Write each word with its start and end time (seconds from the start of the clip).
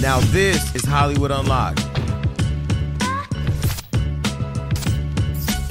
Now 0.00 0.20
this 0.20 0.76
is 0.76 0.84
Hollywood 0.84 1.32
Unlocked. 1.32 1.80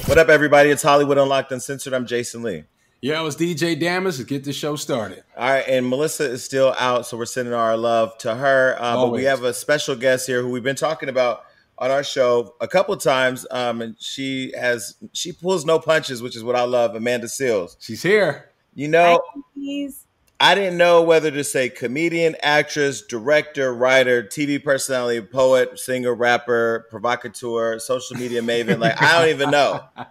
What 0.06 0.18
up, 0.18 0.28
everybody? 0.28 0.70
It's 0.70 0.84
Hollywood 0.84 1.18
Unlocked 1.18 1.54
Uncensored. 1.54 1.94
I'm 1.94 2.06
Jason 2.06 2.44
Lee. 2.44 2.66
Yo, 3.00 3.26
it's 3.26 3.38
DJ 3.38 3.80
Damage. 3.80 4.18
Let's 4.18 4.30
get 4.30 4.44
the 4.44 4.52
show 4.52 4.76
started. 4.76 5.24
All 5.38 5.50
right, 5.50 5.64
and 5.66 5.90
Melissa 5.90 6.30
is 6.30 6.44
still 6.44 6.76
out, 6.78 7.06
so 7.06 7.16
we're 7.16 7.24
sending 7.24 7.54
our 7.54 7.78
love 7.78 8.18
to 8.18 8.36
her. 8.36 8.76
Uh, 8.78 8.98
but 8.98 9.12
we 9.12 9.24
have 9.24 9.44
a 9.44 9.54
special 9.54 9.96
guest 9.96 10.28
here 10.28 10.42
who 10.42 10.50
we've 10.50 10.62
been 10.62 10.76
talking 10.76 11.08
about 11.08 11.46
on 11.78 11.90
our 11.90 12.04
show 12.04 12.54
a 12.60 12.68
couple 12.68 12.98
times, 12.98 13.48
um, 13.50 13.82
and 13.82 13.96
she 13.98 14.52
has 14.60 14.96
she 15.14 15.32
pulls 15.32 15.66
no 15.66 15.80
punches, 15.80 16.22
which 16.22 16.36
is 16.36 16.44
what 16.44 16.58
I 16.58 16.64
love. 16.64 16.96
Amanda 16.96 17.28
Seales. 17.28 17.78
She's 17.80 18.04
here. 18.04 18.52
You 18.76 18.90
know, 18.90 19.22
Please. 19.54 20.07
I 20.40 20.54
didn't 20.54 20.78
know 20.78 21.02
whether 21.02 21.32
to 21.32 21.44
say 21.44 21.70
comedian, 21.70 22.36
actress, 22.44 23.02
director, 23.02 23.74
writer, 23.74 24.22
TV 24.22 24.64
personality, 24.64 25.22
poet, 25.22 25.80
singer, 25.80 26.14
rapper, 26.14 26.86
provocateur, 26.92 27.80
social 27.80 28.18
media 28.18 28.42
maven. 28.42 28.80
Like 28.80 29.02
I 29.02 29.20
don't 29.20 29.30
even 29.30 29.52
know. 29.52 29.82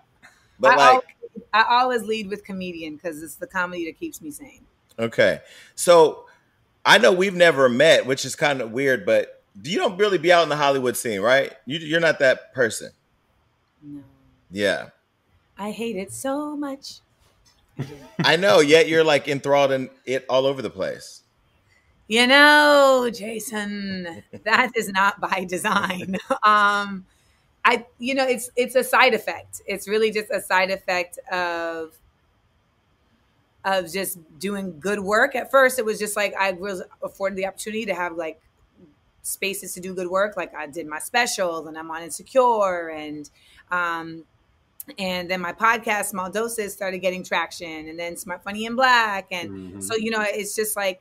But 0.58 0.72
I, 0.72 0.76
like, 0.76 0.88
always, 0.88 1.46
I 1.52 1.80
always 1.80 2.02
lead 2.04 2.30
with 2.30 2.42
comedian 2.42 2.94
because 2.94 3.22
it's 3.22 3.34
the 3.34 3.46
comedy 3.46 3.84
that 3.84 4.00
keeps 4.00 4.22
me 4.22 4.30
sane. 4.30 4.62
okay, 4.98 5.40
so 5.74 6.24
I 6.82 6.96
know 6.96 7.12
we've 7.12 7.34
never 7.34 7.68
met, 7.68 8.06
which 8.06 8.24
is 8.24 8.34
kind 8.34 8.62
of 8.62 8.70
weird. 8.72 9.04
But 9.04 9.42
you 9.62 9.76
don't 9.76 9.98
really 9.98 10.16
be 10.16 10.32
out 10.32 10.44
in 10.44 10.48
the 10.48 10.56
Hollywood 10.56 10.96
scene, 10.96 11.20
right? 11.20 11.52
You, 11.66 11.78
you're 11.78 12.00
not 12.00 12.20
that 12.20 12.54
person. 12.54 12.90
No. 13.82 14.00
Yeah, 14.50 14.88
I 15.58 15.72
hate 15.72 15.96
it 15.96 16.10
so 16.10 16.56
much. 16.56 17.00
I 18.18 18.36
know. 18.36 18.60
Yet 18.60 18.88
you're 18.88 19.04
like 19.04 19.28
enthralled 19.28 19.72
in 19.72 19.90
it 20.04 20.24
all 20.28 20.46
over 20.46 20.62
the 20.62 20.70
place. 20.70 21.22
You 22.08 22.26
know, 22.26 23.10
Jason, 23.12 24.22
that 24.44 24.70
is 24.76 24.88
not 24.88 25.20
by 25.20 25.44
design. 25.48 26.16
um, 26.44 27.04
I, 27.64 27.84
you 27.98 28.14
know, 28.14 28.24
it's 28.26 28.48
it's 28.54 28.76
a 28.76 28.84
side 28.84 29.12
effect. 29.12 29.60
It's 29.66 29.88
really 29.88 30.12
just 30.12 30.30
a 30.30 30.40
side 30.40 30.70
effect 30.70 31.18
of 31.32 31.98
of 33.64 33.92
just 33.92 34.18
doing 34.38 34.78
good 34.78 35.00
work. 35.00 35.34
At 35.34 35.50
first, 35.50 35.80
it 35.80 35.84
was 35.84 35.98
just 35.98 36.16
like 36.16 36.32
I 36.38 36.52
was 36.52 36.82
afforded 37.02 37.36
the 37.36 37.46
opportunity 37.46 37.84
to 37.86 37.94
have 37.94 38.12
like 38.16 38.40
spaces 39.22 39.74
to 39.74 39.80
do 39.80 39.92
good 39.92 40.06
work. 40.06 40.36
Like 40.36 40.54
I 40.54 40.68
did 40.68 40.86
my 40.86 41.00
special, 41.00 41.66
and 41.66 41.76
I'm 41.76 41.90
on 41.90 42.02
Insecure, 42.02 42.88
and 42.88 43.28
um, 43.72 44.22
and 44.98 45.30
then 45.30 45.40
my 45.40 45.52
podcast, 45.52 46.06
Small 46.06 46.30
Doses, 46.30 46.72
started 46.72 46.98
getting 46.98 47.22
traction, 47.24 47.88
and 47.88 47.98
then 47.98 48.16
Smart 48.16 48.42
Funny 48.44 48.66
and 48.66 48.76
Black, 48.76 49.26
and 49.30 49.50
Mhm. 49.50 49.82
so 49.82 49.94
you 49.96 50.10
know, 50.10 50.22
it's 50.22 50.54
just 50.54 50.76
like 50.76 51.00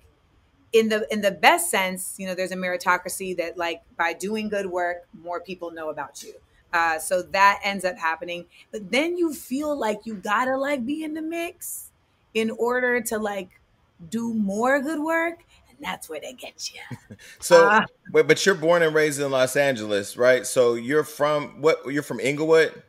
in 0.73 0.89
the 0.89 1.07
in 1.13 1.21
the 1.21 1.31
best 1.31 1.69
sense, 1.69 2.15
you 2.17 2.27
know, 2.27 2.35
there's 2.35 2.51
a 2.51 2.55
meritocracy 2.57 3.35
that 3.37 3.57
like 3.57 3.81
by 3.97 4.13
doing 4.13 4.49
good 4.49 4.65
work, 4.65 5.07
more 5.13 5.39
people 5.39 5.71
know 5.71 5.89
about 5.89 6.21
you. 6.23 6.33
Uh, 6.73 6.99
so 6.99 7.21
that 7.21 7.61
ends 7.63 7.85
up 7.85 7.97
happening, 7.97 8.45
but 8.71 8.91
then 8.91 9.15
you 9.15 9.33
feel 9.33 9.77
like 9.77 9.99
you 10.05 10.15
gotta 10.15 10.57
like 10.57 10.85
be 10.85 11.03
in 11.03 11.13
the 11.13 11.21
mix 11.21 11.91
in 12.33 12.49
order 12.49 12.99
to 12.99 13.17
like 13.17 13.49
do 14.09 14.33
more 14.33 14.81
good 14.81 14.99
work, 14.99 15.45
and 15.69 15.77
that's 15.79 16.09
where 16.09 16.19
they 16.19 16.33
get 16.33 16.71
you. 16.73 16.81
So, 17.39 17.69
wait, 18.11 18.27
but 18.27 18.45
you're 18.45 18.55
born 18.55 18.81
and 18.81 18.93
raised 18.93 19.21
in 19.21 19.31
Los 19.31 19.55
Angeles, 19.55 20.17
right? 20.17 20.45
So 20.45 20.73
you're 20.73 21.03
from 21.05 21.61
what? 21.61 21.85
You're 21.87 22.03
from 22.03 22.19
Inglewood. 22.19 22.83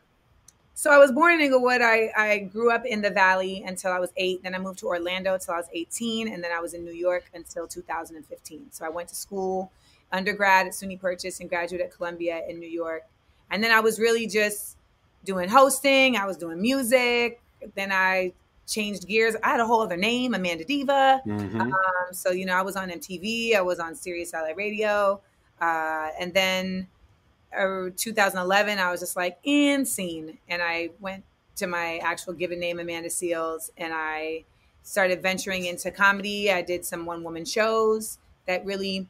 So 0.79 0.91
I 0.91 0.99
was 0.99 1.11
born 1.11 1.33
in 1.33 1.41
Inglewood. 1.41 1.81
I, 1.81 2.11
I 2.15 2.39
grew 2.41 2.71
up 2.71 2.85
in 2.85 3.01
the 3.01 3.09
Valley 3.09 3.65
until 3.67 3.93
I 3.93 3.99
was 3.99 4.11
eight. 4.19 4.43
Then 4.43 4.55
I 4.55 4.59
moved 4.59 4.79
to 4.81 4.89
Orlando 4.89 5.33
until 5.33 5.55
I 5.55 5.57
was 5.57 5.71
18. 5.73 6.29
And 6.29 6.45
then 6.45 6.53
I 6.53 6.61
was 6.61 6.75
in 6.75 6.85
New 6.85 6.93
York 6.93 7.25
until 7.33 7.67
2015. 7.67 8.67
So 8.73 8.85
I 8.85 8.91
went 8.91 9.09
to 9.09 9.15
school, 9.15 9.73
undergrad 10.13 10.67
at 10.67 10.75
SUNY 10.75 11.01
Purchase 11.01 11.41
and 11.41 11.49
graduate 11.49 11.81
at 11.81 11.97
Columbia 11.97 12.43
in 12.47 12.61
New 12.61 12.69
York. 12.69 13.05
And 13.51 13.65
then 13.65 13.71
I 13.73 13.81
was 13.81 13.99
really 13.99 14.27
just 14.27 14.77
doing 15.25 15.49
hosting. 15.49 16.15
I 16.19 16.27
was 16.27 16.37
doing 16.37 16.61
music. 16.61 17.41
Then 17.75 17.91
I 17.91 18.35
changed 18.67 19.09
gears. 19.09 19.35
I 19.43 19.53
had 19.53 19.61
a 19.61 19.67
whole 19.67 19.81
other 19.81 19.97
name, 19.97 20.35
Amanda 20.35 20.65
Diva. 20.65 21.23
Mhm. 21.25 21.73
Um, 21.73 21.73
so 22.13 22.33
you 22.33 22.45
know, 22.45 22.55
I 22.55 22.61
was 22.61 22.77
on 22.77 22.91
MTV, 22.91 23.55
I 23.55 23.63
was 23.63 23.79
on 23.79 23.95
Sirius 23.95 24.31
Satellite 24.31 24.57
Radio, 24.59 25.23
uh, 25.59 26.11
and 26.21 26.35
then 26.35 26.89
uh, 27.57 27.91
2011, 27.97 28.79
I 28.79 28.91
was 28.91 29.01
just 29.01 29.17
like 29.17 29.39
in 29.45 29.85
scene, 29.85 30.39
and 30.49 30.63
I 30.63 30.91
went 31.01 31.25
to 31.57 31.67
my 31.67 31.99
actual 31.99 32.33
given 32.33 32.61
name, 32.61 32.79
Amanda 32.79 33.09
Seales, 33.09 33.71
and 33.77 33.93
I 33.95 34.45
started 34.83 35.21
venturing 35.21 35.65
into 35.65 35.91
comedy. 35.91 36.51
I 36.51 36.63
did 36.63 36.85
some 36.85 37.07
one 37.07 37.25
woman 37.25 37.45
shows 37.45 38.19
that 38.47 38.65
really 38.65 39.09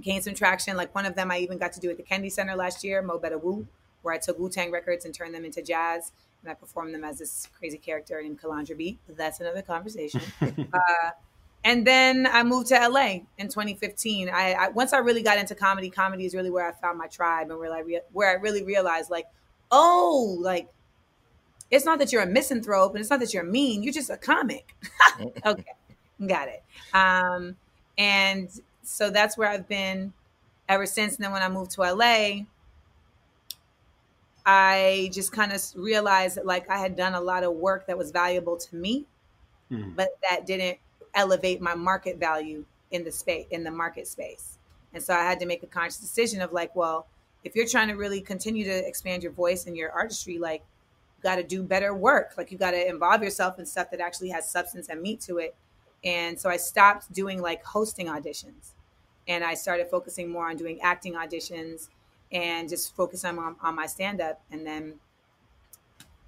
gained 0.00 0.24
some 0.24 0.34
traction. 0.34 0.76
Like 0.76 0.94
one 0.94 1.06
of 1.06 1.14
them, 1.14 1.30
I 1.30 1.38
even 1.38 1.58
got 1.58 1.72
to 1.74 1.80
do 1.80 1.90
at 1.90 1.96
the 1.96 2.02
Kennedy 2.02 2.30
Center 2.30 2.56
last 2.56 2.82
year, 2.82 3.02
Mo 3.02 3.18
Better 3.18 3.38
Wu, 3.38 3.66
where 4.02 4.14
I 4.14 4.18
took 4.18 4.38
Wu 4.38 4.48
Tang 4.48 4.70
records 4.70 5.04
and 5.04 5.14
turned 5.14 5.34
them 5.34 5.44
into 5.44 5.62
jazz. 5.62 6.12
And 6.42 6.50
I 6.50 6.54
performed 6.54 6.94
them 6.94 7.04
as 7.04 7.18
this 7.18 7.48
crazy 7.58 7.78
character 7.78 8.20
named 8.22 8.40
Kalandra. 8.40 8.96
But 9.06 9.16
that's 9.16 9.40
another 9.40 9.62
conversation. 9.62 10.20
uh, 10.40 11.10
and 11.64 11.86
then 11.86 12.26
I 12.30 12.42
moved 12.44 12.68
to 12.68 12.76
LA 12.80 13.26
in 13.38 13.48
2015. 13.48 14.28
I, 14.30 14.52
I 14.52 14.68
once 14.68 14.92
I 14.92 14.98
really 14.98 15.22
got 15.22 15.38
into 15.38 15.54
comedy. 15.54 15.90
Comedy 15.90 16.24
is 16.26 16.34
really 16.34 16.50
where 16.50 16.66
I 16.66 16.72
found 16.72 16.98
my 16.98 17.08
tribe 17.08 17.50
and 17.50 17.58
where 17.58 17.72
I 17.72 17.80
rea- 17.80 18.02
where 18.12 18.30
I 18.30 18.34
really 18.34 18.62
realized 18.62 19.10
like, 19.10 19.26
oh, 19.72 20.36
like 20.40 20.68
it's 21.70 21.84
not 21.84 21.98
that 21.98 22.12
you're 22.12 22.22
a 22.22 22.26
misanthrope 22.26 22.92
and 22.94 23.00
it's 23.00 23.10
not 23.10 23.20
that 23.20 23.34
you're 23.34 23.42
mean. 23.44 23.82
You're 23.82 23.92
just 23.92 24.10
a 24.10 24.16
comic. 24.16 24.74
okay, 25.46 25.74
got 26.26 26.48
it. 26.48 26.62
Um, 26.94 27.56
and 27.98 28.48
so 28.82 29.10
that's 29.10 29.36
where 29.36 29.48
I've 29.48 29.68
been 29.68 30.12
ever 30.68 30.86
since. 30.86 31.16
And 31.16 31.24
then 31.24 31.32
when 31.32 31.42
I 31.42 31.48
moved 31.48 31.72
to 31.72 31.82
LA, 31.84 32.46
I 34.44 35.10
just 35.12 35.32
kind 35.32 35.52
of 35.52 35.60
realized 35.74 36.36
that 36.36 36.46
like 36.46 36.70
I 36.70 36.78
had 36.78 36.96
done 36.96 37.14
a 37.14 37.20
lot 37.20 37.42
of 37.44 37.52
work 37.54 37.86
that 37.86 37.98
was 37.98 38.10
valuable 38.10 38.56
to 38.56 38.76
me, 38.76 39.06
Mhm. 39.70 39.96
but 39.96 40.10
that 40.28 40.46
didn't 40.46 40.78
elevate 41.16 41.60
my 41.60 41.74
market 41.74 42.18
value 42.18 42.64
in 42.92 43.02
the 43.02 43.10
space 43.10 43.46
in 43.50 43.64
the 43.64 43.70
market 43.70 44.06
space. 44.06 44.58
And 44.94 45.02
so 45.02 45.12
I 45.14 45.24
had 45.24 45.40
to 45.40 45.46
make 45.46 45.62
a 45.62 45.66
conscious 45.66 45.98
decision 45.98 46.40
of 46.40 46.52
like, 46.52 46.74
well, 46.76 47.06
if 47.44 47.54
you're 47.54 47.66
trying 47.66 47.88
to 47.88 47.94
really 47.94 48.20
continue 48.20 48.64
to 48.64 48.88
expand 48.88 49.22
your 49.22 49.32
voice 49.32 49.66
and 49.66 49.76
your 49.76 49.90
artistry, 49.90 50.38
like 50.38 50.62
you 51.16 51.22
got 51.22 51.36
to 51.36 51.42
do 51.42 51.62
better 51.62 51.94
work. 51.94 52.34
Like 52.36 52.52
you 52.52 52.58
got 52.58 52.70
to 52.72 52.88
involve 52.88 53.22
yourself 53.22 53.58
in 53.58 53.66
stuff 53.66 53.90
that 53.90 54.00
actually 54.00 54.30
has 54.30 54.50
substance 54.50 54.88
and 54.88 55.00
meat 55.00 55.20
to 55.22 55.38
it. 55.38 55.54
And 56.04 56.38
so 56.38 56.48
I 56.48 56.56
stopped 56.56 57.12
doing 57.12 57.42
like 57.42 57.64
hosting 57.64 58.06
auditions 58.06 58.72
and 59.28 59.42
I 59.42 59.54
started 59.54 59.88
focusing 59.90 60.30
more 60.30 60.48
on 60.48 60.56
doing 60.56 60.80
acting 60.82 61.14
auditions 61.14 61.88
and 62.32 62.68
just 62.68 62.94
focusing 62.94 63.38
on, 63.38 63.56
on 63.62 63.74
my 63.74 63.86
stand 63.86 64.20
up. 64.20 64.40
And 64.50 64.66
then 64.66 64.94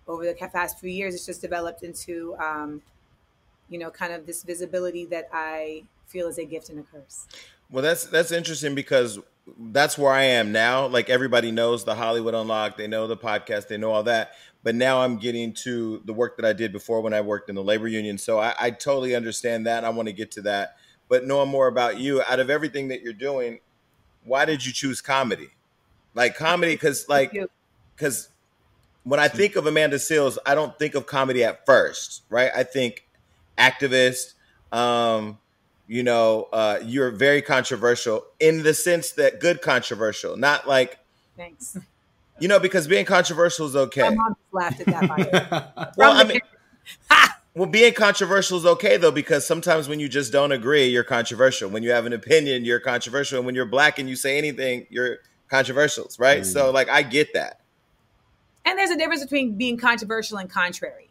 over 0.06 0.24
the 0.24 0.34
past 0.34 0.78
few 0.78 0.90
years, 0.90 1.14
it's 1.14 1.26
just 1.26 1.40
developed 1.40 1.82
into, 1.82 2.36
um, 2.36 2.82
you 3.68 3.78
know, 3.78 3.90
kind 3.90 4.12
of 4.12 4.26
this 4.26 4.42
visibility 4.42 5.04
that 5.06 5.28
I 5.32 5.84
feel 6.06 6.28
is 6.28 6.38
a 6.38 6.44
gift 6.44 6.70
and 6.70 6.80
a 6.80 6.82
curse. 6.82 7.26
Well, 7.70 7.82
that's 7.82 8.06
that's 8.06 8.32
interesting 8.32 8.74
because 8.74 9.18
that's 9.58 9.98
where 9.98 10.12
I 10.12 10.22
am 10.24 10.52
now. 10.52 10.86
Like 10.86 11.10
everybody 11.10 11.50
knows 11.50 11.84
the 11.84 11.94
Hollywood 11.94 12.34
Unlocked, 12.34 12.78
they 12.78 12.86
know 12.86 13.06
the 13.06 13.16
podcast, 13.16 13.68
they 13.68 13.76
know 13.76 13.92
all 13.92 14.02
that. 14.04 14.32
But 14.62 14.74
now 14.74 15.02
I'm 15.02 15.18
getting 15.18 15.52
to 15.64 16.02
the 16.04 16.12
work 16.12 16.36
that 16.36 16.44
I 16.44 16.52
did 16.52 16.72
before 16.72 17.00
when 17.00 17.14
I 17.14 17.20
worked 17.20 17.48
in 17.48 17.54
the 17.54 17.62
labor 17.62 17.88
union. 17.88 18.18
So 18.18 18.38
I, 18.38 18.54
I 18.58 18.70
totally 18.70 19.14
understand 19.14 19.66
that. 19.66 19.84
I 19.84 19.90
want 19.90 20.08
to 20.08 20.12
get 20.12 20.32
to 20.32 20.42
that. 20.42 20.76
But 21.08 21.24
knowing 21.24 21.48
more 21.48 21.68
about 21.68 21.98
you, 21.98 22.22
out 22.22 22.40
of 22.40 22.50
everything 22.50 22.88
that 22.88 23.00
you're 23.00 23.12
doing, 23.12 23.60
why 24.24 24.44
did 24.44 24.66
you 24.66 24.72
choose 24.72 25.00
comedy? 25.00 25.48
Like 26.14 26.36
comedy, 26.36 26.74
because 26.74 27.08
like 27.08 27.32
because 27.94 28.30
when 29.04 29.20
I 29.20 29.28
think 29.28 29.56
of 29.56 29.66
Amanda 29.66 29.96
Seales, 29.96 30.36
I 30.44 30.54
don't 30.54 30.78
think 30.78 30.94
of 30.94 31.06
comedy 31.06 31.44
at 31.44 31.64
first, 31.64 32.24
right? 32.28 32.50
I 32.54 32.62
think 32.62 33.07
activist. 33.58 34.34
Um, 34.72 35.38
you 35.86 36.02
know, 36.02 36.48
uh, 36.52 36.80
you're 36.84 37.10
very 37.10 37.40
controversial 37.40 38.26
in 38.38 38.62
the 38.62 38.74
sense 38.74 39.12
that 39.12 39.40
good 39.40 39.62
controversial, 39.62 40.36
not 40.36 40.68
like 40.68 40.98
Thanks. 41.36 41.78
you 42.38 42.48
know, 42.48 42.60
because 42.60 42.86
being 42.86 43.06
controversial 43.06 43.66
is 43.66 43.74
okay. 43.74 44.02
My 44.02 44.06
okay. 44.08 44.16
mom 44.16 44.34
just 44.34 44.54
laughed 44.54 44.80
at 44.80 44.86
that. 44.86 45.70
By. 45.74 45.86
Well, 45.96 46.12
I 46.12 46.24
mean, 46.24 46.40
Ha! 47.10 47.38
Well, 47.54 47.68
being 47.68 47.92
controversial 47.94 48.58
is 48.58 48.66
okay 48.66 48.96
though, 48.96 49.10
because 49.10 49.46
sometimes 49.46 49.88
when 49.88 50.00
you 50.00 50.08
just 50.08 50.32
don't 50.32 50.52
agree, 50.52 50.86
you're 50.86 51.04
controversial. 51.04 51.68
When 51.68 51.82
you 51.82 51.90
have 51.90 52.06
an 52.06 52.12
opinion, 52.12 52.64
you're 52.64 52.80
controversial. 52.80 53.38
And 53.38 53.46
when 53.46 53.54
you're 53.54 53.66
black 53.66 53.98
and 53.98 54.08
you 54.08 54.16
say 54.16 54.38
anything, 54.38 54.86
you're 54.90 55.18
controversial, 55.48 56.08
right? 56.18 56.42
Mm. 56.42 56.46
So, 56.46 56.70
like, 56.70 56.88
I 56.88 57.02
get 57.02 57.34
that. 57.34 57.60
And 58.64 58.78
there's 58.78 58.90
a 58.90 58.96
difference 58.96 59.22
between 59.22 59.56
being 59.56 59.76
controversial 59.76 60.38
and 60.38 60.48
contrary. 60.48 61.07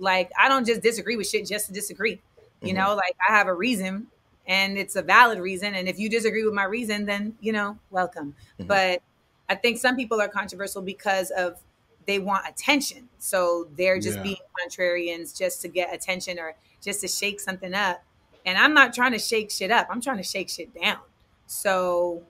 Like, 0.00 0.30
I 0.38 0.48
don't 0.48 0.66
just 0.66 0.82
disagree 0.82 1.16
with 1.16 1.28
shit 1.28 1.46
just 1.46 1.66
to 1.66 1.72
disagree. 1.72 2.20
You 2.60 2.68
mm-hmm. 2.68 2.78
know, 2.78 2.94
like 2.94 3.16
I 3.28 3.32
have 3.32 3.46
a 3.46 3.54
reason 3.54 4.08
and 4.46 4.76
it's 4.76 4.96
a 4.96 5.02
valid 5.02 5.38
reason. 5.38 5.74
And 5.74 5.88
if 5.88 5.98
you 5.98 6.08
disagree 6.08 6.44
with 6.44 6.54
my 6.54 6.64
reason, 6.64 7.06
then, 7.06 7.36
you 7.40 7.52
know, 7.52 7.78
welcome. 7.90 8.34
Mm-hmm. 8.58 8.66
But 8.66 9.02
I 9.48 9.54
think 9.54 9.78
some 9.78 9.96
people 9.96 10.20
are 10.20 10.28
controversial 10.28 10.82
because 10.82 11.30
of 11.30 11.60
they 12.06 12.18
want 12.18 12.48
attention. 12.48 13.08
So 13.18 13.68
they're 13.76 14.00
just 14.00 14.16
yeah. 14.18 14.22
being 14.22 14.36
contrarians 14.66 15.36
just 15.36 15.62
to 15.62 15.68
get 15.68 15.94
attention 15.94 16.38
or 16.38 16.54
just 16.82 17.00
to 17.02 17.08
shake 17.08 17.40
something 17.40 17.74
up. 17.74 18.02
And 18.46 18.56
I'm 18.58 18.74
not 18.74 18.94
trying 18.94 19.12
to 19.12 19.18
shake 19.18 19.50
shit 19.50 19.70
up. 19.70 19.86
I'm 19.90 20.00
trying 20.00 20.16
to 20.16 20.22
shake 20.22 20.48
shit 20.48 20.74
down. 20.74 20.98
So 21.46 22.22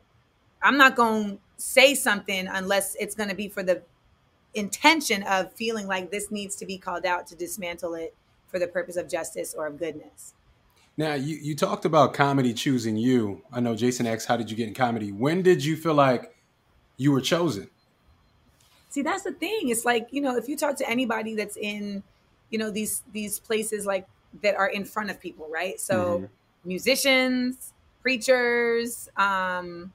I'm 0.63 0.77
not 0.77 0.97
going 0.97 1.37
to 1.37 1.39
say 1.57 1.95
something 1.95 2.47
unless 2.49 2.97
it's 2.97 3.15
going 3.15 3.29
to 3.29 3.35
be 3.35 3.49
for 3.49 3.63
the 3.63 3.83
intention 4.55 5.23
of 5.23 5.53
feeling 5.53 5.87
like 5.87 6.11
this 6.11 6.31
needs 6.31 6.57
to 6.57 6.67
be 6.67 6.79
called 6.79 7.07
out 7.07 7.27
to 7.29 7.37
dismantle 7.37 7.95
it 7.95 8.15
for 8.49 8.59
the 8.59 8.67
purpose 8.67 8.97
of 8.97 9.09
justice 9.09 9.55
or 9.55 9.67
of 9.67 9.79
goodness. 9.79 10.35
Now, 10.97 11.15
you, 11.15 11.37
you 11.37 11.55
talked 11.55 11.85
about 11.85 12.13
comedy 12.15 12.53
choosing 12.53 12.97
you. 12.97 13.43
I 13.53 13.61
know 13.61 13.75
Jason 13.75 14.07
X, 14.07 14.27
how 14.27 14.37
did 14.37 14.51
you 14.51 14.57
get 14.57 14.69
in 14.69 14.75
comedy? 14.75 15.13
When 15.13 15.43
did 15.43 15.65
you 15.65 15.77
feel 15.77 15.95
like 15.95 16.35
you 16.97 17.13
were 17.13 17.21
chosen? 17.21 17.71
See, 18.91 19.03
that's 19.03 19.23
the 19.23 19.33
thing. 19.33 19.69
It's 19.69 19.85
like, 19.85 20.09
you 20.11 20.21
know, 20.21 20.37
if 20.37 20.49
you 20.49 20.57
talk 20.57 20.77
to 20.77 20.91
anybody 20.91 21.37
that's 21.37 21.57
in, 21.57 22.03
you 22.51 22.59
know, 22.59 22.71
these 22.71 23.03
these 23.13 23.39
places 23.39 23.87
like 23.87 24.09
that 24.43 24.57
are 24.57 24.67
in 24.67 24.85
front 24.85 25.11
of 25.11 25.21
people, 25.21 25.49
right? 25.49 25.81
So 25.81 26.17
mm-hmm. 26.17 26.25
musicians, 26.69 27.73
preachers, 28.03 29.09
um, 29.17 29.93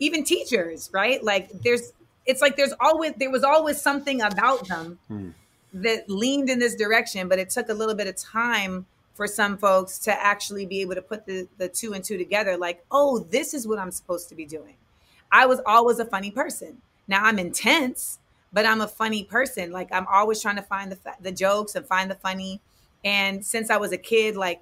even 0.00 0.24
teachers, 0.24 0.90
right? 0.92 1.22
Like 1.22 1.50
there's 1.62 1.92
it's 2.26 2.40
like 2.40 2.56
there's 2.56 2.74
always 2.80 3.12
there 3.16 3.30
was 3.30 3.44
always 3.44 3.80
something 3.80 4.20
about 4.20 4.68
them 4.68 4.98
mm. 5.10 5.32
that 5.74 6.08
leaned 6.08 6.48
in 6.50 6.58
this 6.58 6.74
direction, 6.74 7.28
but 7.28 7.38
it 7.38 7.50
took 7.50 7.68
a 7.68 7.74
little 7.74 7.94
bit 7.94 8.06
of 8.06 8.16
time 8.16 8.86
for 9.14 9.26
some 9.26 9.58
folks 9.58 9.98
to 10.00 10.12
actually 10.12 10.66
be 10.66 10.80
able 10.80 10.94
to 10.94 11.02
put 11.02 11.26
the, 11.26 11.46
the 11.58 11.68
two 11.68 11.92
and 11.92 12.02
two 12.02 12.16
together 12.16 12.56
like, 12.56 12.84
oh, 12.90 13.18
this 13.18 13.52
is 13.52 13.66
what 13.66 13.78
I'm 13.78 13.90
supposed 13.90 14.28
to 14.30 14.34
be 14.34 14.46
doing. 14.46 14.74
I 15.30 15.46
was 15.46 15.60
always 15.66 15.98
a 15.98 16.04
funny 16.04 16.30
person. 16.30 16.78
Now 17.08 17.24
I'm 17.24 17.38
intense, 17.38 18.18
but 18.52 18.64
I'm 18.64 18.80
a 18.80 18.88
funny 18.88 19.24
person. 19.24 19.72
Like 19.72 19.88
I'm 19.92 20.06
always 20.06 20.40
trying 20.40 20.56
to 20.56 20.62
find 20.62 20.92
the 20.92 20.98
the 21.20 21.32
jokes 21.32 21.74
and 21.74 21.86
find 21.86 22.10
the 22.10 22.14
funny. 22.14 22.60
And 23.04 23.44
since 23.44 23.70
I 23.70 23.76
was 23.78 23.92
a 23.92 23.98
kid, 23.98 24.36
like 24.36 24.60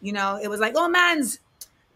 you 0.00 0.12
know, 0.12 0.38
it 0.42 0.48
was 0.48 0.60
like, 0.60 0.74
oh 0.76 0.88
man's 0.88 1.40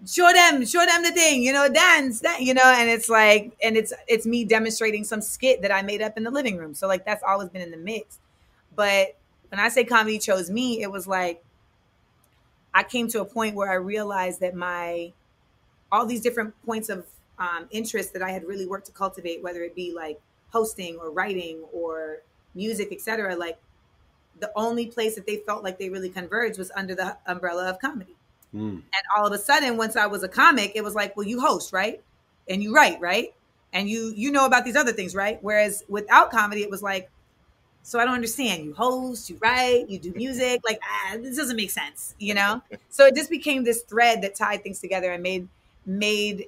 show 0.06 0.32
them, 0.32 0.64
show 0.66 0.84
them 0.84 1.02
the 1.02 1.12
thing, 1.12 1.42
you 1.42 1.52
know, 1.52 1.68
dance, 1.68 2.20
that, 2.20 2.42
you 2.42 2.54
know, 2.54 2.62
and 2.64 2.90
it's 2.90 3.08
like, 3.08 3.56
and 3.62 3.76
it's 3.76 3.92
it's 4.08 4.26
me 4.26 4.44
demonstrating 4.44 5.04
some 5.04 5.20
skit 5.20 5.62
that 5.62 5.72
I 5.72 5.82
made 5.82 6.02
up 6.02 6.16
in 6.16 6.24
the 6.24 6.30
living 6.30 6.56
room. 6.58 6.74
So 6.74 6.86
like 6.86 7.04
that's 7.04 7.22
always 7.22 7.48
been 7.48 7.62
in 7.62 7.70
the 7.70 7.76
mix. 7.76 8.18
But 8.76 9.16
when 9.50 9.60
I 9.60 9.68
say 9.68 9.84
comedy 9.84 10.18
chose 10.18 10.50
me, 10.50 10.82
it 10.82 10.90
was 10.90 11.06
like 11.06 11.42
I 12.74 12.82
came 12.82 13.08
to 13.08 13.20
a 13.20 13.24
point 13.24 13.54
where 13.54 13.70
I 13.70 13.74
realized 13.74 14.40
that 14.40 14.54
my 14.54 15.12
all 15.92 16.06
these 16.06 16.20
different 16.20 16.54
points 16.66 16.88
of 16.88 17.06
um, 17.38 17.66
interest 17.70 18.12
that 18.14 18.22
I 18.22 18.30
had 18.30 18.44
really 18.44 18.66
worked 18.66 18.86
to 18.86 18.92
cultivate, 18.92 19.42
whether 19.42 19.62
it 19.62 19.74
be 19.74 19.92
like 19.94 20.20
hosting 20.50 20.96
or 20.98 21.10
writing 21.10 21.64
or 21.72 22.18
music, 22.54 22.92
etc. 22.92 23.36
Like 23.36 23.58
the 24.40 24.50
only 24.56 24.86
place 24.86 25.14
that 25.14 25.26
they 25.26 25.36
felt 25.38 25.64
like 25.64 25.78
they 25.78 25.88
really 25.90 26.10
converged 26.10 26.58
was 26.58 26.70
under 26.76 26.94
the 26.94 27.16
umbrella 27.26 27.70
of 27.70 27.78
comedy. 27.80 28.16
Mm. 28.54 28.74
And 28.74 29.02
all 29.16 29.26
of 29.26 29.32
a 29.32 29.38
sudden, 29.38 29.76
once 29.76 29.96
I 29.96 30.06
was 30.06 30.22
a 30.22 30.28
comic, 30.28 30.72
it 30.74 30.84
was 30.84 30.94
like, 30.94 31.16
well, 31.16 31.26
you 31.26 31.40
host, 31.40 31.72
right? 31.72 32.00
And 32.48 32.62
you 32.62 32.74
write, 32.74 33.00
right? 33.00 33.34
And 33.72 33.88
you 33.88 34.12
you 34.14 34.30
know 34.30 34.46
about 34.46 34.64
these 34.64 34.76
other 34.76 34.92
things, 34.92 35.14
right? 35.14 35.38
Whereas 35.42 35.82
without 35.88 36.30
comedy, 36.30 36.62
it 36.62 36.70
was 36.70 36.82
like, 36.82 37.10
so 37.82 37.98
I 37.98 38.04
don't 38.04 38.14
understand. 38.14 38.64
You 38.64 38.72
host, 38.72 39.28
you 39.28 39.36
write, 39.40 39.88
you 39.88 39.98
do 39.98 40.12
music. 40.16 40.60
Like 40.64 40.78
ah, 40.82 41.16
this 41.18 41.36
doesn't 41.36 41.56
make 41.56 41.70
sense, 41.70 42.14
you 42.18 42.34
know. 42.34 42.62
so 42.90 43.06
it 43.06 43.16
just 43.16 43.30
became 43.30 43.64
this 43.64 43.82
thread 43.82 44.22
that 44.22 44.36
tied 44.36 44.62
things 44.62 44.78
together 44.78 45.10
and 45.12 45.22
made 45.22 45.48
made 45.84 46.46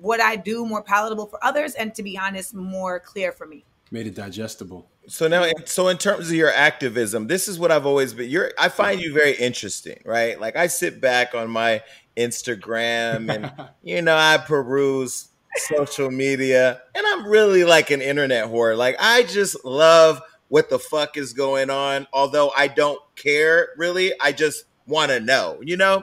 what 0.00 0.20
I 0.20 0.36
do 0.36 0.64
more 0.66 0.82
palatable 0.82 1.26
for 1.26 1.44
others, 1.44 1.74
and 1.74 1.94
to 1.94 2.02
be 2.02 2.18
honest, 2.18 2.54
more 2.54 3.00
clear 3.00 3.32
for 3.32 3.46
me. 3.46 3.64
Made 3.90 4.06
it 4.06 4.14
digestible. 4.14 4.86
So 5.06 5.28
now, 5.28 5.50
so 5.66 5.88
in 5.88 5.98
terms 5.98 6.28
of 6.28 6.34
your 6.34 6.50
activism, 6.50 7.26
this 7.26 7.48
is 7.48 7.58
what 7.58 7.70
I've 7.70 7.86
always 7.86 8.14
been. 8.14 8.30
You're, 8.30 8.52
I 8.58 8.68
find 8.68 9.00
you 9.00 9.12
very 9.12 9.32
interesting, 9.32 10.00
right? 10.04 10.40
Like 10.40 10.56
I 10.56 10.66
sit 10.66 11.00
back 11.00 11.34
on 11.34 11.50
my 11.50 11.82
Instagram, 12.16 13.32
and 13.32 13.52
you 13.82 14.02
know, 14.02 14.16
I 14.16 14.38
peruse 14.38 15.28
social 15.56 16.10
media, 16.10 16.80
and 16.94 17.06
I'm 17.06 17.26
really 17.26 17.64
like 17.64 17.90
an 17.90 18.00
internet 18.00 18.46
whore. 18.46 18.76
Like 18.76 18.96
I 18.98 19.24
just 19.24 19.64
love 19.64 20.22
what 20.48 20.70
the 20.70 20.78
fuck 20.78 21.16
is 21.16 21.32
going 21.32 21.70
on. 21.70 22.06
Although 22.12 22.50
I 22.56 22.68
don't 22.68 23.00
care 23.16 23.68
really, 23.76 24.12
I 24.20 24.32
just 24.32 24.64
want 24.86 25.10
to 25.10 25.20
know. 25.20 25.58
You 25.62 25.76
know. 25.76 26.02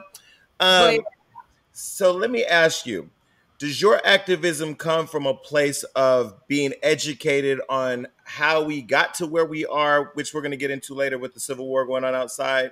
Um, 0.60 1.00
so 1.72 2.12
let 2.12 2.30
me 2.30 2.44
ask 2.44 2.86
you 2.86 3.10
does 3.62 3.80
your 3.80 4.04
activism 4.04 4.74
come 4.74 5.06
from 5.06 5.24
a 5.24 5.34
place 5.34 5.84
of 5.94 6.34
being 6.48 6.72
educated 6.82 7.60
on 7.68 8.08
how 8.32 8.62
we 8.62 8.80
got 8.80 9.12
to 9.14 9.26
where 9.26 9.44
we 9.44 9.66
are, 9.66 10.10
which 10.14 10.32
we're 10.32 10.40
going 10.40 10.52
to 10.52 10.56
get 10.56 10.70
into 10.70 10.94
later 10.94 11.18
with 11.18 11.34
the 11.34 11.40
Civil 11.40 11.66
War 11.68 11.84
going 11.84 12.02
on 12.02 12.14
outside, 12.14 12.70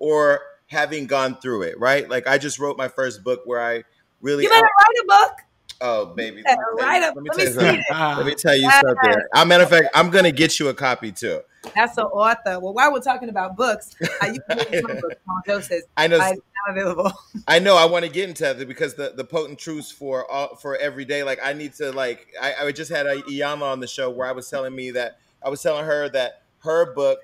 or 0.00 0.40
having 0.66 1.06
gone 1.06 1.36
through 1.36 1.62
it, 1.62 1.78
right? 1.78 2.08
Like 2.10 2.26
I 2.26 2.38
just 2.38 2.58
wrote 2.58 2.76
my 2.76 2.88
first 2.88 3.22
book 3.22 3.42
where 3.44 3.62
I 3.62 3.84
really 4.20 4.42
You 4.42 4.50
better 4.50 4.62
write 4.62 5.02
a 5.02 5.06
book. 5.06 5.38
Oh, 5.80 6.06
baby. 6.06 6.42
Let 6.44 6.58
me, 6.58 6.64
let 6.74 7.16
me, 7.16 7.30
tell, 7.30 7.74
you, 7.74 7.82
let 8.16 8.26
me 8.26 8.34
tell 8.34 8.56
you 8.56 8.70
something. 8.70 9.14
A 9.34 9.46
matter 9.46 9.62
of 9.62 9.70
fact, 9.70 9.88
I'm 9.94 10.10
going 10.10 10.24
to 10.24 10.32
get 10.32 10.58
you 10.58 10.68
a 10.68 10.74
copy 10.74 11.12
too. 11.12 11.40
That's 11.74 11.96
an 11.98 12.04
author. 12.04 12.60
Well, 12.60 12.72
while 12.72 12.92
we're 12.92 13.00
talking 13.00 13.28
about 13.28 13.56
books, 13.56 13.94
uh, 14.22 14.26
you 14.26 14.40
can 14.48 14.58
get 14.70 14.84
my 14.84 14.94
book, 14.94 15.18
Doses. 15.46 15.84
I 15.96 16.06
know. 16.06 16.18
It's 16.20 16.40
available. 16.68 17.12
I 17.48 17.58
know. 17.58 17.76
I 17.76 17.84
want 17.84 18.04
to 18.04 18.10
get 18.10 18.28
into 18.28 18.42
that 18.44 18.66
because 18.66 18.94
the, 18.94 19.12
the 19.16 19.24
potent 19.24 19.58
truths 19.58 19.90
for 19.90 20.30
all, 20.30 20.56
for 20.56 20.76
every 20.76 21.04
day. 21.04 21.22
Like 21.22 21.38
I 21.42 21.52
need 21.52 21.74
to 21.74 21.92
like. 21.92 22.28
I, 22.40 22.54
I 22.66 22.72
just 22.72 22.90
had 22.90 23.06
a 23.06 23.22
Iyanla 23.22 23.62
on 23.62 23.80
the 23.80 23.86
show 23.86 24.10
where 24.10 24.26
I 24.26 24.32
was 24.32 24.48
telling 24.48 24.74
me 24.74 24.90
that 24.92 25.18
I 25.42 25.48
was 25.48 25.62
telling 25.62 25.84
her 25.84 26.08
that 26.10 26.42
her 26.58 26.92
book. 26.94 27.20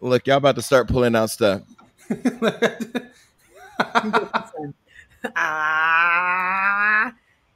Look, 0.00 0.26
y'all 0.26 0.36
about 0.36 0.54
to 0.56 0.62
start 0.62 0.88
pulling 0.88 1.16
out 1.16 1.30
stuff. 1.30 1.62
ah. 5.36 7.12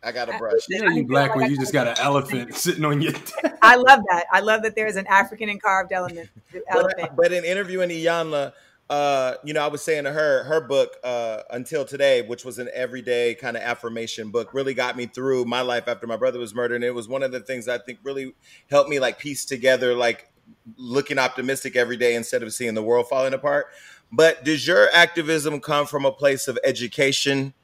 I 0.06 0.12
got 0.12 0.32
a 0.32 0.38
brush. 0.38 0.61
Yeah, 0.69 0.88
you 0.90 1.04
black 1.04 1.31
like 1.31 1.37
when 1.37 1.50
you 1.50 1.59
just 1.59 1.73
got 1.73 1.88
an 1.88 1.97
elephant 1.99 2.54
sitting 2.54 2.85
on 2.85 3.00
your. 3.00 3.12
I 3.62 3.75
love 3.75 4.00
that. 4.09 4.26
I 4.31 4.38
love 4.38 4.62
that 4.62 4.76
there 4.76 4.87
is 4.87 4.95
an 4.95 5.07
African 5.09 5.49
and 5.49 5.61
carved 5.61 5.92
element. 5.92 6.31
Elephant. 6.71 6.97
But, 6.99 7.16
but 7.16 7.33
in 7.33 7.45
interviewing 7.45 7.90
Iyanla, 7.90 8.52
uh, 8.88 9.35
you 9.42 9.52
know, 9.52 9.64
I 9.64 9.66
was 9.66 9.83
saying 9.83 10.04
to 10.04 10.12
her, 10.12 10.45
her 10.45 10.61
book, 10.61 10.97
uh, 11.02 11.42
Until 11.50 11.85
Today, 11.85 12.23
which 12.23 12.45
was 12.45 12.61
an 12.61 12.69
everyday 12.73 13.35
kind 13.35 13.57
of 13.57 13.64
affirmation 13.64 14.31
book, 14.31 14.54
really 14.54 14.75
got 14.75 14.97
me 14.97 15.07
through 15.07 15.45
my 15.45 15.61
life 15.61 15.88
after 15.88 16.07
my 16.07 16.16
brother 16.16 16.38
was 16.38 16.54
murdered. 16.54 16.76
And 16.76 16.85
it 16.85 16.95
was 16.95 17.09
one 17.09 17.25
of 17.25 17.33
the 17.33 17.40
things 17.40 17.66
I 17.66 17.78
think 17.78 17.99
really 18.04 18.35
helped 18.71 18.88
me 18.88 19.00
like 19.00 19.19
piece 19.19 19.45
together, 19.45 19.95
like 19.95 20.31
looking 20.76 21.19
optimistic 21.19 21.75
every 21.75 21.97
day 21.97 22.14
instead 22.14 22.45
of 22.45 22.52
seeing 22.52 22.75
the 22.75 22.83
world 22.83 23.09
falling 23.09 23.35
apart. 23.35 23.66
But 24.12 24.45
does 24.45 24.69
your 24.69 24.88
activism 24.92 25.61
come 25.61 25.87
from 25.87 26.04
a 26.04 26.12
place 26.12 26.47
of 26.47 26.57
education? 26.62 27.54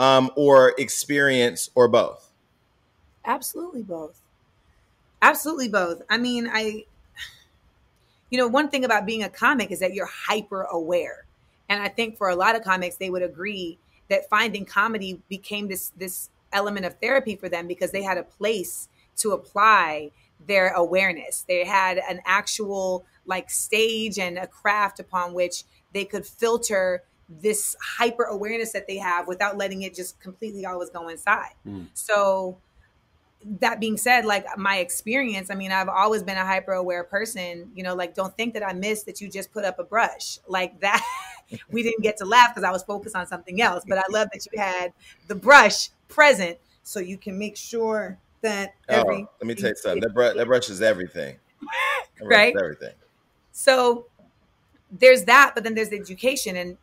Um, 0.00 0.30
or 0.34 0.74
experience 0.78 1.68
or 1.74 1.86
both? 1.86 2.32
Absolutely 3.26 3.82
both. 3.82 4.18
Absolutely 5.20 5.68
both. 5.68 6.00
I 6.08 6.16
mean, 6.16 6.48
I, 6.50 6.86
you 8.30 8.38
know, 8.38 8.48
one 8.48 8.70
thing 8.70 8.86
about 8.86 9.04
being 9.04 9.22
a 9.22 9.28
comic 9.28 9.70
is 9.70 9.80
that 9.80 9.92
you're 9.92 10.08
hyper 10.10 10.62
aware. 10.62 11.26
And 11.68 11.82
I 11.82 11.88
think 11.88 12.16
for 12.16 12.30
a 12.30 12.34
lot 12.34 12.56
of 12.56 12.64
comics, 12.64 12.96
they 12.96 13.10
would 13.10 13.22
agree 13.22 13.78
that 14.08 14.28
finding 14.30 14.64
comedy 14.64 15.20
became 15.28 15.68
this 15.68 15.92
this 15.96 16.30
element 16.52 16.86
of 16.86 16.94
therapy 16.94 17.36
for 17.36 17.50
them 17.50 17.68
because 17.68 17.92
they 17.92 18.02
had 18.02 18.16
a 18.16 18.24
place 18.24 18.88
to 19.18 19.32
apply 19.32 20.10
their 20.46 20.70
awareness. 20.70 21.44
They 21.46 21.66
had 21.66 21.98
an 21.98 22.20
actual 22.24 23.04
like 23.26 23.50
stage 23.50 24.18
and 24.18 24.38
a 24.38 24.46
craft 24.46 24.98
upon 24.98 25.34
which 25.34 25.64
they 25.92 26.06
could 26.06 26.26
filter 26.26 27.02
this 27.30 27.76
hyper 27.80 28.24
awareness 28.24 28.72
that 28.72 28.86
they 28.88 28.96
have 28.96 29.28
without 29.28 29.56
letting 29.56 29.82
it 29.82 29.94
just 29.94 30.18
completely 30.20 30.66
always 30.66 30.90
go 30.90 31.08
inside. 31.08 31.52
Mm. 31.66 31.86
So 31.94 32.58
that 33.44 33.80
being 33.80 33.96
said, 33.96 34.24
like 34.24 34.46
my 34.58 34.78
experience, 34.78 35.50
I 35.50 35.54
mean, 35.54 35.72
I've 35.72 35.88
always 35.88 36.22
been 36.22 36.36
a 36.36 36.44
hyper 36.44 36.72
aware 36.72 37.04
person, 37.04 37.70
you 37.74 37.82
know, 37.82 37.94
like 37.94 38.14
don't 38.14 38.36
think 38.36 38.54
that 38.54 38.66
I 38.66 38.72
missed 38.72 39.06
that 39.06 39.20
you 39.20 39.28
just 39.28 39.52
put 39.52 39.64
up 39.64 39.78
a 39.78 39.84
brush 39.84 40.38
like 40.48 40.80
that. 40.80 41.02
we 41.70 41.82
didn't 41.82 42.02
get 42.02 42.16
to 42.18 42.24
laugh 42.24 42.50
because 42.50 42.64
I 42.64 42.72
was 42.72 42.82
focused 42.82 43.16
on 43.16 43.26
something 43.26 43.62
else, 43.62 43.84
but 43.86 43.98
I 43.98 44.02
love 44.10 44.28
that 44.32 44.46
you 44.50 44.60
had 44.60 44.92
the 45.28 45.34
brush 45.34 45.90
present 46.08 46.58
so 46.82 47.00
you 47.00 47.16
can 47.16 47.38
make 47.38 47.56
sure 47.56 48.18
that 48.42 48.74
oh, 48.88 48.94
let 49.40 49.46
me 49.46 49.54
tell 49.54 49.70
you 49.70 49.76
something. 49.76 50.00
That 50.00 50.14
brush, 50.14 50.36
that 50.36 50.46
brush 50.46 50.68
is 50.68 50.82
everything. 50.82 51.36
right. 52.22 52.54
Is 52.54 52.62
everything. 52.62 52.94
So 53.52 54.06
there's 54.90 55.24
that, 55.24 55.52
but 55.54 55.64
then 55.64 55.74
there's 55.74 55.90
the 55.90 55.98
education 55.98 56.56
and 56.56 56.76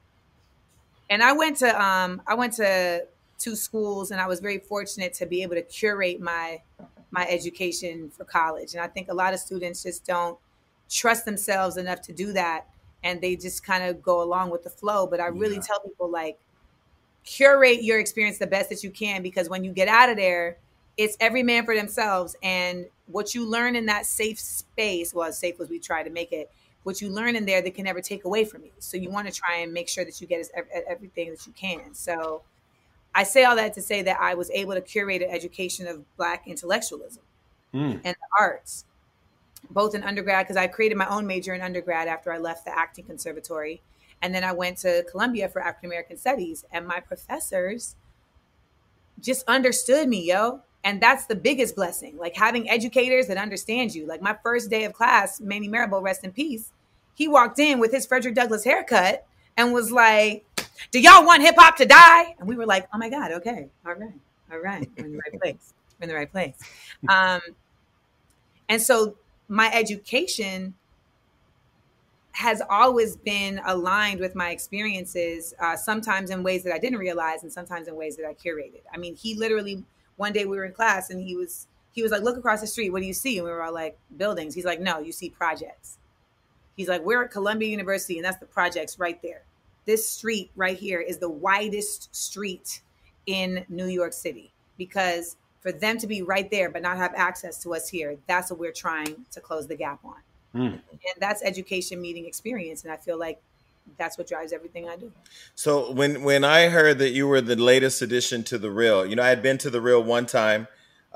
and 1.10 1.24
I 1.24 1.34
went 1.34 1.58
to 1.58 1.82
um 1.82 2.22
I 2.28 2.36
went 2.36 2.54
to 2.54 3.06
two 3.38 3.56
schools 3.56 4.12
and 4.12 4.20
I 4.20 4.28
was 4.28 4.40
very 4.40 4.60
fortunate 4.60 5.14
to 5.16 5.26
be 5.26 5.44
able 5.44 5.56
to 5.56 5.62
curate 5.62 6.20
my 6.20 6.62
my 7.12 7.26
education 7.28 8.10
for 8.10 8.26
college. 8.26 8.74
And 8.74 8.82
I 8.82 8.88
think 8.88 9.10
a 9.10 9.14
lot 9.14 9.34
of 9.34 9.40
students 9.40 9.84
just 9.84 10.06
don't 10.06 10.38
trust 10.90 11.26
themselves 11.26 11.78
enough 11.78 12.02
to 12.02 12.14
do 12.14 12.34
that 12.34 12.68
and 13.04 13.22
they 13.22 13.36
just 13.36 13.64
kind 13.64 13.84
of 13.84 14.02
go 14.02 14.22
along 14.22 14.50
with 14.50 14.64
the 14.64 14.70
flow. 14.70 15.08
But 15.08 15.20
I 15.20 15.28
really 15.28 15.56
yeah. 15.56 15.62
tell 15.62 15.80
people 15.80 16.10
like 16.10 16.38
curate 17.24 17.84
your 17.84 18.00
experience 18.00 18.38
the 18.38 18.48
best 18.48 18.70
that 18.70 18.84
you 18.84 18.90
can 18.90 19.22
because 19.22 19.50
when 19.50 19.64
you 19.64 19.72
get 19.72 19.88
out 19.88 20.10
of 20.10 20.18
there, 20.18 20.58
it's 20.98 21.16
every 21.20 21.44
man 21.44 21.66
for 21.66 21.76
themselves. 21.76 22.36
And 22.42 22.88
what 23.06 23.36
you 23.36 23.46
learn 23.46 23.76
in 23.76 23.86
that 23.86 24.06
safe 24.06 24.40
space, 24.40 25.14
well, 25.14 25.28
as 25.28 25.38
safe 25.38 25.60
as 25.62 25.70
we 25.70 25.80
try 25.80 26.04
to 26.04 26.10
make 26.10 26.32
it, 26.32 26.52
what 26.88 27.02
you 27.02 27.10
learn 27.10 27.36
in 27.36 27.46
there, 27.46 27.62
they 27.62 27.70
can 27.70 27.84
never 27.84 28.00
take 28.00 28.24
away 28.24 28.46
from 28.46 28.64
you. 28.64 28.72
So 28.80 28.96
you 28.96 29.10
want 29.10 29.28
to 29.28 29.34
try 29.34 29.58
and 29.58 29.74
make 29.74 29.90
sure 29.90 30.06
that 30.06 30.22
you 30.22 30.26
get 30.26 30.50
everything 30.90 31.32
that 31.32 31.46
you 31.46 31.52
can. 31.52 31.94
So 31.94 32.44
I 33.14 33.24
say 33.24 33.44
all 33.44 33.58
that 33.58 33.74
to 33.74 33.82
say 33.82 34.04
that 34.04 34.18
I 34.22 34.36
was 34.36 34.50
able 34.52 34.74
to 34.74 34.80
curate 34.80 35.22
an 35.22 35.30
education 35.30 35.86
of 35.86 36.06
Black 36.16 36.48
intellectualism 36.48 37.24
mm. 37.74 37.92
and 37.92 38.16
the 38.16 38.28
arts, 38.40 38.86
both 39.70 39.96
in 39.96 40.04
undergrad, 40.04 40.46
because 40.46 40.56
I 40.56 40.68
created 40.68 40.98
my 40.98 41.10
own 41.10 41.28
major 41.28 41.54
in 41.54 41.60
undergrad 41.60 42.08
after 42.08 42.32
I 42.32 42.38
left 42.38 42.64
the 42.64 42.74
acting 42.74 43.04
conservatory. 43.04 43.82
And 44.22 44.34
then 44.34 44.46
I 44.46 44.54
went 44.54 44.78
to 44.78 45.04
Columbia 45.12 45.50
for 45.50 45.62
African 45.62 45.90
American 45.90 46.16
studies, 46.16 46.64
and 46.72 46.88
my 46.88 47.02
professors 47.02 47.98
just 49.20 49.46
understood 49.50 50.08
me, 50.08 50.24
yo. 50.24 50.62
And 50.86 51.02
that's 51.02 51.26
the 51.26 51.36
biggest 51.36 51.76
blessing. 51.76 52.18
Like 52.18 52.38
having 52.38 52.70
educators 52.70 53.28
that 53.28 53.36
understand 53.36 53.94
you. 53.94 54.08
Like 54.08 54.22
my 54.22 54.38
first 54.42 54.70
day 54.70 54.86
of 54.86 54.94
class, 54.94 55.42
Manning 55.42 55.70
Marable, 55.70 56.02
rest 56.02 56.24
in 56.24 56.32
peace, 56.32 56.72
he 57.18 57.28
walked 57.28 57.58
in 57.58 57.80
with 57.80 57.92
his 57.92 58.06
Frederick 58.06 58.36
Douglass 58.36 58.64
haircut 58.64 59.26
and 59.58 59.74
was 59.74 59.92
like, 59.92 60.46
do 60.92 61.00
y'all 61.00 61.26
want 61.26 61.42
hip 61.42 61.56
hop 61.58 61.76
to 61.78 61.86
die? 61.86 62.36
And 62.38 62.48
we 62.48 62.56
were 62.56 62.68
like, 62.68 62.88
oh 62.94 63.00
my 63.00 63.10
God, 63.10 63.32
okay, 63.32 63.70
all 63.88 63.96
right, 63.96 64.14
all 64.52 64.60
right, 64.60 64.88
we're 64.96 65.06
in 65.06 65.12
the 65.14 65.18
right 65.18 65.42
place. 65.42 65.74
We're 66.00 66.04
in 66.04 66.10
the 66.10 66.16
right 66.16 66.32
place. 66.32 66.54
Um, 67.10 67.42
and 68.70 68.80
so 68.80 69.16
my 69.48 69.72
education 69.74 70.76
has 72.34 72.62
always 72.70 73.18
been 73.18 73.60
aligned 73.66 74.20
with 74.20 74.36
my 74.36 74.52
experiences, 74.52 75.56
uh, 75.60 75.76
sometimes 75.76 76.30
in 76.30 76.44
ways 76.44 76.64
that 76.66 76.72
I 76.72 76.78
didn't 76.78 77.00
realize, 77.00 77.42
and 77.42 77.52
sometimes 77.52 77.88
in 77.88 77.96
ways 77.96 78.16
that 78.18 78.28
I 78.28 78.36
curated. 78.36 78.82
I 78.94 78.98
mean, 78.98 79.16
he 79.16 79.34
literally 79.34 79.84
one 80.18 80.34
day 80.34 80.46
we 80.46 80.56
were 80.56 80.66
in 80.66 80.74
class 80.74 81.10
and 81.10 81.20
he 81.20 81.36
was 81.36 81.66
he 81.94 82.04
was 82.04 82.12
like, 82.12 82.22
"Look 82.22 82.38
across 82.38 82.62
the 82.62 82.68
street. 82.68 82.92
What 82.92 83.02
do 83.02 83.08
you 83.08 83.14
see?" 83.14 83.40
And 83.40 83.46
we 83.46 83.52
were 83.52 83.64
all 83.64 83.74
like, 83.74 83.98
"Buildings." 84.16 84.54
He's 84.54 84.66
like, 84.66 84.80
"No, 84.80 85.00
you 85.00 85.12
see 85.12 85.32
projects." 85.32 85.98
He's 86.78 86.88
like, 86.88 87.04
"We're 87.04 87.24
at 87.24 87.32
Columbia 87.32 87.68
University, 87.68 88.18
and 88.18 88.26
that's 88.26 88.38
the 88.38 88.46
projects 88.46 88.98
right 88.98 89.22
there." 89.22 89.42
this 89.88 90.08
street 90.08 90.52
right 90.56 90.78
here 90.78 91.02
is 91.02 91.18
the 91.18 91.30
widest 91.30 92.16
street 92.16 92.82
in 93.26 93.66
New 93.70 93.88
York 93.88 94.14
City 94.14 94.52
because 94.78 95.38
for 95.62 95.72
them 95.72 95.98
to 95.98 96.06
be 96.06 96.22
right 96.22 96.52
there 96.52 96.70
but 96.70 96.84
not 96.84 96.98
have 96.98 97.14
access 97.16 97.64
to 97.64 97.74
us 97.74 97.90
here, 97.90 98.18
that's 98.28 98.52
what 98.52 98.60
we're 98.60 98.72
trying 98.72 99.26
to 99.32 99.42
close 99.42 99.66
the 99.66 99.76
gap 99.76 100.00
on. 100.06 100.18
Mm. 100.54 100.74
And 100.74 100.82
that's 101.20 101.42
education 101.42 102.00
meeting 102.00 102.26
experience. 102.26 102.84
And 102.84 102.92
I 102.92 102.98
feel 102.98 103.18
like 103.18 103.42
that's 103.98 104.18
what 104.18 104.28
drives 104.28 104.52
everything 104.52 104.90
I 104.90 104.98
do. 104.98 105.12
So 105.56 105.92
when 105.92 106.24
when 106.24 106.44
I 106.44 106.68
heard 106.68 107.00
that 107.00 107.12
you 107.12 107.26
were 107.28 107.40
the 107.40 107.56
latest 107.56 108.02
addition 108.02 108.44
to 108.46 108.58
the 108.58 108.70
Real, 108.70 109.06
you 109.06 109.16
know, 109.16 109.24
I 109.24 109.30
had 109.30 109.42
been 109.42 109.58
to 109.60 109.70
the 109.70 109.80
Real 109.80 110.04
one 110.04 110.26
time 110.26 110.68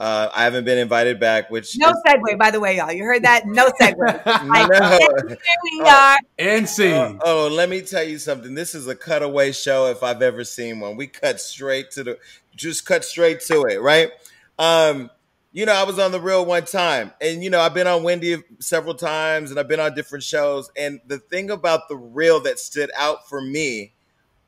uh, 0.01 0.31
I 0.33 0.45
haven't 0.45 0.63
been 0.63 0.79
invited 0.79 1.19
back, 1.19 1.51
which 1.51 1.77
no 1.77 1.89
is- 1.89 1.97
segue, 2.07 2.35
by 2.39 2.49
the 2.49 2.59
way, 2.59 2.75
y'all. 2.75 2.91
You 2.91 3.03
heard 3.03 3.21
that? 3.21 3.45
No 3.45 3.67
segue. 3.79 3.97
no. 4.25 5.27
Here 5.27 5.37
we 5.63 5.87
are. 5.87 6.17
And 6.39 6.67
scene. 6.67 7.19
Oh, 7.21 7.45
oh, 7.45 7.47
let 7.49 7.69
me 7.69 7.83
tell 7.83 8.03
you 8.03 8.17
something. 8.17 8.55
This 8.55 8.73
is 8.73 8.87
a 8.87 8.95
cutaway 8.95 9.51
show 9.51 9.91
if 9.91 10.01
I've 10.01 10.23
ever 10.23 10.43
seen 10.43 10.79
one. 10.79 10.97
We 10.97 11.05
cut 11.05 11.39
straight 11.39 11.91
to 11.91 12.03
the, 12.03 12.17
just 12.55 12.83
cut 12.83 13.05
straight 13.05 13.41
to 13.41 13.65
it, 13.65 13.79
right? 13.79 14.09
Um, 14.57 15.11
you 15.51 15.67
know, 15.67 15.73
I 15.73 15.83
was 15.83 15.99
on 15.99 16.11
the 16.11 16.19
real 16.19 16.47
one 16.47 16.65
time, 16.65 17.11
and 17.21 17.43
you 17.43 17.51
know, 17.51 17.59
I've 17.59 17.75
been 17.75 17.85
on 17.85 18.01
Wendy 18.01 18.41
several 18.57 18.95
times, 18.95 19.51
and 19.51 19.59
I've 19.59 19.67
been 19.67 19.79
on 19.79 19.93
different 19.93 20.23
shows. 20.23 20.71
And 20.75 20.99
the 21.05 21.19
thing 21.19 21.51
about 21.51 21.89
the 21.89 21.95
real 21.95 22.39
that 22.39 22.57
stood 22.57 22.89
out 22.97 23.29
for 23.29 23.39
me 23.39 23.93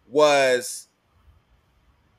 was 0.08 0.88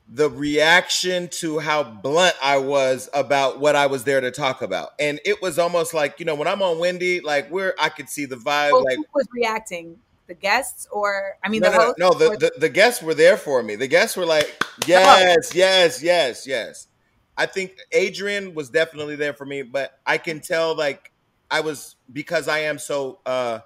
the 0.07 0.29
reaction 0.29 1.27
to 1.27 1.59
how 1.59 1.83
blunt 1.83 2.35
I 2.41 2.57
was 2.57 3.09
about 3.13 3.59
what 3.59 3.75
I 3.75 3.87
was 3.87 4.03
there 4.03 4.21
to 4.21 4.31
talk 4.31 4.61
about. 4.61 4.91
And 4.99 5.19
it 5.25 5.41
was 5.41 5.57
almost 5.57 5.93
like, 5.93 6.19
you 6.19 6.25
know, 6.25 6.35
when 6.35 6.47
I'm 6.47 6.61
on 6.61 6.77
Wendy, 6.77 7.21
like 7.21 7.49
where 7.49 7.73
I 7.79 7.89
could 7.89 8.09
see 8.09 8.25
the 8.25 8.35
vibe. 8.35 8.71
Well, 8.71 8.83
like 8.83 8.97
who 8.97 9.05
was 9.13 9.27
reacting? 9.33 9.97
The 10.27 10.35
guests 10.35 10.87
or 10.91 11.37
I 11.43 11.49
mean 11.49 11.61
no, 11.61 11.71
the 11.71 11.77
no, 11.77 12.09
no, 12.09 12.13
the, 12.17 12.37
the, 12.37 12.51
the, 12.57 12.69
guests 12.69 13.01
were 13.03 13.13
there 13.13 13.37
for 13.37 13.61
me. 13.61 13.75
The 13.75 13.87
guests 13.87 14.17
were 14.17 14.25
like, 14.25 14.63
yes, 14.87 15.53
yes, 15.53 16.01
yes, 16.01 16.47
yes. 16.47 16.87
I 17.37 17.45
think 17.45 17.77
Adrienne 17.95 18.55
was 18.55 18.69
definitely 18.69 19.17
there 19.17 19.33
for 19.33 19.45
me, 19.45 19.61
but 19.61 19.99
I 20.05 20.17
can 20.17 20.39
tell 20.39 20.75
like 20.75 21.11
I 21.51 21.61
was 21.61 21.95
because 22.11 22.47
I 22.47 22.59
am 22.59 22.79
so 22.79 23.19
uh 23.25 23.59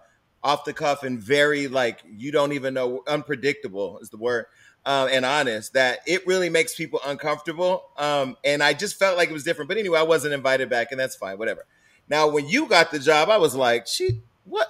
off 0.44 0.66
the 0.66 0.74
cuff 0.74 1.04
and 1.04 1.22
very 1.22 1.68
like 1.68 2.00
you 2.10 2.32
don't 2.32 2.54
even 2.54 2.74
know 2.74 3.04
unpredictable 3.08 4.00
is 4.00 4.10
the 4.10 4.18
word 4.18 4.46
uh, 4.86 5.08
and 5.12 5.26
honest 5.26 5.74
that 5.74 6.00
it 6.06 6.26
really 6.26 6.50
makes 6.50 6.76
people 6.76 7.00
uncomfortable. 7.06 7.84
Um, 7.98 8.38
and 8.44 8.64
I 8.64 8.74
just 8.74 8.98
felt 8.98 9.18
like 9.18 9.30
it 9.30 9.34
was 9.34 9.44
different. 9.44 9.68
But 9.68 9.78
anyway, 9.78 10.00
I 10.00 10.04
wasn't 10.04 10.34
invited 10.34 10.70
back, 10.70 10.92
and 10.92 11.00
that's 11.00 11.16
fine, 11.16 11.38
whatever. 11.38 11.66
Now, 12.10 12.28
when 12.28 12.48
you 12.48 12.68
got 12.68 12.92
the 12.92 13.00
job, 13.00 13.30
I 13.30 13.38
was 13.38 13.56
like, 13.56 13.88
"She, 13.88 14.22
what? 14.46 14.68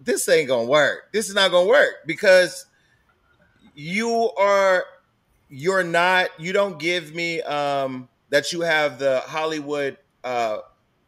This 0.00 0.28
ain't 0.28 0.48
gonna 0.48 0.68
work. 0.68 1.12
This 1.12 1.28
is 1.28 1.34
not 1.34 1.50
gonna 1.50 1.68
work 1.68 2.06
because 2.06 2.66
you 3.74 4.30
are, 4.38 4.84
you're 5.48 5.84
not. 5.84 6.30
You 6.38 6.52
don't 6.52 6.78
give 6.78 7.14
me 7.14 7.42
um, 7.42 8.08
that 8.30 8.52
you 8.52 8.62
have 8.62 8.98
the 8.98 9.20
Hollywood." 9.20 9.98
Uh, 10.24 10.58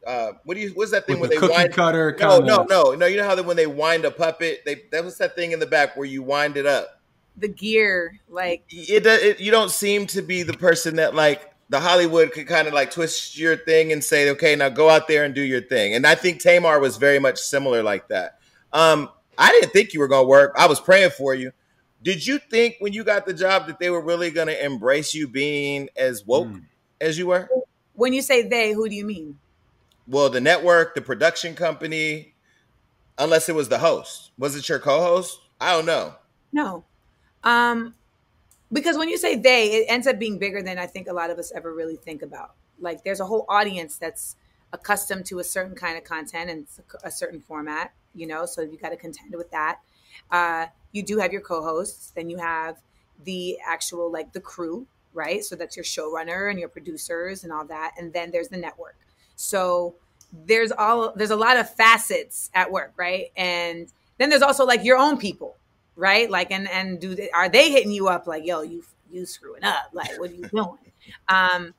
uh, 0.06 0.32
what 0.44 0.54
do 0.54 0.60
you? 0.60 0.70
What's 0.74 0.90
that 0.90 1.06
thing 1.06 1.20
With 1.20 1.30
when 1.30 1.40
the 1.40 1.46
they 1.48 1.54
wind? 1.54 1.72
Cutter 1.72 2.14
no, 2.18 2.40
no, 2.40 2.64
no, 2.64 2.94
no. 2.94 3.06
You 3.06 3.16
know 3.16 3.24
how 3.24 3.34
that 3.36 3.46
when 3.46 3.56
they 3.56 3.66
wind 3.66 4.04
a 4.04 4.10
puppet, 4.10 4.62
they 4.66 4.82
that 4.92 5.02
was 5.02 5.16
that 5.16 5.34
thing 5.34 5.52
in 5.52 5.60
the 5.60 5.66
back 5.66 5.96
where 5.96 6.06
you 6.06 6.22
wind 6.22 6.58
it 6.58 6.66
up 6.66 6.99
the 7.36 7.48
gear 7.48 8.18
like 8.28 8.64
it, 8.68 9.06
it, 9.06 9.40
you 9.40 9.50
don't 9.50 9.70
seem 9.70 10.06
to 10.06 10.22
be 10.22 10.42
the 10.42 10.52
person 10.52 10.96
that 10.96 11.14
like 11.14 11.50
the 11.70 11.80
Hollywood 11.80 12.32
could 12.32 12.48
kind 12.48 12.66
of 12.66 12.74
like 12.74 12.90
twist 12.90 13.38
your 13.38 13.56
thing 13.56 13.92
and 13.92 14.02
say, 14.02 14.28
okay, 14.30 14.56
now 14.56 14.68
go 14.68 14.90
out 14.90 15.06
there 15.06 15.24
and 15.24 15.32
do 15.32 15.40
your 15.40 15.60
thing. 15.60 15.94
And 15.94 16.04
I 16.04 16.16
think 16.16 16.40
Tamar 16.40 16.80
was 16.80 16.96
very 16.96 17.20
much 17.20 17.38
similar 17.38 17.82
like 17.82 18.08
that. 18.08 18.40
Um, 18.72 19.08
I 19.38 19.52
didn't 19.52 19.72
think 19.72 19.94
you 19.94 20.00
were 20.00 20.08
gonna 20.08 20.26
work. 20.26 20.52
I 20.58 20.66
was 20.66 20.80
praying 20.80 21.10
for 21.10 21.32
you. 21.32 21.52
Did 22.02 22.26
you 22.26 22.38
think 22.38 22.76
when 22.80 22.92
you 22.92 23.04
got 23.04 23.24
the 23.24 23.32
job 23.32 23.68
that 23.68 23.78
they 23.78 23.88
were 23.88 24.00
really 24.00 24.30
gonna 24.30 24.52
embrace 24.52 25.14
you 25.14 25.28
being 25.28 25.88
as 25.96 26.26
woke 26.26 26.48
mm. 26.48 26.64
as 27.00 27.16
you 27.16 27.28
were? 27.28 27.48
When 27.94 28.12
you 28.12 28.22
say 28.22 28.48
they, 28.48 28.72
who 28.72 28.88
do 28.88 28.94
you 28.94 29.04
mean? 29.04 29.38
Well, 30.08 30.28
the 30.28 30.40
network, 30.40 30.96
the 30.96 31.02
production 31.02 31.54
company, 31.54 32.34
unless 33.16 33.48
it 33.48 33.54
was 33.54 33.68
the 33.68 33.78
host. 33.78 34.32
Was 34.38 34.56
it 34.56 34.68
your 34.68 34.80
co-host? 34.80 35.38
I 35.60 35.72
don't 35.72 35.86
know. 35.86 36.14
No. 36.52 36.84
Um, 37.44 37.94
because 38.72 38.96
when 38.96 39.08
you 39.08 39.18
say 39.18 39.36
they, 39.36 39.72
it 39.72 39.86
ends 39.88 40.06
up 40.06 40.18
being 40.18 40.38
bigger 40.38 40.62
than 40.62 40.78
I 40.78 40.86
think 40.86 41.08
a 41.08 41.12
lot 41.12 41.30
of 41.30 41.38
us 41.38 41.52
ever 41.54 41.72
really 41.72 41.96
think 41.96 42.22
about. 42.22 42.54
Like 42.78 43.04
there's 43.04 43.20
a 43.20 43.26
whole 43.26 43.44
audience 43.48 43.96
that's 43.96 44.36
accustomed 44.72 45.26
to 45.26 45.38
a 45.40 45.44
certain 45.44 45.74
kind 45.74 45.98
of 45.98 46.04
content 46.04 46.50
and 46.50 46.66
a 47.02 47.10
certain 47.10 47.40
format, 47.40 47.92
you 48.14 48.26
know, 48.26 48.46
so 48.46 48.62
you 48.62 48.78
got 48.78 48.90
to 48.90 48.96
contend 48.96 49.34
with 49.34 49.50
that. 49.50 49.80
Uh, 50.30 50.66
you 50.92 51.02
do 51.02 51.18
have 51.18 51.32
your 51.32 51.40
co-hosts, 51.40 52.12
then 52.14 52.30
you 52.30 52.38
have 52.38 52.76
the 53.24 53.58
actual 53.66 54.10
like 54.10 54.32
the 54.32 54.40
crew, 54.40 54.86
right? 55.12 55.44
So 55.44 55.56
that's 55.56 55.76
your 55.76 55.84
showrunner 55.84 56.50
and 56.50 56.58
your 56.58 56.68
producers 56.68 57.44
and 57.44 57.52
all 57.52 57.64
that, 57.66 57.92
and 57.98 58.12
then 58.12 58.30
there's 58.30 58.48
the 58.48 58.56
network. 58.56 58.96
So 59.36 59.94
there's 60.32 60.72
all 60.72 61.12
there's 61.14 61.30
a 61.30 61.36
lot 61.36 61.56
of 61.56 61.72
facets 61.74 62.50
at 62.54 62.70
work, 62.70 62.92
right? 62.96 63.32
And 63.36 63.88
then 64.18 64.30
there's 64.30 64.42
also 64.42 64.64
like 64.64 64.84
your 64.84 64.96
own 64.96 65.18
people, 65.18 65.56
right? 66.00 66.28
Like, 66.30 66.50
and 66.50 66.68
and 66.68 66.98
do 66.98 67.14
they, 67.14 67.30
are 67.30 67.48
they 67.48 67.70
hitting 67.70 67.92
you 67.92 68.08
up 68.08 68.26
like, 68.26 68.44
yo, 68.44 68.62
you 68.62 68.82
you 69.12 69.26
screwing 69.26 69.62
up? 69.62 69.90
Like, 69.92 70.18
what 70.18 70.30
are 70.30 70.34
you 70.34 70.48
doing? 70.48 70.78
um, 71.28 71.74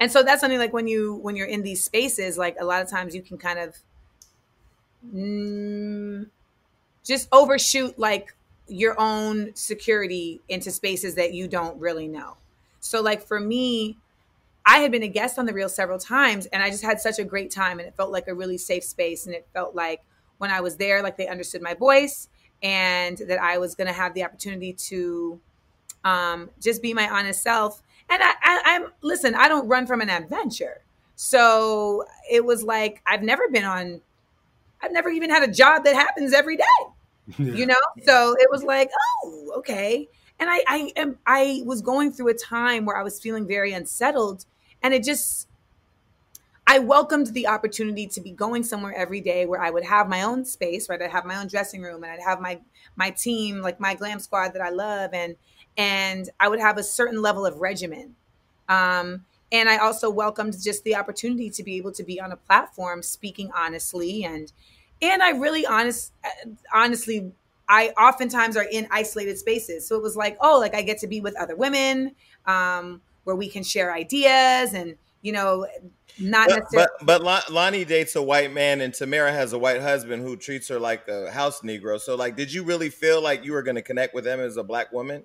and 0.00 0.10
so 0.10 0.22
that's 0.22 0.40
something 0.40 0.58
like 0.58 0.72
when 0.72 0.88
you 0.88 1.14
when 1.14 1.36
you're 1.36 1.46
in 1.46 1.62
these 1.62 1.82
spaces, 1.82 2.36
like 2.36 2.56
a 2.60 2.64
lot 2.64 2.82
of 2.82 2.90
times 2.90 3.14
you 3.14 3.22
can 3.22 3.38
kind 3.38 3.58
of 3.58 3.76
mm, 5.14 6.26
just 7.04 7.28
overshoot 7.32 7.98
like 7.98 8.34
your 8.66 8.98
own 8.98 9.54
security 9.54 10.40
into 10.48 10.70
spaces 10.70 11.14
that 11.14 11.32
you 11.32 11.46
don't 11.46 11.78
really 11.78 12.08
know. 12.08 12.36
So, 12.80 13.00
like 13.00 13.22
for 13.22 13.38
me, 13.38 13.96
I 14.66 14.78
had 14.78 14.90
been 14.90 15.02
a 15.04 15.08
guest 15.08 15.38
on 15.38 15.46
the 15.46 15.54
Real 15.54 15.68
several 15.68 15.98
times, 15.98 16.46
and 16.46 16.62
I 16.62 16.70
just 16.70 16.82
had 16.82 17.00
such 17.00 17.18
a 17.18 17.24
great 17.24 17.50
time, 17.50 17.78
and 17.78 17.86
it 17.86 17.94
felt 17.96 18.10
like 18.10 18.26
a 18.26 18.34
really 18.34 18.58
safe 18.58 18.84
space, 18.84 19.26
and 19.26 19.34
it 19.34 19.46
felt 19.52 19.74
like 19.74 20.02
when 20.38 20.50
I 20.50 20.60
was 20.60 20.76
there, 20.76 21.02
like 21.02 21.16
they 21.16 21.28
understood 21.28 21.62
my 21.62 21.74
voice 21.74 22.28
and 22.64 23.18
that 23.18 23.40
I 23.40 23.58
was 23.58 23.74
going 23.74 23.86
to 23.86 23.92
have 23.92 24.14
the 24.14 24.24
opportunity 24.24 24.72
to 24.72 25.38
um, 26.02 26.50
just 26.60 26.82
be 26.82 26.94
my 26.94 27.08
honest 27.08 27.42
self. 27.42 27.82
And 28.08 28.22
I, 28.22 28.32
I, 28.42 28.60
I'm 28.64 28.86
listen. 29.02 29.34
I 29.34 29.48
don't 29.48 29.68
run 29.68 29.86
from 29.86 30.00
an 30.00 30.10
adventure, 30.10 30.82
so 31.14 32.04
it 32.30 32.44
was 32.44 32.62
like 32.64 33.00
I've 33.06 33.22
never 33.22 33.48
been 33.48 33.64
on. 33.64 34.00
I've 34.82 34.92
never 34.92 35.08
even 35.08 35.30
had 35.30 35.42
a 35.42 35.52
job 35.52 35.84
that 35.84 35.94
happens 35.94 36.32
every 36.32 36.56
day. 36.56 36.64
Yeah. 37.38 37.54
You 37.54 37.64
know? 37.64 37.74
So 38.02 38.36
it 38.38 38.50
was 38.50 38.64
like, 38.64 38.90
oh, 39.24 39.54
okay. 39.56 40.10
And 40.38 40.50
I 40.50 40.62
I 40.66 40.92
am 40.94 41.16
I 41.26 41.62
was 41.64 41.80
going 41.80 42.12
through 42.12 42.28
a 42.28 42.34
time 42.34 42.84
where 42.84 42.98
I 42.98 43.02
was 43.02 43.18
feeling 43.18 43.46
very 43.46 43.72
unsettled 43.72 44.44
and 44.82 44.92
it 44.92 45.02
just 45.02 45.48
I 46.66 46.78
welcomed 46.78 47.28
the 47.28 47.46
opportunity 47.46 48.06
to 48.08 48.20
be 48.20 48.30
going 48.30 48.62
somewhere 48.62 48.94
every 48.94 49.20
day 49.20 49.44
where 49.44 49.60
I 49.60 49.70
would 49.70 49.84
have 49.84 50.08
my 50.08 50.22
own 50.22 50.44
space, 50.44 50.88
right? 50.88 51.00
I'd 51.00 51.10
have 51.10 51.26
my 51.26 51.36
own 51.36 51.46
dressing 51.46 51.82
room 51.82 52.02
and 52.02 52.12
I'd 52.12 52.22
have 52.22 52.40
my 52.40 52.60
my 52.96 53.10
team, 53.10 53.60
like 53.60 53.80
my 53.80 53.94
glam 53.94 54.18
squad 54.18 54.54
that 54.54 54.62
I 54.62 54.70
love, 54.70 55.10
and 55.12 55.36
and 55.76 56.30
I 56.40 56.48
would 56.48 56.60
have 56.60 56.78
a 56.78 56.82
certain 56.82 57.20
level 57.20 57.44
of 57.44 57.56
regimen. 57.60 58.16
Um, 58.68 59.24
and 59.52 59.68
I 59.68 59.76
also 59.76 60.10
welcomed 60.10 60.56
just 60.62 60.84
the 60.84 60.96
opportunity 60.96 61.50
to 61.50 61.62
be 61.62 61.76
able 61.76 61.92
to 61.92 62.02
be 62.02 62.20
on 62.20 62.32
a 62.32 62.36
platform 62.36 63.02
speaking 63.02 63.50
honestly 63.54 64.24
and 64.24 64.50
and 65.02 65.22
I 65.22 65.30
really 65.30 65.66
honest 65.66 66.12
honestly 66.72 67.32
I 67.68 67.88
oftentimes 67.90 68.56
are 68.58 68.66
in 68.70 68.86
isolated 68.90 69.38
spaces. 69.38 69.86
So 69.88 69.96
it 69.96 70.02
was 70.02 70.16
like, 70.16 70.36
oh, 70.40 70.58
like 70.58 70.74
I 70.74 70.82
get 70.82 70.98
to 70.98 71.06
be 71.06 71.22
with 71.22 71.34
other 71.40 71.56
women 71.56 72.14
um, 72.44 73.00
where 73.24 73.34
we 73.36 73.48
can 73.48 73.62
share 73.62 73.94
ideas 73.94 74.74
and 74.74 74.96
you 75.22 75.32
know 75.32 75.66
not 76.18 76.48
but, 76.48 76.58
necessarily. 76.58 76.88
But, 77.02 77.22
but 77.22 77.48
Loni 77.48 77.86
dates 77.86 78.16
a 78.16 78.22
white 78.22 78.52
man, 78.52 78.80
and 78.80 78.92
Tamera 78.92 79.32
has 79.32 79.52
a 79.52 79.58
white 79.58 79.80
husband 79.80 80.22
who 80.22 80.36
treats 80.36 80.68
her 80.68 80.78
like 80.78 81.08
a 81.08 81.30
house 81.30 81.62
Negro. 81.62 82.00
So, 82.00 82.14
like, 82.14 82.36
did 82.36 82.52
you 82.52 82.62
really 82.62 82.90
feel 82.90 83.20
like 83.22 83.44
you 83.44 83.52
were 83.52 83.62
going 83.62 83.76
to 83.76 83.82
connect 83.82 84.14
with 84.14 84.24
them 84.24 84.40
as 84.40 84.56
a 84.56 84.62
black 84.62 84.92
woman? 84.92 85.24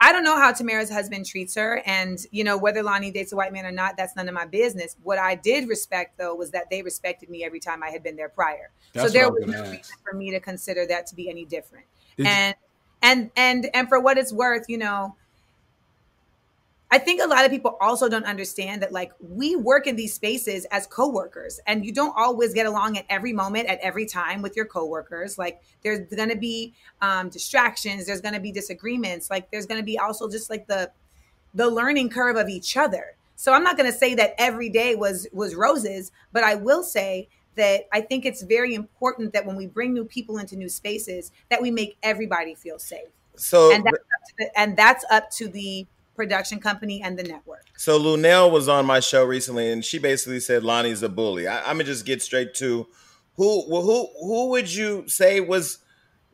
I 0.00 0.12
don't 0.12 0.22
know 0.22 0.36
how 0.36 0.52
Tamera's 0.52 0.90
husband 0.90 1.26
treats 1.26 1.56
her, 1.56 1.82
and 1.84 2.18
you 2.30 2.44
know 2.44 2.56
whether 2.56 2.82
Loni 2.82 3.12
dates 3.12 3.32
a 3.32 3.36
white 3.36 3.52
man 3.52 3.66
or 3.66 3.72
not. 3.72 3.96
That's 3.96 4.14
none 4.14 4.28
of 4.28 4.34
my 4.34 4.46
business. 4.46 4.96
What 5.02 5.18
I 5.18 5.34
did 5.34 5.68
respect, 5.68 6.18
though, 6.18 6.34
was 6.34 6.52
that 6.52 6.70
they 6.70 6.82
respected 6.82 7.28
me 7.30 7.42
every 7.44 7.58
time 7.58 7.82
I 7.82 7.90
had 7.90 8.02
been 8.02 8.14
there 8.14 8.28
prior. 8.28 8.70
That's 8.92 9.08
so 9.08 9.12
there 9.12 9.30
was 9.30 9.46
no 9.46 9.62
reason 9.62 9.96
for 10.04 10.16
me 10.16 10.30
to 10.30 10.38
consider 10.38 10.86
that 10.86 11.06
to 11.08 11.16
be 11.16 11.28
any 11.28 11.44
different. 11.44 11.86
Did 12.16 12.26
and 12.26 12.54
you- 12.56 12.64
and 13.00 13.30
and 13.36 13.70
and 13.74 13.88
for 13.88 14.00
what 14.00 14.18
it's 14.18 14.32
worth, 14.32 14.66
you 14.68 14.78
know, 14.78 15.16
I 16.90 16.98
think 16.98 17.20
a 17.22 17.26
lot 17.26 17.44
of 17.44 17.50
people 17.50 17.76
also 17.80 18.08
don't 18.08 18.24
understand 18.24 18.82
that 18.82 18.92
like 18.92 19.12
we 19.20 19.56
work 19.56 19.86
in 19.86 19.94
these 19.96 20.14
spaces 20.14 20.64
as 20.66 20.86
coworkers 20.86 21.60
and 21.66 21.84
you 21.84 21.92
don't 21.92 22.14
always 22.16 22.54
get 22.54 22.64
along 22.64 22.96
at 22.96 23.04
every 23.10 23.32
moment 23.32 23.68
at 23.68 23.78
every 23.80 24.06
time 24.06 24.40
with 24.40 24.56
your 24.56 24.64
coworkers. 24.64 25.36
Like 25.36 25.60
there's 25.82 26.00
going 26.14 26.30
to 26.30 26.36
be 26.36 26.72
um, 27.02 27.28
distractions, 27.28 28.06
there's 28.06 28.22
going 28.22 28.34
to 28.34 28.40
be 28.40 28.52
disagreements, 28.52 29.30
like 29.30 29.50
there's 29.50 29.66
going 29.66 29.80
to 29.80 29.84
be 29.84 29.98
also 29.98 30.30
just 30.30 30.48
like 30.48 30.66
the 30.66 30.90
the 31.54 31.68
learning 31.68 32.08
curve 32.08 32.36
of 32.36 32.48
each 32.48 32.76
other. 32.76 33.16
So 33.36 33.52
I'm 33.52 33.62
not 33.62 33.76
going 33.76 33.90
to 33.90 33.96
say 33.96 34.14
that 34.14 34.34
every 34.38 34.70
day 34.70 34.94
was 34.94 35.28
was 35.32 35.54
roses, 35.54 36.10
but 36.32 36.42
I 36.42 36.54
will 36.54 36.82
say 36.82 37.28
that 37.56 37.86
I 37.92 38.00
think 38.00 38.24
it's 38.24 38.42
very 38.42 38.74
important 38.74 39.34
that 39.34 39.44
when 39.44 39.56
we 39.56 39.66
bring 39.66 39.92
new 39.92 40.04
people 40.04 40.38
into 40.38 40.56
new 40.56 40.68
spaces 40.70 41.32
that 41.50 41.60
we 41.60 41.70
make 41.70 41.98
everybody 42.02 42.54
feel 42.54 42.78
safe. 42.78 43.08
So 43.36 43.72
and 43.72 43.84
that's, 43.84 44.32
the, 44.38 44.58
and 44.58 44.76
that's 44.76 45.04
up 45.10 45.30
to 45.32 45.48
the 45.48 45.86
production 46.18 46.58
company 46.58 47.00
and 47.00 47.16
the 47.16 47.22
network. 47.22 47.64
So 47.76 47.98
Luenell 47.98 48.50
was 48.50 48.68
on 48.68 48.84
my 48.84 48.98
show 48.98 49.24
recently, 49.24 49.70
and 49.70 49.84
she 49.84 49.98
basically 49.98 50.40
said 50.40 50.64
Loni's 50.64 51.02
a 51.02 51.08
bully. 51.08 51.46
I, 51.46 51.70
am 51.70 51.76
gonna 51.76 51.84
just 51.84 52.04
get 52.04 52.20
straight 52.20 52.54
to 52.54 52.88
who 53.36 53.62
who 53.62 54.08
who 54.20 54.50
would 54.50 54.70
you 54.74 55.08
say 55.08 55.38
was 55.40 55.78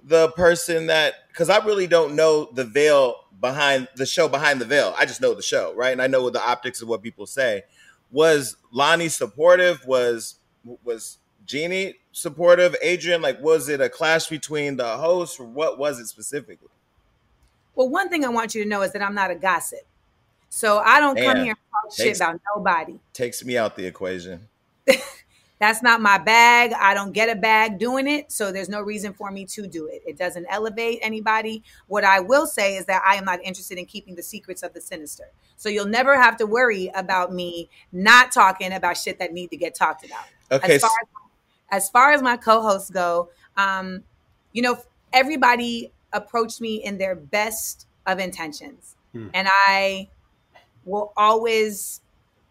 the 0.02 0.30
person 0.30 0.86
that 0.86 1.28
because 1.28 1.50
I 1.50 1.58
really 1.58 1.86
don't 1.86 2.16
know 2.16 2.48
the 2.52 2.64
veil 2.64 3.26
behind 3.40 3.88
the 3.96 4.06
show 4.06 4.26
behind 4.26 4.58
the 4.58 4.64
veil. 4.64 4.94
I 4.98 5.04
just 5.04 5.20
know 5.20 5.34
the 5.34 5.42
show, 5.42 5.74
right? 5.74 5.92
And 5.92 6.00
I 6.00 6.06
know 6.06 6.22
what 6.22 6.32
the 6.32 6.42
optics 6.42 6.80
of 6.80 6.88
what 6.88 7.02
people 7.02 7.26
say. 7.26 7.64
Was 8.10 8.56
Loni 8.74 9.10
supportive? 9.10 9.84
Was 9.86 10.36
was 10.82 11.18
Jeannie 11.44 11.96
supportive? 12.10 12.74
Adrienne, 12.82 13.20
like, 13.20 13.40
was 13.42 13.68
it 13.68 13.82
a 13.82 13.90
clash 13.90 14.28
between 14.28 14.78
the 14.78 14.96
hosts, 14.96 15.38
or 15.38 15.44
what 15.44 15.78
was 15.78 16.00
it 16.00 16.06
specifically? 16.06 16.70
Well, 17.74 17.88
one 17.88 18.08
thing 18.08 18.24
I 18.24 18.28
want 18.28 18.54
you 18.54 18.62
to 18.62 18.68
know 18.68 18.82
is 18.82 18.92
that 18.92 19.02
I'm 19.02 19.14
not 19.14 19.30
a 19.30 19.34
gossip. 19.34 19.80
So 20.48 20.78
I 20.78 21.00
don't 21.00 21.14
Man, 21.14 21.24
come 21.24 21.44
here 21.44 21.50
and 21.50 21.58
talk 21.72 21.96
takes, 21.96 21.96
shit 21.96 22.16
about 22.16 22.40
nobody. 22.54 23.00
Takes 23.12 23.44
me 23.44 23.58
out 23.58 23.74
the 23.74 23.86
equation. 23.86 24.48
That's 25.58 25.82
not 25.82 26.00
my 26.00 26.18
bag. 26.18 26.72
I 26.78 26.94
don't 26.94 27.12
get 27.12 27.28
a 27.28 27.34
bag 27.34 27.78
doing 27.78 28.06
it. 28.06 28.30
So 28.30 28.52
there's 28.52 28.68
no 28.68 28.80
reason 28.80 29.12
for 29.14 29.30
me 29.30 29.46
to 29.46 29.66
do 29.66 29.86
it. 29.86 30.02
It 30.06 30.18
doesn't 30.18 30.46
elevate 30.50 30.98
anybody. 31.00 31.62
What 31.86 32.04
I 32.04 32.20
will 32.20 32.46
say 32.46 32.76
is 32.76 32.84
that 32.86 33.02
I 33.04 33.14
am 33.14 33.24
not 33.24 33.40
interested 33.42 33.78
in 33.78 33.86
keeping 33.86 34.14
the 34.14 34.22
secrets 34.22 34.62
of 34.62 34.74
the 34.74 34.80
sinister. 34.80 35.24
So 35.56 35.68
you'll 35.68 35.86
never 35.86 36.20
have 36.20 36.36
to 36.36 36.46
worry 36.46 36.90
about 36.94 37.32
me 37.32 37.70
not 37.92 38.30
talking 38.30 38.72
about 38.72 38.96
shit 38.96 39.18
that 39.20 39.32
need 39.32 39.50
to 39.50 39.56
get 39.56 39.74
talked 39.74 40.04
about. 40.04 40.26
Okay. 40.52 40.74
As 40.74 40.82
far 40.82 40.90
as, 41.02 41.08
as, 41.70 41.88
far 41.88 42.12
as 42.12 42.22
my 42.22 42.36
co-hosts 42.36 42.90
go, 42.90 43.30
um, 43.56 44.04
you 44.52 44.60
know, 44.60 44.76
everybody 45.14 45.92
approached 46.14 46.60
me 46.60 46.76
in 46.76 46.96
their 46.96 47.14
best 47.14 47.86
of 48.06 48.18
intentions. 48.18 48.96
Hmm. 49.12 49.28
And 49.34 49.48
I 49.50 50.08
will 50.84 51.12
always 51.16 52.00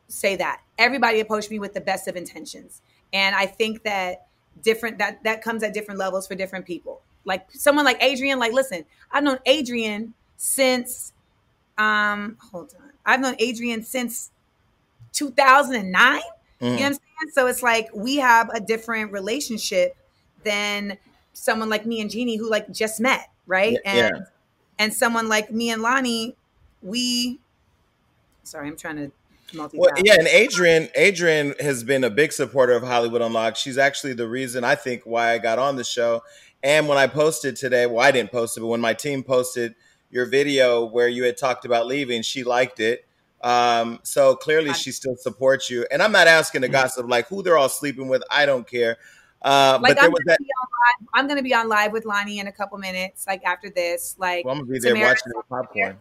say 0.08 0.36
that. 0.36 0.62
Everybody 0.78 1.20
approached 1.20 1.50
me 1.50 1.60
with 1.60 1.74
the 1.74 1.82
best 1.82 2.08
of 2.08 2.16
intentions. 2.16 2.82
And 3.12 3.36
I 3.36 3.46
think 3.46 3.84
that 3.84 4.28
different 4.62 5.00
that 5.00 5.24
that 5.24 5.42
comes 5.42 5.64
at 5.64 5.74
different 5.74 6.00
levels 6.00 6.28
for 6.28 6.36
different 6.36 6.66
people. 6.66 7.02
Like 7.26 7.48
someone 7.52 7.86
like 7.86 8.02
Adrienne, 8.04 8.40
like 8.40 8.54
listen, 8.54 8.86
I've 9.12 9.24
known 9.24 9.40
Adrienne 9.48 10.14
since 10.38 11.14
um 11.78 12.38
hold 12.52 12.74
on. 12.80 12.92
I've 13.06 13.20
known 13.20 13.36
Adrienne 13.42 13.84
since 13.84 14.32
2009. 15.14 16.20
Mm. 16.20 16.22
You 16.62 16.70
know 16.70 16.74
what 16.74 16.82
I'm 16.82 16.94
saying? 16.94 17.00
So 17.34 17.48
it's 17.48 17.64
like 17.64 17.90
we 17.94 18.18
have 18.18 18.50
a 18.50 18.60
different 18.60 19.12
relationship 19.12 19.96
than 20.44 20.98
someone 21.34 21.70
like 21.70 21.86
me 21.86 22.02
and 22.02 22.10
Jeannie 22.10 22.38
who 22.38 22.50
like 22.50 22.72
just 22.72 23.00
met 23.00 23.30
right? 23.48 23.74
Yeah, 23.74 23.92
and 23.92 24.16
yeah. 24.16 24.24
and 24.80 24.94
someone 24.94 25.30
like 25.30 25.52
me 25.52 25.70
and 25.72 25.82
Loni, 25.82 26.36
we 26.82 27.40
sorry, 28.44 28.68
I'm 28.68 28.78
trying 28.78 28.98
to 28.98 29.12
well, 29.56 29.90
yeah, 30.04 30.16
and 30.18 30.28
Adrienne, 30.28 30.90
Adrienne 30.98 31.54
has 31.60 31.84
been 31.84 32.04
a 32.04 32.10
big 32.10 32.32
supporter 32.34 32.74
of 32.74 32.84
Hollywood 32.84 33.22
Unlocked. 33.22 33.58
She's 33.58 33.78
actually 33.78 34.14
the 34.14 34.28
reason 34.28 34.64
I 34.64 34.76
think 34.76 35.04
why 35.06 35.32
I 35.32 35.38
got 35.38 35.60
on 35.60 35.76
the 35.76 35.84
show. 35.84 36.24
And 36.64 36.88
when 36.88 36.98
I 36.98 37.08
posted 37.08 37.56
today, 37.56 37.86
well, 37.86 38.00
I 38.00 38.12
didn't 38.12 38.32
post 38.32 38.58
it, 38.58 38.62
but 38.62 38.68
when 38.68 38.82
my 38.82 38.94
team 38.94 39.22
posted 39.24 39.76
your 40.10 40.26
video 40.26 40.86
where 40.86 41.08
you 41.08 41.24
had 41.24 41.38
talked 41.38 41.66
about 41.66 41.88
leaving, 41.88 42.22
she 42.22 42.44
liked 42.44 42.80
it. 42.80 43.06
Um, 43.42 44.00
so 44.04 44.36
clearly, 44.36 44.74
she 44.74 44.92
still 44.92 45.18
supports 45.18 45.70
you. 45.70 45.86
And 45.92 46.02
I'm 46.02 46.14
not 46.14 46.28
asking 46.28 46.62
to 46.62 46.70
gossip 46.70 47.08
like 47.10 47.28
who 47.28 47.44
they're 47.44 47.58
all 47.58 47.70
sleeping 47.70 48.08
with. 48.08 48.24
I 48.32 48.46
don't 48.46 48.68
care. 48.68 48.98
Uh, 49.44 49.78
like 49.82 49.92
but 49.92 49.96
there 49.96 50.06
I'm 50.06 50.12
was 50.12 50.22
that. 50.26 50.40
I'm 51.14 51.28
going 51.28 51.38
to 51.38 51.44
be 51.44 51.54
on 51.54 51.68
live 51.68 51.92
with 51.92 52.06
Loni 52.06 52.38
in 52.38 52.48
a 52.48 52.52
couple 52.52 52.78
minutes, 52.78 53.28
like 53.28 53.44
after 53.44 53.70
this. 53.70 54.16
Like, 54.18 54.46
well, 54.46 54.56
I'm 54.56 54.66
to 54.66 54.72
be 54.72 54.80
there 54.80 54.96
Tamera, 54.96 55.08
watching 55.08 55.34
the 55.36 55.44
popcorn. 55.50 55.98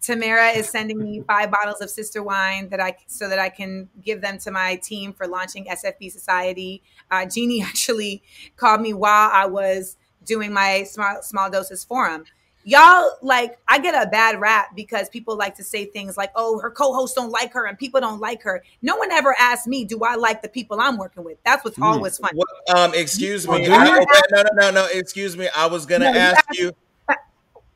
Tamera 0.00 0.56
is 0.56 0.68
sending 0.68 0.98
me 0.98 1.22
five 1.26 1.50
bottles 1.50 1.80
of 1.80 1.90
sister 1.90 2.22
wine 2.22 2.68
that 2.70 2.80
I 2.80 2.96
so 3.06 3.28
that 3.28 3.38
I 3.38 3.50
can 3.50 3.88
give 4.02 4.20
them 4.20 4.38
to 4.38 4.50
my 4.50 4.76
team 4.76 5.12
for 5.12 5.26
launching 5.26 5.66
SFB 5.66 6.10
Society. 6.10 6.82
Uh, 7.10 7.26
Jeannie 7.26 7.62
actually 7.62 8.22
called 8.56 8.80
me 8.80 8.94
while 8.94 9.30
I 9.32 9.46
was 9.46 9.96
doing 10.24 10.52
my 10.52 10.84
small 10.84 11.22
small 11.22 11.50
doses 11.50 11.84
forum 11.84 12.24
y'all 12.64 13.10
like 13.22 13.58
I 13.68 13.78
get 13.78 13.94
a 13.94 14.08
bad 14.08 14.40
rap 14.40 14.74
because 14.74 15.08
people 15.08 15.36
like 15.36 15.56
to 15.56 15.64
say 15.64 15.84
things 15.86 16.16
like, 16.16 16.30
"Oh, 16.34 16.58
her 16.60 16.70
co-hosts 16.70 17.14
don't 17.14 17.30
like 17.30 17.52
her 17.52 17.66
and 17.66 17.78
people 17.78 18.00
don't 18.00 18.20
like 18.20 18.42
her." 18.42 18.62
No 18.82 18.96
one 18.96 19.10
ever 19.10 19.34
asked 19.38 19.66
me, 19.66 19.84
"Do 19.84 20.00
I 20.00 20.14
like 20.14 20.42
the 20.42 20.48
people 20.48 20.80
I'm 20.80 20.96
working 20.96 21.24
with?" 21.24 21.38
That's 21.44 21.64
what's 21.64 21.78
mm. 21.78 21.84
always 21.84 22.18
funny. 22.18 22.38
Well, 22.38 22.78
um, 22.84 22.94
excuse 22.94 23.46
me. 23.46 23.66
I, 23.66 23.84
no, 23.88 24.04
no, 24.32 24.42
no, 24.54 24.70
no. 24.70 24.88
Excuse 24.92 25.36
me. 25.36 25.48
I 25.56 25.66
was 25.66 25.86
gonna 25.86 26.12
no, 26.12 26.18
ask 26.18 26.44
you. 26.52 26.72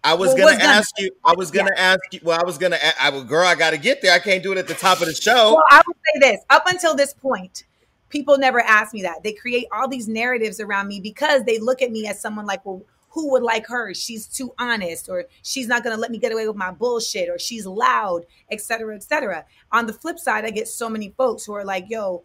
I 0.05 0.15
was 0.15 0.35
well, 0.35 0.37
gonna 0.37 0.63
ask 0.63 0.95
gonna, 0.97 1.07
you. 1.07 1.17
I 1.25 1.35
was 1.35 1.51
gonna 1.51 1.73
yeah. 1.75 1.83
ask 1.83 2.01
you. 2.13 2.21
Well, 2.23 2.39
I 2.41 2.45
was 2.45 2.59
gonna. 2.59 2.79
I 3.01 3.11
was 3.11 3.25
girl. 3.25 3.45
I 3.45 3.57
got 3.57 3.71
to 3.71 3.79
get 3.79 4.03
there. 4.03 4.13
I 4.13 4.21
can't 4.21 4.43
do 4.43 4.53
it 4.53 4.59
at 4.59 4.69
the 4.69 4.75
top 4.75 5.01
of 5.01 5.07
the 5.09 5.15
show. 5.15 5.55
Well, 5.55 5.65
I 5.71 5.83
would 5.87 5.97
say 5.97 6.31
this. 6.31 6.41
Up 6.49 6.63
until 6.69 6.95
this 6.95 7.13
point, 7.13 7.65
people 8.09 8.39
never 8.39 8.61
asked 8.61 8.95
me 8.95 9.03
that. 9.03 9.25
They 9.25 9.33
create 9.33 9.67
all 9.73 9.89
these 9.89 10.07
narratives 10.07 10.61
around 10.61 10.87
me 10.87 11.01
because 11.01 11.43
they 11.43 11.59
look 11.59 11.83
at 11.83 11.91
me 11.91 12.07
as 12.07 12.21
someone 12.21 12.47
like, 12.47 12.65
well, 12.65 12.83
who 13.17 13.31
would 13.31 13.43
like 13.43 13.67
her? 13.67 13.95
She's 13.95 14.27
too 14.27 14.53
honest, 14.59 15.09
or 15.09 15.25
she's 15.41 15.67
not 15.67 15.83
gonna 15.83 15.97
let 15.97 16.11
me 16.11 16.19
get 16.19 16.33
away 16.33 16.47
with 16.47 16.57
my 16.57 16.71
bullshit, 16.71 17.31
or 17.31 17.39
she's 17.39 17.65
loud, 17.65 18.27
etc., 18.51 18.95
etc. 18.95 19.47
On 19.73 19.87
the 19.87 19.95
flip 19.95 20.19
side, 20.19 20.45
I 20.45 20.51
get 20.51 20.69
so 20.69 20.91
many 20.91 21.15
folks 21.17 21.47
who 21.47 21.55
are 21.55 21.65
like, 21.65 21.87
yo, 21.89 22.25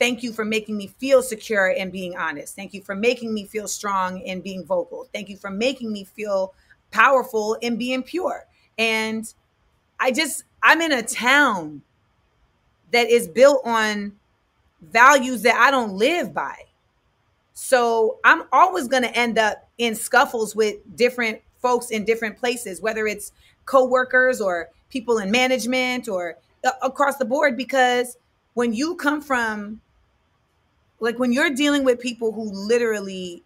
thank 0.00 0.24
you 0.24 0.32
for 0.32 0.44
making 0.44 0.76
me 0.76 0.88
feel 0.98 1.22
secure 1.22 1.72
and 1.78 1.92
being 1.92 2.16
honest. 2.16 2.56
Thank 2.56 2.74
you 2.74 2.82
for 2.82 2.96
making 2.96 3.32
me 3.32 3.44
feel 3.44 3.68
strong 3.68 4.20
and 4.26 4.42
being 4.42 4.64
vocal. 4.64 5.08
Thank 5.14 5.28
you 5.28 5.36
for 5.36 5.48
making 5.48 5.92
me 5.92 6.02
feel 6.02 6.54
powerful 6.90 7.56
and 7.62 7.78
being 7.78 8.02
pure. 8.02 8.46
And 8.78 9.32
I 10.00 10.10
just, 10.10 10.42
I'm 10.60 10.80
in 10.80 10.90
a 10.90 11.04
town 11.04 11.82
that 12.90 13.08
is 13.08 13.28
built 13.28 13.64
on 13.64 14.16
values 14.82 15.42
that 15.42 15.54
I 15.54 15.70
don't 15.70 15.92
live 15.92 16.34
by. 16.34 16.56
So 17.58 18.18
I'm 18.22 18.42
always 18.52 18.86
going 18.86 19.02
to 19.02 19.16
end 19.16 19.38
up 19.38 19.66
in 19.78 19.94
scuffles 19.94 20.54
with 20.54 20.76
different 20.94 21.40
folks 21.62 21.90
in 21.90 22.04
different 22.04 22.36
places, 22.36 22.82
whether 22.82 23.06
it's 23.06 23.32
coworkers 23.64 24.42
or 24.42 24.68
people 24.90 25.16
in 25.18 25.30
management 25.30 26.06
or 26.06 26.36
uh, 26.64 26.72
across 26.82 27.16
the 27.16 27.24
board. 27.24 27.56
Because 27.56 28.18
when 28.52 28.74
you 28.74 28.94
come 28.96 29.22
from, 29.22 29.80
like, 31.00 31.18
when 31.18 31.32
you're 31.32 31.48
dealing 31.48 31.82
with 31.82 31.98
people 31.98 32.30
who 32.30 32.42
literally 32.52 33.42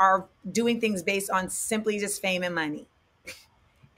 are 0.00 0.26
doing 0.50 0.80
things 0.80 1.04
based 1.04 1.30
on 1.30 1.48
simply 1.48 2.00
just 2.00 2.20
fame 2.20 2.42
and 2.42 2.54
money. 2.54 2.86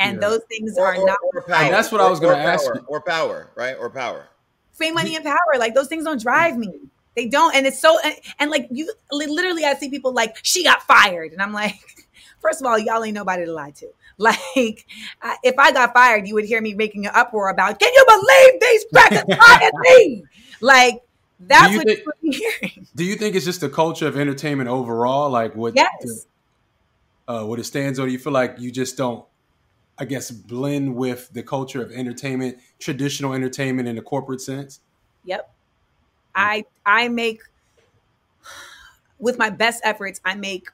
And 0.00 0.16
Yeah. 0.20 0.28
those 0.28 0.40
things 0.50 0.76
Or, 0.76 0.88
are 0.88 0.96
or- 1.00 1.06
not 1.06 1.16
or 1.32 1.42
power. 1.42 1.70
That's 1.70 1.90
what 1.92 2.00
I 2.02 2.10
was 2.10 2.20
gonna 2.20 2.36
ask 2.36 2.64
you. 2.66 2.84
Or 2.88 3.00
power, 3.00 3.48
right? 3.54 3.76
Or 3.78 3.88
power. 3.88 4.26
fame, 4.72 4.92
money, 4.94 5.14
and 5.14 5.24
power. 5.24 5.38
Like 5.56 5.72
those 5.72 5.86
things 5.86 6.04
don't 6.04 6.20
drive 6.20 6.58
me. 6.58 6.68
They 7.16 7.28
don't. 7.28 7.54
And 7.54 7.66
it's 7.66 7.78
so 7.80 7.98
and, 8.04 8.14
and 8.38 8.50
like 8.50 8.68
you 8.70 8.92
literally 9.12 9.64
I 9.64 9.74
see 9.74 9.88
people 9.90 10.12
like, 10.12 10.36
she 10.42 10.64
got 10.64 10.82
fired. 10.82 11.32
And 11.32 11.40
I'm 11.40 11.52
like, 11.52 11.74
first 12.40 12.60
of 12.60 12.66
all, 12.66 12.78
y'all 12.78 13.04
ain't 13.04 13.14
nobody 13.14 13.44
to 13.44 13.52
lie 13.52 13.70
to. 13.72 13.88
Like, 14.16 14.86
I- 15.20 15.38
if 15.42 15.58
I 15.58 15.72
got 15.72 15.92
fired, 15.92 16.28
you 16.28 16.34
would 16.34 16.44
hear 16.44 16.60
me 16.60 16.72
making 16.74 17.04
an 17.06 17.10
uproar 17.16 17.48
about, 17.48 17.80
can 17.80 17.92
you 17.92 18.04
believe 18.08 18.60
these 18.60 18.84
crackers 18.92 19.36
fired 19.36 19.72
me? 19.80 20.24
Like, 20.60 21.02
that's 21.40 21.72
you 21.72 21.78
what 21.78 21.86
think- 21.88 21.98
you 21.98 22.04
would 22.06 22.20
be 22.22 22.30
hearing. 22.36 22.86
Do 22.94 23.02
you 23.04 23.16
think 23.16 23.34
it's 23.34 23.44
just 23.44 23.60
the 23.60 23.68
culture 23.68 24.06
of 24.06 24.16
entertainment 24.16 24.68
overall? 24.70 25.30
Like 25.30 25.56
what 25.56 25.74
Yes. 25.74 26.26
uh, 27.26 27.44
what 27.44 27.58
it 27.58 27.64
stands 27.64 27.98
on? 27.98 28.08
You 28.10 28.18
feel 28.20 28.32
like 28.32 28.54
you 28.60 28.70
just 28.70 28.96
don't, 28.96 29.24
I 29.98 30.04
guess, 30.04 30.30
blend 30.30 30.94
with 30.94 31.30
the 31.32 31.42
culture 31.42 31.82
of 31.82 31.90
entertainment, 31.90 32.58
traditional 32.78 33.32
entertainment 33.32 33.88
in 33.88 33.96
the 33.96 34.02
corporate 34.02 34.40
sense? 34.40 34.80
Yep. 35.24 35.52
I 36.34 36.64
I 36.86 37.08
make 37.08 37.40
with 39.18 39.38
my 39.38 39.50
best 39.50 39.80
efforts, 39.84 40.20
I 40.24 40.34
make 40.34 40.68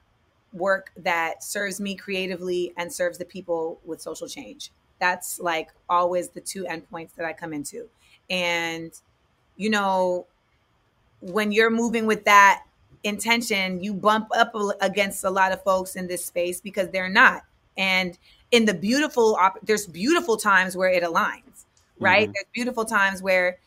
work 0.52 0.90
that 0.96 1.44
serves 1.44 1.80
me 1.80 1.94
creatively 1.94 2.72
and 2.76 2.92
serves 2.92 3.18
the 3.18 3.24
people 3.24 3.78
with 3.84 4.00
social 4.00 4.26
change. 4.28 4.70
That's 4.98 5.38
like 5.40 5.70
always 5.88 6.30
the 6.30 6.40
two 6.40 6.64
endpoints 6.64 7.14
that 7.16 7.24
I 7.24 7.32
come 7.32 7.52
into. 7.52 7.88
And 8.28 8.92
you 9.56 9.70
know, 9.70 10.26
when 11.20 11.52
you're 11.52 11.70
moving 11.70 12.06
with 12.06 12.24
that 12.24 12.64
intention, 13.04 13.82
you 13.82 13.94
bump 13.94 14.28
up 14.36 14.54
against 14.80 15.24
a 15.24 15.30
lot 15.30 15.52
of 15.52 15.62
folks 15.64 15.96
in 15.96 16.06
this 16.08 16.24
space 16.24 16.60
because 16.60 16.90
they're 16.90 17.08
not. 17.08 17.44
And 17.78 18.18
in 18.50 18.66
the 18.66 18.74
beautiful, 18.74 19.38
there's 19.62 19.86
beautiful 19.86 20.36
times 20.36 20.76
where 20.76 20.90
it 20.90 21.02
aligns, 21.02 21.66
right? 22.00 22.28
Mhm. 22.28 22.32
There's 22.34 22.46
beautiful 22.52 22.84
times 22.84 23.22
where, 23.22 23.58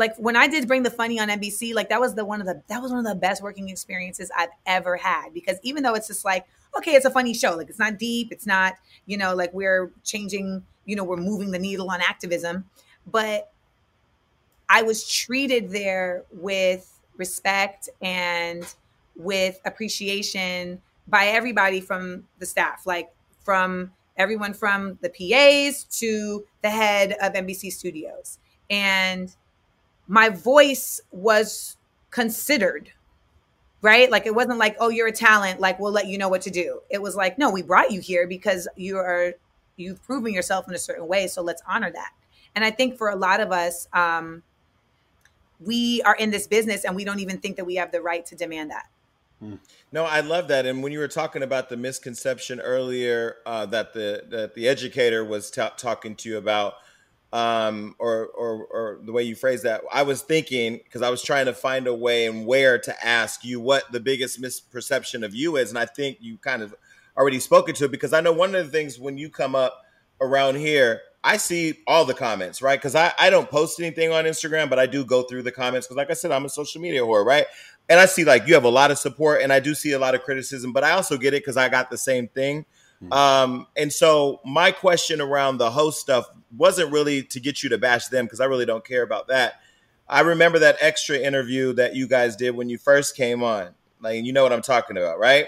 like 0.00 0.16
when 0.16 0.34
I 0.34 0.48
did 0.48 0.66
Bring 0.66 0.82
the 0.82 0.90
Funny 0.90 1.20
on 1.20 1.28
NBC, 1.28 1.74
like 1.74 1.90
that 1.90 2.00
was 2.00 2.14
the 2.14 2.24
one 2.24 2.40
of 2.40 2.46
the 2.46 2.62
that 2.68 2.82
was 2.82 2.90
one 2.90 2.98
of 2.98 3.04
the 3.04 3.14
best 3.14 3.42
working 3.42 3.68
experiences 3.68 4.30
I've 4.36 4.48
ever 4.64 4.96
had 4.96 5.32
because 5.34 5.58
even 5.62 5.82
though 5.82 5.94
it's 5.94 6.08
just 6.08 6.24
like 6.24 6.46
okay, 6.76 6.92
it's 6.92 7.04
a 7.04 7.10
funny 7.10 7.34
show, 7.34 7.54
like 7.56 7.68
it's 7.68 7.78
not 7.78 7.98
deep, 7.98 8.32
it's 8.32 8.46
not 8.46 8.74
you 9.06 9.18
know 9.18 9.34
like 9.34 9.52
we're 9.52 9.92
changing, 10.02 10.64
you 10.86 10.96
know, 10.96 11.04
we're 11.04 11.18
moving 11.18 11.50
the 11.50 11.58
needle 11.58 11.90
on 11.90 12.00
activism, 12.00 12.64
but 13.06 13.52
I 14.70 14.82
was 14.82 15.06
treated 15.06 15.70
there 15.70 16.24
with 16.32 16.98
respect 17.16 17.90
and 18.00 18.64
with 19.16 19.60
appreciation 19.66 20.80
by 21.06 21.26
everybody 21.26 21.80
from 21.80 22.24
the 22.38 22.46
staff, 22.46 22.86
like 22.86 23.12
from 23.44 23.90
everyone 24.16 24.54
from 24.54 24.98
the 25.02 25.10
PAs 25.10 25.84
to 25.98 26.44
the 26.62 26.70
head 26.70 27.16
of 27.20 27.34
NBC 27.34 27.70
Studios. 27.70 28.38
And 28.70 29.34
my 30.10 30.28
voice 30.28 31.00
was 31.12 31.76
considered, 32.10 32.90
right? 33.80 34.10
Like 34.10 34.26
it 34.26 34.34
wasn't 34.34 34.58
like, 34.58 34.74
oh, 34.80 34.88
you're 34.88 35.06
a 35.06 35.12
talent, 35.12 35.60
like 35.60 35.78
we'll 35.78 35.92
let 35.92 36.08
you 36.08 36.18
know 36.18 36.28
what 36.28 36.42
to 36.42 36.50
do. 36.50 36.80
It 36.90 37.00
was 37.00 37.14
like, 37.14 37.38
no, 37.38 37.48
we 37.48 37.62
brought 37.62 37.92
you 37.92 38.00
here 38.00 38.26
because 38.26 38.66
you 38.74 38.98
are 38.98 39.34
you've 39.76 40.02
proven 40.02 40.34
yourself 40.34 40.66
in 40.68 40.74
a 40.74 40.78
certain 40.78 41.06
way, 41.06 41.28
so 41.28 41.42
let's 41.42 41.62
honor 41.66 41.92
that. 41.92 42.10
And 42.56 42.64
I 42.64 42.72
think 42.72 42.98
for 42.98 43.08
a 43.08 43.14
lot 43.14 43.38
of 43.38 43.52
us, 43.52 43.86
um, 43.92 44.42
we 45.64 46.02
are 46.02 46.16
in 46.16 46.32
this 46.32 46.48
business 46.48 46.84
and 46.84 46.96
we 46.96 47.04
don't 47.04 47.20
even 47.20 47.38
think 47.38 47.54
that 47.56 47.64
we 47.64 47.76
have 47.76 47.92
the 47.92 48.02
right 48.02 48.26
to 48.26 48.34
demand 48.34 48.72
that. 48.72 48.88
No, 49.92 50.04
I 50.04 50.20
love 50.20 50.48
that. 50.48 50.66
And 50.66 50.82
when 50.82 50.90
you 50.90 50.98
were 50.98 51.08
talking 51.08 51.44
about 51.44 51.68
the 51.68 51.76
misconception 51.76 52.58
earlier 52.58 53.36
uh, 53.46 53.64
that 53.66 53.92
the 53.92 54.24
that 54.28 54.54
the 54.54 54.66
educator 54.66 55.24
was 55.24 55.52
ta 55.52 55.68
talking 55.76 56.16
to 56.16 56.28
you 56.28 56.36
about, 56.36 56.74
um, 57.32 57.94
or, 57.98 58.26
or 58.28 58.66
or 58.66 59.00
the 59.04 59.12
way 59.12 59.22
you 59.22 59.36
phrase 59.36 59.62
that, 59.62 59.82
I 59.92 60.02
was 60.02 60.22
thinking 60.22 60.80
because 60.82 61.02
I 61.02 61.10
was 61.10 61.22
trying 61.22 61.46
to 61.46 61.54
find 61.54 61.86
a 61.86 61.94
way 61.94 62.26
and 62.26 62.44
where 62.44 62.78
to 62.78 63.06
ask 63.06 63.44
you 63.44 63.60
what 63.60 63.90
the 63.92 64.00
biggest 64.00 64.42
misperception 64.42 65.24
of 65.24 65.34
you 65.34 65.56
is, 65.56 65.70
and 65.70 65.78
I 65.78 65.86
think 65.86 66.18
you 66.20 66.38
kind 66.38 66.62
of 66.62 66.74
already 67.16 67.38
spoken 67.38 67.74
to 67.76 67.84
it 67.84 67.90
because 67.90 68.12
I 68.12 68.20
know 68.20 68.32
one 68.32 68.54
of 68.54 68.66
the 68.66 68.72
things 68.72 68.98
when 68.98 69.16
you 69.16 69.28
come 69.28 69.54
up 69.54 69.82
around 70.20 70.56
here, 70.56 71.02
I 71.22 71.36
see 71.36 71.78
all 71.86 72.04
the 72.04 72.14
comments, 72.14 72.62
right? 72.62 72.78
Because 72.78 72.94
I, 72.94 73.12
I 73.18 73.30
don't 73.30 73.50
post 73.50 73.78
anything 73.78 74.12
on 74.12 74.24
Instagram, 74.24 74.70
but 74.70 74.78
I 74.78 74.86
do 74.86 75.04
go 75.04 75.22
through 75.22 75.42
the 75.42 75.52
comments 75.52 75.86
because, 75.86 75.96
like 75.96 76.10
I 76.10 76.14
said, 76.14 76.32
I'm 76.32 76.44
a 76.44 76.48
social 76.48 76.80
media 76.80 77.02
whore, 77.02 77.24
right? 77.24 77.46
And 77.88 78.00
I 78.00 78.06
see 78.06 78.24
like 78.24 78.46
you 78.46 78.54
have 78.54 78.64
a 78.64 78.70
lot 78.70 78.90
of 78.90 78.98
support, 78.98 79.42
and 79.42 79.52
I 79.52 79.60
do 79.60 79.74
see 79.74 79.92
a 79.92 79.98
lot 79.98 80.14
of 80.14 80.22
criticism, 80.22 80.72
but 80.72 80.82
I 80.82 80.92
also 80.92 81.16
get 81.16 81.34
it 81.34 81.42
because 81.42 81.56
I 81.56 81.68
got 81.68 81.90
the 81.90 81.98
same 81.98 82.28
thing. 82.28 82.64
Um, 83.10 83.66
and 83.76 83.92
so 83.92 84.40
my 84.44 84.72
question 84.72 85.20
around 85.20 85.58
the 85.58 85.70
host 85.70 86.00
stuff 86.00 86.26
wasn't 86.56 86.92
really 86.92 87.22
to 87.24 87.40
get 87.40 87.62
you 87.62 87.68
to 87.70 87.78
bash 87.78 88.08
them 88.08 88.26
because 88.26 88.40
I 88.40 88.44
really 88.44 88.66
don't 88.66 88.84
care 88.84 89.02
about 89.02 89.28
that. 89.28 89.60
I 90.08 90.20
remember 90.20 90.58
that 90.58 90.76
extra 90.80 91.16
interview 91.16 91.72
that 91.74 91.94
you 91.94 92.08
guys 92.08 92.36
did 92.36 92.50
when 92.50 92.68
you 92.68 92.78
first 92.78 93.16
came 93.16 93.42
on. 93.42 93.74
Like, 94.00 94.24
you 94.24 94.32
know 94.32 94.42
what 94.42 94.52
I'm 94.52 94.62
talking 94.62 94.96
about, 94.96 95.18
right? 95.18 95.46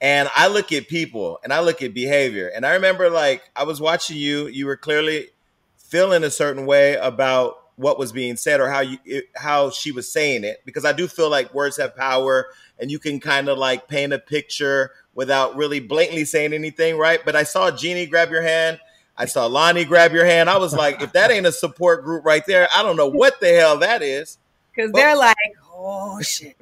And 0.00 0.28
I 0.34 0.48
look 0.48 0.72
at 0.72 0.88
people 0.88 1.38
and 1.42 1.52
I 1.52 1.60
look 1.60 1.80
at 1.82 1.94
behavior. 1.94 2.50
And 2.54 2.66
I 2.66 2.74
remember 2.74 3.08
like 3.08 3.42
I 3.56 3.64
was 3.64 3.80
watching 3.80 4.18
you, 4.18 4.46
you 4.48 4.66
were 4.66 4.76
clearly 4.76 5.28
feeling 5.76 6.24
a 6.24 6.30
certain 6.30 6.66
way 6.66 6.96
about 6.96 7.56
what 7.76 7.98
was 7.98 8.12
being 8.12 8.36
said 8.36 8.60
or 8.60 8.68
how 8.68 8.80
you 8.80 8.98
it, 9.04 9.26
how 9.36 9.70
she 9.70 9.92
was 9.92 10.10
saying 10.10 10.44
it 10.44 10.62
because 10.64 10.84
I 10.84 10.92
do 10.92 11.06
feel 11.06 11.30
like 11.30 11.52
words 11.54 11.76
have 11.76 11.94
power 11.94 12.46
and 12.78 12.90
you 12.90 12.98
can 12.98 13.20
kind 13.20 13.48
of 13.48 13.58
like 13.58 13.86
paint 13.86 14.12
a 14.12 14.18
picture 14.18 14.90
without 15.16 15.56
really 15.56 15.80
blatantly 15.80 16.24
saying 16.24 16.52
anything, 16.52 16.96
right? 16.96 17.20
But 17.24 17.34
I 17.34 17.42
saw 17.42 17.72
Jeannie 17.72 18.06
grab 18.06 18.30
your 18.30 18.42
hand. 18.42 18.78
I 19.16 19.24
saw 19.24 19.48
Loni 19.48 19.88
grab 19.88 20.12
your 20.12 20.26
hand. 20.26 20.48
I 20.50 20.58
was 20.58 20.74
like, 20.74 21.00
if 21.00 21.12
that 21.14 21.30
ain't 21.30 21.46
a 21.46 21.52
support 21.52 22.04
group 22.04 22.24
right 22.24 22.44
there, 22.46 22.68
I 22.72 22.82
don't 22.82 22.96
know 22.96 23.08
what 23.08 23.40
the 23.40 23.48
hell 23.48 23.78
that 23.78 24.02
is. 24.02 24.36
Because 24.74 24.92
they're 24.92 25.16
like, 25.16 25.36
oh 25.72 26.20
shit. 26.20 26.56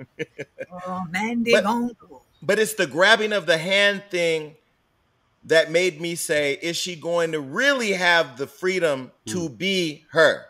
Oh 0.87 1.05
man, 1.11 1.43
they 1.43 1.53
But- 1.53 1.65
gon' 1.65 1.91
but 2.43 2.59
it's 2.59 2.75
the 2.75 2.87
grabbing 2.87 3.33
of 3.33 3.47
the 3.47 3.57
hand 3.57 4.03
thing 4.11 4.55
that 5.45 5.71
made 5.71 6.01
me 6.01 6.15
say, 6.15 6.59
is 6.61 6.77
she 6.77 6.95
going 6.95 7.33
to 7.33 7.41
really 7.41 7.93
have 7.93 8.37
the 8.37 8.47
freedom 8.47 9.11
to 9.27 9.49
hmm. 9.49 9.55
be 9.55 10.05
her? 10.11 10.47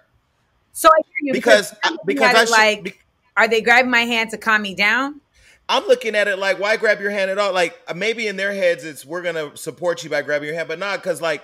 So 0.73 0.89
I 0.89 1.03
hear 1.07 1.29
you 1.29 1.33
Because 1.33 1.73
I'm 1.85 1.93
looking 1.93 2.07
because 2.07 2.35
I 2.35 2.45
should, 2.45 2.51
like, 2.51 2.85
be- 2.85 2.95
are 3.37 3.49
they 3.49 3.61
grabbing 3.61 3.91
my 3.91 4.01
hand 4.01 4.31
to 4.31 4.39
calm 4.39 4.63
me 4.63 4.75
down? 4.75 5.21
I'm 5.69 5.87
looking 5.87 6.15
at 6.15 6.29
it 6.29 6.39
like, 6.39 6.61
why 6.61 6.77
grab 6.77 7.01
your 7.01 7.11
hand 7.11 7.31
at 7.31 7.39
all? 7.39 7.53
Like 7.53 7.79
uh, 7.89 7.95
maybe 7.95 8.27
in 8.27 8.37
their 8.37 8.53
heads, 8.53 8.85
it's 8.85 9.05
we're 9.05 9.23
gonna 9.23 9.57
support 9.57 10.05
you 10.05 10.11
by 10.11 10.23
grabbing 10.23 10.49
your 10.49 10.57
hand, 10.57 10.69
but 10.69 10.79
not 10.79 11.03
because 11.03 11.23
like 11.23 11.43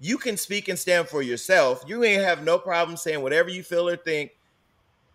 you 0.00 0.16
can 0.16 0.36
speak 0.36 0.68
and 0.68 0.78
stand 0.78 1.08
for 1.08 1.22
yourself. 1.22 1.84
You 1.86 2.04
ain't 2.04 2.22
have 2.22 2.42
no 2.42 2.58
problem 2.58 2.96
saying 2.96 3.22
whatever 3.22 3.50
you 3.50 3.62
feel 3.62 3.88
or 3.88 3.96
think. 3.96 4.32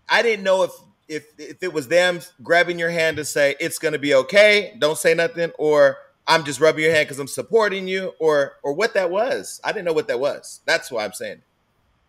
I 0.07 0.21
didn't 0.21 0.43
know 0.43 0.63
if 0.63 0.71
if 1.07 1.25
if 1.37 1.63
it 1.63 1.73
was 1.73 1.87
them 1.87 2.19
grabbing 2.43 2.77
your 2.77 2.91
hand 2.91 3.17
to 3.17 3.25
say 3.25 3.55
it's 3.59 3.79
gonna 3.79 3.99
be 3.99 4.13
okay, 4.13 4.75
don't 4.79 4.97
say 4.97 5.13
nothing, 5.15 5.51
or 5.57 5.97
I'm 6.27 6.43
just 6.43 6.59
rubbing 6.59 6.83
your 6.83 6.93
hand 6.93 7.07
because 7.07 7.19
I'm 7.19 7.27
supporting 7.27 7.87
you, 7.87 8.13
or 8.19 8.53
or 8.61 8.73
what 8.73 8.93
that 8.93 9.09
was. 9.09 9.59
I 9.63 9.71
didn't 9.71 9.85
know 9.85 9.93
what 9.93 10.07
that 10.09 10.19
was. 10.19 10.61
That's 10.65 10.91
why 10.91 11.05
I'm 11.05 11.13
saying. 11.13 11.41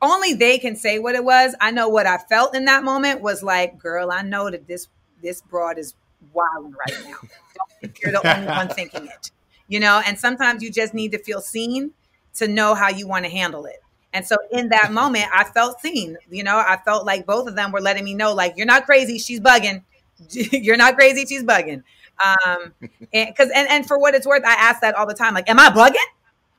Only 0.02 0.34
they 0.34 0.58
can 0.58 0.76
say 0.76 0.98
what 0.98 1.14
it 1.14 1.24
was. 1.24 1.54
I 1.60 1.70
know 1.70 1.88
what 1.88 2.06
I 2.06 2.18
felt 2.18 2.54
in 2.54 2.66
that 2.66 2.84
moment 2.84 3.22
was 3.22 3.42
like, 3.42 3.78
girl, 3.78 4.10
I 4.12 4.20
know 4.20 4.50
that 4.50 4.68
this 4.68 4.88
this 5.22 5.40
broad 5.40 5.78
is 5.78 5.94
wilding 6.32 6.72
right 6.72 6.98
now. 7.04 7.16
Don't 7.20 7.70
think 7.80 8.00
you're 8.02 8.12
the 8.12 8.36
only 8.36 8.46
one 8.46 8.68
thinking 8.74 9.06
it. 9.06 9.30
You 9.68 9.80
know, 9.80 10.02
and 10.06 10.18
sometimes 10.18 10.62
you 10.62 10.70
just 10.70 10.94
need 10.94 11.12
to 11.12 11.18
feel 11.18 11.40
seen 11.40 11.92
to 12.34 12.48
know 12.48 12.74
how 12.74 12.88
you 12.88 13.06
want 13.06 13.24
to 13.24 13.30
handle 13.30 13.64
it. 13.66 13.80
And 14.12 14.24
so 14.26 14.36
in 14.52 14.68
that 14.68 14.92
moment, 14.92 15.26
I 15.32 15.44
felt 15.44 15.80
seen. 15.80 16.16
You 16.30 16.44
know, 16.44 16.56
I 16.56 16.78
felt 16.84 17.04
like 17.04 17.26
both 17.26 17.48
of 17.48 17.56
them 17.56 17.72
were 17.72 17.80
letting 17.80 18.04
me 18.04 18.14
know, 18.14 18.32
like, 18.32 18.54
you're 18.56 18.66
not 18.66 18.84
crazy, 18.86 19.18
she's 19.18 19.40
bugging. 19.40 19.82
you're 20.30 20.76
not 20.76 20.94
crazy, 20.94 21.26
she's 21.26 21.42
bugging. 21.42 21.82
Um, 22.24 22.74
and 23.12 23.28
because 23.28 23.50
and, 23.52 23.68
and 23.68 23.86
for 23.86 23.98
what 23.98 24.14
it's 24.14 24.26
worth, 24.26 24.44
I 24.44 24.54
ask 24.54 24.80
that 24.82 24.94
all 24.94 25.06
the 25.06 25.14
time, 25.14 25.34
like, 25.34 25.50
am 25.50 25.58
I 25.58 25.68
bugging? 25.70 25.96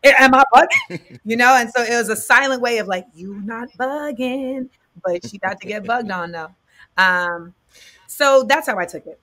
Am 0.04 0.34
I 0.36 0.44
bugging? 0.54 1.20
You 1.26 1.38
know, 1.38 1.56
and 1.56 1.70
so 1.76 1.82
it 1.82 1.96
was 1.96 2.10
a 2.10 2.16
silent 2.16 2.62
way 2.62 2.78
of 2.80 2.88
like, 2.88 3.06
you 3.16 3.42
not 3.42 3.70
bugging, 3.80 4.70
but 5.04 5.26
she 5.28 5.38
got 5.38 5.60
to 5.62 5.68
get 5.68 5.86
bugged 5.86 6.12
on 6.12 6.32
though. 6.32 6.50
Um, 6.98 7.54
so 8.08 8.44
that's 8.44 8.68
how 8.68 8.78
I 8.78 8.86
took 8.86 9.08
it. 9.08 9.20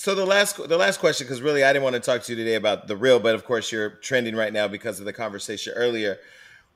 So 0.00 0.14
the 0.14 0.24
last 0.24 0.56
the 0.56 0.78
last 0.78 0.98
question, 0.98 1.26
because 1.26 1.42
really 1.42 1.62
I 1.62 1.74
didn't 1.74 1.82
want 1.82 1.92
to 1.92 2.00
talk 2.00 2.22
to 2.22 2.32
you 2.32 2.36
today 2.36 2.54
about 2.54 2.86
the 2.86 2.96
real, 2.96 3.20
but 3.20 3.34
of 3.34 3.44
course 3.44 3.70
you're 3.70 3.90
trending 3.90 4.34
right 4.34 4.50
now 4.50 4.66
because 4.66 4.98
of 4.98 5.04
the 5.04 5.12
conversation 5.12 5.74
earlier. 5.76 6.16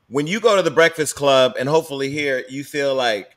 When 0.08 0.26
you 0.26 0.40
go 0.40 0.56
to 0.56 0.62
the 0.62 0.70
Breakfast 0.70 1.16
Club, 1.16 1.54
and 1.58 1.66
hopefully 1.66 2.10
here 2.10 2.44
you 2.50 2.64
feel 2.64 2.94
like 2.94 3.34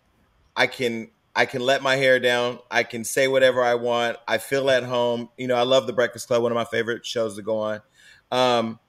I 0.57 0.67
can 0.67 1.09
I 1.37 1.45
can 1.45 1.61
let 1.61 1.81
my 1.81 1.95
hair 1.95 2.19
down, 2.19 2.59
I 2.69 2.83
can 2.83 3.05
say 3.05 3.29
whatever 3.29 3.63
I 3.63 3.75
want, 3.75 4.17
I 4.27 4.39
feel 4.39 4.69
at 4.69 4.83
home. 4.83 5.29
You 5.37 5.47
know, 5.47 5.55
I 5.55 5.63
love 5.63 5.87
the 5.87 5.93
Breakfast 5.93 6.27
Club, 6.27 6.43
one 6.43 6.51
of 6.51 6.57
my 6.57 6.65
favorite 6.65 7.05
shows 7.05 7.37
to 7.37 7.41
go 7.41 7.57
on. 7.57 7.81
Um, 8.29 8.79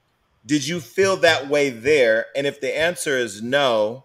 did 0.47 0.67
you 0.67 0.81
feel 0.81 1.17
that 1.19 1.49
way 1.49 1.71
there? 1.71 2.27
And 2.35 2.45
if 2.45 2.61
the 2.61 2.77
answer 2.77 3.17
is 3.17 3.41
no, 3.41 4.05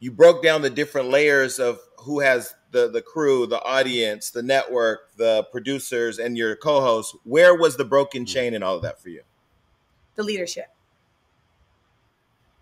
you 0.00 0.10
broke 0.10 0.42
down 0.42 0.62
the 0.62 0.70
different 0.70 1.10
layers 1.10 1.58
of 1.58 1.80
who 1.98 2.20
has 2.20 2.54
the 2.70 2.88
the 2.88 3.02
crew, 3.02 3.46
the 3.46 3.62
audience, 3.62 4.30
the 4.30 4.42
network, 4.42 5.16
the 5.16 5.46
producers, 5.50 6.18
and 6.18 6.36
your 6.36 6.56
co-hosts, 6.56 7.16
where 7.24 7.54
was 7.54 7.76
the 7.76 7.84
broken 7.84 8.22
hmm. 8.22 8.26
chain 8.26 8.54
in 8.54 8.62
all 8.62 8.76
of 8.76 8.82
that 8.82 9.00
for 9.00 9.08
you? 9.08 9.22
The 10.16 10.22
leadership. 10.22 10.66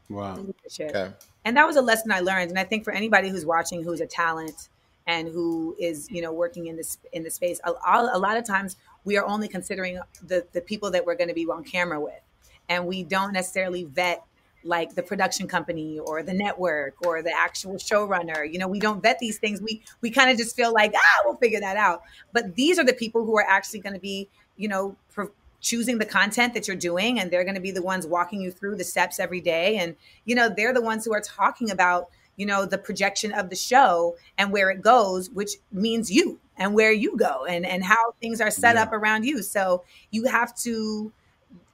Wow. 0.08 0.36
The 0.36 0.42
leadership. 0.42 0.90
Okay. 0.90 1.12
And 1.44 1.56
that 1.56 1.66
was 1.66 1.76
a 1.76 1.82
lesson 1.82 2.12
I 2.12 2.20
learned. 2.20 2.50
And 2.50 2.58
I 2.58 2.64
think 2.64 2.84
for 2.84 2.92
anybody 2.92 3.28
who's 3.28 3.46
watching, 3.46 3.82
who's 3.82 4.00
a 4.00 4.06
talent 4.06 4.68
and 5.06 5.28
who 5.28 5.76
is, 5.78 6.10
you 6.10 6.20
know, 6.20 6.32
working 6.32 6.66
in 6.66 6.76
this 6.76 6.98
in 7.12 7.22
the 7.22 7.30
space, 7.30 7.60
a, 7.64 7.72
a 8.12 8.18
lot 8.18 8.36
of 8.36 8.44
times 8.44 8.76
we 9.04 9.16
are 9.16 9.24
only 9.24 9.48
considering 9.48 10.00
the 10.22 10.46
the 10.52 10.60
people 10.60 10.90
that 10.90 11.06
we're 11.06 11.14
going 11.14 11.28
to 11.28 11.34
be 11.34 11.46
on 11.46 11.64
camera 11.64 12.00
with, 12.00 12.20
and 12.68 12.86
we 12.86 13.02
don't 13.04 13.32
necessarily 13.32 13.84
vet 13.84 14.24
like 14.66 14.94
the 14.94 15.02
production 15.02 15.46
company 15.48 15.98
or 15.98 16.22
the 16.22 16.34
network 16.34 16.94
or 17.06 17.22
the 17.22 17.32
actual 17.36 17.74
showrunner. 17.76 18.50
You 18.50 18.58
know, 18.58 18.68
we 18.68 18.80
don't 18.80 19.02
vet 19.02 19.18
these 19.18 19.38
things. 19.38 19.60
We 19.60 19.82
we 20.00 20.10
kind 20.10 20.30
of 20.30 20.36
just 20.36 20.56
feel 20.56 20.72
like 20.72 20.92
ah, 20.94 21.22
we'll 21.24 21.36
figure 21.36 21.60
that 21.60 21.76
out. 21.76 22.02
But 22.32 22.54
these 22.56 22.78
are 22.78 22.84
the 22.84 22.92
people 22.92 23.24
who 23.24 23.36
are 23.38 23.46
actually 23.48 23.80
going 23.80 23.94
to 23.94 24.00
be, 24.00 24.28
you 24.56 24.68
know, 24.68 24.96
pro- 25.12 25.30
choosing 25.60 25.98
the 25.98 26.04
content 26.04 26.54
that 26.54 26.68
you're 26.68 26.76
doing, 26.76 27.18
and 27.18 27.30
they're 27.30 27.44
going 27.44 27.54
to 27.54 27.60
be 27.60 27.70
the 27.70 27.82
ones 27.82 28.06
walking 28.06 28.40
you 28.40 28.50
through 28.50 28.76
the 28.76 28.84
steps 28.84 29.18
every 29.18 29.40
day. 29.40 29.76
And 29.78 29.96
you 30.24 30.34
know, 30.34 30.48
they're 30.48 30.74
the 30.74 30.82
ones 30.82 31.04
who 31.04 31.12
are 31.14 31.20
talking 31.20 31.70
about 31.70 32.08
you 32.36 32.44
know 32.46 32.66
the 32.66 32.78
projection 32.78 33.32
of 33.32 33.48
the 33.50 33.56
show 33.56 34.16
and 34.36 34.52
where 34.52 34.70
it 34.70 34.82
goes, 34.82 35.30
which 35.30 35.52
means 35.72 36.10
you 36.10 36.38
and 36.58 36.74
where 36.74 36.92
you 36.92 37.16
go 37.16 37.44
and 37.46 37.64
and 37.66 37.84
how 37.84 38.12
things 38.20 38.40
are 38.40 38.50
set 38.50 38.76
Yeah. 38.76 38.82
up 38.82 38.92
around 38.92 39.24
you. 39.24 39.42
So 39.42 39.84
you 40.10 40.24
have 40.24 40.54
to 40.58 41.12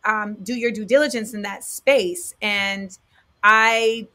um, 0.05 0.37
do 0.43 0.55
your 0.55 0.71
due 0.71 0.85
diligence 0.85 1.35
in 1.35 1.43
that 1.43 1.65
space. 1.65 2.35
And 2.43 2.97
i 3.43 4.07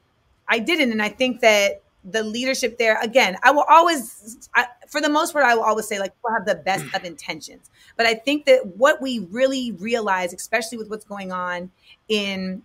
i 0.47 0.60
didn't. 0.60 0.91
And 0.91 1.02
i 1.02 1.10
think 1.10 1.41
that 1.41 1.82
the 2.10 2.23
leadership 2.23 2.78
there 2.78 2.97
again 3.02 3.38
i 3.43 3.52
will 3.52 3.65
always 3.69 4.50
I, 4.56 4.67
for 4.88 5.02
the 5.02 5.10
most 5.10 5.34
part 5.34 5.45
i 5.45 5.56
will 5.56 5.63
always 5.63 5.88
say 5.88 6.00
like 6.00 6.15
people 6.15 6.32
have 6.32 6.45
the 6.45 6.56
best 6.56 6.86
of 6.95 7.04
intentions. 7.04 7.69
But 7.97 8.06
i 8.06 8.13
think 8.13 8.45
that 8.45 8.78
what 8.78 9.02
we 9.02 9.19
really 9.32 9.73
realize 9.73 10.34
especially 10.34 10.78
with 10.78 10.89
what's 10.89 11.06
going 11.06 11.32
on 11.32 11.71
in 12.08 12.63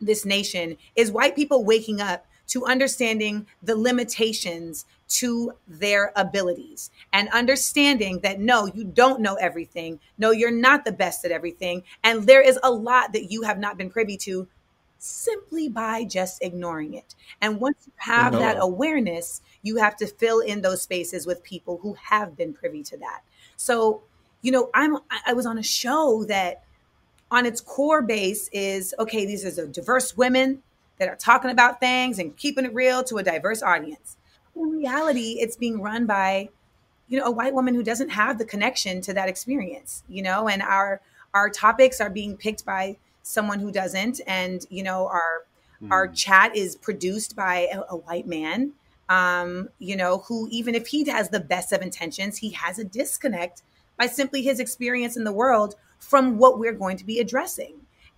this 0.00 0.24
nation 0.24 0.76
is 0.94 1.10
white 1.10 1.34
people 1.34 1.64
waking 1.64 2.00
up 2.00 2.26
to 2.48 2.64
understanding 2.66 3.46
the 3.62 3.76
limitations 3.76 4.86
to 5.08 5.52
their 5.68 6.12
abilities 6.16 6.90
and 7.12 7.28
understanding 7.30 8.20
that 8.20 8.40
no, 8.40 8.66
you 8.66 8.84
don't 8.84 9.20
know 9.20 9.34
everything. 9.36 10.00
No, 10.18 10.30
you're 10.30 10.50
not 10.50 10.84
the 10.84 10.92
best 10.92 11.24
at 11.24 11.30
everything. 11.30 11.82
And 12.02 12.24
there 12.26 12.40
is 12.42 12.58
a 12.62 12.70
lot 12.70 13.12
that 13.12 13.30
you 13.30 13.42
have 13.42 13.58
not 13.58 13.78
been 13.78 13.90
privy 13.90 14.16
to 14.18 14.48
simply 14.98 15.68
by 15.68 16.04
just 16.04 16.42
ignoring 16.42 16.94
it. 16.94 17.14
And 17.40 17.60
once 17.60 17.78
you 17.86 17.92
have 17.96 18.32
No. 18.32 18.38
that 18.38 18.56
awareness, 18.58 19.42
you 19.62 19.76
have 19.76 19.96
to 19.96 20.06
fill 20.06 20.40
in 20.40 20.62
those 20.62 20.82
spaces 20.82 21.26
with 21.26 21.42
people 21.42 21.78
who 21.82 21.94
have 21.94 22.36
been 22.36 22.52
privy 22.52 22.82
to 22.84 22.96
that. 22.98 23.20
So, 23.56 24.02
you 24.42 24.50
know, 24.52 24.70
I'm 24.74 24.96
I 25.10 25.20
I 25.28 25.32
was 25.34 25.46
on 25.46 25.58
a 25.58 25.62
show 25.62 26.24
that 26.24 26.64
on 27.30 27.46
its 27.46 27.60
core 27.60 28.02
base 28.02 28.48
is 28.52 28.94
okay, 28.98 29.26
these 29.26 29.44
are 29.44 29.50
the 29.50 29.66
diverse 29.66 30.16
women 30.16 30.62
that 30.98 31.08
are 31.08 31.16
talking 31.16 31.50
about 31.50 31.80
things 31.80 32.18
and 32.18 32.36
keeping 32.36 32.64
it 32.64 32.74
real 32.74 33.02
to 33.04 33.18
a 33.18 33.22
diverse 33.22 33.62
audience. 33.62 34.16
In 34.54 34.70
reality, 34.70 35.36
it's 35.40 35.56
being 35.56 35.80
run 35.80 36.06
by, 36.06 36.48
you 37.08 37.18
know, 37.18 37.26
a 37.26 37.30
white 37.30 37.54
woman 37.54 37.74
who 37.74 37.82
doesn't 37.82 38.10
have 38.10 38.38
the 38.38 38.44
connection 38.44 39.00
to 39.02 39.14
that 39.14 39.28
experience, 39.28 40.02
you 40.08 40.22
know, 40.22 40.48
and 40.48 40.62
our 40.62 41.00
our 41.34 41.50
topics 41.50 42.00
are 42.00 42.08
being 42.08 42.36
picked 42.36 42.64
by 42.64 42.96
someone 43.22 43.60
who 43.60 43.70
doesn't, 43.70 44.20
and 44.26 44.64
you 44.70 44.82
know, 44.82 45.06
our 45.08 45.44
our 45.90 46.08
chat 46.08 46.56
is 46.56 46.74
produced 46.74 47.36
by 47.36 47.68
a, 47.72 47.82
a 47.90 47.96
white 47.96 48.26
man, 48.26 48.72
um, 49.10 49.68
you 49.78 49.94
know, 49.94 50.24
who 50.26 50.48
even 50.50 50.74
if 50.74 50.86
he 50.86 51.04
has 51.10 51.28
the 51.28 51.40
best 51.40 51.72
of 51.72 51.82
intentions, 51.82 52.38
he 52.38 52.50
has 52.50 52.78
a 52.78 52.84
disconnect 52.84 53.62
by 53.98 54.06
simply 54.06 54.42
his 54.42 54.58
experience 54.58 55.16
in 55.16 55.24
the 55.24 55.32
world 55.32 55.74
from 55.98 56.38
what 56.38 56.58
we're 56.58 56.72
going 56.72 56.96
to 56.96 57.04
be 57.04 57.20
addressing. 57.20 57.74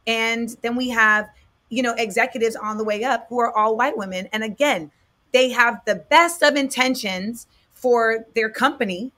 And 0.07 0.57
then 0.63 0.77
we 0.77 0.91
have, 0.91 1.29
you 1.69 1.83
know, 1.83 1.95
executives 1.97 2.57
on 2.57 2.79
the 2.79 2.85
way 2.85 3.05
up 3.05 3.27
who 3.29 3.39
are 3.41 3.55
all 3.57 3.77
white 3.77 3.97
women. 3.97 4.29
And 4.33 4.43
again, 4.43 4.91
they 5.33 5.51
have 5.51 5.81
the 5.85 5.95
best 5.97 6.43
of 6.43 6.57
intentions 6.57 7.47
for 7.73 8.25
their 8.35 8.49
company 8.51 9.13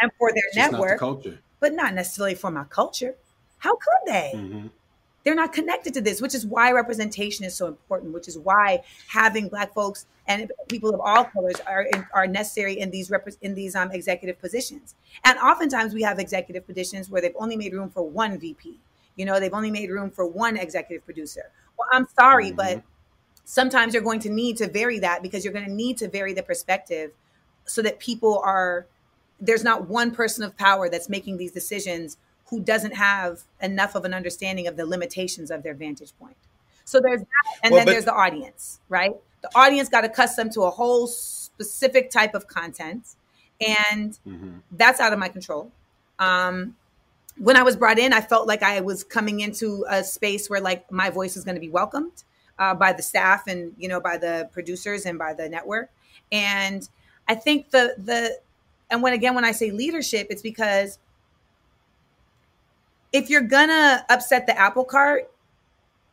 and 0.00 0.10
for 0.18 0.30
their 0.32 0.42
Just 0.54 0.70
the 0.72 0.76
network, 0.78 0.98
culture. 0.98 1.38
but 1.60 1.72
not 1.72 1.94
necessarily 1.94 2.34
for 2.34 2.50
my 2.50 2.64
culture. 2.64 3.14
How 3.58 3.76
could 3.76 4.12
they? 4.12 4.32
Mhm. 4.34 4.70
they're 5.24 5.34
not 5.34 5.52
connected 5.52 5.92
to 5.92 6.00
this, 6.00 6.20
which 6.22 6.36
is 6.36 6.46
why 6.46 6.70
representation 6.70 7.44
is 7.44 7.52
so 7.54 7.66
important, 7.66 8.14
which 8.14 8.28
is 8.28 8.38
why 8.38 8.84
having 9.08 9.48
black 9.48 9.74
folks 9.74 10.06
and 10.28 10.52
people 10.68 10.94
of 10.94 11.00
all 11.00 11.24
colors 11.24 11.56
are 11.66 11.84
are 12.14 12.28
necessary 12.28 12.78
in 12.78 12.90
these 12.92 13.08
repre- 13.10 13.36
in 13.42 13.54
these 13.56 13.74
um, 13.74 13.90
executive 13.90 14.40
positions. 14.40 14.94
And 15.24 15.36
oftentimes 15.40 15.94
we 15.94 16.02
have 16.02 16.20
executive 16.20 16.64
positions 16.64 17.10
where 17.10 17.20
they've 17.20 17.34
only 17.36 17.56
made 17.56 17.72
room 17.72 17.90
for 17.90 18.02
one 18.08 18.38
VP. 18.38 18.78
You 19.16 19.24
know, 19.24 19.40
they've 19.40 19.52
only 19.54 19.70
made 19.72 19.90
room 19.90 20.10
for 20.10 20.26
one 20.26 20.56
executive 20.56 21.04
producer. 21.04 21.50
Well, 21.78 21.88
I'm 21.92 22.06
sorry, 22.18 22.52
but 22.52 22.82
sometimes 23.44 23.94
you're 23.94 24.02
going 24.02 24.20
to 24.20 24.30
need 24.30 24.56
to 24.58 24.68
vary 24.68 24.98
that 25.00 25.22
because 25.22 25.44
you're 25.44 25.52
going 25.52 25.66
to 25.66 25.72
need 25.72 25.98
to 25.98 26.08
vary 26.08 26.32
the 26.32 26.42
perspective 26.42 27.12
so 27.64 27.82
that 27.82 27.98
people 27.98 28.40
are 28.44 28.86
there's 29.38 29.64
not 29.64 29.88
one 29.88 30.10
person 30.12 30.42
of 30.42 30.56
power 30.56 30.88
that's 30.88 31.08
making 31.08 31.36
these 31.36 31.52
decisions 31.52 32.16
who 32.46 32.60
doesn't 32.60 32.94
have 32.94 33.42
enough 33.60 33.94
of 33.94 34.04
an 34.04 34.14
understanding 34.14 34.66
of 34.66 34.76
the 34.76 34.86
limitations 34.86 35.50
of 35.50 35.62
their 35.62 35.74
vantage 35.74 36.12
point. 36.18 36.36
So 36.84 37.00
there's 37.00 37.20
that, 37.20 37.26
and 37.62 37.72
Well, 37.72 37.80
then 37.80 37.86
but- 37.86 37.92
there's 37.92 38.04
the 38.04 38.14
audience, 38.14 38.80
right? 38.88 39.12
The 39.42 39.50
audience 39.54 39.88
got 39.88 40.04
accustomed 40.04 40.52
to 40.52 40.62
a 40.62 40.70
whole 40.70 41.06
specific 41.06 42.10
type 42.10 42.34
of 42.34 42.48
content, 42.48 43.16
and 43.60 44.18
that's 44.72 45.00
out 45.00 45.12
of 45.12 45.18
my 45.18 45.28
control. 45.28 45.70
Um, 46.18 46.76
when 47.38 47.56
I 47.56 47.62
was 47.62 47.76
brought 47.76 47.98
in, 47.98 48.12
I 48.12 48.20
felt 48.20 48.46
like 48.46 48.62
I 48.62 48.80
was 48.80 49.04
coming 49.04 49.40
into 49.40 49.84
a 49.88 50.02
space 50.02 50.48
where 50.48 50.60
like 50.60 50.90
my 50.90 51.10
voice 51.10 51.34
was 51.34 51.44
going 51.44 51.54
to 51.56 51.60
be 51.60 51.68
welcomed 51.68 52.24
uh, 52.58 52.74
by 52.74 52.92
the 52.92 53.02
staff 53.02 53.46
and 53.46 53.74
you 53.78 53.88
know 53.88 54.00
by 54.00 54.16
the 54.16 54.48
producers 54.52 55.04
and 55.06 55.18
by 55.18 55.34
the 55.34 55.48
network. 55.48 55.90
And 56.32 56.88
I 57.28 57.34
think 57.34 57.70
the 57.70 57.94
the 57.98 58.38
and 58.90 59.02
when 59.02 59.12
again 59.12 59.34
when 59.34 59.44
I 59.44 59.52
say 59.52 59.70
leadership, 59.70 60.28
it's 60.30 60.42
because 60.42 60.98
if 63.12 63.30
you're 63.30 63.42
gonna 63.42 64.04
upset 64.08 64.46
the 64.46 64.58
apple 64.58 64.84
cart, 64.84 65.30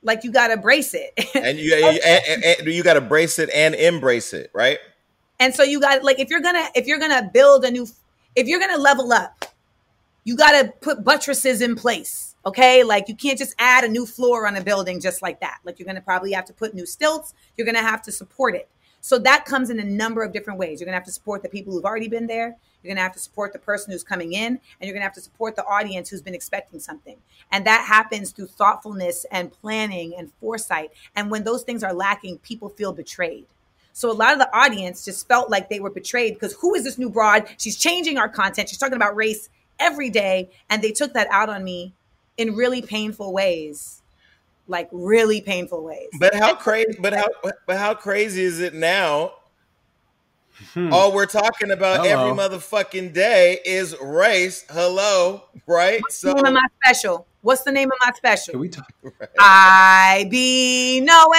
like 0.01 0.23
you 0.23 0.31
gotta 0.31 0.57
brace 0.57 0.93
it. 0.93 1.13
And 1.35 1.57
you 1.57 1.73
and, 1.75 1.99
and- 2.27 2.43
and 2.59 2.67
you 2.67 2.83
got 2.83 2.93
to 2.93 3.01
brace 3.01 3.39
it 3.39 3.49
and 3.53 3.75
embrace 3.75 4.33
it, 4.33 4.49
right? 4.53 4.77
And 5.39 5.53
so 5.53 5.63
you 5.63 5.79
got 5.81 6.03
like 6.03 6.19
if 6.19 6.29
you're 6.29 6.41
gonna 6.41 6.67
if 6.75 6.85
you're 6.87 6.99
gonna 6.99 7.29
build 7.33 7.65
a 7.65 7.71
new 7.71 7.87
if 8.35 8.47
you're 8.47 8.59
gonna 8.59 8.77
level 8.77 9.11
up, 9.11 9.45
you 10.23 10.35
gotta 10.35 10.73
put 10.81 11.03
buttresses 11.03 11.61
in 11.61 11.75
place. 11.75 12.35
Okay, 12.45 12.83
like 12.83 13.07
you 13.07 13.15
can't 13.15 13.37
just 13.37 13.55
add 13.57 13.83
a 13.83 13.87
new 13.87 14.05
floor 14.05 14.47
on 14.47 14.55
a 14.55 14.63
building 14.63 14.99
just 14.99 15.21
like 15.21 15.39
that. 15.39 15.59
Like 15.63 15.79
you're 15.79 15.85
gonna 15.85 16.01
probably 16.01 16.33
have 16.33 16.45
to 16.45 16.53
put 16.53 16.73
new 16.73 16.85
stilts. 16.85 17.33
You're 17.57 17.65
gonna 17.65 17.81
have 17.81 18.01
to 18.03 18.11
support 18.11 18.55
it. 18.55 18.69
So 19.01 19.19
that 19.19 19.45
comes 19.45 19.69
in 19.69 19.79
a 19.79 19.83
number 19.83 20.23
of 20.23 20.31
different 20.31 20.59
ways. 20.59 20.79
You're 20.79 20.85
gonna 20.85 20.97
have 20.97 21.05
to 21.05 21.11
support 21.11 21.43
the 21.43 21.49
people 21.49 21.73
who've 21.73 21.85
already 21.85 22.07
been 22.07 22.27
there. 22.27 22.55
You're 22.81 22.93
gonna 22.93 23.03
have 23.03 23.13
to 23.13 23.19
support 23.19 23.53
the 23.53 23.59
person 23.59 23.91
who's 23.91 24.03
coming 24.03 24.33
in, 24.33 24.47
and 24.47 24.59
you're 24.81 24.93
gonna 24.93 25.03
have 25.03 25.13
to 25.15 25.21
support 25.21 25.55
the 25.55 25.65
audience 25.65 26.09
who's 26.09 26.21
been 26.21 26.33
expecting 26.33 26.79
something. 26.79 27.17
And 27.51 27.65
that 27.65 27.85
happens 27.85 28.31
through 28.31 28.47
thoughtfulness 28.47 29.25
and 29.31 29.51
planning 29.51 30.13
and 30.17 30.31
foresight. 30.39 30.91
And 31.15 31.31
when 31.31 31.43
those 31.43 31.63
things 31.63 31.83
are 31.83 31.93
lacking, 31.93 32.39
people 32.39 32.69
feel 32.69 32.93
betrayed. 32.93 33.45
So 33.93 34.09
a 34.09 34.13
lot 34.13 34.33
of 34.33 34.39
the 34.39 34.53
audience 34.57 35.05
just 35.05 35.27
felt 35.27 35.49
like 35.51 35.69
they 35.69 35.79
were 35.79 35.91
betrayed 35.91 36.33
because 36.33 36.53
who 36.53 36.73
is 36.73 36.83
this 36.83 36.97
new 36.97 37.09
broad? 37.09 37.47
She's 37.57 37.77
changing 37.77 38.17
our 38.17 38.27
content. 38.27 38.69
She's 38.69 38.79
talking 38.79 38.95
about 38.95 39.15
race 39.15 39.49
every 39.79 40.09
day. 40.09 40.51
And 40.69 40.81
they 40.81 40.91
took 40.91 41.13
that 41.13 41.27
out 41.31 41.49
on 41.49 41.63
me 41.63 41.93
in 42.37 42.55
really 42.55 42.81
painful 42.81 43.33
ways. 43.33 44.01
Like 44.67 44.89
really 44.91 45.41
painful 45.41 45.83
ways. 45.83 46.09
But 46.19 46.35
how 46.35 46.55
crazy? 46.55 46.97
But 46.99 47.13
how? 47.13 47.27
But 47.67 47.77
how 47.77 47.95
crazy 47.95 48.43
is 48.43 48.61
it 48.61 48.73
now? 48.73 49.33
Hmm. 50.73 50.93
All 50.93 51.11
we're 51.11 51.25
talking 51.25 51.71
about 51.71 52.05
every 52.05 52.31
motherfucking 52.31 53.13
day 53.13 53.59
is 53.65 53.95
race. 54.01 54.63
Hello, 54.69 55.43
right? 55.67 56.01
What's 56.01 56.21
the 56.21 56.33
name 56.33 56.45
of 56.45 56.53
my 56.53 56.67
special? 56.83 57.27
What's 57.41 57.63
the 57.63 57.71
name 57.73 57.91
of 57.91 57.97
my 58.05 58.11
special? 58.15 58.53
Can 58.53 58.61
we 58.61 58.69
talk? 58.69 58.89
I 59.37 60.27
be 60.29 61.01
knowing. 61.01 61.33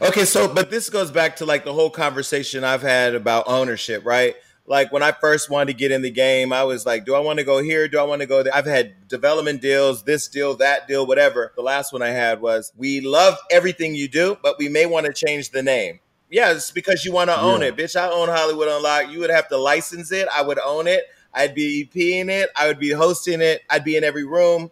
okay, 0.08 0.24
so 0.24 0.52
but 0.52 0.70
this 0.70 0.88
goes 0.88 1.10
back 1.10 1.36
to 1.36 1.44
like 1.44 1.64
the 1.64 1.74
whole 1.74 1.90
conversation 1.90 2.64
I've 2.64 2.82
had 2.82 3.14
about 3.14 3.44
ownership, 3.46 4.06
right? 4.06 4.34
Like 4.68 4.92
when 4.92 5.02
I 5.02 5.12
first 5.12 5.48
wanted 5.48 5.68
to 5.68 5.78
get 5.78 5.90
in 5.90 6.02
the 6.02 6.10
game, 6.10 6.52
I 6.52 6.62
was 6.64 6.84
like, 6.84 7.06
do 7.06 7.14
I 7.14 7.20
want 7.20 7.38
to 7.38 7.44
go 7.44 7.62
here? 7.62 7.88
Do 7.88 7.98
I 7.98 8.02
want 8.02 8.20
to 8.20 8.26
go 8.26 8.42
there? 8.42 8.54
I've 8.54 8.66
had 8.66 9.08
development 9.08 9.62
deals, 9.62 10.02
this 10.02 10.28
deal, 10.28 10.54
that 10.56 10.86
deal, 10.86 11.06
whatever. 11.06 11.52
The 11.56 11.62
last 11.62 11.90
one 11.92 12.02
I 12.02 12.08
had 12.10 12.42
was, 12.42 12.72
we 12.76 13.00
love 13.00 13.38
everything 13.50 13.94
you 13.94 14.08
do, 14.08 14.36
but 14.42 14.58
we 14.58 14.68
may 14.68 14.84
want 14.84 15.06
to 15.06 15.12
change 15.14 15.50
the 15.50 15.62
name. 15.62 16.00
Yeah, 16.30 16.52
it's 16.52 16.70
because 16.70 17.02
you 17.06 17.12
want 17.12 17.30
to 17.30 17.40
own 17.40 17.62
Yeah. 17.62 17.68
it. 17.68 17.76
Bitch, 17.78 17.98
I 17.98 18.10
own 18.10 18.28
Hollywood 18.28 18.68
Unlocked. 18.68 19.08
You 19.08 19.20
would 19.20 19.30
have 19.30 19.48
to 19.48 19.56
license 19.56 20.12
it. 20.12 20.28
I 20.30 20.42
would 20.42 20.58
own 20.58 20.86
it. 20.86 21.04
I'd 21.32 21.54
be 21.54 21.88
EPing 21.90 22.28
it. 22.28 22.50
I 22.54 22.66
would 22.66 22.78
be 22.78 22.90
hosting 22.90 23.40
it. 23.40 23.62
I'd 23.70 23.84
be 23.84 23.96
in 23.96 24.04
every 24.04 24.24
room. 24.24 24.70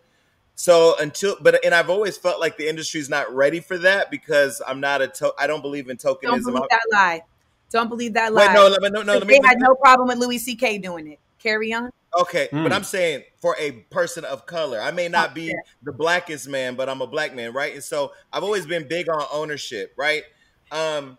So 0.54 0.94
until, 1.00 1.36
but 1.40 1.64
and 1.64 1.74
I've 1.74 1.88
always 1.90 2.18
felt 2.18 2.40
like 2.40 2.58
the 2.58 2.68
industry's 2.68 3.08
not 3.08 3.34
ready 3.34 3.60
for 3.60 3.78
that 3.78 4.10
because 4.10 4.60
I'm 4.66 4.80
not 4.80 5.00
a, 5.00 5.08
to, 5.08 5.32
I 5.38 5.46
don't 5.46 5.62
believe 5.62 5.88
in 5.88 5.96
tokenism. 5.96 6.20
Don't 6.22 6.40
tokenism. 6.40 6.44
believe 6.44 6.68
that 6.70 6.80
lie. 6.92 7.22
Don't 7.70 7.88
believe 7.88 8.14
that 8.14 8.32
lie. 8.32 8.46
Wait, 8.46 8.54
no, 8.54 8.68
let 8.68 8.80
me, 8.80 8.90
no, 8.90 9.02
no, 9.02 9.14
let 9.14 9.26
me, 9.26 9.38
they 9.40 9.46
had 9.46 9.58
no 9.58 9.74
problem 9.74 10.08
with 10.08 10.18
Louis 10.18 10.38
C.K. 10.38 10.78
doing 10.78 11.08
it. 11.08 11.18
Carry 11.38 11.72
on. 11.72 11.90
Okay, 12.18 12.48
Mm. 12.52 12.62
but 12.62 12.72
I'm 12.72 12.84
saying 12.84 13.24
for 13.42 13.54
a 13.58 13.72
person 13.90 14.24
of 14.24 14.46
color, 14.46 14.80
I 14.80 14.90
may 14.90 15.08
not 15.08 15.34
be 15.34 15.50
Okay. 15.50 15.58
the 15.82 15.92
blackest 15.92 16.48
man, 16.48 16.74
but 16.74 16.88
I'm 16.88 17.02
a 17.02 17.06
black 17.06 17.34
man, 17.34 17.52
right? 17.52 17.74
And 17.74 17.84
so 17.84 18.12
I've 18.32 18.42
always 18.42 18.64
been 18.66 18.88
big 18.88 19.08
on 19.10 19.22
ownership, 19.32 19.92
right? 19.96 20.22
Um, 20.72 21.18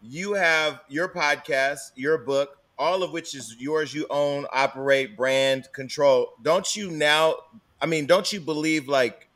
you 0.00 0.34
have 0.34 0.80
your 0.88 1.08
podcast, 1.08 1.90
your 1.96 2.18
book, 2.18 2.58
all 2.78 3.02
of 3.02 3.12
which 3.12 3.34
is 3.34 3.56
yours. 3.58 3.92
You 3.92 4.06
own, 4.10 4.46
operate, 4.52 5.16
brand, 5.16 5.68
control. 5.72 6.34
Don't 6.42 6.76
you 6.76 6.90
now? 6.90 7.34
I 7.82 7.86
mean, 7.86 8.06
don't 8.06 8.32
you 8.32 8.40
believe 8.40 8.86
like 8.88 9.27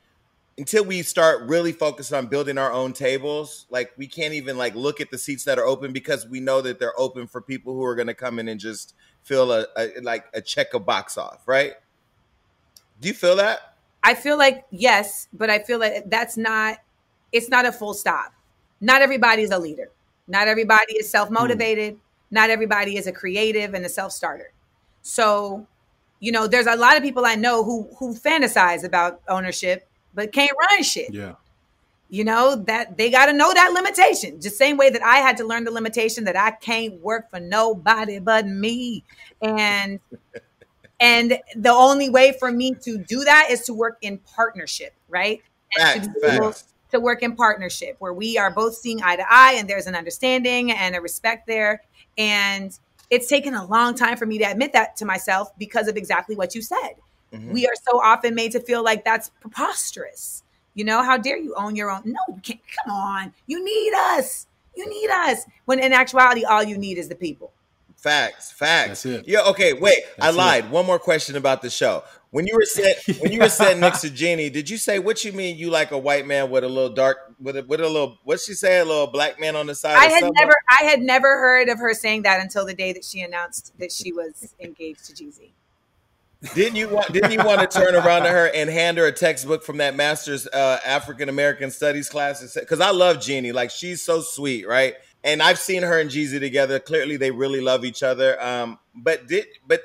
until 0.58 0.84
we 0.84 1.02
start 1.02 1.48
really 1.48 1.72
focused 1.72 2.12
on 2.12 2.26
building 2.26 2.58
our 2.58 2.72
own 2.72 2.92
tables, 2.92 3.66
like 3.70 3.92
we 3.96 4.06
can't 4.06 4.34
even 4.34 4.58
like 4.58 4.74
look 4.74 5.00
at 5.00 5.10
the 5.10 5.18
seats 5.18 5.44
that 5.44 5.58
are 5.58 5.64
open 5.64 5.92
because 5.92 6.26
we 6.28 6.40
know 6.40 6.60
that 6.60 6.78
they're 6.78 6.98
open 6.98 7.26
for 7.26 7.40
people 7.40 7.74
who 7.74 7.84
are 7.84 7.94
going 7.94 8.08
to 8.08 8.14
come 8.14 8.38
in 8.38 8.48
and 8.48 8.60
just 8.60 8.94
fill 9.22 9.52
a, 9.52 9.66
a 9.76 10.00
like 10.02 10.26
a 10.34 10.40
check 10.40 10.74
a 10.74 10.80
box 10.80 11.16
off, 11.16 11.42
right? 11.46 11.74
Do 13.00 13.08
you 13.08 13.14
feel 13.14 13.36
that? 13.36 13.76
I 14.02 14.14
feel 14.14 14.36
like 14.36 14.64
yes, 14.70 15.28
but 15.32 15.48
I 15.48 15.60
feel 15.60 15.78
like 15.78 16.10
that's 16.10 16.36
not 16.36 16.78
it's 17.32 17.48
not 17.48 17.64
a 17.64 17.72
full 17.72 17.94
stop. 17.94 18.32
Not 18.80 19.00
everybody 19.00 19.42
is 19.42 19.50
a 19.50 19.58
leader. 19.58 19.90
Not 20.28 20.48
everybody 20.48 20.94
is 20.94 21.08
self-motivated. 21.08 21.94
Hmm. 21.94 22.00
Not 22.30 22.50
everybody 22.50 22.96
is 22.96 23.06
a 23.06 23.12
creative 23.12 23.74
and 23.74 23.84
a 23.84 23.88
self-starter. 23.88 24.52
So, 25.02 25.66
you 26.20 26.32
know, 26.32 26.46
there's 26.46 26.66
a 26.66 26.76
lot 26.76 26.96
of 26.96 27.02
people 27.02 27.24
I 27.24 27.36
know 27.36 27.64
who 27.64 27.88
who 27.98 28.14
fantasize 28.14 28.84
about 28.84 29.22
ownership 29.28 29.88
but 30.14 30.32
can't 30.32 30.52
run 30.58 30.82
shit. 30.82 31.12
Yeah. 31.12 31.34
You 32.08 32.24
know, 32.24 32.56
that 32.66 32.98
they 32.98 33.10
got 33.10 33.26
to 33.26 33.32
know 33.32 33.52
that 33.52 33.72
limitation. 33.72 34.40
Just 34.40 34.58
same 34.58 34.76
way 34.76 34.90
that 34.90 35.02
I 35.02 35.18
had 35.18 35.38
to 35.38 35.44
learn 35.44 35.64
the 35.64 35.70
limitation 35.70 36.24
that 36.24 36.36
I 36.36 36.50
can't 36.50 37.00
work 37.00 37.30
for 37.30 37.40
nobody 37.40 38.18
but 38.18 38.46
me. 38.46 39.04
And 39.40 39.98
and 41.00 41.38
the 41.56 41.70
only 41.70 42.10
way 42.10 42.36
for 42.38 42.52
me 42.52 42.74
to 42.82 42.98
do 42.98 43.24
that 43.24 43.48
is 43.50 43.62
to 43.62 43.74
work 43.74 43.98
in 44.02 44.18
partnership, 44.18 44.94
right? 45.08 45.42
Facts, 45.76 46.06
to, 46.06 46.54
to 46.92 47.00
work 47.00 47.22
in 47.22 47.34
partnership 47.34 47.96
where 47.98 48.12
we 48.12 48.38
are 48.38 48.50
both 48.50 48.74
seeing 48.74 49.02
eye 49.02 49.16
to 49.16 49.24
eye 49.28 49.54
and 49.56 49.68
there's 49.68 49.86
an 49.86 49.94
understanding 49.94 50.70
and 50.70 50.94
a 50.94 51.00
respect 51.00 51.46
there. 51.46 51.82
And 52.16 52.78
it's 53.10 53.28
taken 53.28 53.54
a 53.54 53.64
long 53.66 53.94
time 53.94 54.16
for 54.16 54.26
me 54.26 54.38
to 54.38 54.44
admit 54.44 54.74
that 54.74 54.96
to 54.96 55.04
myself 55.04 55.50
because 55.58 55.88
of 55.88 55.96
exactly 55.96 56.36
what 56.36 56.54
you 56.54 56.62
said. 56.62 56.94
Mhm. 57.32 57.52
We 57.52 57.66
are 57.66 57.74
so 57.90 58.00
often 58.00 58.34
made 58.34 58.52
to 58.52 58.60
feel 58.60 58.82
like 58.82 59.04
that's 59.04 59.30
preposterous. 59.40 60.42
You 60.74 60.84
know, 60.84 61.02
how 61.02 61.16
dare 61.18 61.36
you 61.36 61.54
own 61.54 61.76
your 61.76 61.90
own? 61.90 62.02
No, 62.04 62.18
you 62.28 62.40
can't. 62.42 62.60
Come 62.84 62.94
on. 62.94 63.34
You 63.46 63.62
need 63.62 63.92
us. 63.94 64.46
You 64.74 64.88
need 64.88 65.10
us. 65.10 65.44
When 65.66 65.78
in 65.78 65.92
actuality, 65.92 66.44
all 66.44 66.62
you 66.62 66.78
need 66.78 66.98
is 66.98 67.08
the 67.08 67.14
people. 67.14 67.52
Facts, 67.96 68.50
facts. 68.50 69.04
That's 69.04 69.06
it. 69.06 69.28
Yeah. 69.28 69.42
Okay. 69.42 69.74
Wait. 69.74 69.98
I 70.18 70.26
That's 70.26 70.34
it. 70.34 70.38
lied. 70.38 70.70
One 70.70 70.86
more 70.86 70.98
question 70.98 71.36
about 71.36 71.62
the 71.62 71.70
show. 71.70 72.02
When 72.30 72.46
you 72.46 72.54
were 72.56 72.64
set, 72.64 72.96
when 73.20 73.30
you 73.30 73.40
were 73.40 73.48
sitting 73.48 73.80
next 73.80 74.00
to 74.00 74.10
Jeannie, 74.10 74.50
did 74.50 74.68
you 74.68 74.76
say 74.76 74.98
what 74.98 75.24
you 75.24 75.32
mean? 75.32 75.56
You 75.56 75.70
like 75.70 75.92
a 75.92 75.98
white 75.98 76.26
man 76.26 76.50
with 76.50 76.64
a 76.64 76.68
little 76.68 76.90
dark, 76.92 77.18
with 77.38 77.56
a, 77.56 77.62
with 77.62 77.80
a 77.80 77.86
little, 77.86 78.18
what's 78.24 78.46
she 78.46 78.54
say? 78.54 78.80
A 78.80 78.84
little 78.84 79.06
black 79.06 79.38
man 79.38 79.54
on 79.54 79.66
the 79.66 79.74
side. 79.74 79.96
I 79.96 80.06
had 80.06 80.20
something? 80.20 80.32
never, 80.34 80.54
I 80.80 80.84
had 80.84 81.00
never 81.00 81.38
heard 81.38 81.68
of 81.68 81.78
her 81.78 81.94
saying 81.94 82.22
that 82.22 82.40
until 82.40 82.66
the 82.66 82.74
day 82.74 82.92
that 82.92 83.04
she 83.04 83.20
announced 83.20 83.72
that 83.78 83.92
she 83.92 84.12
was 84.12 84.54
engaged 84.58 85.04
to 85.04 85.12
Jeezy. 85.12 85.50
Didn't 86.54 86.76
you 86.76 86.88
want? 86.88 87.12
Didn't 87.12 87.30
you 87.30 87.38
want 87.44 87.60
to 87.60 87.66
turn 87.66 87.94
around 87.94 88.22
to 88.22 88.28
her 88.28 88.50
and 88.52 88.68
hand 88.68 88.98
her 88.98 89.06
a 89.06 89.12
textbook 89.12 89.62
from 89.62 89.76
that 89.76 89.94
master's 89.94 90.46
uh, 90.48 90.80
African 90.84 91.28
American 91.28 91.70
Studies 91.70 92.08
class? 92.08 92.54
Because 92.54 92.80
I 92.80 92.90
love 92.90 93.20
Jeannie. 93.20 93.52
Like 93.52 93.70
she's 93.70 94.02
so 94.02 94.20
sweet, 94.20 94.66
right? 94.66 94.94
And 95.22 95.40
I've 95.40 95.58
seen 95.58 95.84
her 95.84 96.00
and 96.00 96.10
Jeezy 96.10 96.40
together. 96.40 96.80
Clearly, 96.80 97.16
they 97.16 97.30
really 97.30 97.60
love 97.60 97.84
each 97.84 98.02
other. 98.02 98.42
Um, 98.42 98.80
but 98.94 99.28
did 99.28 99.46
but 99.68 99.82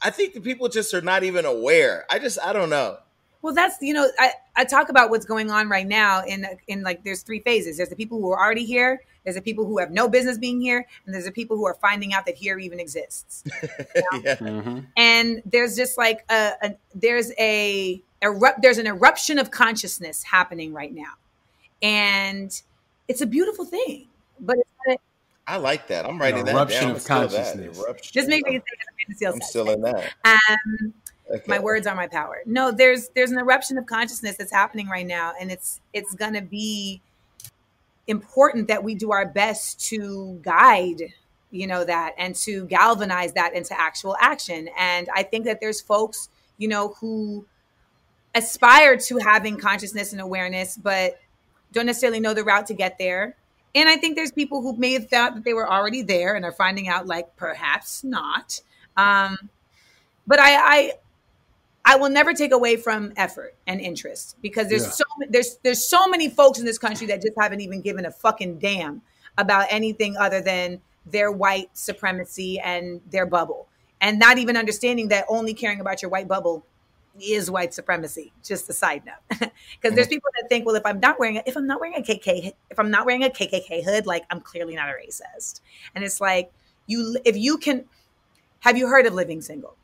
I 0.00 0.10
think 0.10 0.32
the 0.32 0.40
people 0.40 0.68
just 0.68 0.94
are 0.94 1.02
not 1.02 1.22
even 1.22 1.44
aware. 1.44 2.06
I 2.10 2.18
just 2.18 2.38
I 2.42 2.54
don't 2.54 2.70
know. 2.70 2.96
Well, 3.42 3.54
that's 3.54 3.76
you 3.82 3.92
know, 3.92 4.08
I, 4.18 4.32
I 4.56 4.64
talk 4.64 4.88
about 4.88 5.10
what's 5.10 5.26
going 5.26 5.50
on 5.50 5.68
right 5.68 5.86
now 5.86 6.22
in 6.24 6.46
in 6.68 6.82
like 6.82 7.04
there's 7.04 7.22
three 7.22 7.40
phases. 7.40 7.76
There's 7.76 7.90
the 7.90 7.96
people 7.96 8.18
who 8.20 8.30
are 8.30 8.38
already 8.38 8.64
here. 8.64 9.02
There's 9.24 9.36
the 9.36 9.42
people 9.42 9.64
who 9.66 9.78
have 9.78 9.90
no 9.90 10.08
business 10.08 10.36
being 10.38 10.60
here, 10.60 10.86
and 11.06 11.14
there's 11.14 11.24
the 11.26 11.32
people 11.32 11.56
who 11.56 11.66
are 11.66 11.74
finding 11.74 12.12
out 12.12 12.26
that 12.26 12.34
here 12.36 12.58
even 12.58 12.80
exists. 12.80 13.44
yeah. 14.24 14.36
hmm 14.36 14.80
and 14.96 15.42
there's 15.46 15.76
just 15.76 15.96
like 15.98 16.24
a, 16.30 16.52
a 16.62 16.74
there's 16.94 17.32
a 17.38 18.00
erupt 18.20 18.62
there's 18.62 18.78
an 18.78 18.86
eruption 18.86 19.38
of 19.38 19.50
consciousness 19.50 20.22
happening 20.22 20.72
right 20.72 20.92
now 20.94 21.12
and 21.82 22.62
it's 23.08 23.20
a 23.20 23.26
beautiful 23.26 23.64
thing 23.64 24.06
but 24.40 24.56
it's 24.58 24.68
not, 24.86 24.98
I 25.46 25.56
like 25.56 25.88
that. 25.88 26.06
I'm 26.06 26.20
writing 26.20 26.44
that 26.44 26.54
eruption 26.54 26.82
down. 26.88 26.90
of 26.92 26.96
I'm 27.10 27.28
that. 27.28 27.30
consciousness. 27.30 28.10
just 28.12 28.28
make 28.28 28.44
me 28.46 28.52
think 28.52 28.62
of 29.10 29.18
the 29.18 29.26
I'm 29.26 29.40
still 29.40 29.70
in 29.70 29.80
that. 29.82 30.12
um, 30.24 30.94
Okay. 31.30 31.44
my 31.46 31.58
words 31.58 31.86
are 31.86 31.94
my 31.94 32.08
power 32.08 32.42
no 32.46 32.70
there's 32.70 33.08
there's 33.14 33.30
an 33.30 33.38
eruption 33.38 33.78
of 33.78 33.86
consciousness 33.86 34.36
that's 34.36 34.52
happening 34.52 34.86
right 34.88 35.06
now 35.06 35.32
and 35.40 35.50
it's 35.50 35.80
it's 35.94 36.14
gonna 36.14 36.42
be 36.42 37.00
important 38.06 38.68
that 38.68 38.82
we 38.82 38.94
do 38.94 39.12
our 39.12 39.26
best 39.26 39.80
to 39.88 40.40
guide 40.42 41.02
you 41.50 41.66
know 41.66 41.84
that 41.84 42.14
and 42.16 42.34
to 42.34 42.64
galvanize 42.66 43.34
that 43.34 43.54
into 43.54 43.78
actual 43.78 44.16
action. 44.20 44.68
And 44.78 45.08
i 45.14 45.22
think 45.22 45.44
that 45.44 45.60
there's 45.60 45.80
folks 45.80 46.28
you 46.58 46.68
know 46.68 46.94
who 47.00 47.46
aspire 48.34 48.96
to 48.96 49.18
having 49.18 49.58
consciousness 49.58 50.12
and 50.12 50.20
awareness 50.20 50.76
but 50.76 51.18
don't 51.72 51.86
necessarily 51.86 52.20
know 52.20 52.34
the 52.34 52.44
route 52.44 52.66
to 52.66 52.74
get 52.74 52.98
there. 52.98 53.36
And 53.74 53.88
i 53.88 53.96
think 53.96 54.16
there's 54.16 54.32
people 54.32 54.62
who 54.62 54.76
may 54.76 54.94
have 54.94 55.08
thought 55.08 55.34
that 55.34 55.44
they 55.44 55.54
were 55.54 55.70
already 55.70 56.02
there 56.02 56.34
and 56.34 56.44
are 56.44 56.52
finding 56.52 56.88
out 56.88 57.06
like 57.06 57.36
perhaps 57.36 58.02
not. 58.02 58.60
Um, 58.96 59.50
but 60.26 60.38
I, 60.38 60.56
I 60.56 60.92
I 61.84 61.96
will 61.96 62.10
never 62.10 62.32
take 62.32 62.52
away 62.52 62.76
from 62.76 63.12
effort 63.16 63.56
and 63.66 63.80
interest 63.80 64.36
because 64.40 64.68
there's 64.68 64.84
Yeah. 64.84 64.90
so 64.90 65.04
there's 65.28 65.58
there's 65.62 65.84
so 65.84 66.06
many 66.06 66.28
folks 66.28 66.58
in 66.58 66.64
this 66.64 66.78
country 66.78 67.06
that 67.08 67.22
just 67.22 67.34
haven't 67.38 67.60
even 67.60 67.80
given 67.80 68.06
a 68.06 68.10
fucking 68.10 68.58
damn 68.58 69.02
about 69.38 69.66
anything 69.70 70.16
other 70.16 70.40
than 70.40 70.80
their 71.06 71.32
white 71.32 71.70
supremacy 71.76 72.60
and 72.60 73.00
their 73.10 73.26
bubble, 73.26 73.68
and 74.00 74.18
not 74.18 74.38
even 74.38 74.56
understanding 74.56 75.08
that 75.08 75.24
only 75.28 75.54
caring 75.54 75.80
about 75.80 76.02
your 76.02 76.10
white 76.10 76.28
bubble 76.28 76.64
is 77.20 77.50
white 77.50 77.74
supremacy. 77.74 78.32
Just 78.44 78.70
a 78.70 78.72
side 78.72 79.02
note, 79.04 79.14
because 79.28 79.94
there's 79.94 80.06
mm-hmm. 80.06 80.14
people 80.14 80.30
that 80.40 80.48
think, 80.48 80.64
well, 80.64 80.76
if 80.76 80.86
I'm 80.86 81.00
not 81.00 81.18
wearing 81.18 81.38
a, 81.38 81.42
if 81.46 81.56
I'm 81.56 81.66
not 81.66 81.80
wearing 81.80 81.96
a 81.96 82.02
KK 82.02 82.52
if 82.70 82.78
I'm 82.78 82.90
not 82.90 83.06
wearing 83.06 83.24
a 83.24 83.28
KKK 83.28 83.84
hood, 83.84 84.06
like 84.06 84.24
I'm 84.30 84.40
clearly 84.40 84.76
not 84.76 84.88
a 84.88 84.92
racist, 84.92 85.60
and 85.94 86.04
it's 86.04 86.20
like 86.20 86.52
you 86.86 87.16
if 87.24 87.36
you 87.36 87.58
can. 87.58 87.86
Have 88.60 88.76
you 88.78 88.86
heard 88.86 89.06
of 89.06 89.14
living 89.14 89.40
single? 89.40 89.74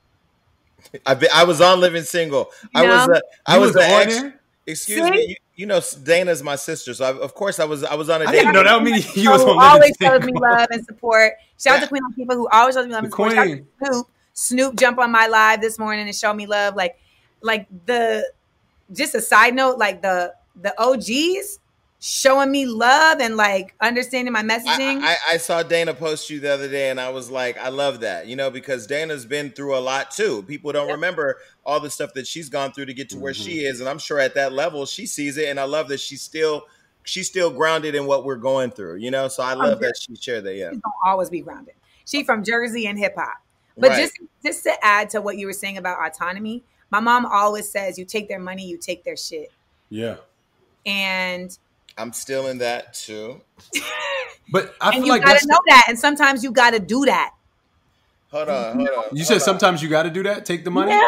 I, 1.06 1.14
be, 1.14 1.28
I 1.30 1.44
was 1.44 1.60
on 1.60 1.80
Living 1.80 2.04
Single. 2.04 2.50
I 2.74 2.86
was. 2.86 3.08
A, 3.08 3.22
I 3.46 3.54
You 3.56 3.60
was, 3.60 3.74
was 3.74 3.76
the 3.76 3.82
ex. 3.90 4.22
Excuse 4.66 5.04
See? 5.04 5.10
me. 5.10 5.26
You, 5.28 5.36
you 5.56 5.66
know, 5.66 5.80
Dana's 6.02 6.42
my 6.42 6.56
sister, 6.56 6.94
so 6.94 7.04
I, 7.04 7.18
of 7.18 7.34
course 7.34 7.58
I 7.58 7.64
was. 7.64 7.82
I 7.84 7.94
was 7.94 8.08
on 8.10 8.22
a 8.22 8.26
I 8.26 8.30
date. 8.32 8.38
didn't 8.38 8.54
know 8.54 8.64
that 8.64 8.82
mean 8.82 9.02
you 9.14 9.30
was 9.30 9.42
who 9.42 9.50
on 9.50 9.62
always 9.62 9.94
Living 10.00 10.20
shows 10.20 10.24
me 10.24 10.32
love 10.38 10.68
and 10.70 10.84
support. 10.84 11.32
Shout 11.58 11.76
out 11.78 11.82
to 11.82 11.88
Queen 11.88 12.02
on 12.04 12.12
people 12.14 12.36
who 12.36 12.48
always 12.48 12.74
shows 12.74 12.86
me 12.86 12.92
love 12.92 13.04
and 13.04 13.12
The 13.12 13.16
support. 13.16 13.32
Shout 13.32 13.48
out 13.48 13.56
to 13.56 13.64
Snoop. 13.86 14.06
Snoop 14.34 14.76
jump 14.76 14.98
on 14.98 15.10
my 15.10 15.26
live 15.26 15.60
this 15.60 15.78
morning 15.78 16.06
and 16.06 16.14
show 16.14 16.32
me 16.32 16.46
love. 16.46 16.76
Like, 16.76 16.98
like 17.40 17.66
the 17.86 18.30
just 18.92 19.14
a 19.14 19.20
side 19.20 19.54
note, 19.54 19.78
like 19.78 20.02
the 20.02 20.34
the 20.60 20.74
OGs 20.80 21.58
showing 22.00 22.50
me 22.50 22.64
love 22.66 23.20
and 23.20 23.37
like 23.37 23.74
understanding 23.80 24.32
my 24.32 24.42
messaging. 24.42 25.02
I, 25.02 25.12
I, 25.12 25.16
I 25.32 25.37
saw 25.37 25.62
Dana 25.62 25.94
post 25.94 26.30
you 26.30 26.40
the 26.40 26.52
other 26.52 26.68
day, 26.68 26.90
and 26.90 27.00
I 27.00 27.11
was 27.11 27.30
like, 27.30 27.58
I 27.58 27.68
love 27.68 28.00
that, 28.00 28.26
you 28.26 28.37
know, 28.37 28.50
because 28.50 28.87
Dana's 28.87 29.26
been 29.26 29.50
through 29.50 29.76
a 29.76 29.80
lot 29.80 30.11
too. 30.11 30.42
People 30.44 30.72
don't 30.72 30.90
remember 30.90 31.38
all 31.64 31.80
the 31.80 31.90
stuff 31.90 32.14
that 32.14 32.26
she's 32.26 32.48
gone 32.48 32.72
through 32.72 32.87
to 32.87 32.94
get 32.94 33.08
to 33.11 33.18
where 33.18 33.34
she 33.34 33.58
mm-hmm. 33.58 33.66
is, 33.66 33.80
and 33.80 33.88
I'm 33.88 33.98
sure 33.98 34.20
at 34.20 34.34
that 34.34 34.52
level 34.52 34.87
she 34.87 35.06
sees 35.06 35.37
it, 35.37 35.48
and 35.48 35.58
I 35.58 35.64
love 35.64 35.88
that 35.88 36.00
she's 36.00 36.22
still 36.22 36.64
she's 37.02 37.26
still 37.26 37.50
grounded 37.50 37.94
in 37.94 38.06
what 38.06 38.24
we're 38.24 38.37
going 38.37 38.70
through, 38.70 38.96
you 38.96 39.11
know. 39.11 39.28
So 39.28 39.42
I 39.42 39.54
love 39.54 39.80
that 39.80 39.94
she 39.98 40.14
shared 40.14 40.44
that. 40.44 40.54
Yeah, 40.54 40.70
She's 40.70 40.80
gonna 40.80 40.94
always 41.06 41.30
be 41.30 41.40
grounded. 41.40 41.74
She 42.06 42.22
from 42.22 42.44
Jersey 42.44 42.87
and 42.87 42.98
hip 42.98 43.14
hop. 43.16 43.42
But 43.76 43.90
Right. 43.90 44.00
just 44.00 44.18
just 44.44 44.62
to 44.64 44.84
add 44.84 45.11
to 45.11 45.20
what 45.20 45.37
you 45.37 45.46
were 45.46 45.52
saying 45.52 45.78
about 45.78 45.99
autonomy, 46.05 46.64
my 46.90 47.01
mom 47.01 47.26
always 47.26 47.70
says, 47.70 47.99
"You 47.99 48.05
take 48.05 48.28
their 48.28 48.38
money, 48.38 48.66
you 48.66 48.76
take 48.76 49.05
their 49.05 49.16
shit." 49.16 49.51
Yeah. 49.88 50.16
And 50.84 51.57
I'm 51.99 52.12
still 52.12 52.46
in 52.46 52.59
that 52.59 52.94
too. 52.94 53.40
But 54.51 54.74
I 54.80 54.88
and 54.88 54.96
feel 54.96 55.05
you 55.07 55.12
like 55.12 55.22
gotta 55.24 55.46
know 55.46 55.59
that. 55.68 55.86
And 55.88 55.99
sometimes 55.99 56.42
you 56.42 56.51
gotta 56.53 56.78
do 56.78 57.05
that. 57.05 57.32
Hold 58.30 58.49
on, 58.49 58.76
hold 58.76 58.76
on. 58.76 58.84
you 58.86 58.90
hold 58.96 59.18
said 59.26 59.34
on. 59.34 59.40
sometimes 59.40 59.82
you 59.82 59.88
got 59.88 60.03
to 60.05 60.11
do 60.11 60.22
that. 60.22 60.44
Take 60.44 60.64
the 60.64 60.70
money. 60.70 60.92
Yeah. 60.92 61.03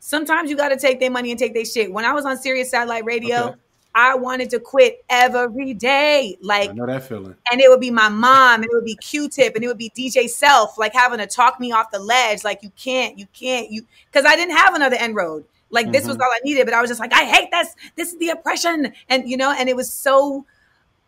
Sometimes 0.00 0.50
you 0.50 0.56
gotta 0.56 0.76
take 0.76 1.00
their 1.00 1.10
money 1.10 1.30
and 1.30 1.38
take 1.38 1.54
their 1.54 1.64
shit. 1.64 1.92
When 1.92 2.04
I 2.04 2.12
was 2.12 2.24
on 2.24 2.36
Sirius 2.38 2.70
Satellite 2.70 3.04
Radio, 3.04 3.48
Okay. 3.48 3.56
I 3.94 4.14
wanted 4.14 4.48
to 4.50 4.58
quit 4.58 5.04
every 5.10 5.74
day. 5.74 6.38
Like 6.40 6.70
I 6.70 6.72
know 6.72 6.86
that 6.86 7.02
feeling. 7.04 7.36
and 7.50 7.60
it 7.60 7.68
would 7.68 7.80
be 7.80 7.90
my 7.90 8.08
mom 8.08 8.62
and 8.62 8.64
it 8.64 8.70
would 8.72 8.86
be 8.86 8.96
q-tip 8.96 9.54
and 9.54 9.62
it 9.62 9.66
would 9.66 9.76
be 9.76 9.90
dj 9.96 10.30
self 10.30 10.78
like 10.78 10.94
having 10.94 11.18
to 11.18 11.26
talk 11.26 11.60
me 11.60 11.72
off 11.72 11.90
the 11.90 11.98
ledge 11.98 12.42
like 12.42 12.62
you 12.62 12.70
can't 12.74 13.18
you 13.18 13.26
can't 13.34 13.70
you 13.70 13.82
because 14.10 14.24
i 14.24 14.34
didn't 14.34 14.56
have 14.56 14.74
another 14.74 14.96
end 14.96 15.14
road 15.14 15.44
like 15.72 15.92
this 15.92 16.06
was 16.06 16.16
Mhm. 16.16 16.22
all 16.22 16.30
i 16.32 16.40
needed 16.44 16.64
but 16.66 16.74
i 16.74 16.80
was 16.80 16.90
just 16.90 17.00
like 17.00 17.14
i 17.14 17.24
hate 17.24 17.50
this 17.52 17.74
this 17.96 18.12
is 18.12 18.18
the 18.20 18.30
oppression 18.30 18.92
and 19.10 19.28
you 19.28 19.36
know 19.36 19.52
and 19.52 19.68
it 19.68 19.76
was 19.76 19.92
so 19.92 20.46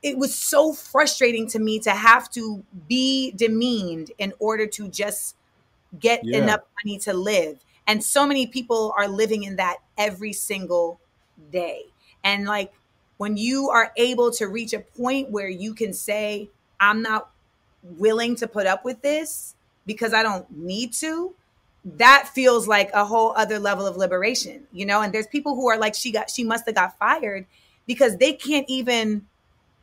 it 0.03 0.19
was 0.19 0.35
so 0.35 0.73
frustrating 0.73 1.47
to 1.49 1.59
me 1.59 1.79
to 1.81 1.91
have 1.93 2.31
to 2.31 2.65
be 2.89 3.33
demeaned 3.33 4.13
in 4.19 4.33
order 4.39 4.67
to 4.67 4.89
just 4.89 5.37
get 6.01 6.25
Yeah. 6.25 6.39
enough 6.39 6.61
money 6.85 6.99
to 6.99 7.13
live. 7.13 7.65
And 7.87 8.03
so 8.03 8.27
many 8.27 8.47
people 8.47 8.95
are 8.97 9.09
living 9.09 9.45
in 9.45 9.57
that 9.57 9.79
every 9.99 10.33
single 10.33 11.01
day. 11.53 11.87
And 12.25 12.47
like 12.47 12.73
when 13.19 13.37
you 13.37 13.71
are 13.71 13.93
able 13.97 14.31
to 14.33 14.47
reach 14.49 14.73
a 14.73 14.81
point 14.81 15.31
where 15.31 15.49
you 15.49 15.75
can 15.75 15.93
say, 15.93 16.51
I'm 16.81 17.03
not 17.03 17.31
willing 17.83 18.37
to 18.37 18.49
put 18.49 18.67
up 18.67 18.85
with 18.85 19.03
this 19.03 19.55
because 19.87 20.15
I 20.15 20.23
don't 20.23 20.51
need 20.51 20.93
to, 20.95 21.35
that 21.85 22.29
feels 22.33 22.67
like 22.67 22.91
a 22.95 23.05
whole 23.05 23.33
other 23.37 23.59
level 23.59 23.87
of 23.87 23.97
liberation, 23.97 24.63
you 24.73 24.87
know? 24.87 25.03
And 25.03 25.13
there's 25.13 25.27
people 25.27 25.55
who 25.55 25.69
are 25.69 25.79
like, 25.79 25.95
she 25.95 26.11
got, 26.11 26.31
she 26.31 26.45
must 26.45 26.67
have 26.67 26.75
got 26.75 26.99
fired 26.99 27.47
because 27.87 28.17
they 28.17 28.33
can't 28.33 28.67
even 28.69 29.27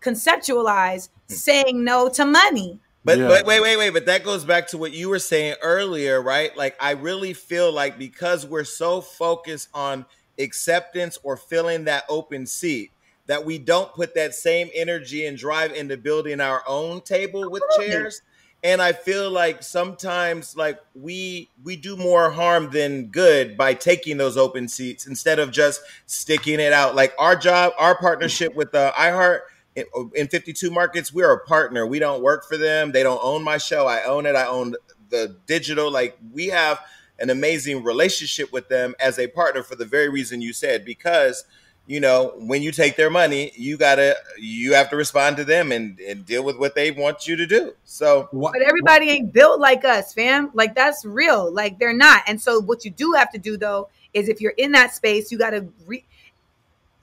conceptualize 0.02 1.10
hmm. 1.28 1.34
saying 1.34 1.84
no 1.84 2.10
to 2.10 2.26
money. 2.26 2.80
But, 3.04 3.18
Yeah. 3.18 3.28
but 3.28 3.46
wait, 3.46 3.62
wait, 3.62 3.78
wait. 3.78 3.92
But 3.92 4.06
that 4.08 4.24
goes 4.24 4.46
back 4.46 4.68
to 4.70 4.78
what 4.78 4.94
you 4.94 5.10
were 5.10 5.20
saying 5.20 5.56
earlier, 5.62 6.22
right? 6.22 6.56
Like, 6.56 6.76
I 6.80 6.92
really 6.92 7.34
feel 7.34 7.72
like 7.72 7.98
because 7.98 8.46
we're 8.46 8.64
so 8.64 9.02
focused 9.02 9.70
on 9.74 10.06
acceptance 10.40 11.18
or 11.24 11.38
filling 11.38 11.86
that 11.86 12.04
open 12.10 12.46
seat, 12.46 12.92
that 13.28 13.46
we 13.46 13.58
don't 13.58 13.94
put 13.94 14.14
that 14.16 14.34
same 14.34 14.70
energy 14.74 15.26
and 15.26 15.38
drive 15.38 15.72
into 15.74 15.96
building 15.98 16.42
our 16.42 16.64
own 16.68 17.02
table 17.02 17.50
with 17.50 17.64
Absolutely. 17.70 17.94
chairs. 17.94 18.22
And 18.64 18.80
I 18.80 18.94
feel 18.94 19.32
like 19.32 19.64
sometimes, 19.64 20.56
like 20.56 20.80
we 20.94 21.50
we 21.64 21.76
do 21.76 21.98
more 21.98 22.30
harm 22.30 22.70
than 22.70 23.08
good 23.08 23.58
by 23.58 23.74
taking 23.74 24.18
those 24.18 24.38
open 24.38 24.68
seats 24.68 25.08
instead 25.08 25.40
of 25.40 25.52
just 25.52 25.82
sticking 26.06 26.60
it 26.60 26.72
out. 26.72 26.94
Like 26.94 27.14
our 27.18 27.36
job, 27.36 27.74
our 27.80 27.98
partnership 27.98 28.54
with 28.54 28.76
uh, 28.76 28.92
iHeart 28.94 29.40
in, 29.76 29.86
in 30.16 30.28
52 30.28 30.70
markets, 30.70 31.12
we're 31.12 31.32
a 31.32 31.44
partner. 31.46 31.88
We 31.88 31.98
don't 31.98 32.22
work 32.22 32.48
for 32.48 32.56
them. 32.58 32.92
They 32.92 33.02
don't 33.02 33.20
own 33.24 33.44
my 33.44 33.58
show. 33.58 33.88
I 33.88 34.04
own 34.04 34.28
it. 34.28 34.36
I 34.36 34.46
own 34.46 34.76
the 35.10 35.36
digital. 35.48 35.92
Like 35.92 36.18
we 36.32 36.48
have 36.48 36.80
an 37.20 37.30
amazing 37.30 37.84
relationship 37.84 38.52
with 38.52 38.68
them 38.70 38.96
as 39.00 39.18
a 39.18 39.28
partner 39.28 39.64
for 39.64 39.76
the 39.76 39.86
very 39.86 40.10
reason 40.10 40.42
you 40.42 40.54
said, 40.54 40.84
because 40.86 41.46
you 41.88 42.00
know, 42.00 42.34
when 42.38 42.62
you 42.62 42.72
take 42.72 42.96
their 42.96 43.10
money, 43.10 43.52
you 43.56 43.78
gotta 43.78 44.16
you 44.38 44.74
have 44.74 44.90
to 44.92 44.96
respond 44.96 45.38
to 45.38 45.44
them 45.44 45.72
and, 45.72 46.00
and 46.00 46.26
deal 46.26 46.44
with 46.44 46.58
what 46.58 46.76
they 46.76 46.92
want 46.92 47.28
you 47.28 47.36
to 47.36 47.46
do. 47.46 47.74
So 47.84 48.30
But 48.32 48.62
everybody 48.62 49.10
ain't 49.10 49.34
built 49.34 49.60
like 49.60 49.84
us, 49.84 50.14
fam. 50.14 50.52
Like 50.54 50.76
that's 50.76 51.04
real. 51.06 51.52
Like 51.52 51.80
they're 51.80 51.94
not. 51.94 52.24
And 52.28 52.40
so 52.40 52.60
what 52.62 52.86
you 52.86 52.92
do 52.92 53.14
have 53.14 53.32
to 53.32 53.38
do 53.40 53.58
though 53.58 53.90
is 54.14 54.30
if 54.30 54.40
you're 54.42 54.54
in 54.58 54.72
that 54.74 54.94
space, 54.94 55.32
you 55.32 55.38
got 55.38 55.52
to 55.52 55.68
re- 55.86 56.06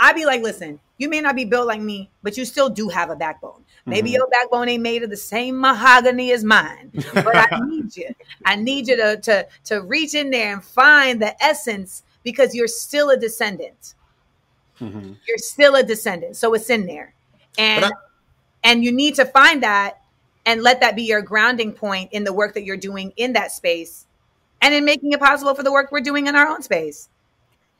I'd 0.00 0.14
be 0.14 0.26
like, 0.26 0.42
listen, 0.42 0.78
you 0.96 1.08
may 1.08 1.20
not 1.20 1.34
be 1.36 1.44
built 1.44 1.66
like 1.66 1.80
me, 1.80 2.08
but 2.22 2.36
you 2.36 2.44
still 2.44 2.68
do 2.68 2.88
have 2.88 3.10
a 3.10 3.16
backbone. 3.16 3.64
Maybe 3.86 4.10
Mhm. 4.10 4.14
your 4.14 4.28
backbone 4.28 4.68
ain't 4.68 4.82
made 4.82 5.02
of 5.02 5.10
the 5.10 5.16
same 5.16 5.60
mahogany 5.60 6.30
as 6.32 6.44
mine, 6.44 6.92
but 7.14 7.36
I 7.36 7.48
need 7.66 7.96
you. 7.96 8.14
I 8.44 8.56
need 8.56 8.86
you 8.86 8.96
to 8.96 9.16
to 9.22 9.46
to 9.64 9.82
reach 9.82 10.14
in 10.14 10.30
there 10.30 10.52
and 10.52 10.64
find 10.64 11.20
the 11.20 11.42
essence 11.42 12.04
because 12.22 12.54
you're 12.54 12.68
still 12.68 13.10
a 13.10 13.16
descendant. 13.16 13.94
Mhm. 14.80 15.16
You're 15.26 15.38
still 15.38 15.74
a 15.74 15.82
descendant, 15.82 16.36
so 16.36 16.54
it's 16.54 16.70
in 16.70 16.86
there, 16.86 17.14
and 17.56 17.82
But 17.82 17.92
and 18.64 18.84
you 18.84 18.92
need 18.92 19.14
to 19.16 19.24
find 19.24 19.62
that 19.62 20.00
and 20.46 20.62
let 20.62 20.80
that 20.80 20.96
be 20.96 21.02
your 21.02 21.22
grounding 21.22 21.72
point 21.72 22.10
in 22.12 22.24
the 22.24 22.32
work 22.32 22.54
that 22.54 22.64
you're 22.64 22.76
doing 22.76 23.12
in 23.16 23.32
that 23.34 23.52
space, 23.52 24.06
and 24.62 24.74
in 24.74 24.84
making 24.84 25.12
it 25.12 25.20
possible 25.20 25.54
for 25.54 25.62
the 25.62 25.72
work 25.72 25.92
we're 25.92 26.00
doing 26.00 26.26
in 26.26 26.34
our 26.36 26.46
own 26.46 26.62
space. 26.62 27.08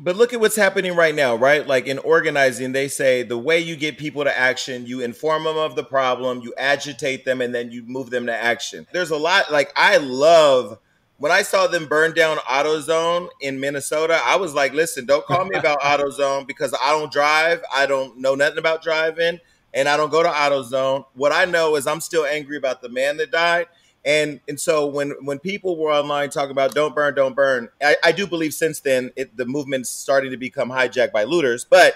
But 0.01 0.14
look 0.14 0.32
at 0.32 0.38
what's 0.38 0.55
happening 0.55 0.94
right 0.94 1.14
now, 1.14 1.34
right? 1.34 1.66
Like 1.66 1.88
in 1.88 1.99
organizing, 1.99 2.70
they 2.70 2.86
say 2.86 3.24
the 3.24 3.36
way 3.36 3.59
you 3.59 3.74
get 3.74 3.99
people 3.99 4.22
to 4.22 4.38
action, 4.38 4.86
you 4.86 5.01
inform 5.01 5.42
them 5.42 5.57
of 5.57 5.74
the 5.74 5.82
problem, 5.82 6.40
you 6.40 6.55
agitate 6.57 7.24
them, 7.24 7.40
and 7.40 7.53
then 7.53 7.72
you 7.72 7.82
move 7.82 8.11
them 8.11 8.26
to 8.26 8.34
action. 8.34 8.86
There's 8.92 9.11
a 9.11 9.16
lot, 9.16 9.51
like, 9.51 9.72
I 9.74 9.96
love 9.96 10.78
when 11.18 11.32
I 11.32 11.42
saw 11.42 11.66
them 11.66 11.86
burn 11.86 12.14
down 12.14 12.38
AutoZone 12.38 13.28
in 13.40 13.58
Minnesota. 13.60 14.20
I 14.24 14.36
was 14.36 14.54
like, 14.54 14.72
listen, 14.72 15.04
don't 15.04 15.26
call 15.26 15.44
me 15.44 15.56
about 15.56 15.80
AutoZone 15.82 16.46
because 16.46 16.74
I 16.80 16.90
don't 16.92 17.12
drive, 17.12 17.62
I 17.74 17.86
don't 17.86 18.16
know 18.18 18.34
nothing 18.34 18.58
about 18.58 18.82
driving, 18.82 19.38
and 19.74 19.88
I 19.88 19.96
don't 19.96 20.10
go 20.10 20.22
to 20.22 20.28
AutoZone. 20.28 21.04
What 21.14 21.32
I 21.32 21.44
know 21.44 21.76
is 21.76 21.86
I'm 21.86 22.00
still 22.00 22.24
angry 22.24 22.56
about 22.56 22.80
the 22.80 22.88
man 22.88 23.16
that 23.18 23.30
died. 23.30 23.66
And 24.04 24.40
and 24.48 24.58
so 24.58 24.86
when 24.86 25.10
when 25.22 25.40
people 25.40 25.76
were 25.76 25.90
online 25.92 26.30
talking 26.30 26.52
about 26.52 26.72
don't 26.72 26.94
burn, 26.94 27.14
don't 27.14 27.34
burn, 27.34 27.68
I, 27.82 27.96
I 28.04 28.12
do 28.12 28.26
believe 28.26 28.54
since 28.54 28.78
then 28.80 29.10
it, 29.16 29.36
the 29.36 29.44
movement's 29.44 29.90
starting 29.90 30.30
to 30.30 30.36
become 30.36 30.70
hijacked 30.70 31.12
by 31.12 31.24
looters. 31.24 31.64
But 31.64 31.94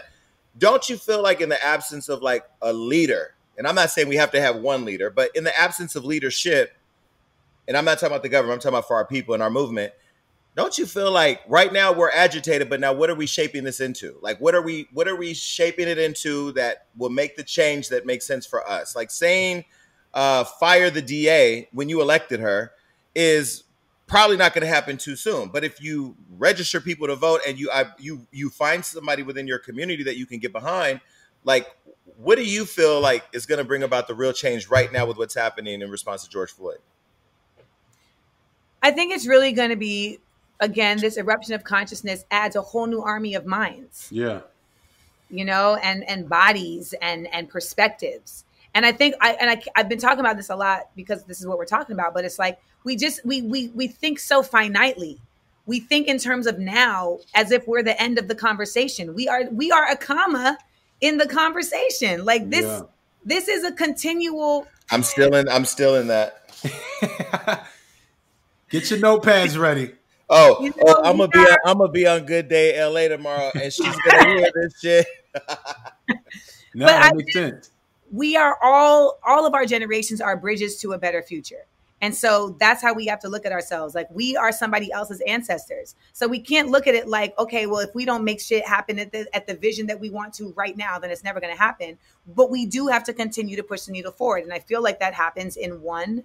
don't 0.58 0.90
you 0.90 0.96
feel 0.96 1.22
like 1.22 1.40
in 1.40 1.48
the 1.48 1.64
absence 1.64 2.08
of 2.08 2.20
like 2.20 2.44
a 2.60 2.72
leader, 2.72 3.34
and 3.56 3.68
I'm 3.68 3.76
not 3.76 3.90
saying 3.90 4.08
we 4.08 4.16
have 4.16 4.32
to 4.32 4.40
have 4.40 4.56
one 4.56 4.84
leader, 4.84 5.10
but 5.10 5.30
in 5.36 5.44
the 5.44 5.56
absence 5.56 5.94
of 5.94 6.04
leadership, 6.04 6.76
and 7.68 7.76
I'm 7.76 7.84
not 7.84 7.98
talking 7.98 8.08
about 8.12 8.22
the 8.22 8.28
government, 8.28 8.56
I'm 8.56 8.60
talking 8.60 8.76
about 8.76 8.88
for 8.88 8.96
our 8.96 9.06
people 9.06 9.34
and 9.34 9.42
our 9.42 9.50
movement. 9.50 9.92
Don't 10.54 10.76
you 10.76 10.84
feel 10.84 11.10
like 11.10 11.40
right 11.48 11.72
now 11.72 11.92
we're 11.92 12.10
agitated, 12.10 12.68
but 12.68 12.78
now 12.78 12.92
what 12.92 13.08
are 13.08 13.14
we 13.14 13.26
shaping 13.26 13.64
this 13.64 13.80
into? 13.80 14.16
Like 14.20 14.38
what 14.38 14.54
are 14.54 14.60
we 14.60 14.88
what 14.92 15.08
are 15.08 15.16
we 15.16 15.32
shaping 15.32 15.88
it 15.88 15.98
into 15.98 16.52
that 16.52 16.86
will 16.96 17.08
make 17.08 17.36
the 17.36 17.42
change 17.42 17.88
that 17.88 18.04
makes 18.04 18.26
sense 18.26 18.44
for 18.44 18.66
us? 18.68 18.94
Like 18.94 19.10
saying 19.10 19.64
uh, 20.12 20.44
fire 20.44 20.90
the 20.90 21.00
DA 21.00 21.68
when 21.72 21.88
you 21.88 22.02
elected 22.02 22.40
her 22.40 22.72
is 23.14 23.64
probably 24.06 24.36
not 24.36 24.52
going 24.52 24.60
to 24.62 24.68
happen 24.68 24.98
too 24.98 25.16
soon. 25.16 25.48
But 25.48 25.64
if 25.64 25.80
you 25.80 26.14
register 26.36 26.82
people 26.82 27.06
to 27.06 27.16
vote 27.16 27.40
and 27.48 27.58
you 27.58 27.70
I, 27.70 27.86
you 27.98 28.26
you 28.30 28.50
find 28.50 28.84
somebody 28.84 29.22
within 29.22 29.46
your 29.46 29.58
community 29.58 30.02
that 30.04 30.18
you 30.18 30.26
can 30.26 30.38
get 30.38 30.52
behind, 30.52 31.00
like 31.44 31.74
what 32.18 32.36
do 32.36 32.44
you 32.44 32.66
feel 32.66 33.00
like 33.00 33.24
is 33.32 33.46
going 33.46 33.58
to 33.58 33.64
bring 33.64 33.82
about 33.82 34.06
the 34.06 34.14
real 34.14 34.34
change 34.34 34.68
right 34.68 34.92
now 34.92 35.06
with 35.06 35.16
what's 35.16 35.34
happening 35.34 35.80
in 35.80 35.90
response 35.90 36.24
to 36.24 36.30
George 36.30 36.50
Floyd? 36.52 36.78
I 38.82 38.90
think 38.90 39.12
it's 39.12 39.26
really 39.26 39.52
going 39.52 39.70
to 39.70 39.76
be 39.76 40.18
again 40.60 40.98
this 40.98 41.16
eruption 41.16 41.54
of 41.54 41.64
consciousness 41.64 42.24
adds 42.30 42.56
a 42.56 42.62
whole 42.62 42.86
new 42.86 43.00
army 43.02 43.34
of 43.34 43.46
minds. 43.46 44.08
Yeah. 44.10 44.40
you 45.30 45.44
know, 45.44 45.76
and 45.82 46.02
and 46.08 46.28
bodies 46.28 46.94
and 47.00 47.26
and 47.32 47.48
perspectives. 47.48 48.44
And 48.74 48.86
I 48.86 48.92
think 48.92 49.14
I 49.20 49.32
and 49.34 49.50
I, 49.50 49.62
I've 49.76 49.88
been 49.88 49.98
talking 49.98 50.20
about 50.20 50.36
this 50.36 50.50
a 50.50 50.56
lot 50.56 50.90
because 50.96 51.24
this 51.24 51.40
is 51.40 51.46
what 51.46 51.58
we're 51.58 51.64
talking 51.66 51.94
about. 51.94 52.14
But 52.14 52.24
it's 52.24 52.38
like 52.38 52.58
we 52.84 52.96
just 52.96 53.24
we 53.24 53.42
we 53.42 53.68
we 53.68 53.86
think 53.86 54.18
so 54.18 54.42
finitely. 54.42 55.18
We 55.66 55.78
think 55.78 56.08
in 56.08 56.18
terms 56.18 56.46
of 56.46 56.58
now 56.58 57.18
as 57.34 57.50
if 57.52 57.68
we're 57.68 57.82
the 57.82 58.00
end 58.02 58.18
of 58.18 58.26
the 58.28 58.34
conversation. 58.34 59.14
We 59.14 59.28
are 59.28 59.44
we 59.50 59.70
are 59.70 59.88
a 59.90 59.96
comma 59.96 60.58
in 61.00 61.18
the 61.18 61.26
conversation. 61.28 62.24
Like 62.24 62.50
this 62.50 62.64
Yeah. 62.64 62.82
this 63.24 63.48
is 63.48 63.62
a 63.64 63.72
continual. 63.72 64.66
I'm 64.90 65.02
still 65.02 65.34
in. 65.34 65.48
I'm 65.48 65.64
still 65.64 65.94
in 65.96 66.08
that. 66.08 66.38
Get 68.72 68.90
your 68.90 68.98
notepads 68.98 69.56
ready. 69.58 69.92
Oh, 70.28 70.64
You 70.64 70.72
oh, 70.80 70.86
know, 70.86 70.94
oh 70.98 71.02
I'm 71.04 71.16
gonna 71.18 71.28
be. 71.28 71.38
On, 71.38 71.56
I'm 71.66 71.78
gonna 71.78 71.92
be 71.92 72.06
on 72.06 72.24
Good 72.24 72.48
Day 72.48 72.82
LA 72.82 73.08
tomorrow, 73.08 73.50
and 73.54 73.72
she's 73.72 73.94
gonna 74.04 74.24
hear 74.28 74.50
this 74.54 74.80
shit. 74.80 75.06
No, 76.74 76.86
But 76.86 76.92
that 76.92 77.12
I- 77.12 77.14
makes 77.14 77.32
sense. 77.34 77.70
we 78.10 78.34
are 78.36 78.56
all 78.62 79.18
all 79.26 79.46
of 79.46 79.52
our 79.54 79.66
generations 79.66 80.22
are 80.22 80.36
bridges 80.38 80.78
to 80.80 80.92
a 80.92 80.98
better 80.98 81.22
future 81.22 81.66
and 82.00 82.14
so 82.14 82.56
that's 82.58 82.80
how 82.82 82.94
we 82.94 83.04
have 83.06 83.20
to 83.20 83.28
look 83.28 83.44
at 83.44 83.52
ourselves 83.52 83.94
like 83.94 84.08
we 84.10 84.36
are 84.38 84.50
somebody 84.52 84.90
else's 84.90 85.20
ancestors 85.26 85.94
so 86.14 86.26
we 86.26 86.40
can't 86.40 86.70
look 86.70 86.86
at 86.86 86.94
it 86.94 87.06
like 87.08 87.38
okay 87.38 87.66
well 87.66 87.80
if 87.80 87.94
we 87.94 88.06
don't 88.06 88.24
make 88.24 88.40
shit 88.40 88.66
happen 88.66 88.98
at 88.98 89.12
the 89.12 89.26
at 89.36 89.46
the 89.46 89.54
vision 89.54 89.86
that 89.86 90.00
we 90.00 90.08
want 90.08 90.32
to 90.32 90.52
right 90.56 90.76
now 90.78 90.98
then 90.98 91.10
it's 91.10 91.22
never 91.24 91.40
going 91.40 91.52
to 91.54 91.60
happen 91.60 91.98
but 92.26 92.50
we 92.50 92.64
do 92.64 92.86
have 92.86 93.04
to 93.04 93.12
continue 93.12 93.54
to 93.56 93.62
push 93.62 93.82
the 93.82 93.92
needle 93.92 94.12
forward 94.12 94.42
and 94.42 94.52
i 94.54 94.58
feel 94.58 94.82
like 94.82 94.98
that 94.98 95.12
happens 95.12 95.56
in 95.58 95.82
one 95.82 96.24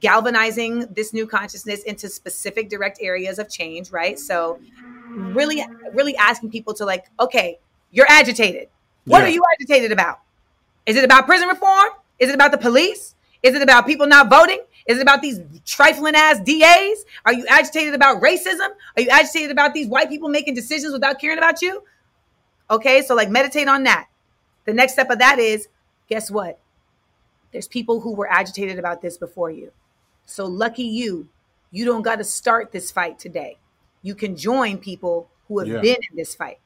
galvanizing 0.00 0.86
this 0.92 1.12
new 1.12 1.26
consciousness 1.26 1.82
into 1.84 2.08
specific 2.08 2.68
direct 2.68 2.98
areas 3.00 3.38
of 3.38 3.48
change 3.48 3.90
right 3.90 4.18
so 4.18 4.58
really 5.10 5.64
really 5.92 6.16
asking 6.16 6.50
people 6.50 6.74
to 6.74 6.84
like 6.84 7.06
okay 7.18 7.58
you're 7.90 8.06
agitated 8.08 8.68
what 9.06 9.20
Yeah. 9.20 9.24
are 9.26 9.30
you 9.30 9.42
agitated 9.58 9.92
about 9.92 10.20
is 10.86 10.96
it 10.96 11.04
about 11.04 11.26
prison 11.26 11.48
reform? 11.48 11.90
Is 12.18 12.28
it 12.28 12.34
about 12.34 12.50
the 12.52 12.58
police? 12.58 13.14
Is 13.42 13.54
it 13.54 13.62
about 13.62 13.86
people 13.86 14.06
not 14.06 14.28
voting? 14.28 14.60
Is 14.86 14.98
it 14.98 15.02
about 15.02 15.22
these 15.22 15.40
trifling 15.64 16.14
ass 16.16 16.40
DAs? 16.40 17.04
Are 17.24 17.32
you 17.32 17.46
agitated 17.48 17.94
about 17.94 18.20
racism? 18.20 18.68
Are 18.96 19.02
you 19.02 19.08
agitated 19.08 19.50
about 19.50 19.74
these 19.74 19.86
white 19.86 20.08
people 20.08 20.28
making 20.28 20.54
decisions 20.54 20.92
without 20.92 21.20
caring 21.20 21.38
about 21.38 21.62
you? 21.62 21.82
Okay, 22.70 23.02
so 23.02 23.14
like 23.14 23.30
meditate 23.30 23.68
on 23.68 23.84
that. 23.84 24.08
The 24.64 24.72
next 24.72 24.94
step 24.94 25.10
of 25.10 25.18
that 25.20 25.38
is 25.38 25.68
guess 26.08 26.30
what? 26.30 26.58
There's 27.52 27.68
people 27.68 28.00
who 28.00 28.14
were 28.14 28.30
agitated 28.30 28.78
about 28.78 29.02
this 29.02 29.16
before 29.18 29.50
you. 29.50 29.72
So 30.26 30.46
lucky 30.46 30.84
you, 30.84 31.28
you 31.70 31.84
don't 31.84 32.02
got 32.02 32.16
to 32.16 32.24
start 32.24 32.72
this 32.72 32.90
fight 32.90 33.18
today. 33.18 33.58
You 34.02 34.14
can 34.14 34.36
join 34.36 34.78
people 34.78 35.28
who 35.48 35.58
have 35.58 35.68
Yeah. 35.68 35.80
been 35.80 35.98
in 36.10 36.16
this 36.16 36.34
fight. 36.34 36.58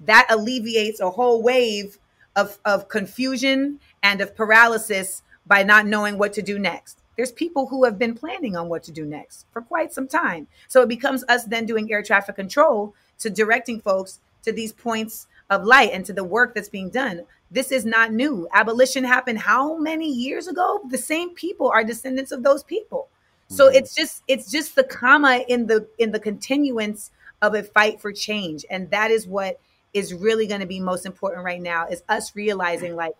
That 0.00 0.26
alleviates 0.28 1.00
a 1.00 1.10
whole 1.10 1.42
wave 1.42 1.98
of, 2.34 2.58
of 2.64 2.88
confusion 2.88 3.80
and 4.02 4.20
of 4.20 4.36
paralysis 4.36 5.22
by 5.46 5.62
not 5.62 5.86
knowing 5.86 6.18
what 6.18 6.32
to 6.34 6.42
do 6.42 6.58
next. 6.58 6.98
There's 7.16 7.32
people 7.32 7.68
who 7.68 7.84
have 7.84 7.98
been 7.98 8.14
planning 8.14 8.56
on 8.56 8.68
what 8.68 8.82
to 8.84 8.92
do 8.92 9.06
next 9.06 9.46
for 9.52 9.62
quite 9.62 9.92
some 9.92 10.06
time. 10.06 10.48
So 10.68 10.82
it 10.82 10.88
becomes 10.88 11.24
us 11.28 11.44
then 11.44 11.64
doing 11.64 11.90
air 11.90 12.02
traffic 12.02 12.36
control 12.36 12.94
to 13.20 13.30
directing 13.30 13.80
folks 13.80 14.20
to 14.42 14.52
these 14.52 14.72
points 14.72 15.26
of 15.50 15.64
light 15.64 15.90
and 15.92 16.04
to 16.06 16.12
the 16.12 16.24
work 16.24 16.54
that's 16.54 16.68
being 16.68 16.90
done. 16.90 17.22
This 17.50 17.70
is 17.70 17.84
not 17.84 18.12
new. 18.12 18.48
Abolition 18.52 19.04
happened 19.04 19.38
how 19.38 19.78
many 19.78 20.10
years 20.10 20.48
ago? 20.48 20.80
The 20.88 20.98
same 20.98 21.34
people 21.34 21.68
are 21.70 21.84
descendants 21.84 22.32
of 22.32 22.42
those 22.42 22.62
people. 22.64 23.08
So 23.48 23.66
mm-hmm. 23.66 23.76
it's 23.76 23.94
just 23.94 24.22
it's 24.26 24.50
just 24.50 24.74
the 24.74 24.84
comma 24.84 25.44
in 25.48 25.66
the 25.66 25.86
in 25.98 26.10
the 26.10 26.18
continuance 26.18 27.12
of 27.42 27.54
a 27.54 27.62
fight 27.62 28.00
for 28.00 28.12
change. 28.12 28.64
And 28.70 28.90
that 28.90 29.10
is 29.10 29.26
what 29.26 29.60
is 29.94 30.12
really 30.12 30.46
going 30.46 30.60
to 30.60 30.66
be 30.66 30.80
most 30.80 31.06
important 31.06 31.44
right 31.44 31.60
now 31.60 31.86
is 31.86 32.02
us 32.08 32.34
realizing 32.34 32.96
like 32.96 33.14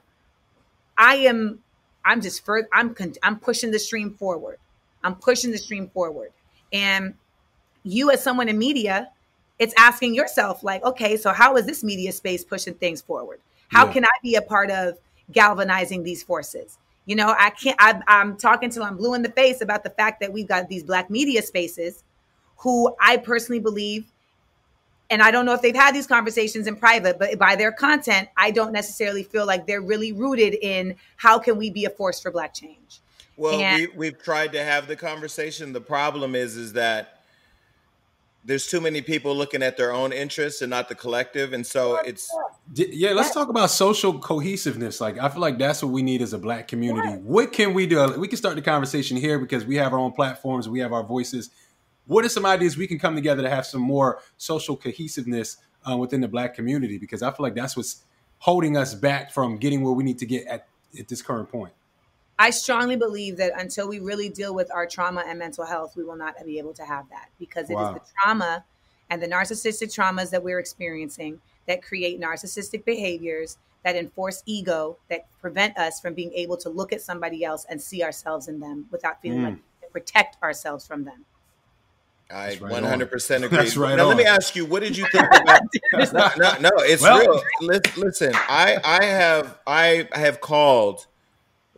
I 0.99 1.17
am 1.17 1.61
I'm 2.05 2.21
just 2.21 2.45
further 2.45 2.69
I'm 2.73 2.95
con- 2.95 3.15
I'm 3.23 3.39
pushing 3.39 3.71
the 3.71 3.79
stream 3.79 4.15
forward. 4.15 4.59
I'm 5.05 5.15
pushing 5.15 5.53
the 5.53 5.59
stream 5.59 5.89
forward. 5.91 6.33
And 6.73 7.15
you 7.85 8.11
as 8.11 8.23
someone 8.23 8.49
in 8.49 8.59
media, 8.59 9.11
it's 9.59 9.75
asking 9.77 10.15
yourself 10.15 10.63
like, 10.63 10.85
okay, 10.85 11.17
so 11.17 11.33
how 11.33 11.57
is 11.57 11.67
this 11.67 11.83
media 11.83 12.13
space 12.13 12.45
pushing 12.45 12.75
things 12.75 13.01
forward? 13.01 13.41
How 13.69 13.87
yeah. 13.87 13.93
can 13.93 14.05
I 14.05 14.17
be 14.23 14.35
a 14.35 14.43
part 14.43 14.71
of 14.71 14.99
galvanizing 15.33 16.03
these 16.03 16.23
forces? 16.23 16.79
You 17.07 17.17
know, 17.17 17.35
I 17.39 17.51
can't. 17.51 17.77
I, 17.79 18.01
I'm 18.09 18.37
talking 18.37 18.71
till 18.71 18.83
I'm 18.83 18.97
blue 18.97 19.15
in 19.15 19.23
the 19.23 19.31
face 19.31 19.61
about 19.61 19.85
the 19.85 19.91
fact 19.91 20.21
that 20.21 20.33
we've 20.33 20.49
got 20.49 20.69
these 20.69 20.83
black 20.83 21.09
media 21.09 21.41
spaces, 21.43 22.03
who 22.59 22.95
I 23.01 23.17
personally 23.17 23.61
believe, 23.61 24.07
and 25.09 25.23
I 25.23 25.31
don't 25.31 25.47
know 25.47 25.55
if 25.55 25.63
they've 25.63 25.75
had 25.75 25.95
these 25.95 26.07
conversations 26.07 26.67
in 26.67 26.77
private, 26.77 27.19
but 27.19 27.39
by 27.39 27.55
their 27.55 27.71
content, 27.71 28.29
I 28.37 28.51
don't 28.51 28.73
necessarily 28.73 29.23
feel 29.23 29.47
like 29.47 29.67
they're 29.67 29.81
really 29.81 30.13
rooted 30.13 30.55
in 30.61 30.97
how 31.17 31.39
can 31.39 31.57
we 31.57 31.71
be 31.71 31.85
a 31.85 31.91
force 31.91 32.21
for 32.21 32.31
black 32.31 32.53
change. 32.53 33.01
Well, 33.37 33.61
and, 33.61 33.83
we, 33.83 33.97
we've 33.97 34.23
tried 34.23 34.53
to 34.53 34.65
have 34.65 34.89
the 34.89 34.97
conversation. 34.97 35.73
The 35.73 35.81
problem 35.81 36.35
is, 36.35 36.57
is 36.57 36.73
that 36.73 37.16
there's 38.47 38.67
too 38.69 38.81
many 38.81 39.03
people 39.03 39.35
looking 39.35 39.63
at 39.63 39.77
their 39.77 39.93
own 39.93 40.13
interests 40.13 40.63
and 40.63 40.71
not 40.71 40.89
the 40.89 40.95
collective 40.95 41.53
and 41.53 41.67
so 41.67 41.97
it's 41.97 42.33
yeah. 42.75 43.11
Let's 43.11 43.35
talk 43.35 43.49
about 43.49 43.71
social 43.71 44.19
cohesiveness. 44.19 45.01
Like 45.01 45.19
i 45.19 45.29
feel 45.29 45.41
like 45.41 45.59
that's 45.59 45.83
what 45.83 45.93
we 45.93 46.03
need 46.03 46.23
as 46.23 46.33
a 46.33 46.39
black 46.39 46.69
community. 46.69 47.21
What 47.23 47.53
can 47.53 47.75
we 47.75 47.87
do? 47.87 48.19
We 48.19 48.29
can 48.29 48.39
start 48.39 48.55
the 48.55 48.63
conversation 48.63 49.17
here 49.17 49.39
because 49.39 49.67
we 49.67 49.77
have 49.77 49.93
our 49.93 49.99
own 49.99 50.13
platforms 50.13 50.69
we 50.69 50.79
have 50.79 50.93
our 50.93 51.03
voices. 51.03 51.51
What 52.07 52.25
are 52.25 52.29
some 52.29 52.47
ideas 52.47 52.77
we 52.77 52.87
can 52.87 53.01
come 53.01 53.17
together 53.17 53.43
to 53.43 53.51
have 53.51 53.67
some 53.67 53.81
more 53.81 54.21
social 54.37 54.77
cohesiveness 54.77 55.57
uh, 55.91 55.97
within 55.97 56.21
the 56.21 56.29
black 56.29 56.55
community? 56.55 56.99
Because 56.99 57.23
i 57.23 57.31
feel 57.31 57.43
like 57.43 57.55
that's 57.55 57.77
what's 57.77 58.05
holding 58.39 58.77
us 58.77 58.95
back 58.95 59.33
from 59.33 59.57
getting 59.57 59.83
where 59.83 59.93
we 59.93 60.05
need 60.05 60.19
to 60.19 60.27
get 60.27 60.47
at, 60.47 60.69
at 60.99 61.09
this 61.09 61.21
current 61.21 61.51
point 61.51 61.73
I 62.39 62.51
strongly 62.51 62.97
believe 62.97 63.39
that 63.39 63.53
until 63.59 63.89
we 63.89 63.99
really 63.99 64.29
deal 64.29 64.55
with 64.55 64.71
our 64.73 64.87
trauma 64.87 65.25
and 65.27 65.39
mental 65.39 65.65
health, 65.65 65.97
we 65.97 66.05
will 66.05 66.17
not 66.17 66.35
be 66.45 66.59
able 66.59 66.75
to 66.75 66.85
have 66.85 67.09
that 67.11 67.31
because 67.39 67.71
it 67.71 67.75
wow. 67.75 67.95
is 67.95 67.95
the 67.95 68.01
trauma 68.23 68.65
and 69.09 69.23
the 69.23 69.27
narcissistic 69.27 69.95
traumas 69.95 70.31
that 70.31 70.43
we're 70.43 70.59
experiencing 70.59 71.41
that 71.67 71.83
create 71.83 72.21
narcissistic 72.21 72.85
behaviors 72.85 73.59
that 73.85 73.97
enforce 73.97 74.43
ego 74.47 74.99
that 75.09 75.27
prevent 75.41 75.77
us 75.79 76.01
from 76.01 76.13
being 76.13 76.33
able 76.35 76.57
to 76.57 76.69
look 76.69 76.93
at 76.93 77.01
somebody 77.01 77.45
else 77.45 77.65
and 77.71 77.81
see 77.81 78.03
ourselves 78.03 78.49
in 78.49 78.61
them 78.61 78.87
without 78.91 79.23
feeling 79.23 79.41
mm. 79.41 79.45
like 79.45 79.59
we 79.81 79.89
protect 79.93 80.43
ourselves 80.43 80.87
from 80.87 81.05
them. 81.05 81.25
I 82.31 82.57
100% 82.57 83.37
agree. 83.45 83.57
That's 83.57 83.77
right 83.77 83.97
now, 83.97 84.03
on. 84.03 84.09
let 84.09 84.17
me 84.17 84.25
ask 84.25 84.57
you, 84.57 84.67
what 84.67 84.83
did 84.83 84.97
you 84.97 85.07
think 85.13 85.25
about? 85.25 85.61
no, 85.93 86.29
no, 86.37 86.59
no, 86.59 86.71
it's 86.79 87.03
well, 87.03 87.21
real. 87.61 87.83
Listen, 87.97 88.33
I, 88.35 88.79
I 88.85 89.05
have, 89.05 89.59
I 89.67 90.09
have 90.13 90.41
called 90.41 91.07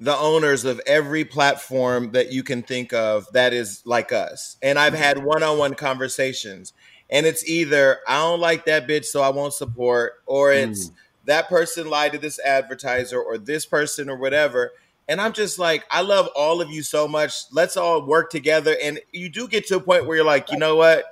the 0.00 0.16
owners 0.16 0.64
of 0.64 0.80
every 0.86 1.24
platform 1.24 2.12
that 2.12 2.32
you 2.32 2.42
can 2.42 2.62
think 2.62 2.92
of 2.92 3.26
that 3.32 3.52
is 3.52 3.82
like 3.84 4.12
us. 4.12 4.56
And 4.62 4.78
I've 4.78 4.94
had 4.94 5.24
one 5.24 5.42
on 5.42 5.58
one 5.58 5.74
conversations. 5.74 6.72
And 7.10 7.26
it's 7.26 7.48
either 7.48 7.98
I 8.06 8.18
don't 8.18 8.40
like 8.40 8.66
that 8.66 8.86
bitch, 8.86 9.06
so 9.06 9.22
I 9.22 9.30
won't 9.30 9.54
support, 9.54 10.22
or 10.26 10.52
it's 10.52 10.90
mm. 10.90 10.92
that 11.24 11.48
person 11.48 11.88
lied 11.88 12.12
to 12.12 12.18
this 12.18 12.38
advertiser 12.38 13.20
or 13.20 13.38
this 13.38 13.64
person 13.64 14.10
or 14.10 14.16
whatever. 14.16 14.72
And 15.08 15.20
I'm 15.20 15.32
just 15.32 15.58
like, 15.58 15.84
I 15.90 16.02
love 16.02 16.28
all 16.36 16.60
of 16.60 16.70
you 16.70 16.82
so 16.82 17.08
much. 17.08 17.32
Let's 17.50 17.78
all 17.78 18.04
work 18.04 18.30
together. 18.30 18.76
And 18.82 19.00
you 19.10 19.30
do 19.30 19.48
get 19.48 19.66
to 19.68 19.76
a 19.76 19.80
point 19.80 20.06
where 20.06 20.16
you're 20.16 20.26
like, 20.26 20.52
you 20.52 20.58
know 20.58 20.76
what? 20.76 21.04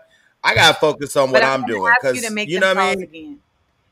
I 0.45 0.55
gotta 0.55 0.79
focus 0.79 1.17
on 1.17 1.31
what 1.33 1.43
I'm 1.43 1.65
doing 1.65 1.93
because 2.01 2.23
you, 2.23 2.43
you 2.43 2.61
know 2.61 2.69
what 2.69 2.79
I 2.79 2.95
mean. 2.95 3.03
Again. 3.03 3.41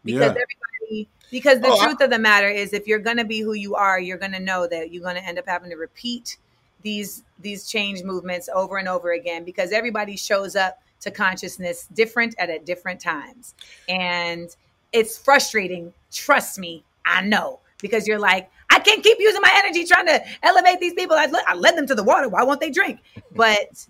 Because 0.05 0.21
yeah. 0.21 0.43
everybody 0.43 1.09
because 1.31 1.61
the 1.61 1.69
oh, 1.69 1.83
truth 1.83 1.99
I- 2.01 2.05
of 2.05 2.11
the 2.11 2.19
matter 2.19 2.49
is, 2.49 2.73
if 2.73 2.87
you're 2.87 2.99
going 2.99 3.17
to 3.17 3.25
be 3.25 3.41
who 3.41 3.55
you 3.55 3.75
are, 3.75 4.01
you're 4.01 4.19
going 4.19 4.33
to 4.33 4.41
know 4.41 4.67
that 4.69 4.93
you're 4.93 5.03
going 5.03 5.17
to 5.17 5.25
end 5.25 5.39
up 5.39 5.47
having 5.47 5.71
to 5.71 5.77
repeat 5.77 6.37
these 6.83 7.25
these 7.41 7.67
change 7.69 8.03
movements 8.03 8.49
over 8.55 8.77
and 8.77 8.89
over 8.89 9.13
again 9.13 9.45
because 9.45 9.73
everybody 9.73 10.17
shows 10.17 10.55
up 10.55 10.81
to 11.01 11.11
consciousness 11.11 11.89
different 11.95 12.35
at, 12.39 12.51
at 12.51 12.67
different 12.67 13.01
times, 13.01 13.55
and 13.89 14.55
it's 14.93 15.19
frustrating. 15.19 15.93
Trust 16.13 16.59
me, 16.59 16.85
I 17.05 17.23
know 17.23 17.61
because 17.81 18.07
you're 18.07 18.19
like, 18.19 18.51
I 18.71 18.79
can't 18.79 19.03
keep 19.03 19.19
using 19.19 19.41
my 19.43 19.51
energy 19.55 19.85
trying 19.85 20.07
to 20.07 20.23
elevate 20.43 20.81
these 20.81 20.95
people. 20.95 21.17
I, 21.17 21.31
I 21.47 21.55
led 21.55 21.77
them 21.77 21.87
to 21.87 21.95
the 21.95 22.03
water. 22.03 22.29
Why 22.29 22.43
won't 22.43 22.61
they 22.61 22.71
drink? 22.71 23.01
But 23.35 23.87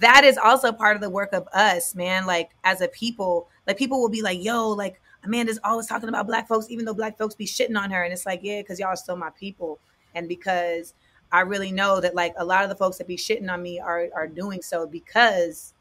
that 0.00 0.24
is 0.24 0.38
also 0.38 0.72
part 0.72 0.96
of 0.96 1.02
the 1.02 1.10
work 1.10 1.32
of 1.32 1.46
us, 1.52 1.94
man. 1.94 2.26
Like 2.26 2.50
as 2.64 2.80
a 2.80 2.88
people, 2.88 3.48
like 3.66 3.76
people 3.76 4.00
will 4.00 4.08
be 4.08 4.22
like, 4.22 4.42
yo, 4.42 4.68
like 4.70 5.00
Amanda's 5.24 5.58
always 5.64 5.86
talking 5.86 6.08
about 6.08 6.26
black 6.26 6.48
folks, 6.48 6.66
even 6.70 6.84
though 6.84 6.94
black 6.94 7.18
folks 7.18 7.34
be 7.34 7.46
shitting 7.46 7.78
on 7.78 7.90
her. 7.90 8.02
And 8.02 8.12
it's 8.12 8.26
like, 8.26 8.40
yeah, 8.42 8.60
because 8.60 8.78
y'all 8.78 8.88
are 8.88 8.96
still 8.96 9.16
my 9.16 9.30
people. 9.38 9.78
And 10.14 10.28
because 10.28 10.94
I 11.32 11.40
really 11.40 11.72
know 11.72 12.00
that 12.00 12.14
like 12.14 12.34
a 12.36 12.44
lot 12.44 12.62
of 12.62 12.68
the 12.68 12.76
folks 12.76 12.98
that 12.98 13.08
be 13.08 13.16
shitting 13.16 13.50
on 13.50 13.62
me 13.62 13.80
are 13.80 14.08
are 14.14 14.28
doing 14.28 14.62
so 14.62 14.86
because 14.86 15.74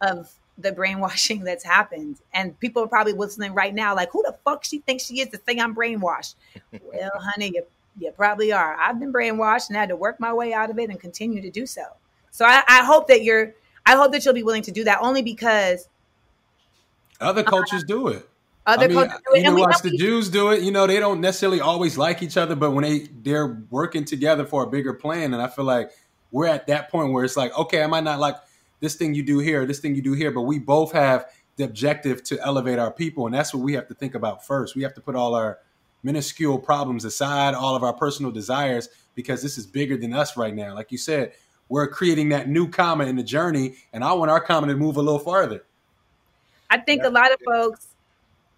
of 0.00 0.32
the 0.58 0.72
brainwashing 0.72 1.44
that's 1.44 1.64
happened. 1.64 2.18
And 2.34 2.58
people 2.60 2.82
are 2.82 2.88
probably 2.88 3.12
listening 3.12 3.54
right 3.54 3.74
now, 3.74 3.94
like, 3.94 4.10
who 4.12 4.22
the 4.26 4.36
fuck 4.44 4.64
she 4.64 4.80
thinks 4.80 5.04
she 5.04 5.20
is 5.20 5.28
to 5.28 5.40
say 5.48 5.58
I'm 5.58 5.74
brainwashed? 5.74 6.34
well, 6.82 7.10
honey, 7.34 7.52
you, 7.54 7.62
you 7.98 8.10
probably 8.12 8.52
are. 8.52 8.76
I've 8.78 8.98
been 8.98 9.12
brainwashed 9.12 9.68
and 9.68 9.76
had 9.76 9.88
to 9.88 9.96
work 9.96 10.20
my 10.20 10.32
way 10.32 10.52
out 10.52 10.70
of 10.70 10.78
it 10.78 10.90
and 10.90 11.00
continue 11.00 11.40
to 11.40 11.50
do 11.50 11.66
so. 11.66 11.82
So 12.30 12.44
I, 12.44 12.62
I 12.68 12.84
hope 12.84 13.08
that 13.08 13.22
you're 13.22 13.54
I 13.86 13.96
hope 13.96 14.12
that 14.12 14.24
you'll 14.24 14.34
be 14.34 14.42
willing 14.42 14.62
to 14.64 14.70
do 14.70 14.84
that 14.84 14.98
only 15.00 15.22
because 15.22 15.88
other 17.20 17.42
cultures 17.42 17.82
uh, 17.82 17.86
do 17.86 18.08
it. 18.08 18.28
Other 18.68 18.84
I 18.84 18.88
mean, 18.88 18.96
cultures 18.96 19.20
do 19.24 19.34
it. 19.34 19.44
You 19.44 19.56
watch 19.56 19.80
the 19.80 19.96
Jews 19.96 20.28
do 20.28 20.50
it. 20.50 20.60
You 20.60 20.70
know, 20.70 20.86
they 20.86 21.00
don't 21.00 21.22
necessarily 21.22 21.58
always 21.58 21.96
like 21.96 22.22
each 22.22 22.36
other, 22.36 22.54
but 22.54 22.72
when 22.72 22.84
they 22.84 23.08
they're 23.22 23.64
working 23.70 24.04
together 24.04 24.44
for 24.44 24.62
a 24.62 24.66
bigger 24.66 24.92
plan, 24.92 25.32
and 25.32 25.42
I 25.42 25.48
feel 25.48 25.64
like 25.64 25.90
we're 26.32 26.48
at 26.48 26.66
that 26.66 26.90
point 26.90 27.14
where 27.14 27.24
it's 27.24 27.34
like, 27.34 27.56
okay, 27.58 27.82
I 27.82 27.86
might 27.86 28.04
not 28.04 28.18
like 28.18 28.36
this 28.80 28.94
thing 28.94 29.14
you 29.14 29.22
do 29.22 29.38
here, 29.38 29.64
this 29.64 29.78
thing 29.78 29.94
you 29.94 30.02
do 30.02 30.12
here, 30.12 30.30
but 30.30 30.42
we 30.42 30.58
both 30.58 30.92
have 30.92 31.30
the 31.56 31.64
objective 31.64 32.22
to 32.24 32.38
elevate 32.40 32.78
our 32.78 32.92
people, 32.92 33.24
and 33.24 33.34
that's 33.34 33.54
what 33.54 33.62
we 33.62 33.72
have 33.72 33.88
to 33.88 33.94
think 33.94 34.14
about 34.14 34.44
first. 34.46 34.76
We 34.76 34.82
have 34.82 34.92
to 34.96 35.00
put 35.00 35.16
all 35.16 35.34
our 35.34 35.60
minuscule 36.02 36.58
problems 36.58 37.06
aside, 37.06 37.54
all 37.54 37.74
of 37.74 37.82
our 37.82 37.94
personal 37.94 38.30
desires, 38.30 38.90
because 39.14 39.42
this 39.42 39.56
is 39.56 39.66
bigger 39.66 39.96
than 39.96 40.12
us 40.12 40.36
right 40.36 40.54
now. 40.54 40.74
Like 40.74 40.92
you 40.92 40.98
said, 40.98 41.32
we're 41.70 41.88
creating 41.88 42.28
that 42.28 42.50
new 42.50 42.68
comma 42.68 43.06
in 43.06 43.16
the 43.16 43.22
journey, 43.22 43.76
and 43.94 44.04
I 44.04 44.12
want 44.12 44.30
our 44.30 44.42
comma 44.42 44.66
to 44.66 44.76
move 44.76 44.98
a 44.98 45.02
little 45.02 45.18
farther. 45.18 45.64
I 46.68 46.76
think 46.76 47.02
a 47.02 47.08
lot 47.08 47.32
of 47.32 47.40
folks 47.46 47.94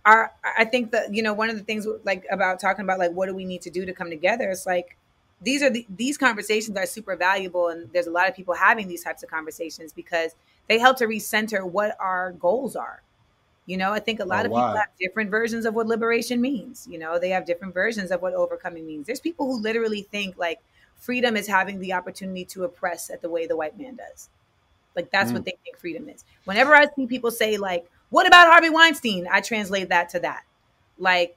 are 0.05 0.32
i 0.57 0.64
think 0.64 0.90
that 0.92 1.14
you 1.14 1.22
know 1.22 1.32
one 1.32 1.51
of 1.51 1.57
the 1.57 1.62
things 1.62 1.86
like 2.05 2.24
about 2.30 2.59
talking 2.59 2.84
about 2.84 2.98
like 2.98 3.12
what 3.12 3.26
do 3.26 3.34
we 3.34 3.44
need 3.44 3.61
to 3.61 3.70
do 3.70 3.84
to 3.84 3.92
come 3.92 4.09
together 4.09 4.51
it's 4.51 4.66
like 4.66 4.96
these 5.42 5.62
are 5.62 5.70
the, 5.70 5.86
these 5.96 6.18
conversations 6.18 6.76
are 6.76 6.86
super 6.86 7.16
valuable 7.16 7.68
and 7.68 7.90
there's 7.92 8.07
a 8.07 8.11
lot 8.11 8.28
of 8.28 8.34
people 8.34 8.55
having 8.55 8.88
these 8.88 9.03
types 9.03 9.22
of 9.22 9.30
conversations 9.30 9.92
because 9.92 10.34
they 10.68 10.78
help 10.78 10.98
to 10.98 11.07
recenter 11.07 11.64
what 11.64 11.96
our 11.98 12.32
goals 12.32 12.76
are. 12.76 13.03
You 13.66 13.76
know 13.76 13.92
i 13.92 14.01
think 14.01 14.20
a 14.20 14.24
lot 14.24 14.44
oh, 14.44 14.46
of 14.46 14.53
wow. 14.53 14.68
people 14.68 14.80
have 14.80 14.88
different 14.98 15.30
versions 15.30 15.64
of 15.64 15.74
what 15.74 15.86
liberation 15.86 16.40
means. 16.40 16.88
You 16.90 16.98
know 16.98 17.18
they 17.18 17.30
have 17.30 17.46
different 17.46 17.72
versions 17.72 18.11
of 18.11 18.20
what 18.20 18.34
overcoming 18.34 18.86
means. 18.86 19.07
There's 19.07 19.20
people 19.20 19.46
who 19.46 19.61
literally 19.61 20.03
think 20.11 20.36
like 20.36 20.61
freedom 20.96 21.36
is 21.36 21.46
having 21.46 21.78
the 21.78 21.92
opportunity 21.92 22.44
to 22.46 22.64
oppress 22.64 23.11
at 23.11 23.22
the 23.22 23.30
way 23.30 23.46
the 23.46 23.57
white 23.57 23.78
man 23.78 23.96
does. 23.96 24.28
Like 24.96 25.11
that's 25.11 25.30
mm. 25.30 25.34
what 25.34 25.44
they 25.44 25.55
think 25.62 25.78
freedom 25.78 26.09
is. 26.09 26.24
Whenever 26.44 26.74
i 26.74 26.86
see 26.96 27.07
people 27.07 27.30
say 27.30 27.59
like 27.59 27.88
what 28.11 28.27
about 28.27 28.49
Harvey 28.49 28.71
Weinstein? 28.71 29.27
I 29.31 29.41
translate 29.41 29.89
that 29.89 30.11
to 30.11 30.21
that. 30.21 30.43
Like, 30.99 31.37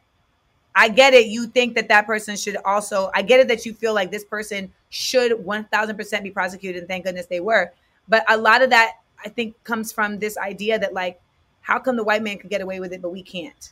I 0.76 0.90
get 0.90 1.14
it. 1.14 1.28
You 1.28 1.48
think 1.48 1.76
that 1.76 1.88
that 1.90 2.06
person 2.06 2.36
should 2.36 2.58
also, 2.66 3.12
I 3.14 3.22
get 3.22 3.40
it 3.40 3.48
that 3.48 3.66
you 3.66 3.74
feel 3.74 3.94
like 3.94 4.12
this 4.12 4.24
person 4.26 4.72
should 4.90 5.32
1000% 5.32 6.24
be 6.24 6.32
prosecuted, 6.32 6.82
and 6.82 6.88
thank 6.88 7.06
goodness 7.06 7.28
they 7.28 7.40
were. 7.40 7.72
But 8.08 8.26
a 8.28 8.38
lot 8.38 8.62
of 8.62 8.72
that, 8.72 8.98
I 9.24 9.30
think, 9.30 9.56
comes 9.64 9.92
from 9.92 10.20
this 10.20 10.38
idea 10.38 10.80
that, 10.80 10.94
like, 10.94 11.22
how 11.62 11.80
come 11.80 11.96
the 11.96 12.04
white 12.04 12.24
man 12.24 12.38
could 12.40 12.50
get 12.50 12.62
away 12.62 12.80
with 12.80 12.92
it, 12.92 13.02
but 13.02 13.12
we 13.12 13.24
can't? 13.24 13.72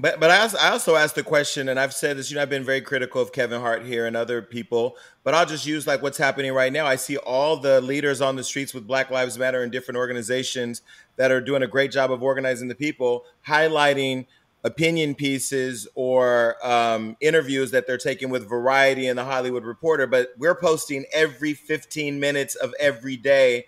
But 0.00 0.20
but 0.20 0.30
I 0.30 0.42
also, 0.42 0.58
I 0.58 0.68
also 0.70 0.94
asked 0.94 1.16
the 1.16 1.24
question, 1.24 1.68
and 1.68 1.78
I've 1.78 1.92
said 1.92 2.16
this. 2.16 2.30
You 2.30 2.36
know, 2.36 2.42
I've 2.42 2.50
been 2.50 2.64
very 2.64 2.80
critical 2.80 3.20
of 3.20 3.32
Kevin 3.32 3.60
Hart 3.60 3.84
here 3.84 4.06
and 4.06 4.16
other 4.16 4.40
people. 4.40 4.96
But 5.24 5.34
I'll 5.34 5.46
just 5.46 5.66
use 5.66 5.86
like 5.86 6.02
what's 6.02 6.18
happening 6.18 6.52
right 6.52 6.72
now. 6.72 6.86
I 6.86 6.96
see 6.96 7.16
all 7.16 7.56
the 7.56 7.80
leaders 7.80 8.20
on 8.20 8.36
the 8.36 8.44
streets 8.44 8.72
with 8.72 8.86
Black 8.86 9.10
Lives 9.10 9.36
Matter 9.38 9.62
and 9.62 9.72
different 9.72 9.98
organizations 9.98 10.82
that 11.16 11.32
are 11.32 11.40
doing 11.40 11.62
a 11.62 11.66
great 11.66 11.90
job 11.90 12.12
of 12.12 12.22
organizing 12.22 12.68
the 12.68 12.76
people, 12.76 13.24
highlighting 13.46 14.26
opinion 14.64 15.14
pieces 15.14 15.88
or 15.94 16.56
um, 16.66 17.16
interviews 17.20 17.70
that 17.72 17.86
they're 17.86 17.98
taking 17.98 18.30
with 18.30 18.48
Variety 18.48 19.08
and 19.08 19.18
the 19.18 19.24
Hollywood 19.24 19.64
Reporter. 19.64 20.06
But 20.06 20.30
we're 20.38 20.54
posting 20.54 21.06
every 21.12 21.54
15 21.54 22.20
minutes 22.20 22.54
of 22.54 22.72
every 22.78 23.16
day 23.16 23.66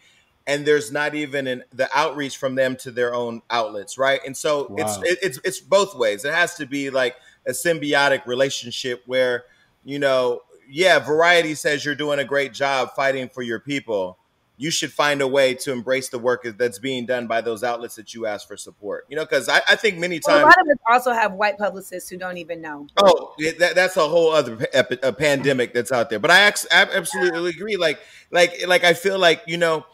and 0.50 0.66
there's 0.66 0.90
not 0.90 1.14
even 1.14 1.46
an, 1.46 1.62
the 1.72 1.88
outreach 1.94 2.36
from 2.36 2.56
them 2.56 2.74
to 2.74 2.90
their 2.90 3.14
own 3.14 3.40
outlets, 3.50 3.96
right? 3.96 4.20
And 4.26 4.36
so 4.36 4.66
wow. 4.68 4.76
it's 4.78 4.96
it, 5.10 5.18
it's 5.22 5.40
it's 5.44 5.60
both 5.60 5.94
ways. 5.94 6.24
It 6.24 6.34
has 6.34 6.56
to 6.56 6.66
be 6.66 6.90
like 6.90 7.14
a 7.46 7.52
symbiotic 7.52 8.26
relationship 8.26 9.04
where 9.06 9.44
you 9.84 10.00
know, 10.00 10.40
yeah, 10.68 10.98
variety 10.98 11.54
says 11.54 11.84
you're 11.84 11.94
doing 11.94 12.18
a 12.18 12.24
great 12.24 12.52
job 12.52 12.90
fighting 12.96 13.28
for 13.28 13.42
your 13.42 13.60
people. 13.60 14.18
You 14.56 14.72
should 14.72 14.92
find 14.92 15.22
a 15.22 15.26
way 15.26 15.54
to 15.54 15.72
embrace 15.72 16.10
the 16.10 16.18
work 16.18 16.46
that's 16.58 16.78
being 16.78 17.06
done 17.06 17.26
by 17.26 17.40
those 17.40 17.64
outlets 17.64 17.94
that 17.94 18.12
you 18.12 18.26
ask 18.26 18.46
for 18.46 18.58
support. 18.58 19.06
You 19.08 19.16
know, 19.16 19.24
because 19.24 19.48
I, 19.48 19.62
I, 19.66 19.76
think 19.76 19.96
many 19.96 20.18
times 20.18 20.26
well, 20.34 20.44
a 20.44 20.48
lot 20.48 20.60
of 20.60 20.68
us 20.68 20.78
also 20.90 21.12
have 21.12 21.32
white 21.32 21.56
publicists 21.56 22.10
who 22.10 22.18
don't 22.18 22.36
even 22.36 22.60
know. 22.60 22.86
Oh, 22.98 23.34
that, 23.58 23.74
that's 23.74 23.96
a 23.96 24.06
whole 24.06 24.32
other 24.32 24.58
epi- 24.74 24.98
a 25.02 25.14
pandemic 25.14 25.72
that's 25.72 25.92
out 25.92 26.10
there. 26.10 26.18
But 26.18 26.30
I, 26.30 26.46
I 26.46 26.88
absolutely 26.92 27.50
agree. 27.50 27.76
Like, 27.76 28.00
like, 28.30 28.66
like 28.66 28.84
I 28.84 28.92
feel 28.92 29.18
like 29.18 29.42
you 29.46 29.56
know 29.56 29.86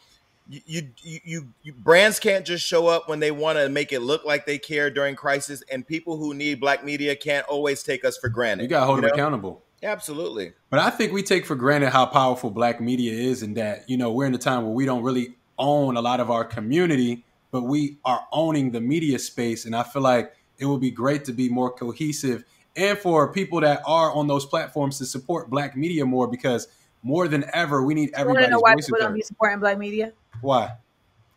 you, 0.48 0.88
you, 1.02 1.20
you, 1.24 1.48
you, 1.62 1.72
brands 1.72 2.20
can't 2.20 2.46
just 2.46 2.64
show 2.64 2.86
up 2.86 3.08
when 3.08 3.20
they 3.20 3.30
want 3.30 3.58
to 3.58 3.68
make 3.68 3.92
it 3.92 4.00
look 4.00 4.24
like 4.24 4.46
they 4.46 4.58
care 4.58 4.90
during 4.90 5.16
crisis, 5.16 5.62
and 5.70 5.86
people 5.86 6.16
who 6.16 6.34
need 6.34 6.60
black 6.60 6.84
media 6.84 7.16
can't 7.16 7.46
always 7.46 7.82
take 7.82 8.04
us 8.04 8.16
for 8.16 8.28
granted. 8.28 8.64
You 8.64 8.68
got 8.68 8.80
to 8.80 8.86
hold 8.86 8.98
you 8.98 9.02
them 9.02 9.08
know? 9.08 9.14
accountable. 9.14 9.62
Absolutely. 9.82 10.52
But 10.70 10.80
I 10.80 10.90
think 10.90 11.12
we 11.12 11.22
take 11.22 11.44
for 11.46 11.54
granted 11.54 11.90
how 11.90 12.06
powerful 12.06 12.50
black 12.50 12.80
media 12.80 13.12
is, 13.12 13.42
and 13.42 13.56
that 13.56 13.88
you 13.88 13.96
know 13.96 14.12
we're 14.12 14.26
in 14.26 14.34
a 14.34 14.38
time 14.38 14.64
where 14.64 14.72
we 14.72 14.84
don't 14.84 15.02
really 15.02 15.34
own 15.58 15.96
a 15.96 16.00
lot 16.00 16.20
of 16.20 16.30
our 16.30 16.44
community, 16.44 17.24
but 17.50 17.62
we 17.62 17.98
are 18.04 18.26
owning 18.32 18.70
the 18.70 18.80
media 18.80 19.18
space, 19.18 19.64
and 19.64 19.74
I 19.74 19.82
feel 19.82 20.02
like 20.02 20.32
it 20.58 20.66
would 20.66 20.80
be 20.80 20.90
great 20.90 21.24
to 21.26 21.32
be 21.32 21.48
more 21.48 21.70
cohesive, 21.70 22.44
and 22.76 22.96
for 22.98 23.32
people 23.32 23.60
that 23.62 23.82
are 23.84 24.12
on 24.12 24.28
those 24.28 24.46
platforms 24.46 24.98
to 24.98 25.06
support 25.06 25.50
black 25.50 25.76
media 25.76 26.06
more 26.06 26.28
because 26.28 26.68
more 27.02 27.28
than 27.28 27.44
ever 27.52 27.82
we 27.84 27.94
need 27.94 28.10
everybody's 28.14 28.46
you 28.46 28.50
know 28.50 28.58
why 28.58 28.74
people 28.74 28.98
don't 28.98 29.14
be 29.14 29.22
supporting 29.22 29.60
black 29.60 29.78
media? 29.78 30.12
Why? 30.40 30.72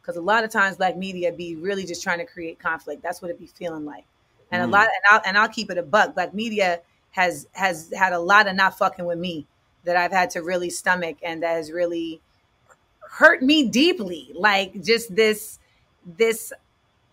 Because 0.02 0.18
a 0.18 0.22
lot 0.22 0.44
of 0.44 0.50
times 0.50 0.78
black 0.78 0.98
media 0.98 1.32
be 1.32 1.56
really 1.56 1.86
just 1.86 2.02
trying 2.02 2.20
to 2.20 2.26
create 2.26 2.60
conflict. 2.60 3.04
That's 3.04 3.22
what 3.22 3.30
it 3.30 3.40
be 3.40 3.46
feeling 3.48 3.86
like. 3.86 4.06
And 4.52 4.62
mm. 4.62 4.68
a 4.68 4.72
lot, 4.72 4.88
and 4.88 5.04
I'll, 5.12 5.22
and 5.26 5.38
I'll 5.38 5.50
keep 5.50 5.70
it 5.70 5.78
a 5.78 5.84
buck. 5.84 6.16
Black 6.16 6.34
media 6.34 6.82
has 7.12 7.48
has 7.52 7.92
had 7.96 8.14
a 8.14 8.20
lot 8.20 8.48
of 8.48 8.56
not 8.56 8.78
fucking 8.78 9.06
with 9.06 9.20
me 9.20 9.46
that 9.84 9.96
I've 9.96 10.12
had 10.12 10.30
to 10.32 10.42
really 10.42 10.70
stomach, 10.70 11.18
and 11.24 11.44
that 11.44 11.54
has 11.54 11.72
really 11.72 12.22
hurt 13.02 13.42
me 13.42 13.68
deeply. 13.68 14.32
Like 14.36 14.84
just 14.84 15.16
this, 15.16 15.60
this, 16.18 16.54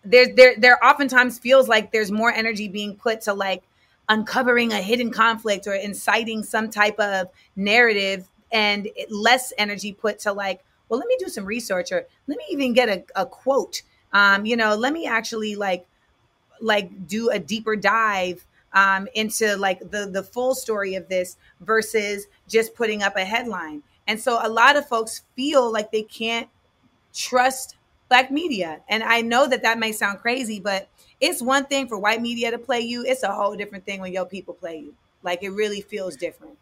there, 0.05 0.35
there, 0.35 0.55
there. 0.57 0.85
Oftentimes 0.85 1.39
feels 1.39 1.69
like 1.69 1.93
there's 1.93 2.11
more 2.11 2.31
energy 2.31 2.69
being 2.69 2.97
put 2.97 3.23
to 3.23 3.35
like 3.35 3.63
uncovering 4.09 4.73
a 4.73 4.81
hidden 4.81 5.11
conflict 5.11 5.67
or 5.67 5.75
inciting 5.75 6.43
some 6.43 6.71
type 6.71 6.99
of 6.99 7.29
narrative, 7.57 8.29
and 8.53 8.89
less 9.11 9.53
energy 9.59 9.93
put 9.93 10.19
to 10.21 10.33
like 10.33 10.63
well, 10.89 10.99
let 11.01 11.09
me 11.09 11.17
do 11.19 11.29
some 11.29 11.45
research 11.45 11.93
or 11.93 12.07
let 12.27 12.39
me 12.39 12.45
even 12.51 12.73
get 12.73 12.89
a, 12.89 13.05
a 13.21 13.27
quote. 13.27 13.83
Um, 14.13 14.47
you 14.47 14.57
know, 14.57 14.75
let 14.77 14.93
me 14.93 15.07
actually 15.07 15.57
like 15.57 15.87
like 16.61 17.07
do 17.07 17.31
a 17.31 17.39
deeper 17.39 17.77
dive 17.77 18.47
um, 18.73 19.09
into 19.15 19.57
like 19.57 19.79
the 19.91 20.09
the 20.11 20.23
full 20.23 20.55
story 20.55 20.95
of 20.95 21.09
this 21.09 21.37
versus 21.61 22.27
just 22.49 22.75
putting 22.75 23.03
up 23.03 23.17
a 23.17 23.25
headline. 23.25 23.83
And 24.07 24.21
so 24.21 24.39
a 24.43 24.49
lot 24.49 24.77
of 24.77 24.87
folks 24.89 25.23
feel 25.35 25.73
like 25.73 25.91
they 25.93 26.03
can't 26.03 26.49
trust 27.15 27.77
black 28.09 28.31
media. 28.31 28.81
And 28.89 29.03
I 29.03 29.23
know 29.23 29.49
that 29.49 29.63
that 29.63 29.79
may 29.79 29.93
sound 29.93 30.21
crazy, 30.21 30.61
but 30.61 30.89
it's 31.21 31.43
one 31.43 31.65
thing 31.67 31.89
for 31.89 31.99
white 31.99 32.23
media 32.23 32.51
to 32.51 32.59
play 32.59 32.81
you. 32.81 33.05
It's 33.05 33.23
a 33.23 33.33
whole 33.33 33.57
different 33.57 33.85
thing 33.85 34.01
when 34.01 34.13
your 34.13 34.27
people 34.27 34.55
play 34.55 34.79
you. 34.79 34.95
Like 35.23 35.43
it 35.43 35.51
really 35.51 35.81
feels 35.81 36.17
different. 36.17 36.59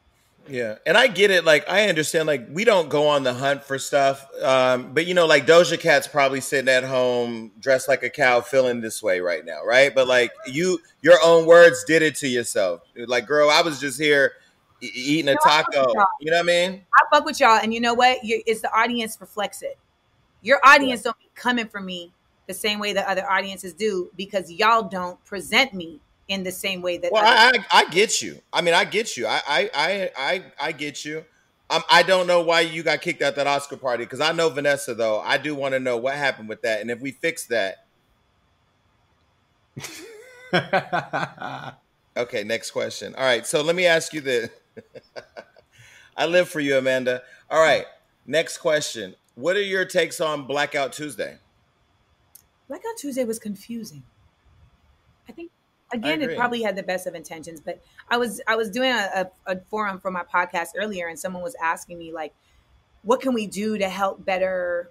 Yeah, 0.49 0.77
and 0.85 0.97
I 0.97 1.07
get 1.07 1.31
it. 1.31 1.45
Like 1.45 1.69
I 1.69 1.89
understand. 1.89 2.27
Like 2.27 2.47
we 2.51 2.65
don't 2.65 2.89
go 2.89 3.09
on 3.09 3.23
the 3.23 3.33
hunt 3.33 3.65
for 3.65 3.79
stuff, 3.79 4.27
um, 4.43 4.93
but 4.93 5.07
you 5.07 5.15
know, 5.15 5.27
like 5.27 5.47
Doja 5.47 5.81
Cat's 5.81 6.07
probably 6.07 6.41
sitting 6.41 6.69
at 6.69 6.85
home 6.85 7.53
dressed 7.59 7.89
like 7.89 8.03
a 8.03 8.11
cow, 8.11 8.41
feeling 8.41 8.81
this 8.81 9.03
way 9.03 9.21
right 9.21 9.45
now, 9.45 9.65
right? 9.65 9.95
But 9.95 10.07
like 10.07 10.33
you, 10.47 10.79
your 11.01 11.19
own 11.25 11.47
words 11.47 11.85
did 11.85 12.03
it 12.03 12.15
to 12.17 12.29
yourself. 12.29 12.83
Like, 12.95 13.27
girl, 13.27 13.49
I 13.49 13.63
was 13.63 13.81
just 13.81 13.99
here 13.99 14.33
e- 14.83 14.91
eating 14.95 15.29
a 15.29 15.37
taco. 15.43 15.93
You 16.21 16.31
know 16.31 16.37
what 16.37 16.41
I 16.41 16.43
mean? 16.43 16.85
I 16.95 17.17
fuck 17.17 17.25
with 17.25 17.41
y'all, 17.41 17.61
and 17.63 17.73
you 17.73 17.81
know 17.81 17.95
what? 17.95 18.19
You're, 18.23 18.41
it's 18.47 18.61
the 18.61 18.73
audience 18.77 19.17
reflects 19.21 19.63
it. 19.63 19.79
Your 20.43 20.61
audience 20.65 21.01
yeah. 21.01 21.13
don't 21.13 21.19
be 21.19 21.31
coming 21.35 21.69
for 21.69 21.81
me 21.81 22.13
the 22.47 22.55
same 22.55 22.79
way 22.79 22.93
that 22.93 23.07
other 23.07 23.29
audiences 23.31 23.73
do 23.73 24.11
because 24.17 24.53
y'all 24.53 24.83
don't 24.83 25.23
present 25.25 25.73
me 25.73 26.01
in 26.29 26.43
the 26.43 26.53
same 26.53 26.83
way 26.83 26.99
that. 26.99 27.13
Well, 27.13 27.25
I, 27.25 27.53
I, 27.71 27.81
I 27.81 27.85
get 27.91 28.23
you. 28.23 28.41
I 28.53 28.63
mean, 28.63 28.75
I 28.75 28.85
get 28.85 29.17
you. 29.17 29.27
I 29.27 29.41
I 29.47 29.71
I 29.75 30.11
I, 30.17 30.45
I 30.61 30.73
get 30.73 31.05
you. 31.05 31.25
Um, 31.71 31.83
I 31.89 32.03
don't 32.03 32.27
know 32.27 32.43
why 32.43 32.61
you 32.61 32.83
got 32.83 33.01
kicked 33.01 33.23
out 33.23 33.37
that 33.37 33.47
Oscar 33.47 33.77
party 33.77 34.05
because 34.05 34.21
I 34.21 34.33
know 34.33 34.49
Vanessa 34.51 34.95
though. 34.95 35.21
I 35.21 35.39
do 35.39 35.55
want 35.55 35.73
to 35.75 35.81
know 35.81 35.97
what 35.97 36.15
happened 36.15 36.49
with 36.49 36.63
that, 36.63 36.81
and 36.81 36.91
if 36.91 37.01
we 37.01 37.11
fix 37.11 37.47
that. 37.47 37.87
okay, 42.17 42.45
next 42.45 42.71
question. 42.71 43.15
All 43.17 43.25
right, 43.25 43.47
so 43.47 43.63
let 43.63 43.75
me 43.75 43.87
ask 43.87 44.13
you 44.13 44.21
this. 44.21 44.51
I 46.17 46.27
live 46.27 46.49
for 46.49 46.61
you, 46.61 46.77
Amanda. 46.79 47.23
All 47.51 47.61
right, 47.61 47.87
next 48.27 48.59
question. 48.59 49.15
What 49.35 49.57
are 49.57 49.63
your 49.63 49.85
takes 49.85 50.21
on 50.21 50.47
Blackout 50.47 50.93
Tuesday? 50.93 51.39
Blackout 52.69 52.97
Tuesday 52.97 53.25
was 53.25 53.39
confusing. 53.39 54.05
I 55.29 55.33
think 55.33 55.51
again 55.95 56.21
it 56.21 56.37
probably 56.37 56.63
had 56.63 56.77
the 56.77 56.83
best 56.83 57.07
of 57.07 57.15
intentions 57.15 57.61
but 57.61 57.83
i 58.11 58.17
was 58.17 58.41
i 58.47 58.57
was 58.57 58.71
doing 58.71 58.91
a, 58.91 59.31
a, 59.47 59.53
a, 59.53 59.61
forum 59.71 59.99
for 59.99 60.11
my 60.11 60.23
podcast 60.23 60.69
earlier 60.77 61.09
and 61.09 61.19
someone 61.19 61.43
was 61.43 61.57
asking 61.63 61.99
me 61.99 62.13
like 62.13 62.35
what 63.03 63.21
can 63.21 63.35
we 63.35 63.47
do 63.47 63.79
to 63.79 63.89
help 63.89 64.25
better 64.25 64.91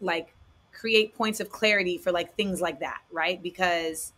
like 0.00 0.34
create 0.72 1.14
points 1.14 1.40
of 1.40 1.50
clarity 1.50 1.98
for 1.98 2.12
like 2.12 2.36
things 2.36 2.60
like 2.60 2.80
that 2.80 3.00
right? 3.10 3.42
Because 3.42 4.12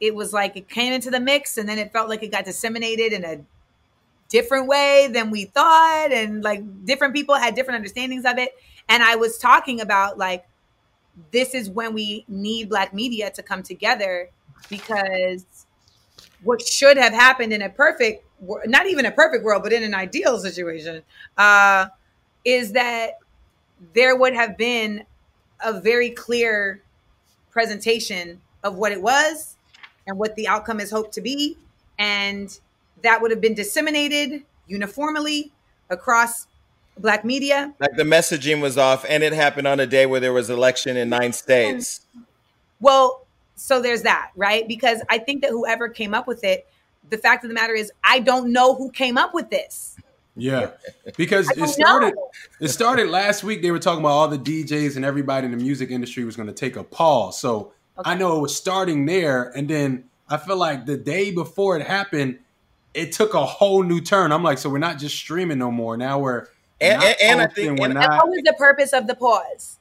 it 0.00 0.14
was 0.14 0.32
like 0.32 0.56
it 0.56 0.68
came 0.68 0.92
into 0.92 1.10
the 1.10 1.20
mix 1.20 1.58
and 1.58 1.68
then 1.68 1.78
it 1.78 1.92
felt 1.92 2.08
like 2.08 2.22
it 2.22 2.32
got 2.32 2.44
disseminated 2.44 3.12
in 3.12 3.24
a 3.24 3.40
different 4.28 4.66
way 4.66 5.08
than 5.12 5.30
we 5.30 5.44
thought 5.44 6.12
and 6.12 6.42
like 6.42 6.62
different 6.84 7.14
people 7.14 7.34
had 7.34 7.54
different 7.54 7.76
understandings 7.76 8.24
of 8.24 8.38
it. 8.38 8.52
And 8.88 9.02
i 9.02 9.16
was 9.16 9.38
talking 9.38 9.80
about 9.80 10.18
like 10.18 10.46
this 11.32 11.54
is 11.54 11.68
when 11.68 11.92
we 11.92 12.24
need 12.28 12.68
black 12.68 12.94
media 12.94 13.30
to 13.30 13.42
come 13.42 13.62
together 13.62 14.30
because 14.68 15.44
what 16.42 16.62
should 16.62 16.96
have 16.96 17.12
happened 17.12 17.52
in 17.52 17.62
a 17.62 17.68
perfect 17.68 18.24
not 18.64 18.86
even 18.86 19.04
a 19.04 19.10
perfect 19.10 19.44
world 19.44 19.62
but 19.62 19.72
in 19.72 19.82
an 19.82 19.94
ideal 19.94 20.38
situation 20.38 21.02
uh, 21.36 21.86
is 22.44 22.72
that 22.72 23.18
there 23.94 24.16
would 24.16 24.34
have 24.34 24.56
been 24.56 25.04
a 25.62 25.80
very 25.80 26.10
clear 26.10 26.82
presentation 27.50 28.40
of 28.62 28.76
what 28.76 28.92
it 28.92 29.02
was 29.02 29.56
and 30.06 30.18
what 30.18 30.36
the 30.36 30.48
outcome 30.48 30.80
is 30.80 30.90
hoped 30.90 31.12
to 31.14 31.20
be. 31.20 31.56
And 31.98 32.56
that 33.02 33.20
would 33.20 33.30
have 33.30 33.40
been 33.40 33.54
disseminated 33.54 34.42
uniformly 34.66 35.52
across 35.88 36.46
black 36.98 37.24
media. 37.24 37.74
Like 37.78 37.96
the 37.96 38.04
messaging 38.04 38.60
was 38.60 38.78
off 38.78 39.04
and 39.08 39.22
it 39.22 39.32
happened 39.32 39.66
on 39.66 39.80
a 39.80 39.86
day 39.86 40.06
where 40.06 40.20
there 40.20 40.32
was 40.32 40.50
election 40.50 40.96
in 40.96 41.08
nine 41.08 41.32
states. 41.32 42.00
Well 42.80 43.26
so 43.60 43.82
there's 43.82 44.02
that, 44.02 44.30
right? 44.36 44.66
Because 44.66 45.02
I 45.10 45.18
think 45.18 45.42
that 45.42 45.50
whoever 45.50 45.88
came 45.88 46.14
up 46.14 46.26
with 46.26 46.42
it, 46.44 46.66
the 47.10 47.18
fact 47.18 47.44
of 47.44 47.48
the 47.48 47.54
matter 47.54 47.74
is, 47.74 47.92
I 48.02 48.20
don't 48.20 48.52
know 48.52 48.74
who 48.74 48.90
came 48.90 49.18
up 49.18 49.34
with 49.34 49.50
this. 49.50 49.96
Yeah, 50.34 50.70
because 51.18 51.50
it 51.50 51.68
started. 51.68 52.14
Know. 52.14 52.30
It 52.60 52.68
started 52.68 53.10
last 53.10 53.44
week. 53.44 53.60
They 53.60 53.70
were 53.70 53.78
talking 53.78 54.00
about 54.00 54.12
all 54.12 54.28
the 54.28 54.38
DJs 54.38 54.96
and 54.96 55.04
everybody 55.04 55.44
in 55.44 55.50
the 55.50 55.58
music 55.58 55.90
industry 55.90 56.24
was 56.24 56.36
going 56.36 56.46
to 56.46 56.54
take 56.54 56.76
a 56.76 56.84
pause. 56.84 57.38
So 57.38 57.72
okay. 57.98 58.12
I 58.12 58.14
know 58.14 58.38
it 58.38 58.40
was 58.40 58.56
starting 58.56 59.04
there, 59.04 59.52
and 59.54 59.68
then 59.68 60.04
I 60.28 60.38
feel 60.38 60.56
like 60.56 60.86
the 60.86 60.96
day 60.96 61.30
before 61.30 61.76
it 61.76 61.86
happened, 61.86 62.38
it 62.94 63.12
took 63.12 63.34
a 63.34 63.44
whole 63.44 63.82
new 63.82 64.00
turn. 64.00 64.32
I'm 64.32 64.42
like, 64.42 64.56
so 64.56 64.70
we're 64.70 64.78
not 64.78 64.98
just 64.98 65.16
streaming 65.16 65.58
no 65.58 65.70
more. 65.70 65.98
Now 65.98 66.18
we're 66.18 66.46
and, 66.80 67.02
and, 67.02 67.16
and 67.22 67.40
I 67.42 67.46
think 67.46 67.78
we're 67.78 67.86
and 67.86 67.94
not. 67.94 68.10
What 68.10 68.28
was 68.30 68.42
the 68.42 68.54
purpose 68.56 68.94
of 68.94 69.06
the 69.06 69.14
pause? 69.14 69.79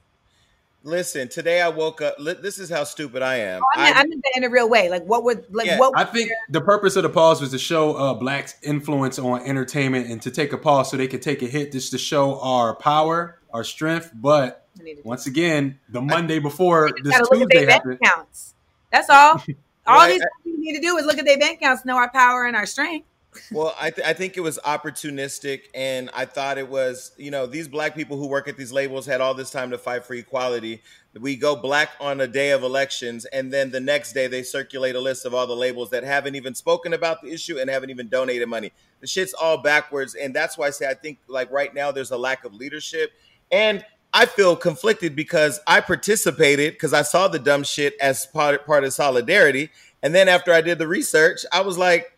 Listen, 0.83 1.27
today 1.27 1.61
I 1.61 1.67
woke 1.67 2.01
up. 2.01 2.15
This 2.17 2.57
is 2.57 2.69
how 2.69 2.85
stupid 2.85 3.21
I 3.21 3.35
am. 3.37 3.61
Oh, 3.61 3.65
I, 3.75 3.85
mean, 3.85 3.93
I, 3.93 3.99
I 3.99 4.03
meant 4.05 4.23
that 4.23 4.37
in 4.37 4.43
a 4.45 4.49
real 4.49 4.69
way. 4.69 4.89
Like, 4.89 5.03
what 5.03 5.25
would 5.25 5.53
like 5.53 5.67
yeah, 5.67 5.77
what? 5.77 5.97
I 5.97 6.05
think 6.05 6.31
the 6.49 6.61
purpose 6.61 6.95
of 6.95 7.03
the 7.03 7.09
pause 7.09 7.41
was 7.41 7.51
to 7.51 7.59
show 7.59 7.95
uh, 7.95 8.13
blacks' 8.13 8.55
influence 8.63 9.19
on 9.19 9.41
entertainment 9.41 10.09
and 10.09 10.21
to 10.21 10.31
take 10.31 10.53
a 10.53 10.57
pause 10.57 10.89
so 10.89 10.97
they 10.97 11.07
could 11.07 11.21
take 11.21 11.41
a 11.41 11.47
hit, 11.47 11.73
just 11.73 11.91
to 11.91 11.97
show 11.97 12.39
our 12.39 12.75
power, 12.75 13.39
our 13.51 13.65
strength. 13.65 14.11
But 14.13 14.67
once 15.03 15.27
again, 15.27 15.79
the 15.89 16.01
Monday 16.01 16.39
before 16.39 16.91
this 17.03 17.19
Tuesday 17.29 17.65
happened. 17.65 17.99
Counts. 18.01 18.55
That's 18.89 19.09
all. 19.09 19.43
all 19.85 20.07
these 20.07 20.23
people 20.45 20.61
need 20.61 20.75
to 20.75 20.81
do 20.81 20.95
is 20.97 21.05
look 21.05 21.17
at 21.17 21.25
their 21.25 21.37
bank 21.37 21.57
accounts, 21.57 21.83
know 21.83 21.97
our 21.97 22.09
power 22.09 22.45
and 22.45 22.55
our 22.55 22.65
strength 22.65 23.08
well, 23.51 23.75
I, 23.79 23.91
th- 23.91 24.07
I 24.07 24.13
think 24.13 24.37
it 24.37 24.41
was 24.41 24.59
opportunistic, 24.65 25.63
and 25.75 26.09
I 26.13 26.25
thought 26.25 26.57
it 26.57 26.67
was, 26.67 27.11
you 27.17 27.29
know, 27.29 27.45
these 27.45 27.67
black 27.67 27.95
people 27.95 28.17
who 28.17 28.27
work 28.27 28.47
at 28.47 28.57
these 28.57 28.71
labels 28.71 29.05
had 29.05 29.21
all 29.21 29.33
this 29.33 29.51
time 29.51 29.69
to 29.69 29.77
fight 29.77 30.03
for 30.03 30.15
equality. 30.15 30.81
We 31.19 31.35
go 31.35 31.55
black 31.55 31.91
on 31.99 32.21
a 32.21 32.27
day 32.27 32.51
of 32.51 32.63
elections, 32.63 33.25
and 33.25 33.53
then 33.53 33.71
the 33.71 33.79
next 33.79 34.13
day 34.13 34.27
they 34.27 34.41
circulate 34.41 34.95
a 34.95 34.99
list 34.99 35.25
of 35.25 35.33
all 35.33 35.45
the 35.45 35.55
labels 35.55 35.91
that 35.91 36.03
haven't 36.03 36.35
even 36.35 36.55
spoken 36.55 36.93
about 36.93 37.21
the 37.21 37.31
issue 37.31 37.59
and 37.59 37.69
haven't 37.69 37.91
even 37.91 38.09
donated 38.09 38.49
money. 38.49 38.71
The 38.99 39.07
shit's 39.07 39.33
all 39.33 39.61
backwards, 39.61 40.15
and 40.15 40.35
that's 40.35 40.57
why 40.57 40.67
I 40.67 40.71
say 40.71 40.89
I 40.89 40.95
think 40.95 41.19
like 41.27 41.51
right 41.51 41.73
now 41.73 41.91
there's 41.91 42.11
a 42.11 42.17
lack 42.17 42.45
of 42.45 42.53
leadership, 42.53 43.11
and 43.51 43.85
I 44.11 44.25
feel 44.25 44.55
conflicted 44.55 45.15
because 45.15 45.59
I 45.67 45.81
participated 45.81 46.73
because 46.73 46.93
I 46.93 47.03
saw 47.03 47.27
the 47.27 47.39
dumb 47.39 47.63
shit 47.63 47.93
as 48.01 48.25
part 48.25 48.65
part 48.65 48.83
of 48.83 48.93
solidarity, 48.93 49.69
and 50.01 50.15
then 50.15 50.27
after 50.27 50.51
I 50.51 50.61
did 50.61 50.79
the 50.79 50.87
research, 50.87 51.45
I 51.51 51.61
was 51.61 51.77
like, 51.77 52.11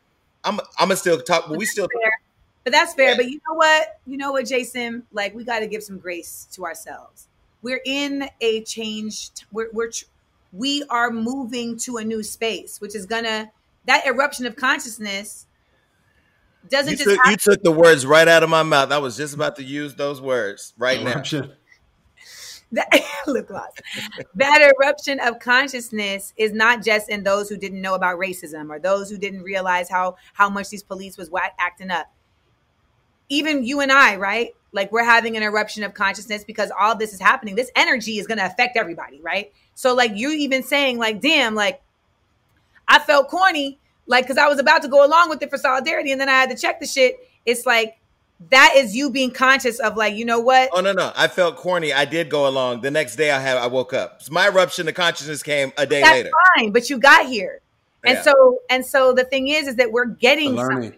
I'm 0.43 0.59
I'm 0.77 0.87
gonna 0.87 0.95
still 0.95 1.19
talk, 1.21 1.47
but 1.47 1.57
we 1.57 1.65
still. 1.65 1.87
Fair. 1.87 2.11
But 2.63 2.73
that's 2.73 2.93
fair. 2.93 3.11
Yeah. 3.11 3.17
But 3.17 3.25
you 3.29 3.39
know 3.47 3.55
what? 3.55 3.99
You 4.05 4.17
know 4.17 4.31
what, 4.33 4.45
Jason? 4.45 5.03
Like 5.11 5.35
we 5.35 5.43
got 5.43 5.59
to 5.59 5.67
give 5.67 5.83
some 5.83 5.97
grace 5.97 6.47
to 6.53 6.65
ourselves. 6.65 7.27
We're 7.61 7.81
in 7.85 8.29
a 8.39 8.61
changed. 8.63 9.45
We're 9.51 9.69
we're 9.71 9.91
we 10.53 10.83
are 10.89 11.11
moving 11.11 11.77
to 11.77 11.97
a 11.97 12.03
new 12.03 12.23
space, 12.23 12.79
which 12.81 12.95
is 12.95 13.05
gonna 13.05 13.51
that 13.85 14.05
eruption 14.05 14.45
of 14.45 14.55
consciousness 14.55 15.47
doesn't 16.69 16.91
you 16.91 16.97
just. 16.97 17.09
Took, 17.09 17.25
you 17.27 17.35
took 17.37 17.63
the 17.63 17.71
words 17.71 18.05
right 18.05 18.27
out 18.27 18.43
of 18.43 18.49
my 18.49 18.63
mouth. 18.63 18.91
I 18.91 18.99
was 18.99 19.17
just 19.17 19.33
about 19.33 19.55
to 19.57 19.63
use 19.63 19.95
those 19.95 20.21
words 20.21 20.73
right 20.77 21.01
eruption. 21.01 21.47
now. 21.47 21.53
That, 22.73 22.87
lip 23.27 23.47
gloss. 23.47 23.71
that 24.35 24.73
eruption 24.79 25.19
of 25.19 25.39
consciousness 25.39 26.33
is 26.37 26.53
not 26.53 26.83
just 26.83 27.09
in 27.09 27.23
those 27.23 27.49
who 27.49 27.57
didn't 27.57 27.81
know 27.81 27.95
about 27.95 28.17
racism 28.17 28.69
or 28.69 28.79
those 28.79 29.09
who 29.09 29.17
didn't 29.17 29.43
realize 29.43 29.89
how 29.89 30.15
how 30.33 30.49
much 30.49 30.69
these 30.69 30.83
police 30.83 31.17
was 31.17 31.29
acting 31.59 31.91
up. 31.91 32.11
Even 33.29 33.63
you 33.63 33.81
and 33.81 33.91
I, 33.91 34.15
right? 34.15 34.55
Like 34.73 34.91
we're 34.91 35.03
having 35.03 35.35
an 35.35 35.43
eruption 35.43 35.83
of 35.83 35.93
consciousness 35.93 36.43
because 36.43 36.71
all 36.77 36.95
this 36.95 37.13
is 37.13 37.19
happening. 37.19 37.55
This 37.55 37.71
energy 37.75 38.19
is 38.19 38.27
going 38.27 38.37
to 38.37 38.45
affect 38.45 38.77
everybody, 38.77 39.19
right? 39.21 39.51
So 39.75 39.93
like 39.93 40.11
you 40.15 40.31
even 40.31 40.63
saying 40.63 40.97
like, 40.97 41.21
damn, 41.21 41.55
like 41.55 41.81
I 42.87 42.99
felt 42.99 43.29
corny, 43.29 43.79
like 44.05 44.25
because 44.25 44.37
I 44.37 44.47
was 44.47 44.59
about 44.59 44.81
to 44.83 44.87
go 44.87 45.05
along 45.05 45.29
with 45.29 45.41
it 45.41 45.49
for 45.49 45.57
solidarity, 45.57 46.11
and 46.11 46.19
then 46.19 46.29
I 46.29 46.33
had 46.33 46.49
to 46.49 46.57
check 46.57 46.79
the 46.79 46.87
shit. 46.87 47.17
It's 47.45 47.65
like 47.65 48.00
that 48.49 48.73
is 48.75 48.95
you 48.95 49.11
being 49.11 49.31
conscious 49.31 49.79
of 49.79 49.95
like, 49.95 50.15
you 50.15 50.25
know 50.25 50.39
what? 50.39 50.69
Oh 50.73 50.81
no, 50.81 50.93
no. 50.93 51.11
I 51.15 51.27
felt 51.27 51.57
corny. 51.57 51.93
I 51.93 52.05
did 52.05 52.29
go 52.29 52.47
along. 52.47 52.81
The 52.81 52.91
next 52.91 53.15
day 53.15 53.31
I 53.31 53.39
had 53.39 53.57
I 53.57 53.67
woke 53.67 53.93
up. 53.93 54.21
So 54.21 54.33
my 54.33 54.47
eruption 54.47 54.87
of 54.87 54.95
consciousness 54.95 55.43
came 55.43 55.71
a 55.77 55.85
day 55.85 56.01
That's 56.01 56.11
later. 56.11 56.31
Fine, 56.57 56.71
but 56.71 56.89
you 56.89 56.97
got 56.97 57.27
here. 57.27 57.61
And 58.03 58.15
yeah. 58.15 58.23
so 58.23 58.59
and 58.69 58.85
so 58.85 59.13
the 59.13 59.23
thing 59.23 59.47
is 59.47 59.67
is 59.67 59.75
that 59.75 59.91
we're 59.91 60.05
getting 60.05 60.55
something. 60.57 60.95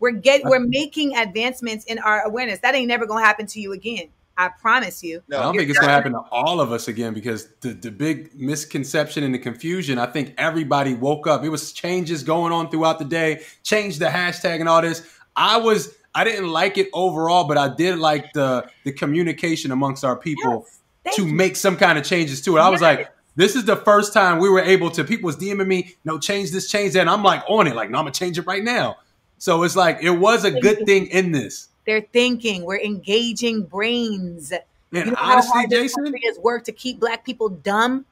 We're 0.00 0.10
getting 0.12 0.48
we're 0.48 0.60
making 0.60 1.16
advancements 1.16 1.84
in 1.84 1.98
our 1.98 2.22
awareness. 2.22 2.58
That 2.58 2.74
ain't 2.74 2.88
never 2.88 3.06
gonna 3.06 3.24
happen 3.24 3.46
to 3.46 3.60
you 3.60 3.72
again. 3.72 4.08
I 4.36 4.48
promise 4.48 5.02
you. 5.02 5.22
No, 5.28 5.38
I 5.38 5.42
don't 5.42 5.56
think 5.56 5.68
it's 5.68 5.78
going 5.78 5.88
to 5.88 5.94
happen 5.94 6.12
to 6.12 6.20
all 6.30 6.60
of 6.60 6.72
us 6.72 6.88
again 6.88 7.12
because 7.12 7.48
the, 7.60 7.74
the 7.74 7.90
big 7.90 8.34
misconception 8.34 9.24
and 9.24 9.34
the 9.34 9.38
confusion, 9.38 9.98
I 9.98 10.06
think 10.06 10.34
everybody 10.38 10.94
woke 10.94 11.26
up. 11.26 11.44
It 11.44 11.50
was 11.50 11.70
changes 11.72 12.22
going 12.22 12.50
on 12.50 12.70
throughout 12.70 12.98
the 12.98 13.04
day, 13.04 13.42
changed 13.62 14.00
the 14.00 14.06
hashtag 14.06 14.60
and 14.60 14.68
all 14.70 14.80
this. 14.80 15.06
I 15.36 15.58
was, 15.58 15.94
I 16.14 16.24
didn't 16.24 16.48
like 16.48 16.78
it 16.78 16.88
overall, 16.92 17.44
but 17.44 17.56
I 17.56 17.74
did 17.74 17.98
like 17.98 18.32
the, 18.32 18.68
the 18.84 18.92
communication 18.92 19.70
amongst 19.70 20.04
our 20.04 20.16
people 20.16 20.66
yes, 21.04 21.16
to 21.16 21.26
you. 21.26 21.32
make 21.32 21.56
some 21.56 21.76
kind 21.76 21.98
of 21.98 22.04
changes 22.04 22.42
to 22.42 22.56
it. 22.56 22.60
I 22.60 22.68
was 22.68 22.82
like, 22.82 23.10
this 23.34 23.56
is 23.56 23.64
the 23.64 23.76
first 23.76 24.12
time 24.12 24.38
we 24.38 24.50
were 24.50 24.60
able 24.60 24.90
to, 24.90 25.04
people 25.04 25.26
was 25.26 25.36
DMing 25.36 25.66
me, 25.66 25.94
no, 26.04 26.18
change 26.18 26.50
this, 26.50 26.70
change 26.70 26.92
that. 26.92 27.00
And 27.00 27.10
I'm 27.10 27.22
like 27.22 27.42
on 27.48 27.66
it, 27.66 27.74
like, 27.74 27.90
no, 27.90 27.98
I'm 27.98 28.04
going 28.04 28.12
to 28.12 28.18
change 28.18 28.38
it 28.38 28.46
right 28.46 28.62
now. 28.62 28.98
So 29.38 29.62
it's 29.62 29.74
like, 29.74 30.02
it 30.02 30.10
was 30.10 30.44
a 30.44 30.50
good 30.50 30.84
thing 30.84 31.06
in 31.06 31.32
this. 31.32 31.68
They're 31.86 32.06
thinking. 32.12 32.64
We're 32.64 32.80
engaging 32.80 33.62
brains. 33.64 34.52
Man, 34.90 35.06
you 35.06 35.10
know 35.12 35.16
honestly, 35.18 35.66
Jason, 35.68 36.04
country 36.04 36.20
has 36.26 36.38
worked 36.38 36.66
to 36.66 36.72
keep 36.72 37.00
black 37.00 37.24
people 37.24 37.48
dumb. 37.48 38.04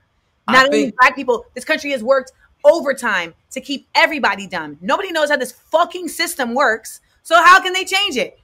Not 0.49 0.57
I 0.57 0.65
only 0.65 0.83
think, 0.85 0.97
black 0.99 1.15
people, 1.15 1.47
this 1.55 1.65
country 1.65 1.91
has 1.91 2.03
worked 2.03 2.33
overtime 2.65 3.35
to 3.51 3.61
keep 3.61 3.87
everybody 3.95 4.47
dumb. 4.47 4.79
Nobody 4.81 5.13
knows 5.13 5.31
how 5.31 5.37
this 5.37 5.53
fucking 5.53 6.09
system 6.09 6.55
works. 6.55 7.01
So 7.31 7.41
how 7.41 7.63
can 7.63 7.73
they 7.73 7.85
change 7.85 8.17
it? 8.17 8.41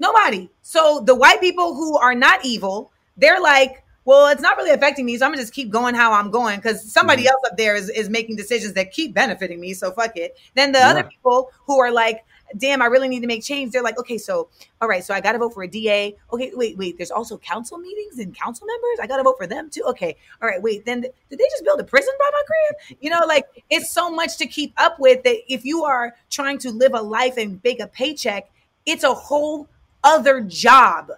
Nobody. 0.00 0.50
So 0.62 1.04
the 1.06 1.14
white 1.14 1.40
people 1.40 1.74
who 1.74 1.96
are 1.96 2.16
not 2.16 2.44
evil, 2.44 2.90
they're 3.16 3.40
like, 3.40 3.84
well, 4.04 4.26
it's 4.26 4.42
not 4.42 4.56
really 4.56 4.72
affecting 4.72 5.06
me, 5.06 5.16
so 5.16 5.24
I'm 5.24 5.30
gonna 5.30 5.40
just 5.40 5.54
keep 5.54 5.70
going 5.70 5.94
how 5.94 6.12
I'm 6.12 6.32
going 6.32 6.56
because 6.56 6.82
somebody 6.92 7.22
mm-hmm. 7.22 7.28
else 7.28 7.42
up 7.46 7.56
there 7.56 7.76
is, 7.76 7.88
is 7.90 8.08
making 8.10 8.34
decisions 8.34 8.74
that 8.74 8.90
keep 8.90 9.14
benefiting 9.14 9.60
me. 9.60 9.72
So 9.72 9.92
fuck 9.92 10.16
it. 10.16 10.36
Then 10.56 10.72
the 10.72 10.80
yeah. 10.80 10.88
other 10.88 11.04
people 11.04 11.52
who 11.68 11.78
are 11.78 11.92
like, 11.92 12.24
damn, 12.56 12.82
I 12.82 12.86
really 12.86 13.08
need 13.08 13.20
to 13.20 13.26
make 13.26 13.42
change. 13.42 13.72
They're 13.72 13.82
like, 13.82 13.98
okay, 13.98 14.18
so 14.18 14.48
all 14.80 14.88
right, 14.88 15.04
so 15.04 15.14
I 15.14 15.20
got 15.20 15.32
to 15.32 15.38
vote 15.38 15.54
for 15.54 15.62
a 15.62 15.68
DA. 15.68 16.16
Okay, 16.32 16.52
wait, 16.54 16.76
wait. 16.76 16.96
There's 16.96 17.10
also 17.10 17.38
council 17.38 17.78
meetings 17.78 18.18
and 18.18 18.34
council 18.34 18.66
members. 18.66 18.98
I 19.02 19.06
got 19.06 19.18
to 19.18 19.22
vote 19.22 19.36
for 19.38 19.46
them 19.46 19.70
too. 19.70 19.82
Okay, 19.88 20.16
all 20.40 20.48
right, 20.48 20.60
wait. 20.60 20.84
Then 20.84 21.00
did 21.00 21.12
they 21.30 21.48
just 21.50 21.64
build 21.64 21.80
a 21.80 21.84
prison 21.84 22.14
by 22.18 22.30
my 22.32 22.42
crib? 22.46 22.98
You 23.00 23.10
know, 23.10 23.20
like 23.26 23.46
it's 23.70 23.90
so 23.90 24.10
much 24.10 24.36
to 24.38 24.46
keep 24.46 24.72
up 24.76 24.98
with 24.98 25.22
that. 25.24 25.38
If 25.52 25.64
you 25.64 25.84
are 25.84 26.14
trying 26.30 26.58
to 26.58 26.70
live 26.70 26.94
a 26.94 27.02
life 27.02 27.36
and 27.36 27.60
make 27.64 27.80
a 27.80 27.86
paycheck, 27.86 28.50
it's 28.86 29.04
a 29.04 29.14
whole 29.14 29.68
other 30.04 30.40
job 30.40 31.12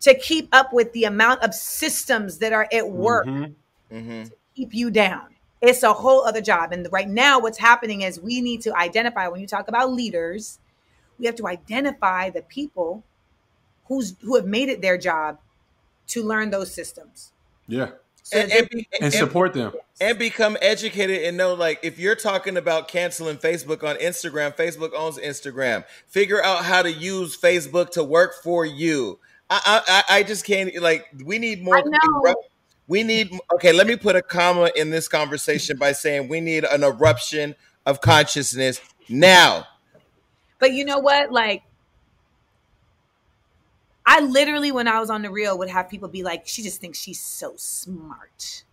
to 0.00 0.14
keep 0.14 0.48
up 0.52 0.72
with 0.72 0.92
the 0.92 1.04
amount 1.04 1.42
of 1.42 1.54
systems 1.54 2.38
that 2.38 2.52
are 2.52 2.68
at 2.72 2.88
work 2.90 3.26
mm-hmm. 3.26 3.96
Mm-hmm. 3.96 4.24
to 4.24 4.30
keep 4.54 4.74
you 4.74 4.90
down 4.90 5.33
it's 5.68 5.82
a 5.82 5.92
whole 5.92 6.24
other 6.24 6.40
job. 6.40 6.72
And 6.72 6.86
right 6.90 7.08
now, 7.08 7.40
what's 7.40 7.58
happening 7.58 8.02
is 8.02 8.20
we 8.20 8.40
need 8.40 8.62
to 8.62 8.76
identify 8.76 9.28
when 9.28 9.40
you 9.40 9.46
talk 9.46 9.68
about 9.68 9.92
leaders, 9.92 10.58
we 11.18 11.26
have 11.26 11.36
to 11.36 11.46
identify 11.46 12.30
the 12.30 12.42
people 12.42 13.04
who's 13.86 14.14
who 14.22 14.36
have 14.36 14.46
made 14.46 14.68
it 14.68 14.80
their 14.80 14.98
job 14.98 15.38
to 16.08 16.22
learn 16.22 16.50
those 16.50 16.72
systems. 16.72 17.32
Yeah. 17.68 17.90
So 18.24 18.38
and, 18.38 18.50
and, 18.52 18.68
be, 18.70 18.88
and, 19.02 19.12
support 19.12 19.52
them 19.52 19.72
and 20.00 20.18
become 20.18 20.56
educated 20.62 21.24
and 21.24 21.36
know 21.36 21.52
like 21.52 21.80
if 21.82 21.98
you're 21.98 22.16
talking 22.16 22.56
about 22.56 22.88
canceling 22.88 23.36
facebook 23.36 23.84
on 23.84 23.96
instagram 23.96 24.56
facebook 24.56 24.92
owns 24.96 25.18
instagram 25.18 25.84
figure 26.06 26.42
out 26.42 26.64
how 26.64 26.80
to 26.80 26.90
use 26.90 27.38
facebook 27.38 27.90
to 27.90 28.02
work 28.02 28.32
for 28.42 28.64
you 28.64 29.18
i 29.50 29.82
i, 29.86 30.16
I 30.20 30.22
just 30.22 30.46
can't 30.46 30.74
like 30.80 31.06
we 31.22 31.38
need 31.38 31.62
more 31.62 31.84
we 32.86 33.02
need 33.02 33.38
okay 33.52 33.72
let 33.72 33.86
me 33.86 33.96
put 33.96 34.16
a 34.16 34.22
comma 34.22 34.70
in 34.76 34.90
this 34.90 35.08
conversation 35.08 35.76
by 35.76 35.92
saying 35.92 36.28
we 36.28 36.40
need 36.40 36.64
an 36.64 36.84
eruption 36.84 37.54
of 37.86 38.00
consciousness 38.00 38.80
now. 39.08 39.66
But 40.58 40.72
you 40.72 40.84
know 40.84 40.98
what? 40.98 41.32
Like 41.32 41.62
i 44.06 44.20
literally 44.20 44.70
when 44.70 44.86
i 44.86 45.00
was 45.00 45.08
on 45.08 45.22
the 45.22 45.30
real 45.30 45.56
would 45.56 45.70
have 45.70 45.88
people 45.88 46.08
be 46.08 46.22
like 46.22 46.46
she 46.46 46.62
just 46.62 46.78
thinks 46.78 46.98
she's 46.98 47.18
so 47.18 47.54
smart 47.56 48.64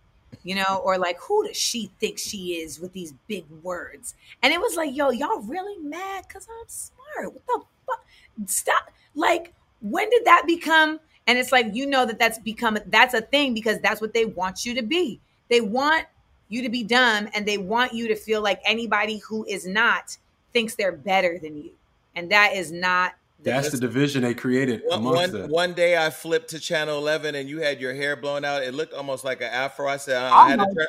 you 0.42 0.54
know? 0.54 0.80
Or 0.84 0.98
like 0.98 1.18
who 1.20 1.46
does 1.46 1.56
she 1.56 1.90
think 2.00 2.18
she 2.18 2.54
is 2.54 2.80
with 2.80 2.92
these 2.92 3.14
big 3.28 3.44
words? 3.62 4.14
And 4.42 4.52
it 4.52 4.60
was 4.60 4.76
like 4.76 4.94
yo 4.94 5.10
y'all 5.10 5.40
really 5.42 5.78
mad 5.78 6.24
because 6.26 6.48
i'm 6.48 6.68
smart. 6.68 7.34
What 7.34 7.46
the 7.46 7.60
fuck 7.86 8.04
stop 8.46 8.90
like 9.14 9.52
when 9.80 10.08
did 10.10 10.24
that 10.24 10.44
become 10.46 11.00
and 11.26 11.38
it's 11.38 11.52
like, 11.52 11.66
you 11.72 11.86
know, 11.86 12.04
that 12.04 12.18
that's 12.18 12.38
become, 12.38 12.78
that's 12.86 13.14
a 13.14 13.20
thing 13.20 13.54
because 13.54 13.80
that's 13.80 14.00
what 14.00 14.12
they 14.12 14.24
want 14.24 14.64
you 14.64 14.74
to 14.74 14.82
be. 14.82 15.20
They 15.48 15.60
want 15.60 16.06
you 16.48 16.62
to 16.62 16.68
be 16.68 16.82
dumb 16.82 17.28
and 17.34 17.46
they 17.46 17.58
want 17.58 17.92
you 17.92 18.08
to 18.08 18.16
feel 18.16 18.42
like 18.42 18.60
anybody 18.64 19.18
who 19.18 19.44
is 19.46 19.66
not 19.66 20.16
thinks 20.52 20.74
they're 20.74 20.92
better 20.92 21.38
than 21.38 21.56
you. 21.56 21.70
And 22.14 22.30
that 22.30 22.54
is 22.54 22.72
not. 22.72 23.14
That's 23.42 23.72
the 23.72 23.78
division 23.78 24.22
they 24.22 24.34
created 24.34 24.82
one, 24.86 25.02
one, 25.02 25.48
one, 25.48 25.72
day 25.72 25.96
I 25.96 26.10
flipped 26.10 26.50
to 26.50 26.60
channel 26.60 26.98
11 26.98 27.34
and 27.34 27.48
you 27.48 27.60
had 27.60 27.80
your 27.80 27.92
hair 27.92 28.14
blown 28.14 28.44
out. 28.44 28.62
It 28.62 28.72
looked 28.72 28.94
almost 28.94 29.24
like 29.24 29.40
an 29.40 29.48
afro. 29.48 29.88
I 29.88 29.96
said, 29.96 30.22
uh, 30.22 30.32
I 30.32 30.50
had 30.50 30.60
to 30.60 30.66
turn. 30.66 30.86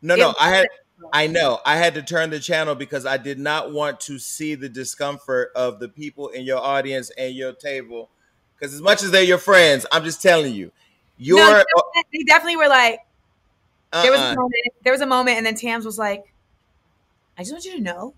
No, 0.00 0.16
no, 0.16 0.34
I 0.40 0.48
had. 0.48 0.66
I 1.12 1.26
know. 1.26 1.60
I 1.64 1.76
had 1.76 1.94
to 1.94 2.02
turn 2.02 2.30
the 2.30 2.40
channel 2.40 2.74
because 2.74 3.04
I 3.04 3.16
did 3.16 3.38
not 3.38 3.72
want 3.72 4.00
to 4.00 4.18
see 4.18 4.54
the 4.54 4.68
discomfort 4.68 5.50
of 5.54 5.78
the 5.78 5.88
people 5.88 6.28
in 6.28 6.44
your 6.44 6.58
audience 6.58 7.10
and 7.18 7.34
your 7.34 7.52
table 7.52 8.10
because 8.60 8.74
as 8.74 8.82
much 8.82 9.02
as 9.02 9.10
they're 9.10 9.22
your 9.22 9.38
friends, 9.38 9.86
I'm 9.90 10.04
just 10.04 10.20
telling 10.20 10.54
you, 10.54 10.70
you're. 11.16 11.38
No, 11.38 11.64
they 12.12 12.24
definitely 12.26 12.56
were 12.56 12.68
like. 12.68 13.00
Uh-uh. 13.92 14.02
There 14.02 14.12
was 14.12 14.20
a 14.20 14.24
uh-uh. 14.24 14.34
moment. 14.34 14.54
There 14.84 14.92
was 14.92 15.00
a 15.00 15.06
moment, 15.06 15.36
and 15.38 15.46
then 15.46 15.54
Tams 15.54 15.84
was 15.84 15.98
like, 15.98 16.32
"I 17.36 17.42
just 17.42 17.52
want 17.52 17.64
you 17.64 17.72
to 17.72 17.80
know, 17.80 18.14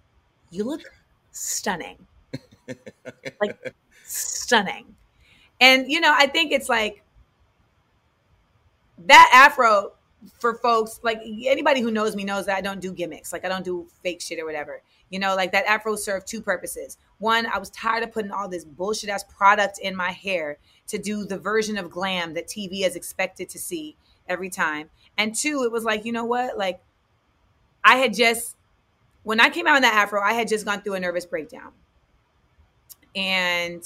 you 0.51 0.65
look 0.65 0.83
stunning, 1.31 2.07
like 3.41 3.75
stunning." 4.05 4.97
And 5.61 5.91
you 5.91 6.01
know, 6.01 6.13
I 6.15 6.27
think 6.27 6.53
it's 6.53 6.69
like 6.69 7.03
that 9.07 9.31
afro 9.33 9.93
for 10.39 10.55
folks 10.55 11.01
like 11.03 11.21
anybody 11.47 11.81
who 11.81 11.91
knows 11.91 12.15
me 12.15 12.25
knows 12.25 12.47
that 12.47 12.57
I 12.57 12.61
don't 12.61 12.81
do 12.81 12.93
gimmicks. 12.93 13.33
Like 13.33 13.45
I 13.45 13.49
don't 13.49 13.65
do 13.65 13.87
fake 14.03 14.21
shit 14.21 14.39
or 14.39 14.45
whatever. 14.45 14.83
You 15.13 15.19
know, 15.19 15.37
like 15.37 15.53
that 15.53 15.67
afro 15.67 15.95
served 15.95 16.27
two 16.27 16.41
purposes. 16.41 16.97
One, 17.19 17.47
I 17.47 17.59
was 17.59 17.69
tired 17.69 18.03
of 18.03 18.13
putting 18.13 18.31
all 18.31 18.49
this 18.49 18.65
bullshit 18.65 19.11
ass 19.11 19.23
product 19.25 19.79
in 19.79 19.95
my 19.95 20.11
hair 20.11 20.57
to 20.87 20.97
do 20.97 21.27
the 21.27 21.39
version 21.39 21.77
of 21.77 21.91
glam 21.91 22.33
that 22.33 22.49
TV 22.49 22.87
is 22.87 22.97
expected 22.97 23.51
to 23.51 23.59
see 23.59 23.95
every 24.27 24.49
time. 24.49 24.89
And 25.19 25.35
two, 25.35 25.65
it 25.65 25.71
was 25.71 25.85
like, 25.85 26.07
you 26.07 26.13
know 26.13 26.25
what? 26.25 26.57
Like 26.57 26.81
I 27.85 27.97
had 27.97 28.15
just 28.15 28.57
when 29.23 29.39
I 29.39 29.51
came 29.51 29.67
out 29.67 29.77
in 29.77 29.83
that 29.83 29.93
afro, 29.95 30.23
I 30.23 30.33
had 30.33 30.49
just 30.49 30.65
gone 30.65 30.81
through 30.81 30.95
a 30.95 31.01
nervous 31.01 31.27
breakdown. 31.27 31.73
And 33.15 33.83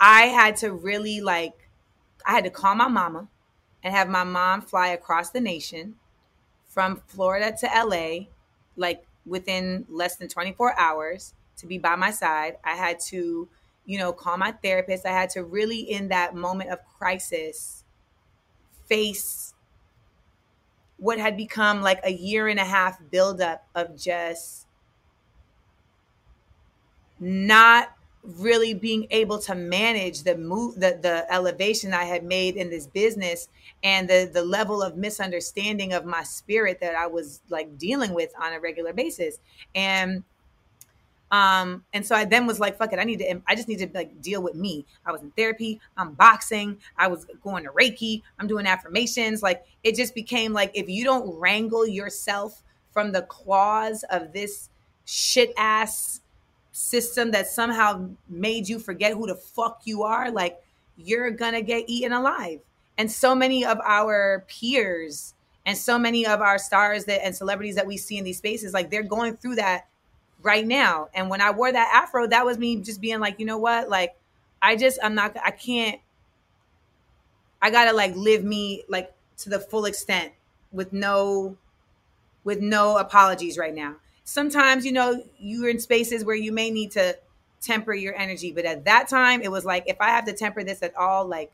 I 0.00 0.22
had 0.22 0.56
to 0.56 0.72
really 0.72 1.20
like 1.20 1.68
I 2.26 2.32
had 2.32 2.42
to 2.42 2.50
call 2.50 2.74
my 2.74 2.88
mama 2.88 3.28
and 3.84 3.94
have 3.94 4.08
my 4.08 4.24
mom 4.24 4.62
fly 4.62 4.88
across 4.88 5.30
the 5.30 5.40
nation 5.40 5.94
from 6.66 7.02
Florida 7.06 7.56
to 7.60 7.66
LA, 7.66 8.26
like 8.76 9.04
within 9.28 9.86
less 9.88 10.16
than 10.16 10.28
24 10.28 10.78
hours 10.78 11.34
to 11.58 11.66
be 11.66 11.78
by 11.78 11.96
my 11.96 12.10
side. 12.10 12.56
I 12.64 12.76
had 12.76 13.00
to, 13.08 13.48
you 13.86 13.98
know, 13.98 14.12
call 14.12 14.36
my 14.36 14.52
therapist. 14.52 15.06
I 15.06 15.12
had 15.12 15.30
to 15.30 15.44
really, 15.44 15.80
in 15.80 16.08
that 16.08 16.34
moment 16.34 16.70
of 16.70 16.78
crisis, 16.98 17.84
face 18.86 19.54
what 20.96 21.18
had 21.18 21.36
become 21.36 21.80
like 21.80 22.00
a 22.04 22.12
year 22.12 22.48
and 22.48 22.58
a 22.58 22.64
half 22.64 22.98
buildup 23.10 23.64
of 23.74 23.96
just 23.96 24.66
not 27.20 27.92
really 28.36 28.74
being 28.74 29.06
able 29.10 29.38
to 29.38 29.54
manage 29.54 30.22
the 30.22 30.36
move 30.36 30.74
the 30.74 30.98
the 31.00 31.26
elevation 31.32 31.94
I 31.94 32.04
had 32.04 32.24
made 32.24 32.56
in 32.56 32.68
this 32.68 32.86
business 32.86 33.48
and 33.82 34.08
the 34.08 34.30
the 34.32 34.44
level 34.44 34.82
of 34.82 34.96
misunderstanding 34.96 35.94
of 35.94 36.04
my 36.04 36.22
spirit 36.22 36.78
that 36.80 36.94
I 36.94 37.06
was 37.06 37.40
like 37.48 37.78
dealing 37.78 38.12
with 38.12 38.30
on 38.38 38.52
a 38.52 38.60
regular 38.60 38.92
basis. 38.92 39.38
And 39.74 40.24
um 41.30 41.84
and 41.92 42.04
so 42.06 42.14
I 42.14 42.26
then 42.26 42.46
was 42.46 42.60
like 42.60 42.76
fuck 42.76 42.92
it 42.92 42.98
I 42.98 43.04
need 43.04 43.20
to 43.20 43.40
I 43.46 43.54
just 43.54 43.68
need 43.68 43.78
to 43.78 43.88
like 43.94 44.20
deal 44.20 44.42
with 44.42 44.54
me. 44.54 44.84
I 45.06 45.12
was 45.12 45.22
in 45.22 45.30
therapy 45.30 45.80
I'm 45.96 46.12
boxing 46.12 46.78
I 46.98 47.08
was 47.08 47.26
going 47.42 47.64
to 47.64 47.70
Reiki 47.70 48.22
I'm 48.38 48.46
doing 48.46 48.66
affirmations. 48.66 49.42
Like 49.42 49.64
it 49.84 49.94
just 49.94 50.14
became 50.14 50.52
like 50.52 50.70
if 50.74 50.88
you 50.88 51.04
don't 51.04 51.38
wrangle 51.38 51.86
yourself 51.86 52.62
from 52.92 53.12
the 53.12 53.22
claws 53.22 54.04
of 54.10 54.32
this 54.34 54.68
shit 55.06 55.54
ass 55.56 56.20
system 56.78 57.32
that 57.32 57.48
somehow 57.48 58.08
made 58.28 58.68
you 58.68 58.78
forget 58.78 59.12
who 59.12 59.26
the 59.26 59.34
fuck 59.34 59.80
you 59.84 60.04
are, 60.04 60.30
like 60.30 60.62
you're 60.96 61.30
gonna 61.30 61.60
get 61.60 61.84
eaten 61.88 62.12
alive. 62.12 62.60
And 62.96 63.10
so 63.10 63.34
many 63.34 63.64
of 63.64 63.80
our 63.80 64.44
peers 64.48 65.34
and 65.66 65.76
so 65.76 65.98
many 65.98 66.24
of 66.24 66.40
our 66.40 66.56
stars 66.56 67.04
that 67.06 67.24
and 67.24 67.34
celebrities 67.34 67.74
that 67.74 67.86
we 67.86 67.96
see 67.96 68.16
in 68.16 68.24
these 68.24 68.38
spaces, 68.38 68.72
like 68.72 68.90
they're 68.90 69.02
going 69.02 69.36
through 69.36 69.56
that 69.56 69.88
right 70.42 70.64
now. 70.64 71.08
And 71.14 71.28
when 71.28 71.40
I 71.40 71.50
wore 71.50 71.70
that 71.70 71.90
afro, 71.92 72.28
that 72.28 72.46
was 72.46 72.58
me 72.58 72.76
just 72.76 73.00
being 73.00 73.18
like, 73.18 73.40
you 73.40 73.46
know 73.46 73.58
what? 73.58 73.88
Like, 73.88 74.16
I 74.62 74.76
just 74.76 75.00
I'm 75.02 75.16
not 75.16 75.36
I 75.44 75.50
can't 75.50 76.00
I 77.60 77.70
gotta 77.70 77.92
like 77.92 78.14
live 78.14 78.44
me 78.44 78.84
like 78.88 79.12
to 79.38 79.50
the 79.50 79.58
full 79.58 79.84
extent 79.84 80.32
with 80.70 80.92
no 80.92 81.56
with 82.44 82.60
no 82.60 82.98
apologies 82.98 83.58
right 83.58 83.74
now 83.74 83.96
sometimes 84.28 84.84
you 84.84 84.92
know 84.92 85.24
you're 85.38 85.70
in 85.70 85.80
spaces 85.80 86.22
where 86.22 86.36
you 86.36 86.52
may 86.52 86.70
need 86.70 86.90
to 86.90 87.16
temper 87.62 87.94
your 87.94 88.14
energy 88.14 88.52
but 88.52 88.66
at 88.66 88.84
that 88.84 89.08
time 89.08 89.40
it 89.40 89.50
was 89.50 89.64
like 89.64 89.82
if 89.86 89.96
i 90.02 90.08
have 90.08 90.26
to 90.26 90.34
temper 90.34 90.62
this 90.62 90.82
at 90.82 90.94
all 90.96 91.24
like 91.24 91.50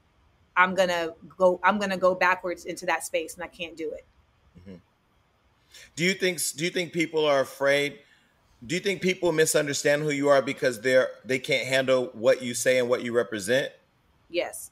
i'm 0.57 0.75
gonna 0.75 1.11
go 1.39 1.61
i'm 1.63 1.79
gonna 1.79 1.97
go 1.97 2.17
backwards 2.17 2.65
into 2.65 2.85
that 2.85 3.05
space 3.05 3.35
and 3.35 3.45
i 3.45 3.47
can't 3.47 3.77
do 3.77 3.93
it. 3.93 4.05
Mm-hmm. 4.59 4.75
do 5.95 6.05
you 6.05 6.15
think 6.15 6.41
do 6.57 6.65
you 6.65 6.71
think 6.71 6.93
people 6.93 7.25
are 7.25 7.41
afraid 7.41 8.01
do 8.67 8.75
you 8.75 8.81
think 8.81 9.03
people 9.03 9.31
misunderstand 9.31 10.03
who 10.03 10.11
you 10.11 10.29
are 10.29 10.43
because 10.43 10.81
they're 10.81 11.11
they 11.25 11.39
can't 11.39 11.69
handle 11.69 12.11
what 12.13 12.43
you 12.43 12.55
say 12.55 12.79
and 12.79 12.89
what 12.89 13.03
you 13.03 13.13
represent? 13.13 13.73
Yes. 14.31 14.71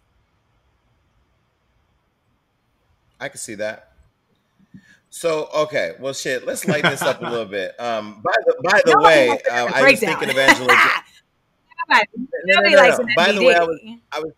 I 3.21 3.29
can 3.29 3.39
see 3.39 3.55
that 3.57 3.92
so 5.15 5.51
okay, 5.55 5.93
well, 6.01 6.15
shit. 6.15 6.47
Let's 6.47 6.67
lighten 6.67 6.91
this 6.91 7.03
up 7.03 7.21
a 7.21 7.29
little 7.29 7.45
bit. 7.45 7.75
Um, 7.79 8.23
by 8.25 8.33
the 8.47 8.57
by 8.65 8.81
the 8.85 8.99
way, 8.99 9.29
uh, 9.51 9.67
I 9.67 9.91
was 9.91 10.01
thinking 10.01 10.31
of 10.31 10.39
Angela. 10.39 10.69
no, 12.47 12.61
no, 12.61 12.71
no, 12.71 12.99
By 13.15 13.33
the 13.33 13.45
way, 13.45 13.55
I 13.55 13.63
was, 13.63 13.81
I 14.11 14.21
was 14.21 14.33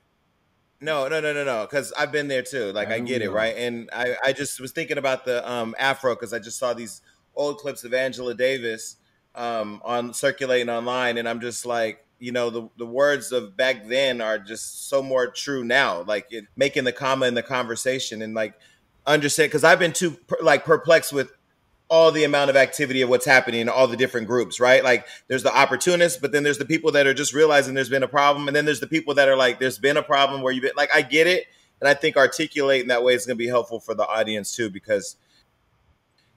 no, 0.81 1.07
no, 1.07 1.21
no, 1.21 1.33
no, 1.33 1.45
no, 1.45 1.63
because 1.63 1.93
I've 1.93 2.11
been 2.11 2.27
there 2.27 2.43
too. 2.43 2.73
Like 2.73 2.89
I, 2.89 2.97
I 2.97 2.99
get 2.99 3.21
know. 3.21 3.27
it, 3.27 3.33
right? 3.33 3.57
And 3.57 3.89
I, 3.93 4.17
I 4.25 4.33
just 4.33 4.59
was 4.59 4.73
thinking 4.73 4.99
about 4.99 5.25
the 5.25 5.49
um, 5.49 5.77
afro 5.79 6.17
because 6.17 6.33
I 6.33 6.41
just 6.41 6.59
saw 6.59 6.75
these 6.75 7.03
old 7.37 7.59
clips 7.59 7.85
of 7.85 7.95
Angela 7.95 8.35
Davis 8.35 8.97
um, 9.37 9.81
on 9.85 10.13
circulating 10.13 10.69
online, 10.69 11.19
and 11.19 11.29
I'm 11.29 11.41
just 11.41 11.65
like, 11.67 12.05
you 12.19 12.33
know, 12.33 12.51
the 12.51 12.69
the 12.79 12.87
words 12.87 13.31
of 13.31 13.57
back 13.57 13.87
then 13.87 14.21
are 14.21 14.41
just 14.41 14.89
so 14.89 15.05
more 15.05 15.29
true 15.29 15.63
now. 15.63 16.03
Like 16.03 16.27
it, 16.31 16.47
making 16.57 16.83
the 16.83 16.93
comma 16.93 17.27
in 17.27 17.35
the 17.35 17.45
conversation, 17.45 18.23
and 18.23 18.35
like 18.35 18.55
understand 19.07 19.51
because 19.51 19.65
I've 19.65 19.79
been 19.79 19.93
too 19.93 20.17
like 20.41 20.65
perplexed 20.65 21.13
with 21.13 21.33
all 21.89 22.11
the 22.11 22.25
amount 22.25 22.51
of 22.51 22.57
activity 22.57 23.03
of 23.03 23.09
what's 23.09 23.27
happening 23.27 23.61
in 23.61 23.69
all 23.69 23.87
the 23.87 23.97
different 23.97 24.27
groups, 24.27 24.59
right? 24.59 24.83
Like 24.83 25.07
there's 25.29 25.43
the 25.43 25.55
opportunists, 25.55 26.19
but 26.19 26.33
then 26.33 26.43
there's 26.43 26.59
the 26.59 26.65
people 26.65 26.93
that 26.93 27.07
are 27.07 27.15
just 27.15 27.35
realizing 27.35 27.75
there's 27.75 27.91
been 27.91 28.03
a 28.03 28.09
problem, 28.09 28.49
and 28.49 28.57
then 28.57 28.65
there's 28.65 28.81
the 28.81 28.87
people 28.87 29.15
that 29.15 29.29
are 29.29 29.37
like, 29.37 29.61
there's 29.61 29.79
been 29.79 29.97
a 29.97 30.03
problem 30.03 30.43
where 30.43 30.53
you've 30.53 30.63
been 30.63 30.73
like, 30.77 30.91
I 30.95 31.03
get 31.03 31.27
it, 31.27 31.47
and 31.81 31.89
I 31.89 31.95
think 31.95 32.17
articulating 32.17 32.89
that 32.89 33.05
way 33.05 33.15
is 33.15 33.27
going 33.27 33.37
to 33.37 33.43
be 33.43 33.49
helpful 33.49 33.81
for 33.81 33.95
the 33.95 34.07
audience 34.07 34.57
too, 34.57 34.71
because 34.71 35.17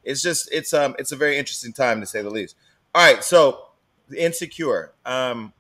it's 0.04 0.22
just 0.22 0.50
it's 0.52 0.74
um 0.74 0.96
it's 1.00 1.12
a 1.12 1.16
very 1.16 1.38
interesting 1.38 1.74
time 1.74 2.02
to 2.02 2.06
say 2.06 2.22
the 2.22 2.30
least. 2.30 2.56
All 2.94 3.04
right, 3.04 3.24
so 3.24 3.68
insecure. 4.16 4.94
Um, 5.06 5.54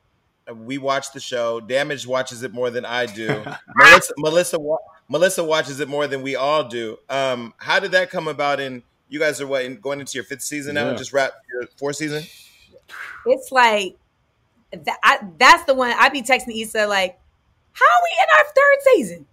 we 0.53 0.77
watch 0.77 1.11
the 1.11 1.19
show. 1.19 1.59
Damage 1.59 2.07
watches 2.07 2.43
it 2.43 2.53
more 2.53 2.69
than 2.69 2.85
I 2.85 3.05
do. 3.05 3.43
Melissa, 3.75 4.13
Melissa, 4.17 4.59
Melissa 5.09 5.43
watches 5.43 5.79
it 5.79 5.87
more 5.87 6.07
than 6.07 6.21
we 6.21 6.35
all 6.35 6.63
do. 6.65 6.97
Um, 7.09 7.53
how 7.57 7.79
did 7.79 7.91
that 7.91 8.09
come 8.09 8.27
about? 8.27 8.59
In 8.59 8.83
you 9.09 9.19
guys 9.19 9.39
are 9.39 9.47
what 9.47 9.63
in, 9.63 9.77
going 9.77 9.99
into 9.99 10.15
your 10.15 10.25
fifth 10.25 10.41
season 10.41 10.75
now? 10.75 10.91
Yeah. 10.91 10.97
Just 10.97 11.13
wrap 11.13 11.33
your 11.51 11.67
fourth 11.77 11.95
season. 11.95 12.23
It's 13.25 13.51
like 13.51 13.95
that. 14.71 14.97
I, 15.03 15.19
that's 15.37 15.63
the 15.63 15.73
one 15.73 15.93
I'd 15.97 16.11
be 16.11 16.21
texting 16.21 16.61
Issa 16.61 16.87
like, 16.87 17.17
"How 17.71 17.85
are 17.85 18.01
we 18.03 18.17
in 18.21 18.27
our 18.37 18.53
third 18.53 18.95
season? 18.95 19.25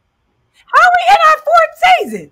How 0.66 0.80
are 0.80 0.92
we 0.96 1.14
in 1.14 1.20
our 1.26 1.38
fourth 1.38 2.12
season? 2.12 2.30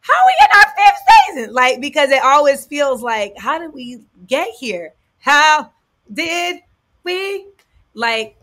How 0.00 0.14
are 0.14 0.26
we 0.26 0.34
in 0.40 0.50
our 0.56 0.72
fifth 0.76 1.36
season?" 1.36 1.54
Like 1.54 1.80
because 1.80 2.10
it 2.10 2.22
always 2.22 2.66
feels 2.66 3.02
like, 3.02 3.34
"How 3.38 3.58
did 3.58 3.72
we 3.72 4.00
get 4.26 4.48
here? 4.58 4.94
How 5.20 5.70
did 6.12 6.60
we?" 7.04 7.46
Like 7.94 8.36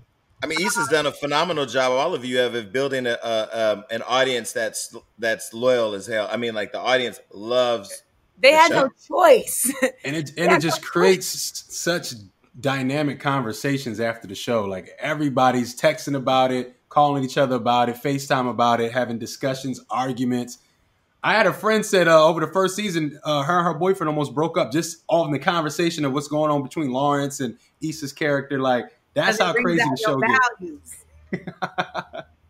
I 0.43 0.47
mean, 0.47 0.61
Issa's 0.61 0.87
done 0.87 1.07
a 1.07 1.11
phenomenal 1.11 1.65
job. 1.65 1.91
All 1.91 2.13
of 2.13 2.23
you 2.23 2.37
have 2.37 2.53
of 2.53 2.71
building 2.71 3.07
a, 3.07 3.17
a 3.23 3.73
um, 3.73 3.85
an 3.89 4.03
audience 4.03 4.51
that's 4.51 4.95
that's 5.17 5.53
loyal 5.53 5.95
as 5.95 6.05
hell. 6.05 6.27
I 6.31 6.37
mean, 6.37 6.53
like 6.53 6.71
the 6.71 6.79
audience 6.79 7.19
loves. 7.31 8.03
They 8.39 8.51
the 8.51 8.57
had 8.57 8.71
show. 8.71 8.83
no 8.83 8.89
choice, 9.07 9.73
and 10.03 10.15
it 10.15 10.31
and 10.37 10.51
it 10.51 10.61
just 10.61 10.81
no 10.81 10.87
creates 10.87 11.31
choice. 11.33 11.65
such 11.75 12.13
dynamic 12.59 13.19
conversations 13.19 13.99
after 13.99 14.27
the 14.27 14.35
show. 14.35 14.65
Like 14.65 14.89
everybody's 14.99 15.75
texting 15.79 16.15
about 16.15 16.51
it, 16.51 16.75
calling 16.89 17.23
each 17.23 17.37
other 17.37 17.55
about 17.55 17.89
it, 17.89 17.95
Facetime 17.95 18.49
about 18.49 18.79
it, 18.79 18.91
having 18.91 19.17
discussions, 19.17 19.81
arguments. 19.89 20.59
I 21.23 21.33
had 21.33 21.47
a 21.47 21.53
friend 21.53 21.83
said 21.83 22.07
uh, 22.07 22.25
over 22.25 22.39
the 22.39 22.53
first 22.53 22.75
season, 22.75 23.19
uh, 23.23 23.41
her 23.41 23.57
and 23.57 23.65
her 23.65 23.73
boyfriend 23.73 24.07
almost 24.07 24.35
broke 24.35 24.55
up 24.55 24.71
just 24.71 25.03
on 25.09 25.31
the 25.31 25.39
conversation 25.39 26.05
of 26.05 26.13
what's 26.13 26.27
going 26.27 26.51
on 26.51 26.61
between 26.61 26.91
Lawrence 26.91 27.39
and 27.39 27.57
Issa's 27.81 28.13
character. 28.13 28.59
Like 28.59 28.85
that's 29.17 29.39
how 29.39 29.53
crazy 29.53 29.83
the 29.83 29.97
show 29.97 30.19
gets. 30.19 31.05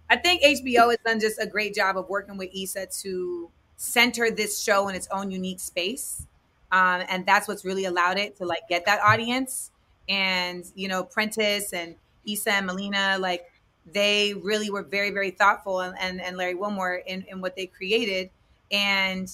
I 0.10 0.16
think 0.16 0.42
HBO 0.42 0.90
has 0.90 1.00
done 1.06 1.20
just 1.20 1.42
a 1.42 1.48
great 1.48 1.74
job 1.74 1.98
of 1.98 2.08
working 2.10 2.38
with 2.38 2.50
Issa 2.56 2.88
to 3.02 3.50
center 3.76 4.32
this 4.32 4.62
show 4.62 4.88
in 4.88 4.96
its 4.96 5.08
own 5.12 5.32
unique 5.32 5.60
space. 5.60 6.26
Um, 6.72 7.04
and 7.10 7.26
that's 7.26 7.48
what's 7.48 7.66
really 7.66 7.86
allowed 7.86 8.18
it 8.18 8.38
to 8.38 8.46
like 8.46 8.68
get 8.70 8.86
that 8.86 9.02
audience. 9.02 9.72
And, 10.10 10.66
you 10.76 10.88
know, 10.88 11.04
Prentice 11.04 11.74
and 11.74 11.96
Issa 12.26 12.52
and 12.52 12.66
Melina, 12.66 13.18
like 13.20 13.52
they 13.92 14.34
really 14.34 14.70
were 14.70 14.84
very, 14.84 15.12
very 15.12 15.32
thoughtful 15.32 15.82
and, 15.82 15.96
and, 16.00 16.22
and 16.22 16.38
Larry 16.38 16.56
Wilmore 16.56 16.96
in, 16.96 17.24
in 17.30 17.42
what 17.42 17.56
they 17.56 17.68
created. 17.68 18.30
And 18.72 19.30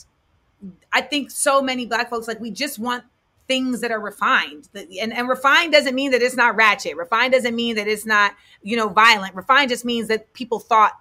I 0.91 1.01
think 1.01 1.31
so 1.31 1.61
many 1.61 1.85
black 1.85 2.09
folks, 2.09 2.27
like 2.27 2.39
we 2.39 2.51
just 2.51 2.79
want 2.79 3.03
things 3.47 3.81
that 3.81 3.91
are 3.91 3.99
refined. 3.99 4.69
And, 4.73 5.13
and 5.13 5.27
refined 5.27 5.73
doesn't 5.73 5.95
mean 5.95 6.11
that 6.11 6.21
it's 6.21 6.35
not 6.35 6.55
ratchet. 6.55 6.95
Refined 6.95 7.33
doesn't 7.33 7.55
mean 7.55 7.75
that 7.75 7.87
it's 7.87 8.05
not, 8.05 8.35
you 8.61 8.77
know, 8.77 8.89
violent. 8.89 9.35
Refined 9.35 9.69
just 9.69 9.85
means 9.85 10.07
that 10.07 10.31
people 10.33 10.59
thought 10.59 10.93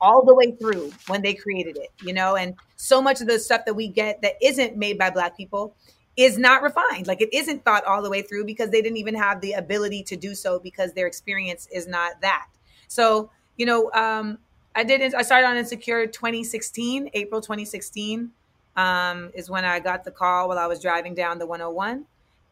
all 0.00 0.24
the 0.24 0.34
way 0.34 0.52
through 0.52 0.92
when 1.06 1.22
they 1.22 1.32
created 1.32 1.76
it, 1.76 1.90
you 2.02 2.12
know, 2.12 2.36
and 2.36 2.54
so 2.76 3.00
much 3.00 3.20
of 3.20 3.26
the 3.26 3.38
stuff 3.38 3.64
that 3.64 3.74
we 3.74 3.88
get 3.88 4.20
that 4.22 4.34
isn't 4.42 4.76
made 4.76 4.98
by 4.98 5.08
black 5.10 5.36
people 5.36 5.74
is 6.16 6.38
not 6.38 6.62
refined. 6.62 7.06
Like 7.06 7.20
it 7.20 7.32
isn't 7.32 7.64
thought 7.64 7.84
all 7.84 8.02
the 8.02 8.10
way 8.10 8.22
through 8.22 8.44
because 8.44 8.70
they 8.70 8.82
didn't 8.82 8.98
even 8.98 9.14
have 9.14 9.40
the 9.40 9.52
ability 9.52 10.02
to 10.04 10.16
do 10.16 10.34
so 10.34 10.58
because 10.58 10.92
their 10.92 11.06
experience 11.06 11.68
is 11.72 11.86
not 11.86 12.20
that. 12.20 12.46
So, 12.88 13.30
you 13.56 13.66
know, 13.66 13.90
um, 13.92 14.38
I 14.74 14.84
did, 14.84 15.14
I 15.14 15.22
started 15.22 15.46
on 15.46 15.56
Insecure 15.56 16.06
2016, 16.06 17.10
April 17.14 17.40
2016 17.40 18.30
um, 18.76 19.30
is 19.34 19.48
when 19.48 19.64
I 19.64 19.80
got 19.80 20.04
the 20.04 20.10
call 20.10 20.48
while 20.48 20.58
I 20.58 20.66
was 20.66 20.80
driving 20.80 21.14
down 21.14 21.38
the 21.38 21.46
101. 21.46 22.06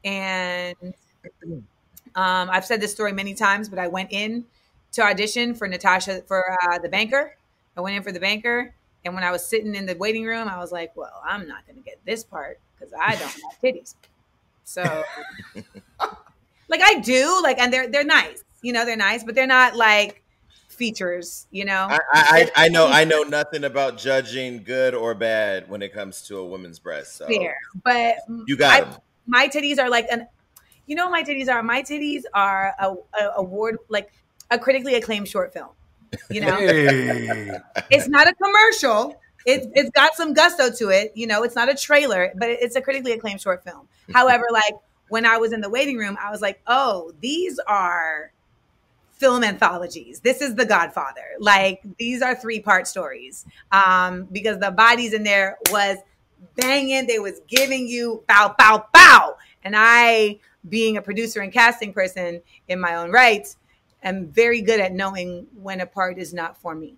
And 0.04 0.94
um, 2.14 2.50
I've 2.50 2.64
said 2.64 2.80
this 2.80 2.92
story 2.92 3.12
many 3.12 3.34
times, 3.34 3.68
but 3.68 3.78
I 3.78 3.88
went 3.88 4.12
in 4.12 4.44
to 4.92 5.02
audition 5.02 5.54
for 5.54 5.68
Natasha 5.68 6.22
for 6.22 6.56
uh, 6.62 6.78
the 6.78 6.88
banker. 6.88 7.36
I 7.76 7.80
went 7.80 7.96
in 7.96 8.02
for 8.02 8.12
the 8.12 8.20
banker. 8.20 8.74
And 9.04 9.14
when 9.14 9.24
I 9.24 9.30
was 9.30 9.44
sitting 9.44 9.74
in 9.74 9.86
the 9.86 9.96
waiting 9.96 10.24
room, 10.24 10.48
I 10.48 10.58
was 10.58 10.72
like, 10.72 10.96
well, 10.96 11.20
I'm 11.24 11.46
not 11.46 11.66
going 11.66 11.76
to 11.76 11.82
get 11.82 11.98
this 12.06 12.24
part 12.24 12.58
because 12.78 12.94
I 12.98 13.16
don't 13.16 13.22
have 13.22 13.60
titties. 13.62 13.94
So, 14.64 14.82
like, 16.68 16.80
I 16.82 17.00
do, 17.00 17.40
like, 17.42 17.58
and 17.58 17.70
they're, 17.70 17.88
they're 17.88 18.04
nice, 18.04 18.42
you 18.62 18.72
know, 18.72 18.86
they're 18.86 18.96
nice, 18.96 19.22
but 19.22 19.34
they're 19.34 19.46
not 19.46 19.76
like, 19.76 20.22
features 20.74 21.46
you 21.50 21.64
know 21.64 21.86
I, 21.88 22.00
I, 22.12 22.50
I 22.64 22.68
know 22.68 22.88
i 22.88 23.04
know 23.04 23.22
nothing 23.22 23.64
about 23.64 23.96
judging 23.96 24.62
good 24.62 24.94
or 24.94 25.14
bad 25.14 25.68
when 25.68 25.82
it 25.82 25.92
comes 25.92 26.22
to 26.22 26.38
a 26.38 26.44
woman's 26.44 26.78
breast 26.78 27.16
so 27.16 27.26
Fair. 27.26 27.56
but 27.84 28.16
you 28.46 28.56
got 28.56 28.82
I, 28.82 28.96
my 29.26 29.48
titties 29.48 29.78
are 29.78 29.88
like 29.88 30.06
an 30.10 30.26
you 30.86 30.96
know 30.96 31.08
my 31.08 31.22
titties 31.22 31.48
are 31.48 31.62
my 31.62 31.82
titties 31.82 32.22
are 32.34 32.74
a, 32.78 32.94
a 33.20 33.32
award 33.36 33.78
like 33.88 34.10
a 34.50 34.58
critically 34.58 34.94
acclaimed 34.94 35.28
short 35.28 35.52
film. 35.52 35.70
You 36.30 36.42
know, 36.42 36.56
hey. 36.56 37.50
it's 37.90 38.08
not 38.08 38.28
a 38.28 38.34
commercial. 38.34 39.20
It, 39.46 39.70
it's 39.74 39.90
got 39.90 40.14
some 40.14 40.32
gusto 40.32 40.70
to 40.70 40.88
it. 40.90 41.12
You 41.14 41.26
know, 41.26 41.42
it's 41.42 41.56
not 41.56 41.68
a 41.68 41.74
trailer, 41.74 42.32
but 42.36 42.48
it's 42.48 42.76
a 42.76 42.80
critically 42.80 43.12
acclaimed 43.12 43.40
short 43.40 43.64
film. 43.64 43.88
However, 44.12 44.46
like 44.52 44.74
when 45.08 45.26
I 45.26 45.38
was 45.38 45.52
in 45.52 45.60
the 45.60 45.68
waiting 45.68 45.98
room, 45.98 46.16
I 46.20 46.30
was 46.30 46.40
like, 46.40 46.60
oh, 46.66 47.12
these 47.20 47.58
are 47.66 48.32
film 49.16 49.44
anthologies. 49.44 50.20
This 50.20 50.40
is 50.40 50.54
The 50.54 50.66
Godfather. 50.66 51.22
Like 51.38 51.82
these 51.98 52.22
are 52.22 52.34
three 52.34 52.60
part 52.60 52.86
stories 52.86 53.44
um, 53.72 54.24
because 54.30 54.58
the 54.58 54.70
bodies 54.70 55.12
in 55.12 55.22
there 55.22 55.58
was 55.70 55.98
banging. 56.56 57.06
They 57.06 57.18
was 57.18 57.40
giving 57.48 57.86
you 57.86 58.22
bow, 58.28 58.54
bow, 58.58 58.86
bow. 58.92 59.36
And 59.62 59.74
I, 59.76 60.40
being 60.68 60.96
a 60.96 61.02
producer 61.02 61.40
and 61.40 61.52
casting 61.52 61.92
person 61.92 62.42
in 62.68 62.80
my 62.80 62.96
own 62.96 63.10
right, 63.10 63.46
am 64.02 64.26
very 64.28 64.60
good 64.60 64.80
at 64.80 64.92
knowing 64.92 65.46
when 65.60 65.80
a 65.80 65.86
part 65.86 66.18
is 66.18 66.34
not 66.34 66.56
for 66.56 66.74
me. 66.74 66.96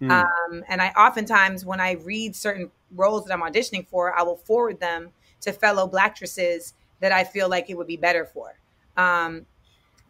Mm. 0.00 0.10
Um, 0.10 0.64
and 0.68 0.80
I 0.80 0.88
oftentimes, 0.90 1.64
when 1.64 1.80
I 1.80 1.92
read 1.92 2.36
certain 2.36 2.70
roles 2.94 3.24
that 3.24 3.32
I'm 3.32 3.42
auditioning 3.42 3.86
for, 3.86 4.16
I 4.16 4.22
will 4.22 4.36
forward 4.36 4.80
them 4.80 5.10
to 5.40 5.52
fellow 5.52 5.86
blackstresses 5.86 6.74
that 7.00 7.12
I 7.12 7.24
feel 7.24 7.48
like 7.48 7.70
it 7.70 7.76
would 7.76 7.86
be 7.86 7.96
better 7.96 8.24
for. 8.24 8.54
Um, 8.96 9.46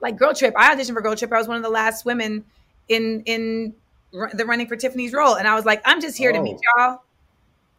like 0.04 0.16
Girl 0.16 0.34
Trip, 0.34 0.54
I 0.56 0.74
auditioned 0.74 0.94
for 0.94 1.00
Girl 1.00 1.16
Trip. 1.16 1.32
I 1.32 1.38
was 1.38 1.48
one 1.48 1.56
of 1.56 1.62
the 1.62 1.70
last 1.70 2.04
women 2.04 2.44
in 2.88 3.22
in 3.26 3.74
the 4.12 4.44
running 4.46 4.68
for 4.68 4.76
Tiffany's 4.76 5.12
role, 5.12 5.34
and 5.34 5.48
I 5.48 5.54
was 5.54 5.64
like, 5.64 5.82
I'm 5.84 6.00
just 6.00 6.16
here 6.16 6.30
oh. 6.30 6.34
to 6.34 6.42
meet 6.42 6.56
oh. 6.56 6.80
y'all 6.80 7.02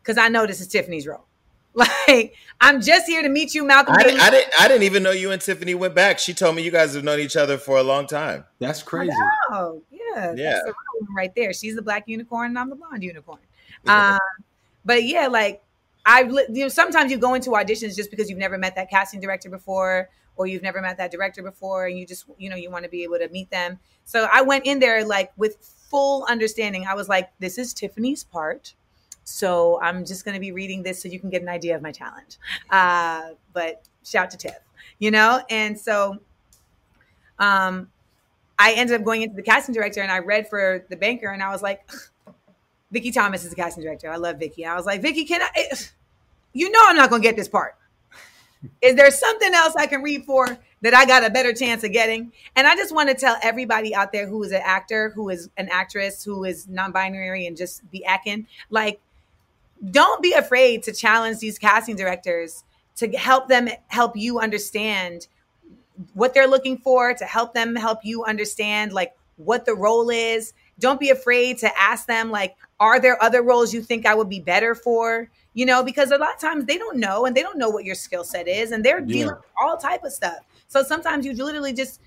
because 0.01 0.17
I 0.17 0.27
know 0.27 0.45
this 0.45 0.59
is 0.59 0.67
Tiffany's 0.67 1.07
role. 1.07 1.23
Like, 2.07 2.35
I'm 2.61 2.79
just 2.81 3.05
here 3.05 3.21
to 3.21 3.27
meet 3.27 3.53
you, 3.53 3.65
Malcolm. 3.65 3.95
I, 3.97 4.03
didn't, 4.03 4.21
I 4.21 4.29
didn't. 4.29 4.53
I 4.61 4.67
didn't 4.69 4.83
even 4.83 5.03
know 5.03 5.11
you 5.11 5.31
and 5.31 5.41
Tiffany 5.41 5.75
went 5.75 5.93
back. 5.93 6.19
She 6.19 6.33
told 6.33 6.55
me 6.55 6.61
you 6.61 6.71
guys 6.71 6.93
have 6.95 7.03
known 7.03 7.19
each 7.19 7.35
other 7.35 7.57
for 7.57 7.77
a 7.77 7.83
long 7.83 8.07
time. 8.07 8.45
That's 8.59 8.81
crazy. 8.81 9.11
Oh, 9.51 9.81
yeah, 9.91 10.33
yeah. 10.37 10.61
The 10.63 10.73
right 11.17 11.35
there. 11.35 11.51
She's 11.51 11.75
the 11.75 11.81
black 11.81 12.07
unicorn, 12.07 12.51
and 12.51 12.59
I'm 12.59 12.69
the 12.69 12.77
blonde 12.77 13.03
unicorn. 13.03 13.39
um, 13.87 14.19
but 14.85 15.03
yeah, 15.03 15.27
like 15.27 15.61
I, 16.05 16.21
you 16.21 16.61
know, 16.61 16.67
sometimes 16.69 17.11
you 17.11 17.17
go 17.17 17.33
into 17.33 17.49
auditions 17.49 17.95
just 17.95 18.09
because 18.09 18.29
you've 18.29 18.39
never 18.39 18.57
met 18.57 18.75
that 18.75 18.89
casting 18.89 19.19
director 19.19 19.49
before, 19.49 20.09
or 20.35 20.47
you've 20.47 20.63
never 20.63 20.81
met 20.81 20.97
that 20.97 21.11
director 21.11 21.41
before, 21.41 21.87
and 21.87 21.97
you 21.97 22.05
just, 22.05 22.25
you 22.37 22.49
know, 22.49 22.55
you 22.55 22.69
want 22.69 22.83
to 22.83 22.89
be 22.89 23.03
able 23.03 23.17
to 23.17 23.29
meet 23.29 23.49
them. 23.49 23.79
So 24.03 24.27
I 24.31 24.41
went 24.41 24.65
in 24.65 24.79
there 24.79 25.05
like 25.05 25.31
with 25.37 25.57
full 25.57 26.25
understanding. 26.29 26.85
I 26.87 26.95
was 26.95 27.09
like, 27.09 27.29
this 27.39 27.57
is 27.57 27.73
Tiffany's 27.73 28.23
part 28.23 28.73
so 29.25 29.81
I'm 29.81 30.05
just 30.05 30.23
going 30.23 30.35
to 30.35 30.39
be 30.39 30.51
reading 30.51 30.83
this 30.83 31.01
so 31.01 31.09
you 31.09 31.19
can 31.19 31.29
get 31.29 31.41
an 31.41 31.49
idea 31.49 31.75
of 31.75 31.81
my 31.81 31.91
talent. 31.91 32.37
Uh, 32.69 33.31
but 33.53 33.81
shout 34.03 34.29
to 34.31 34.37
Tiff, 34.37 34.59
you 34.99 35.11
know? 35.11 35.41
And 35.49 35.77
so 35.77 36.19
um, 37.39 37.89
I 38.57 38.73
ended 38.73 38.99
up 38.99 39.03
going 39.03 39.23
into 39.23 39.35
the 39.35 39.41
casting 39.41 39.73
director 39.73 40.01
and 40.01 40.11
I 40.11 40.19
read 40.19 40.47
for 40.47 40.85
the 40.89 40.95
banker 40.95 41.29
and 41.29 41.41
I 41.41 41.49
was 41.49 41.63
like, 41.63 41.89
Vicki 42.91 43.11
Thomas 43.11 43.43
is 43.43 43.49
the 43.49 43.55
casting 43.55 43.83
director. 43.83 44.09
I 44.11 44.17
love 44.17 44.37
Vicki. 44.37 44.63
I 44.63 44.75
was 44.75 44.85
like, 44.85 45.01
Vicki, 45.01 45.25
can 45.25 45.41
I? 45.41 45.67
You 46.53 46.71
know, 46.71 46.79
I'm 46.85 46.95
not 46.95 47.09
going 47.09 47.21
to 47.21 47.27
get 47.27 47.35
this 47.35 47.49
part. 47.49 47.75
Is 48.81 48.95
there 48.95 49.11
something 49.11 49.53
else 49.53 49.75
I 49.75 49.87
can 49.87 50.01
read 50.01 50.25
for 50.25 50.57
that 50.81 50.93
I 50.93 51.05
got 51.05 51.25
a 51.25 51.29
better 51.29 51.53
chance 51.53 51.83
of 51.83 51.91
getting? 51.91 52.31
And 52.55 52.67
I 52.67 52.75
just 52.75 52.93
want 52.93 53.09
to 53.09 53.15
tell 53.15 53.37
everybody 53.41 53.95
out 53.95 54.11
there 54.11 54.27
who 54.27 54.43
is 54.43 54.51
an 54.51 54.61
actor, 54.63 55.09
who 55.09 55.29
is 55.29 55.49
an 55.57 55.69
actress, 55.71 56.23
who 56.23 56.43
is 56.43 56.67
non-binary, 56.67 57.47
and 57.47 57.57
just 57.57 57.89
be 57.91 58.03
acting 58.05 58.47
like 58.69 58.99
don't 59.91 60.21
be 60.21 60.33
afraid 60.33 60.83
to 60.83 60.93
challenge 60.93 61.39
these 61.39 61.59
casting 61.59 61.95
directors 61.95 62.63
to 62.95 63.09
help 63.09 63.49
them 63.49 63.67
help 63.87 64.15
you 64.15 64.39
understand 64.39 65.27
what 66.13 66.33
they're 66.33 66.47
looking 66.47 66.77
for 66.77 67.13
to 67.13 67.25
help 67.25 67.53
them 67.53 67.75
help 67.75 67.99
you 68.03 68.23
understand 68.23 68.93
like 68.93 69.15
what 69.37 69.65
the 69.65 69.75
role 69.75 70.09
is 70.09 70.53
don't 70.79 70.99
be 70.99 71.09
afraid 71.09 71.57
to 71.57 71.79
ask 71.79 72.07
them 72.07 72.31
like 72.31 72.55
are 72.79 72.99
there 72.99 73.21
other 73.23 73.41
roles 73.41 73.73
you 73.73 73.81
think 73.81 74.05
i 74.05 74.13
would 74.13 74.29
be 74.29 74.39
better 74.39 74.75
for 74.75 75.29
you 75.53 75.65
know 75.65 75.83
because 75.83 76.11
a 76.11 76.17
lot 76.17 76.33
of 76.33 76.39
times 76.39 76.65
they 76.65 76.77
don't 76.77 76.97
know 76.97 77.25
and 77.25 77.35
they 77.35 77.41
don't 77.41 77.57
know 77.57 77.69
what 77.69 77.85
your 77.85 77.95
skill 77.95 78.23
set 78.23 78.47
is 78.47 78.71
and 78.71 78.83
they're 78.83 78.99
yeah. 78.99 79.05
dealing 79.05 79.35
with 79.35 79.45
all 79.61 79.77
type 79.77 80.03
of 80.03 80.11
stuff 80.11 80.39
so 80.67 80.83
sometimes 80.83 81.25
you 81.25 81.33
literally 81.33 81.73
just 81.73 82.01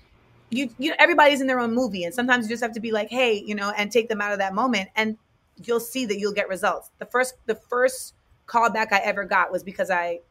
you 0.51 0.69
you 0.77 0.89
know 0.89 0.95
everybody's 0.99 1.41
in 1.41 1.47
their 1.47 1.59
own 1.59 1.73
movie 1.73 2.03
and 2.03 2.13
sometimes 2.13 2.45
you 2.45 2.49
just 2.49 2.63
have 2.63 2.73
to 2.73 2.79
be 2.79 2.91
like 2.91 3.09
hey 3.09 3.43
you 3.45 3.55
know 3.55 3.71
and 3.77 3.91
take 3.91 4.09
them 4.09 4.21
out 4.21 4.31
of 4.31 4.39
that 4.39 4.53
moment 4.53 4.89
and 4.95 5.17
you'll 5.63 5.79
see 5.79 6.05
that 6.05 6.19
you'll 6.19 6.33
get 6.33 6.49
results. 6.49 6.91
The 6.99 7.05
first 7.05 7.35
the 7.45 7.55
first 7.55 8.15
callback 8.47 8.91
I 8.91 8.99
ever 8.99 9.23
got 9.23 9.51
was 9.51 9.63
because 9.63 9.89
I 9.89 10.21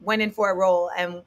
went 0.00 0.22
in 0.22 0.30
for 0.30 0.50
a 0.50 0.54
role 0.54 0.90
and 0.96 1.22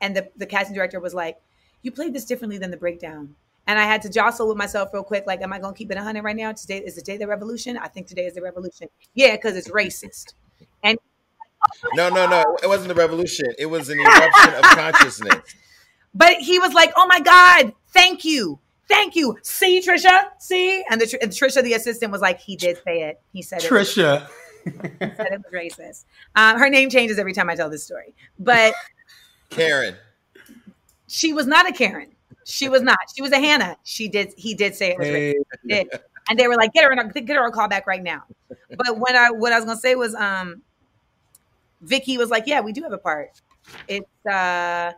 and 0.00 0.16
the, 0.16 0.28
the 0.36 0.46
casting 0.46 0.74
director 0.74 1.00
was 1.00 1.14
like, 1.14 1.38
You 1.82 1.92
played 1.92 2.14
this 2.14 2.24
differently 2.24 2.58
than 2.58 2.70
the 2.70 2.76
breakdown. 2.76 3.34
And 3.70 3.78
I 3.78 3.84
had 3.84 4.02
to 4.02 4.08
jostle 4.08 4.48
with 4.48 4.56
myself 4.56 4.88
real 4.92 5.04
quick, 5.04 5.28
like, 5.28 5.42
am 5.42 5.52
I 5.52 5.60
gonna 5.60 5.76
keep 5.76 5.92
it 5.92 5.94
100 5.94 6.24
right 6.24 6.34
now? 6.34 6.50
Today 6.50 6.78
is 6.78 6.96
the 6.96 7.02
day 7.02 7.12
of 7.12 7.20
the 7.20 7.28
revolution. 7.28 7.78
I 7.78 7.86
think 7.86 8.08
today 8.08 8.26
is 8.26 8.34
the 8.34 8.42
revolution. 8.42 8.88
Yeah, 9.14 9.36
because 9.36 9.56
it's 9.56 9.68
racist. 9.68 10.34
And 10.82 10.98
no, 11.94 12.08
no, 12.08 12.28
no, 12.28 12.42
it 12.64 12.66
wasn't 12.66 12.88
the 12.88 12.96
revolution. 12.96 13.46
It 13.60 13.66
was 13.66 13.88
an 13.88 14.00
eruption 14.00 14.54
of 14.54 14.62
consciousness. 14.62 15.54
But 16.12 16.38
he 16.38 16.58
was 16.58 16.74
like, 16.74 16.92
"Oh 16.96 17.06
my 17.06 17.20
God, 17.20 17.72
thank 17.90 18.24
you." 18.24 18.58
Thank 18.88 19.14
you. 19.14 19.38
See, 19.42 19.80
Trisha? 19.80 20.30
See? 20.40 20.82
And, 20.90 21.00
the, 21.00 21.18
and 21.22 21.30
Trisha, 21.30 21.62
the 21.62 21.74
assistant, 21.74 22.10
was 22.10 22.20
like, 22.20 22.40
he 22.40 22.56
did 22.56 22.76
say 22.82 23.02
it. 23.02 23.20
He 23.32 23.40
said 23.40 23.62
it. 23.62 23.70
Trisha. 23.70 24.26
said 24.64 25.28
it 25.30 25.42
was 25.44 25.52
racist. 25.54 26.06
Um, 26.34 26.58
her 26.58 26.68
name 26.68 26.90
changes 26.90 27.16
every 27.16 27.32
time 27.32 27.48
I 27.48 27.54
tell 27.54 27.70
this 27.70 27.84
story. 27.84 28.12
But 28.40 28.74
Karen. 29.48 29.94
She 31.06 31.32
was 31.32 31.46
not 31.46 31.70
a 31.70 31.72
Karen. 31.72 32.16
She 32.50 32.68
was 32.68 32.82
not. 32.82 32.98
She 33.14 33.22
was 33.22 33.32
a 33.32 33.38
Hannah. 33.38 33.76
She 33.84 34.08
did. 34.08 34.32
He 34.36 34.54
did 34.54 34.74
say 34.74 34.90
it 34.90 34.98
was 34.98 35.06
hey. 35.06 35.34
racist. 35.68 36.00
And 36.28 36.38
they 36.38 36.46
were 36.46 36.54
like, 36.54 36.72
get 36.72 36.84
her, 36.84 36.92
a, 36.92 37.20
get 37.20 37.36
her 37.36 37.46
a 37.46 37.50
call 37.50 37.68
back 37.68 37.86
right 37.86 38.02
now. 38.02 38.22
But 38.48 38.98
what 38.98 39.14
I 39.16 39.30
what 39.30 39.52
I 39.52 39.56
was 39.56 39.64
gonna 39.64 39.80
say 39.80 39.94
was, 39.94 40.14
um, 40.14 40.62
Vicki 41.80 42.18
was 42.18 42.30
like, 42.30 42.44
yeah, 42.46 42.60
we 42.60 42.72
do 42.72 42.82
have 42.82 42.92
a 42.92 42.98
part. 42.98 43.40
It's 43.88 44.26
uh 44.26 44.92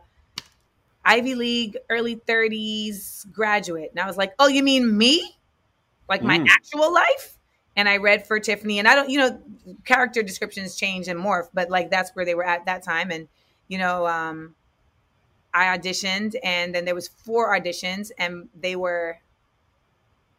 Ivy 1.05 1.35
League, 1.35 1.77
early 1.89 2.15
30s 2.15 3.31
graduate. 3.31 3.89
And 3.91 3.99
I 3.99 4.07
was 4.07 4.17
like, 4.17 4.33
oh, 4.39 4.47
you 4.47 4.63
mean 4.63 4.97
me? 4.97 5.37
Like 6.09 6.21
mm. 6.21 6.25
my 6.25 6.45
actual 6.49 6.93
life? 6.93 7.37
And 7.75 7.89
I 7.89 7.97
read 7.97 8.27
for 8.27 8.39
Tiffany, 8.39 8.77
and 8.77 8.87
I 8.87 8.93
don't, 8.93 9.09
you 9.09 9.17
know, 9.17 9.41
character 9.83 10.21
descriptions 10.21 10.75
change 10.75 11.07
and 11.07 11.19
morph, 11.19 11.47
but 11.55 11.71
like 11.71 11.89
that's 11.89 12.11
where 12.11 12.23
they 12.23 12.35
were 12.35 12.45
at 12.45 12.67
that 12.67 12.83
time. 12.83 13.09
And, 13.09 13.27
you 13.67 13.79
know, 13.79 14.05
um, 14.05 14.53
I 15.53 15.77
auditioned, 15.77 16.35
and 16.43 16.73
then 16.73 16.85
there 16.85 16.95
was 16.95 17.07
four 17.07 17.57
auditions, 17.57 18.11
and 18.17 18.49
they 18.59 18.75
were 18.75 19.19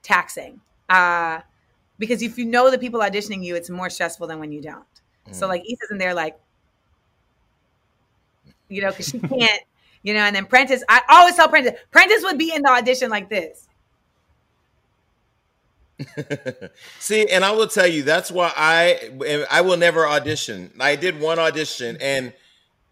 taxing. 0.03 0.61
Uh, 0.89 1.41
because 1.99 2.23
if 2.23 2.39
you 2.39 2.45
know 2.45 2.71
the 2.71 2.79
people 2.79 3.01
auditioning 3.01 3.45
you, 3.45 3.55
it's 3.55 3.71
more 3.71 3.89
stressful 3.89 4.27
than 4.27 4.39
when 4.41 4.53
you 4.53 4.61
don't. 4.61 4.85
Mm. 5.29 5.35
So 5.35 5.47
like 5.47 5.63
Issa's 5.63 5.91
in 5.91 5.99
there 5.99 6.15
like, 6.15 6.39
you 8.69 8.83
know, 8.83 8.91
because 8.91 9.09
she 9.09 9.19
can't 9.19 9.63
you 10.05 10.13
know, 10.13 10.21
and 10.21 10.37
then 10.37 10.45
Prentice, 10.45 10.85
I 10.89 11.01
always 11.09 11.35
tell 11.35 11.49
Prentice, 11.49 11.81
Prentice 11.91 12.23
would 12.23 12.39
be 12.39 12.55
in 12.55 12.63
the 12.63 12.71
audition 12.71 13.11
like 13.11 13.31
this. 13.31 13.67
See, 16.99 17.27
and 17.29 17.43
I 17.43 17.53
will 17.53 17.67
tell 17.69 17.87
you 17.87 18.03
that's 18.03 18.31
why 18.31 18.53
I 18.55 19.47
I 19.51 19.63
will 19.63 19.79
never 19.79 20.07
audition. 20.07 20.73
I 20.79 20.97
did 20.97 21.21
one 21.21 21.39
audition 21.39 21.97
and 22.01 22.35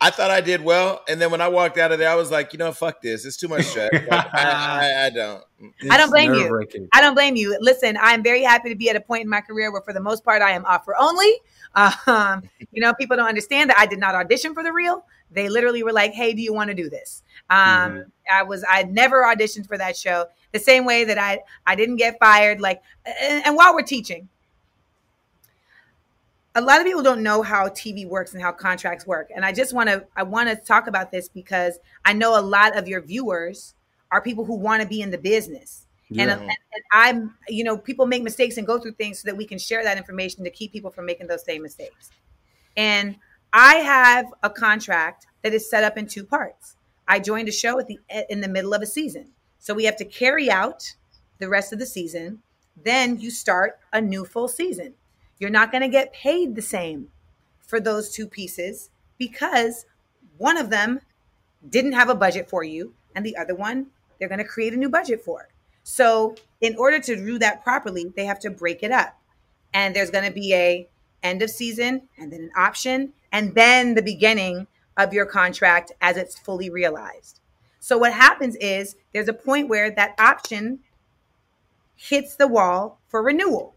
I 0.03 0.11
thought 0.11 0.33
I 0.33 0.41
did 0.41 0.63
well, 0.63 1.01
and 1.09 1.21
then 1.21 1.31
when 1.31 1.41
I 1.41 1.47
walked 1.47 1.79
out 1.79 1.93
of 1.93 2.01
there, 2.01 2.11
I 2.11 2.17
was 2.17 2.29
like, 2.29 2.53
you 2.53 2.59
know, 2.59 2.73
fuck 2.73 3.01
this. 3.01 3.25
It's 3.25 3.37
too 3.37 3.47
much 3.47 3.67
stress. 3.67 3.91
Like, 4.11 4.35
I, 4.35 4.43
I, 4.43 5.07
I, 5.07 5.11
don't. 5.11 5.43
It's 5.61 5.91
I 5.91 5.97
don't 5.97 6.11
blame 6.11 6.35
you. 6.35 6.67
I 6.93 7.01
don't 7.01 7.15
blame 7.15 7.37
you. 7.37 7.57
Listen, 7.61 7.97
I'm 8.01 8.23
very 8.23 8.43
happy 8.43 8.69
to 8.69 8.75
be 8.75 8.91
at 8.91 8.97
a 8.97 9.01
point 9.01 9.23
in 9.23 9.29
my 9.29 9.41
career 9.41 9.71
where, 9.71 9.81
for 9.81 9.93
the 9.93 10.01
most 10.01 10.25
part, 10.25 10.43
I 10.43 10.51
am 10.51 10.65
offer 10.65 10.97
only. 10.99 11.33
Um, 11.75 12.43
you 12.73 12.83
know, 12.83 12.93
people 12.95 13.17
don't 13.17 13.29
understand 13.29 13.71
that 13.71 13.79
I 13.79 13.87
did 13.87 14.01
not 14.01 14.15
audition 14.15 14.55
for 14.55 14.63
the 14.63 14.73
real. 14.73 15.07
They 15.31 15.49
literally 15.49 15.83
were 15.83 15.93
like, 15.93 16.13
"Hey, 16.13 16.35
do 16.35 16.43
you 16.43 16.53
want 16.53 16.69
to 16.69 16.75
do 16.75 16.91
this?" 16.91 17.23
Um, 17.49 17.59
mm-hmm. 17.59 18.01
I 18.31 18.43
was 18.43 18.65
I 18.69 18.83
never 18.83 19.23
auditioned 19.23 19.67
for 19.69 19.79
that 19.79 19.97
show. 19.97 20.27
The 20.53 20.59
same 20.59 20.85
way 20.85 21.05
that 21.05 21.17
I 21.17 21.41
I 21.67 21.77
didn't 21.77 21.97
get 21.97 22.19
fired. 22.19 22.61
Like, 22.61 22.83
and, 23.07 23.47
and 23.47 23.57
while 23.57 23.73
we're 23.73 23.83
teaching, 23.83 24.29
a 26.55 26.61
lot 26.61 26.81
of 26.81 26.87
people 26.87 27.03
don't 27.03 27.23
know 27.23 27.43
how 27.43 27.69
TV 27.69 28.07
works 28.07 28.35
and 28.35 28.43
how 28.43 28.53
contracts 28.53 29.07
work. 29.07 29.31
And 29.35 29.45
I 29.45 29.53
just 29.53 29.73
want 29.73 29.89
to 29.89 30.07
I 30.17 30.23
want 30.23 30.49
to 30.49 30.57
talk 30.57 30.87
about 30.87 31.11
this 31.11 31.29
because 31.29 31.79
I 32.05 32.13
know 32.13 32.39
a 32.39 32.43
lot 32.43 32.77
of 32.77 32.89
your 32.89 33.01
viewers 33.01 33.75
are 34.11 34.21
people 34.21 34.45
who 34.45 34.55
want 34.55 34.83
to 34.83 34.89
be 34.89 35.01
in 35.01 35.11
the 35.11 35.19
business. 35.19 35.87
Yeah. 36.11 36.25
And, 36.25 36.31
and, 36.33 36.43
and, 36.43 36.83
I'm, 36.93 37.35
you 37.49 37.65
know, 37.65 37.79
people 37.79 38.05
make 38.05 38.23
mistakes 38.23 38.59
and 38.59 38.67
go 38.67 38.79
through 38.79 38.93
things 38.93 39.21
so 39.21 39.31
that 39.31 39.37
we 39.37 39.47
can 39.47 39.59
share 39.59 39.83
that 39.83 39.97
information 39.97 40.45
to 40.45 40.51
keep 40.51 40.71
people 40.71 40.91
from 40.91 41.07
making 41.07 41.27
those 41.27 41.43
same 41.43 41.63
mistakes. 41.63 42.11
And 42.77 43.17
I 43.55 43.77
have 43.77 44.27
a 44.43 44.51
contract 44.51 45.27
that 45.41 45.55
is 45.55 45.71
set 45.71 45.85
up 45.85 45.97
in 45.97 46.07
two 46.07 46.25
parts. 46.25 46.77
I 47.09 47.19
joined 47.19 47.49
a 47.49 47.53
show 47.53 47.79
at 47.79 47.87
the 47.87 47.99
eh, 48.11 48.25
in 48.29 48.43
the 48.43 48.49
middle 48.49 48.75
of 48.75 48.83
a 48.83 48.87
season. 48.87 49.31
So 49.59 49.73
we 49.73 49.85
have 49.85 49.97
to 49.97 50.05
carry 50.05 50.51
out 50.51 50.95
the 51.39 51.49
rest 51.49 51.73
of 51.73 51.79
the 51.79 51.87
season. 51.87 52.43
Then 52.77 53.19
you 53.19 53.31
start 53.31 53.79
a 53.93 54.01
new 54.01 54.25
full 54.25 54.49
season. 54.49 54.95
You're 55.43 55.51
not 55.51 55.73
going 55.73 55.83
to 55.83 55.89
get 55.89 56.13
paid 56.13 56.55
the 56.55 56.63
same 56.63 57.09
for 57.59 57.81
those 57.81 58.11
two 58.11 58.29
pieces 58.29 58.91
because 59.19 59.87
one 60.39 60.57
of 60.57 60.71
them 60.71 61.01
didn't 61.69 61.95
have 61.95 62.09
a 62.09 62.15
budget 62.15 62.49
for 62.49 62.63
you 62.63 62.95
and 63.17 63.27
the 63.27 63.37
other 63.37 63.57
one 63.57 63.89
they're 64.21 64.29
going 64.29 64.39
to 64.39 64.45
create 64.45 64.73
a 64.73 64.77
new 64.77 64.89
budget 64.89 65.21
for. 65.21 65.49
So 65.83 66.37
in 66.61 66.77
order 66.77 67.01
to 67.01 67.17
do 67.17 67.41
that 67.41 67.65
properly, 67.65 68.13
they 68.15 68.25
have 68.25 68.39
to 68.39 68.51
break 68.51 68.85
it 68.85 68.93
up. 68.93 69.21
And 69.75 69.97
there's 69.97 70.13
going 70.13 70.27
to 70.27 70.33
be 70.33 70.55
a 70.55 70.89
end 71.25 71.43
of 71.43 71.51
season 71.51 72.03
and 72.17 72.33
then 72.33 72.43
an 72.43 72.53
option 72.57 73.13
and 73.33 73.53
then 73.57 73.97
the 73.97 74.03
beginning 74.03 74.69
of 74.97 75.13
your 75.13 75.27
contract 75.27 75.91
as 76.01 76.17
it's 76.17 76.39
fully 76.39 76.71
realized. 76.71 77.41
So 77.81 77.99
what 77.99 78.13
happens 78.13 78.55
is 78.61 78.95
there's 79.13 79.27
a 79.27 79.33
point 79.33 79.69
where 79.69 79.91
that 79.91 80.15
option 80.21 80.79
hits 81.97 82.37
the 82.37 82.47
wall 82.47 83.01
for 83.09 83.25
renewal. 83.25 83.75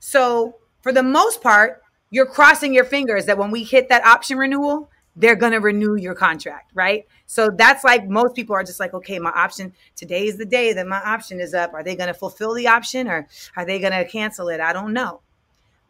So 0.00 0.56
for 0.82 0.92
the 0.92 1.02
most 1.02 1.40
part, 1.40 1.82
you're 2.10 2.26
crossing 2.26 2.74
your 2.74 2.84
fingers 2.84 3.26
that 3.26 3.38
when 3.38 3.50
we 3.50 3.64
hit 3.64 3.88
that 3.88 4.04
option 4.04 4.36
renewal, 4.36 4.90
they're 5.16 5.36
going 5.36 5.52
to 5.52 5.60
renew 5.60 5.94
your 5.94 6.14
contract, 6.14 6.70
right? 6.74 7.06
So 7.26 7.50
that's 7.50 7.84
like 7.84 8.08
most 8.08 8.34
people 8.34 8.54
are 8.54 8.64
just 8.64 8.80
like, 8.80 8.94
okay, 8.94 9.18
my 9.18 9.30
option 9.30 9.72
today 9.94 10.26
is 10.26 10.36
the 10.36 10.44
day 10.44 10.72
that 10.72 10.86
my 10.86 11.00
option 11.02 11.40
is 11.40 11.54
up. 11.54 11.74
Are 11.74 11.82
they 11.82 11.96
going 11.96 12.08
to 12.08 12.14
fulfill 12.14 12.54
the 12.54 12.68
option 12.68 13.08
or 13.08 13.28
are 13.56 13.64
they 13.64 13.78
going 13.78 13.92
to 13.92 14.06
cancel 14.06 14.48
it? 14.48 14.60
I 14.60 14.72
don't 14.72 14.92
know. 14.92 15.20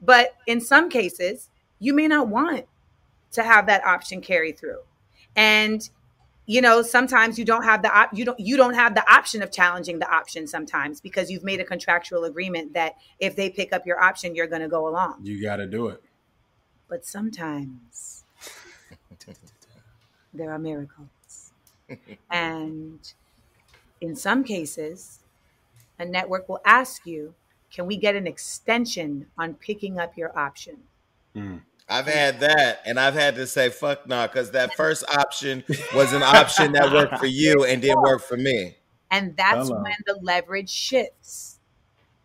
But 0.01 0.34
in 0.47 0.61
some 0.61 0.88
cases, 0.88 1.49
you 1.78 1.95
may 1.95 2.09
not 2.09 2.28
want 2.28 2.66
to 3.32 3.43
have 3.43 3.66
that 3.66 3.84
option 3.86 4.20
carry 4.20 4.53
through. 4.53 4.80
And 5.36 5.88
you 6.47 6.61
know, 6.61 6.82
sometimes 6.82 7.38
you 7.38 7.45
don't 7.45 7.62
have 7.62 7.82
the 7.82 7.97
op- 7.97 8.12
you 8.12 8.24
don't 8.24 8.40
you 8.40 8.57
don't 8.57 8.74
have 8.74 8.95
the 8.95 9.12
option 9.12 9.43
of 9.43 9.53
challenging 9.53 9.99
the 9.99 10.12
option 10.12 10.47
sometimes 10.47 11.01
because 11.01 11.30
you've 11.30 11.45
made 11.45 11.61
a 11.61 11.64
contractual 11.64 12.24
agreement 12.24 12.74
that 12.74 12.97
if 13.20 13.36
they 13.36 13.49
pick 13.49 13.72
up 13.72 13.86
your 13.86 14.01
option, 14.01 14.34
you're 14.34 14.49
going 14.49 14.62
to 14.62 14.68
go 14.68 14.88
along. 14.88 15.20
You 15.22 15.40
got 15.40 15.57
to 15.57 15.66
do 15.66 15.88
it. 15.88 16.03
But 16.88 17.07
sometimes 17.07 18.24
there 20.34 20.51
are 20.51 20.59
miracles. 20.59 21.53
and 22.30 23.12
in 24.01 24.16
some 24.16 24.43
cases, 24.43 25.20
a 25.99 26.05
network 26.05 26.49
will 26.49 26.61
ask 26.64 27.07
you, 27.07 27.34
can 27.72 27.86
we 27.86 27.97
get 27.97 28.16
an 28.16 28.26
extension 28.26 29.26
on 29.38 29.55
picking 29.55 29.99
up 29.99 30.16
your 30.16 30.36
option? 30.36 30.78
Mm. 31.36 31.61
I've 31.93 32.07
had 32.07 32.40
that, 32.40 32.80
and 32.86 32.99
I've 32.99 33.14
had 33.14 33.34
to 33.36 33.47
say 33.47 33.68
fuck 33.68 34.09
no, 34.09 34.16
nah, 34.16 34.26
because 34.26 34.53
that 34.53 34.74
first 34.74 35.05
option 35.14 35.62
was 35.95 36.12
an 36.12 36.22
option 36.22 36.72
that 36.72 36.93
worked 36.93 37.18
for 37.18 37.26
you 37.26 37.64
and 37.64 37.82
didn't 37.82 38.01
work 38.01 38.22
for 38.22 38.36
me. 38.36 38.76
And 39.11 39.36
that's 39.36 39.68
Hello. 39.68 39.82
when 39.82 39.95
the 40.07 40.18
leverage 40.22 40.70
shifts. 40.70 41.61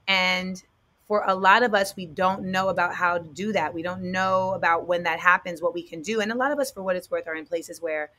And 0.07 0.61
for 1.07 1.23
a 1.27 1.35
lot 1.35 1.63
of 1.63 1.73
us, 1.73 1.95
we 1.97 2.05
don't 2.05 2.45
know 2.45 2.69
about 2.69 2.95
how 2.95 3.17
to 3.17 3.27
do 3.27 3.51
that. 3.51 3.73
We 3.73 3.81
don't 3.81 4.03
know 4.03 4.51
about 4.53 4.87
when 4.87 5.03
that 5.03 5.19
happens, 5.19 5.61
what 5.61 5.73
we 5.73 5.83
can 5.83 6.01
do. 6.01 6.21
And 6.21 6.31
a 6.31 6.35
lot 6.35 6.53
of 6.53 6.59
us, 6.59 6.71
for 6.71 6.81
what 6.81 6.95
it's 6.95 7.11
worth, 7.11 7.27
are 7.27 7.35
in 7.35 7.45
places 7.45 7.81
where 7.81 8.11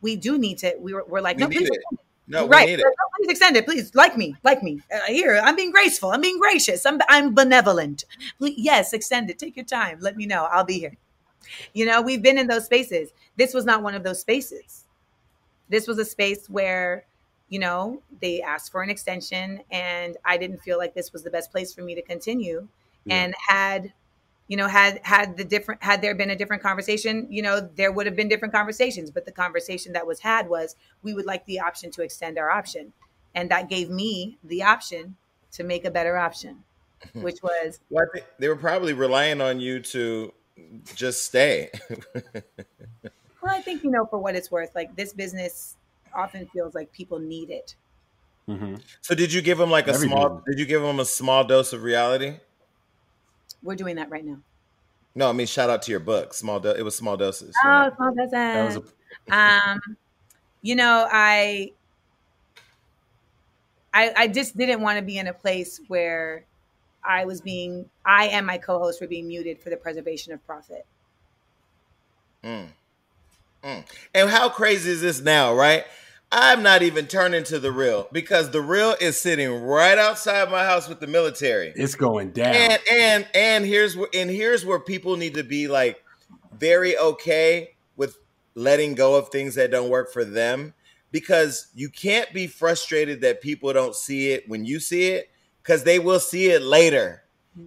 we 0.00 0.16
do 0.16 0.38
need 0.38 0.58
to. 0.58 0.74
We 0.78 0.92
we're, 0.92 1.20
like, 1.20 1.36
we 1.36 1.42
no, 1.42 1.48
please, 1.48 1.70
no, 2.28 2.48
right. 2.48 2.66
Please 2.66 3.30
extend 3.30 3.56
it. 3.56 3.66
Please 3.66 3.94
like 3.94 4.16
me, 4.16 4.34
like 4.42 4.62
me. 4.62 4.80
Uh, 4.92 5.00
here, 5.06 5.40
I'm 5.42 5.56
being 5.56 5.70
graceful. 5.70 6.10
I'm 6.10 6.20
being 6.20 6.38
gracious. 6.38 6.84
I'm 6.84 7.00
I'm 7.08 7.34
benevolent. 7.34 8.04
Please, 8.38 8.56
yes, 8.58 8.92
extend 8.92 9.30
it. 9.30 9.38
Take 9.38 9.56
your 9.56 9.64
time. 9.64 9.98
Let 10.00 10.16
me 10.16 10.26
know. 10.26 10.48
I'll 10.50 10.64
be 10.64 10.78
here. 10.78 10.96
You 11.72 11.86
know, 11.86 12.02
we've 12.02 12.22
been 12.22 12.38
in 12.38 12.48
those 12.48 12.64
spaces. 12.64 13.10
This 13.36 13.54
was 13.54 13.64
not 13.64 13.82
one 13.82 13.94
of 13.94 14.02
those 14.02 14.20
spaces. 14.20 14.84
This 15.68 15.86
was 15.86 15.98
a 15.98 16.04
space 16.04 16.48
where, 16.48 17.04
you 17.48 17.58
know, 17.58 18.02
they 18.20 18.42
asked 18.42 18.72
for 18.72 18.82
an 18.82 18.90
extension, 18.90 19.60
and 19.70 20.16
I 20.24 20.36
didn't 20.36 20.58
feel 20.58 20.78
like 20.78 20.94
this 20.94 21.12
was 21.12 21.22
the 21.22 21.30
best 21.30 21.52
place 21.52 21.72
for 21.72 21.82
me 21.82 21.94
to 21.94 22.02
continue. 22.02 22.66
Yeah. 23.04 23.14
And 23.22 23.34
had 23.48 23.92
you 24.48 24.56
know 24.56 24.68
had 24.68 25.00
had 25.02 25.36
the 25.36 25.44
different 25.44 25.82
had 25.82 26.02
there 26.02 26.14
been 26.14 26.30
a 26.30 26.36
different 26.36 26.62
conversation 26.62 27.26
you 27.30 27.42
know 27.42 27.60
there 27.76 27.92
would 27.92 28.06
have 28.06 28.16
been 28.16 28.28
different 28.28 28.54
conversations 28.54 29.10
but 29.10 29.24
the 29.24 29.32
conversation 29.32 29.92
that 29.92 30.06
was 30.06 30.20
had 30.20 30.48
was 30.48 30.76
we 31.02 31.14
would 31.14 31.26
like 31.26 31.44
the 31.46 31.60
option 31.60 31.90
to 31.90 32.02
extend 32.02 32.38
our 32.38 32.50
option 32.50 32.92
and 33.34 33.50
that 33.50 33.68
gave 33.68 33.90
me 33.90 34.38
the 34.44 34.62
option 34.62 35.16
to 35.52 35.64
make 35.64 35.84
a 35.84 35.90
better 35.90 36.16
option 36.16 36.62
which 37.14 37.42
was 37.42 37.80
well, 37.90 38.06
they 38.38 38.48
were 38.48 38.56
probably 38.56 38.92
relying 38.92 39.40
on 39.40 39.60
you 39.60 39.80
to 39.80 40.32
just 40.94 41.24
stay 41.24 41.70
well 42.32 43.54
i 43.54 43.60
think 43.60 43.84
you 43.84 43.90
know 43.90 44.06
for 44.06 44.18
what 44.18 44.34
it's 44.34 44.50
worth 44.50 44.74
like 44.74 44.94
this 44.96 45.12
business 45.12 45.76
often 46.14 46.46
feels 46.46 46.74
like 46.74 46.90
people 46.92 47.18
need 47.18 47.50
it 47.50 47.74
mm-hmm. 48.48 48.76
so 49.02 49.14
did 49.14 49.30
you 49.30 49.42
give 49.42 49.58
them 49.58 49.70
like 49.70 49.86
a 49.86 49.90
Everything. 49.90 50.16
small 50.16 50.42
did 50.46 50.58
you 50.58 50.64
give 50.64 50.80
them 50.80 50.98
a 50.98 51.04
small 51.04 51.44
dose 51.44 51.74
of 51.74 51.82
reality 51.82 52.36
we're 53.66 53.76
doing 53.76 53.96
that 53.96 54.10
right 54.10 54.24
now. 54.24 54.38
No, 55.14 55.28
I 55.28 55.32
mean 55.32 55.46
shout 55.46 55.70
out 55.70 55.82
to 55.82 55.90
your 55.90 56.00
book. 56.00 56.34
Small 56.34 56.60
do- 56.60 56.70
it 56.70 56.82
was 56.82 56.94
small 56.94 57.16
doses. 57.16 57.54
Oh, 57.64 57.90
small 57.96 58.14
doses. 58.14 58.92
A- 59.30 59.34
um, 59.36 59.80
you 60.62 60.74
know, 60.74 61.06
I, 61.10 61.72
I, 63.92 64.12
I 64.16 64.28
just 64.28 64.56
didn't 64.56 64.80
want 64.80 64.98
to 64.98 65.04
be 65.04 65.18
in 65.18 65.26
a 65.26 65.32
place 65.32 65.80
where 65.88 66.44
I 67.04 67.24
was 67.24 67.40
being, 67.40 67.88
I 68.04 68.26
and 68.26 68.46
my 68.46 68.58
co-host 68.58 69.00
were 69.00 69.06
being 69.06 69.28
muted 69.28 69.60
for 69.60 69.70
the 69.70 69.76
preservation 69.76 70.32
of 70.32 70.44
profit. 70.44 70.84
Mm. 72.44 72.68
Mm. 73.62 73.84
And 74.14 74.30
how 74.30 74.48
crazy 74.48 74.90
is 74.90 75.00
this 75.00 75.20
now, 75.20 75.54
right? 75.54 75.84
I'm 76.32 76.62
not 76.62 76.82
even 76.82 77.06
turning 77.06 77.44
to 77.44 77.58
the 77.58 77.70
real 77.70 78.08
because 78.10 78.50
the 78.50 78.60
real 78.60 78.96
is 79.00 79.18
sitting 79.18 79.62
right 79.62 79.96
outside 79.96 80.50
my 80.50 80.64
house 80.64 80.88
with 80.88 80.98
the 80.98 81.06
military. 81.06 81.72
It's 81.76 81.94
going 81.94 82.32
down. 82.32 82.54
And 82.54 82.80
and 82.90 83.28
and 83.34 83.64
here's 83.64 83.96
where 83.96 84.08
and 84.12 84.28
here's 84.28 84.64
where 84.64 84.80
people 84.80 85.16
need 85.16 85.34
to 85.34 85.44
be 85.44 85.68
like 85.68 86.02
very 86.52 86.98
okay 86.98 87.76
with 87.96 88.18
letting 88.54 88.94
go 88.94 89.14
of 89.14 89.28
things 89.28 89.54
that 89.54 89.70
don't 89.70 89.88
work 89.88 90.12
for 90.12 90.24
them 90.24 90.74
because 91.12 91.68
you 91.74 91.88
can't 91.88 92.32
be 92.32 92.46
frustrated 92.46 93.20
that 93.20 93.40
people 93.40 93.72
don't 93.72 93.94
see 93.94 94.32
it 94.32 94.48
when 94.48 94.64
you 94.64 94.80
see 94.80 95.08
it 95.10 95.30
because 95.62 95.84
they 95.84 95.98
will 95.98 96.20
see 96.20 96.50
it 96.50 96.62
later. 96.62 97.22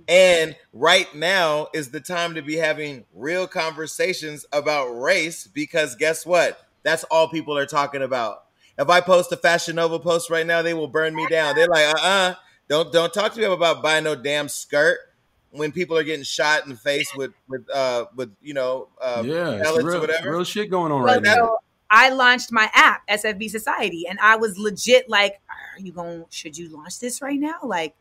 And 0.07 0.55
right 0.71 1.13
now 1.15 1.69
is 1.73 1.89
the 1.89 1.99
time 2.01 2.35
to 2.35 2.43
be 2.43 2.57
having 2.57 3.05
real 3.13 3.47
conversations 3.47 4.45
about 4.51 4.89
race 4.89 5.47
because 5.47 5.95
guess 5.95 6.25
what? 6.25 6.59
That's 6.83 7.03
all 7.05 7.29
people 7.29 7.57
are 7.57 7.65
talking 7.65 8.03
about 8.03 8.43
if 8.79 8.89
I 8.89 9.01
post 9.01 9.31
a 9.31 9.37
Fashion 9.37 9.75
Nova 9.75 9.99
post 9.99 10.29
right 10.29 10.45
now, 10.45 10.61
they 10.61 10.73
will 10.73 10.87
burn 10.87 11.13
me 11.13 11.27
down. 11.27 11.55
They're 11.55 11.67
like, 11.67 11.85
uh 11.85 11.99
uh-uh, 11.99 12.07
uh, 12.07 12.35
don't 12.69 12.91
don't 12.91 13.13
talk 13.13 13.33
to 13.33 13.39
me 13.39 13.45
about 13.45 13.83
buying 13.83 14.05
no 14.05 14.15
damn 14.15 14.47
skirt 14.47 14.99
when 15.51 15.71
people 15.71 15.97
are 15.97 16.03
getting 16.03 16.23
shot 16.23 16.63
in 16.63 16.69
the 16.69 16.77
face 16.77 17.13
with 17.15 17.31
with 17.47 17.69
uh 17.73 18.05
with 18.15 18.33
you 18.41 18.53
know 18.53 18.87
uh 19.01 19.21
yeah, 19.25 19.59
real, 19.59 19.95
or 19.95 19.99
whatever. 19.99 20.31
Real 20.31 20.43
shit 20.43 20.69
going 20.69 20.91
on 20.91 21.03
well, 21.03 21.15
right 21.15 21.23
now. 21.23 21.57
I 21.91 22.09
launched 22.09 22.51
my 22.51 22.69
app, 22.73 23.05
SFB 23.07 23.49
Society, 23.49 24.05
and 24.07 24.19
I 24.19 24.35
was 24.35 24.59
legit 24.59 25.09
like, 25.09 25.41
are 25.49 25.81
you 25.81 25.91
going 25.91 26.25
should 26.29 26.57
you 26.57 26.69
launch 26.69 26.99
this 26.99 27.21
right 27.21 27.39
now? 27.39 27.55
Like 27.63 27.95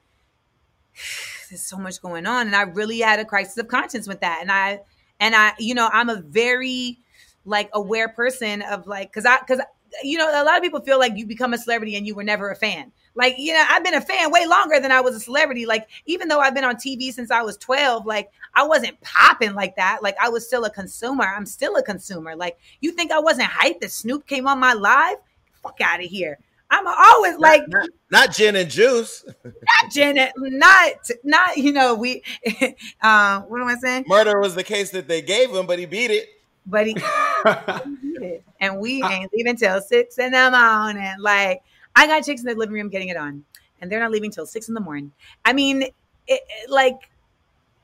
there's 1.50 1.62
so 1.62 1.76
much 1.76 2.00
going 2.00 2.26
on. 2.26 2.46
And 2.46 2.54
I 2.54 2.62
really 2.62 3.00
had 3.00 3.18
a 3.18 3.24
crisis 3.24 3.56
of 3.58 3.66
conscience 3.66 4.06
with 4.06 4.20
that. 4.20 4.38
And 4.42 4.52
I 4.52 4.80
and 5.18 5.34
I, 5.34 5.54
you 5.58 5.74
know, 5.74 5.88
I'm 5.92 6.08
a 6.08 6.20
very 6.20 6.98
like 7.44 7.70
aware 7.72 8.08
person 8.08 8.62
of 8.62 8.86
like 8.86 9.10
because 9.10 9.26
I 9.26 9.38
because 9.40 9.60
you 10.02 10.18
know, 10.18 10.28
a 10.30 10.44
lot 10.44 10.56
of 10.56 10.62
people 10.62 10.80
feel 10.80 10.98
like 10.98 11.16
you 11.16 11.26
become 11.26 11.52
a 11.54 11.58
celebrity 11.58 11.96
and 11.96 12.06
you 12.06 12.14
were 12.14 12.24
never 12.24 12.50
a 12.50 12.56
fan. 12.56 12.92
Like, 13.14 13.36
you 13.38 13.52
know, 13.52 13.64
I've 13.68 13.82
been 13.82 13.94
a 13.94 14.00
fan 14.00 14.30
way 14.30 14.46
longer 14.46 14.78
than 14.80 14.92
I 14.92 15.00
was 15.00 15.16
a 15.16 15.20
celebrity. 15.20 15.66
Like, 15.66 15.88
even 16.06 16.28
though 16.28 16.40
I've 16.40 16.54
been 16.54 16.64
on 16.64 16.76
TV 16.76 17.12
since 17.12 17.30
I 17.30 17.42
was 17.42 17.56
12, 17.56 18.06
like, 18.06 18.30
I 18.54 18.66
wasn't 18.66 19.00
popping 19.00 19.54
like 19.54 19.76
that. 19.76 20.02
Like, 20.02 20.16
I 20.22 20.28
was 20.28 20.46
still 20.46 20.64
a 20.64 20.70
consumer. 20.70 21.24
I'm 21.24 21.46
still 21.46 21.76
a 21.76 21.82
consumer. 21.82 22.36
Like, 22.36 22.58
you 22.80 22.92
think 22.92 23.10
I 23.10 23.18
wasn't 23.18 23.48
hyped 23.50 23.80
that 23.80 23.90
Snoop 23.90 24.26
came 24.26 24.46
on 24.46 24.60
my 24.60 24.72
live? 24.74 25.16
Fuck 25.62 25.80
out 25.82 26.02
of 26.02 26.06
here. 26.06 26.38
I'm 26.70 26.86
always 26.86 27.32
not, 27.32 27.40
like 27.40 27.62
not, 27.68 27.88
not, 28.10 28.32
gin 28.32 28.54
and 28.54 28.70
juice. 28.70 29.24
Not 29.44 29.90
gin 29.90 30.18
and 30.18 30.32
not 30.36 30.92
not 31.24 31.56
you 31.56 31.72
know 31.72 31.94
we 31.94 32.22
uh, 33.00 33.40
what 33.40 33.62
am 33.62 33.68
I 33.68 33.76
saying? 33.80 34.04
Murder 34.06 34.38
was 34.38 34.54
the 34.54 34.62
case 34.62 34.90
that 34.90 35.08
they 35.08 35.22
gave 35.22 35.50
him, 35.50 35.66
but 35.66 35.78
he 35.78 35.86
beat 35.86 36.10
it 36.10 36.28
but 36.68 36.86
he, 36.86 36.96
and 38.60 38.78
we 38.78 39.02
ain't 39.02 39.32
leaving 39.32 39.56
till 39.56 39.80
six 39.80 40.18
in 40.18 40.32
the 40.32 40.50
morning. 40.50 41.14
Like 41.18 41.62
I 41.96 42.06
got 42.06 42.24
chicks 42.24 42.42
in 42.42 42.46
the 42.46 42.54
living 42.54 42.74
room 42.74 42.88
getting 42.88 43.08
it 43.08 43.16
on, 43.16 43.44
and 43.80 43.90
they're 43.90 44.00
not 44.00 44.10
leaving 44.10 44.30
till 44.30 44.46
six 44.46 44.68
in 44.68 44.74
the 44.74 44.80
morning. 44.80 45.12
I 45.44 45.52
mean, 45.52 45.82
it, 45.82 45.92
it, 46.26 46.70
like, 46.70 47.10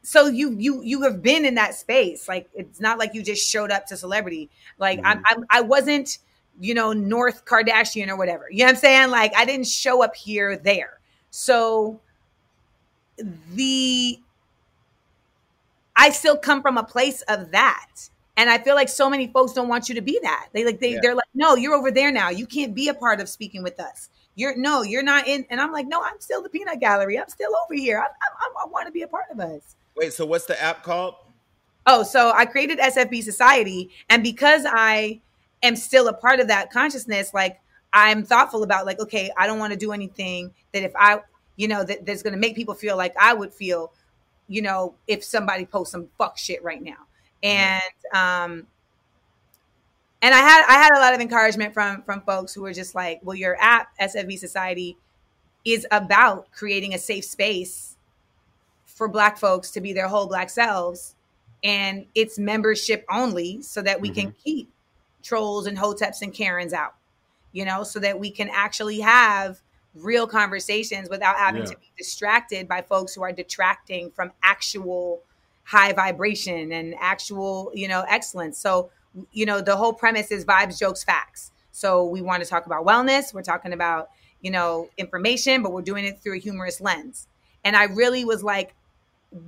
so 0.02 0.26
you 0.26 0.54
you 0.58 0.82
you 0.82 1.02
have 1.02 1.22
been 1.22 1.44
in 1.44 1.54
that 1.54 1.74
space. 1.74 2.28
Like 2.28 2.48
it's 2.54 2.80
not 2.80 2.98
like 2.98 3.14
you 3.14 3.22
just 3.22 3.48
showed 3.48 3.70
up 3.70 3.86
to 3.86 3.96
celebrity. 3.96 4.50
Like 4.78 4.98
mm-hmm. 4.98 5.06
I'm, 5.06 5.22
I'm 5.26 5.44
I 5.50 5.60
wasn't 5.62 6.18
you 6.60 6.74
know 6.74 6.92
North 6.92 7.44
Kardashian 7.44 8.08
or 8.08 8.16
whatever. 8.16 8.46
You 8.50 8.58
know 8.58 8.64
what 8.66 8.74
I'm 8.74 8.80
saying? 8.80 9.10
Like 9.10 9.34
I 9.34 9.44
didn't 9.44 9.66
show 9.66 10.04
up 10.04 10.14
here 10.14 10.56
there. 10.58 11.00
So 11.30 12.00
the 13.52 14.18
I 15.96 16.10
still 16.10 16.36
come 16.36 16.60
from 16.60 16.76
a 16.76 16.84
place 16.84 17.22
of 17.22 17.52
that 17.52 18.10
and 18.36 18.50
I 18.50 18.58
feel 18.58 18.74
like 18.74 18.88
so 18.88 19.08
many 19.08 19.28
folks 19.28 19.52
don't 19.52 19.68
want 19.68 19.88
you 19.88 19.94
to 19.94 20.00
be 20.00 20.18
that. 20.22 20.48
They 20.52 20.64
like 20.64 20.80
they 20.80 20.94
yeah. 20.94 20.98
they're 21.02 21.14
like, 21.14 21.28
no, 21.34 21.54
you're 21.54 21.74
over 21.74 21.90
there 21.90 22.10
now. 22.10 22.30
You 22.30 22.46
can't 22.46 22.74
be 22.74 22.88
a 22.88 22.94
part 22.94 23.20
of 23.20 23.28
speaking 23.28 23.62
with 23.62 23.78
us. 23.78 24.10
You're 24.34 24.56
no, 24.56 24.82
you're 24.82 25.02
not 25.02 25.28
in. 25.28 25.46
And 25.50 25.60
I'm 25.60 25.72
like, 25.72 25.86
no, 25.86 26.02
I'm 26.02 26.20
still 26.20 26.42
the 26.42 26.48
peanut 26.48 26.80
gallery. 26.80 27.18
I'm 27.18 27.28
still 27.28 27.52
over 27.64 27.74
here. 27.74 27.98
I, 27.98 28.06
I, 28.06 28.64
I 28.64 28.66
want 28.68 28.86
to 28.86 28.92
be 28.92 29.02
a 29.02 29.08
part 29.08 29.26
of 29.30 29.38
us. 29.38 29.76
Wait, 29.96 30.12
so 30.12 30.26
what's 30.26 30.46
the 30.46 30.60
app 30.60 30.82
called? 30.82 31.14
Oh, 31.86 32.02
so 32.02 32.32
I 32.34 32.46
created 32.46 32.78
SFB 32.78 33.22
Society, 33.22 33.90
and 34.08 34.22
because 34.22 34.64
I 34.66 35.20
am 35.62 35.76
still 35.76 36.08
a 36.08 36.14
part 36.14 36.40
of 36.40 36.48
that 36.48 36.72
consciousness, 36.72 37.32
like 37.34 37.60
I'm 37.92 38.24
thoughtful 38.24 38.62
about 38.62 38.86
like, 38.86 38.98
okay, 39.00 39.30
I 39.36 39.46
don't 39.46 39.58
want 39.58 39.72
to 39.72 39.78
do 39.78 39.92
anything 39.92 40.52
that 40.72 40.82
if 40.82 40.92
I, 40.96 41.20
you 41.56 41.68
know, 41.68 41.84
that 41.84 42.04
that's 42.04 42.22
going 42.22 42.32
to 42.32 42.38
make 42.38 42.56
people 42.56 42.74
feel 42.74 42.96
like 42.96 43.14
I 43.20 43.34
would 43.34 43.52
feel, 43.52 43.92
you 44.48 44.62
know, 44.62 44.94
if 45.06 45.22
somebody 45.22 45.66
posts 45.66 45.92
some 45.92 46.08
fuck 46.18 46.36
shit 46.36 46.62
right 46.64 46.82
now. 46.82 47.06
And 47.44 47.82
um 48.12 48.66
and 50.20 50.34
I 50.34 50.38
had 50.38 50.64
I 50.66 50.82
had 50.82 50.90
a 50.96 51.00
lot 51.00 51.14
of 51.14 51.20
encouragement 51.20 51.74
from 51.74 52.02
from 52.02 52.22
folks 52.22 52.54
who 52.54 52.62
were 52.62 52.72
just 52.72 52.94
like, 52.94 53.20
well, 53.22 53.36
your 53.36 53.56
app 53.60 53.96
SFB 54.00 54.38
Society 54.38 54.96
is 55.64 55.86
about 55.90 56.50
creating 56.52 56.94
a 56.94 56.98
safe 56.98 57.24
space 57.24 57.96
for 58.86 59.08
black 59.08 59.38
folks 59.38 59.70
to 59.72 59.80
be 59.80 59.92
their 59.92 60.08
whole 60.08 60.26
black 60.26 60.50
selves 60.50 61.14
and 61.62 62.06
it's 62.14 62.38
membership 62.38 63.04
only 63.10 63.62
so 63.62 63.80
that 63.82 64.00
we 64.00 64.10
mm-hmm. 64.10 64.20
can 64.20 64.34
keep 64.44 64.70
trolls 65.22 65.66
and 65.66 65.78
hoteps 65.78 66.22
and 66.22 66.32
karens 66.34 66.72
out 66.72 66.94
you 67.52 67.64
know 67.64 67.82
so 67.82 67.98
that 67.98 68.20
we 68.20 68.30
can 68.30 68.48
actually 68.52 69.00
have 69.00 69.60
real 69.94 70.26
conversations 70.26 71.08
without 71.08 71.36
having 71.36 71.62
yeah. 71.62 71.68
to 71.68 71.76
be 71.76 71.90
distracted 71.96 72.68
by 72.68 72.82
folks 72.82 73.14
who 73.14 73.22
are 73.22 73.32
detracting 73.32 74.10
from 74.10 74.30
actual 74.42 75.22
high 75.64 75.92
vibration 75.92 76.72
and 76.72 76.94
actual 77.00 77.72
you 77.74 77.88
know 77.88 78.04
excellence. 78.08 78.58
So 78.58 78.90
you 79.32 79.46
know 79.46 79.60
the 79.60 79.76
whole 79.76 79.92
premise 79.92 80.30
is 80.30 80.44
vibes 80.44 80.78
jokes 80.78 81.04
facts. 81.04 81.50
So 81.72 82.04
we 82.04 82.22
want 82.22 82.42
to 82.42 82.48
talk 82.48 82.66
about 82.66 82.86
wellness. 82.86 83.34
We're 83.34 83.42
talking 83.42 83.72
about 83.72 84.10
you 84.40 84.50
know 84.50 84.88
information 84.98 85.62
but 85.62 85.72
we're 85.72 85.82
doing 85.82 86.04
it 86.04 86.20
through 86.20 86.36
a 86.36 86.38
humorous 86.38 86.80
lens. 86.80 87.28
And 87.66 87.76
i 87.76 87.84
really 87.84 88.26
was 88.26 88.42
like 88.42 88.74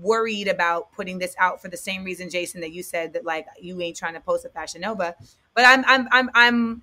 worried 0.00 0.48
about 0.48 0.92
putting 0.92 1.18
this 1.18 1.34
out 1.38 1.62
for 1.62 1.68
the 1.68 1.76
same 1.76 2.04
reason, 2.04 2.28
Jason, 2.28 2.60
that 2.60 2.72
you 2.72 2.82
said 2.82 3.12
that 3.12 3.24
like 3.24 3.46
you 3.60 3.80
ain't 3.80 3.96
trying 3.96 4.14
to 4.14 4.20
post 4.20 4.44
a 4.44 4.48
Fashion 4.48 4.80
Nova. 4.80 5.14
But 5.54 5.64
I'm 5.64 5.84
I'm 5.86 6.08
I'm 6.10 6.30
I'm 6.34 6.82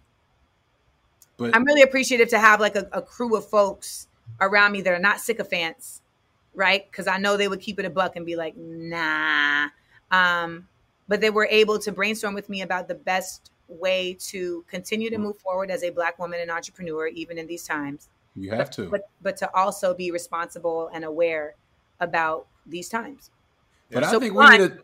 but, 1.37 1.55
I'm 1.55 1.63
really 1.63 1.81
appreciative 1.81 2.29
to 2.29 2.39
have 2.39 2.59
like 2.59 2.75
a, 2.75 2.87
a, 2.91 3.01
crew 3.01 3.35
of 3.35 3.49
folks 3.49 4.07
around 4.39 4.71
me 4.71 4.81
that 4.81 4.93
are 4.93 4.99
not 4.99 5.19
sycophants, 5.19 6.01
right? 6.55 6.89
Because 6.89 7.07
I 7.07 7.17
know 7.17 7.37
they 7.37 7.47
would 7.47 7.61
keep 7.61 7.79
it 7.79 7.85
a 7.85 7.89
buck 7.89 8.15
and 8.15 8.25
be 8.25 8.35
like, 8.35 8.55
nah. 8.57 9.69
Um, 10.11 10.67
but 11.07 11.21
they 11.21 11.29
were 11.29 11.47
able 11.49 11.79
to 11.79 11.91
brainstorm 11.91 12.33
with 12.33 12.49
me 12.49 12.61
about 12.61 12.87
the 12.87 12.95
best 12.95 13.51
way 13.67 14.17
to 14.19 14.63
continue 14.67 15.09
to 15.09 15.17
move 15.17 15.37
forward 15.37 15.71
as 15.71 15.83
a 15.83 15.89
black 15.89 16.19
woman 16.19 16.39
and 16.39 16.51
entrepreneur, 16.51 17.07
even 17.07 17.37
in 17.37 17.47
these 17.47 17.65
times. 17.65 18.09
You 18.35 18.51
have 18.51 18.71
to, 18.71 18.89
but 18.89 19.09
but 19.21 19.37
to 19.37 19.55
also 19.55 19.93
be 19.93 20.09
responsible 20.09 20.89
and 20.91 21.03
aware 21.03 21.55
about 21.99 22.47
these 22.65 22.89
times. 22.89 23.29
But 23.91 24.05
so 24.05 24.17
I 24.17 24.19
think 24.19 24.33
we 24.33 24.49
need 24.49 24.61
a. 24.61 24.77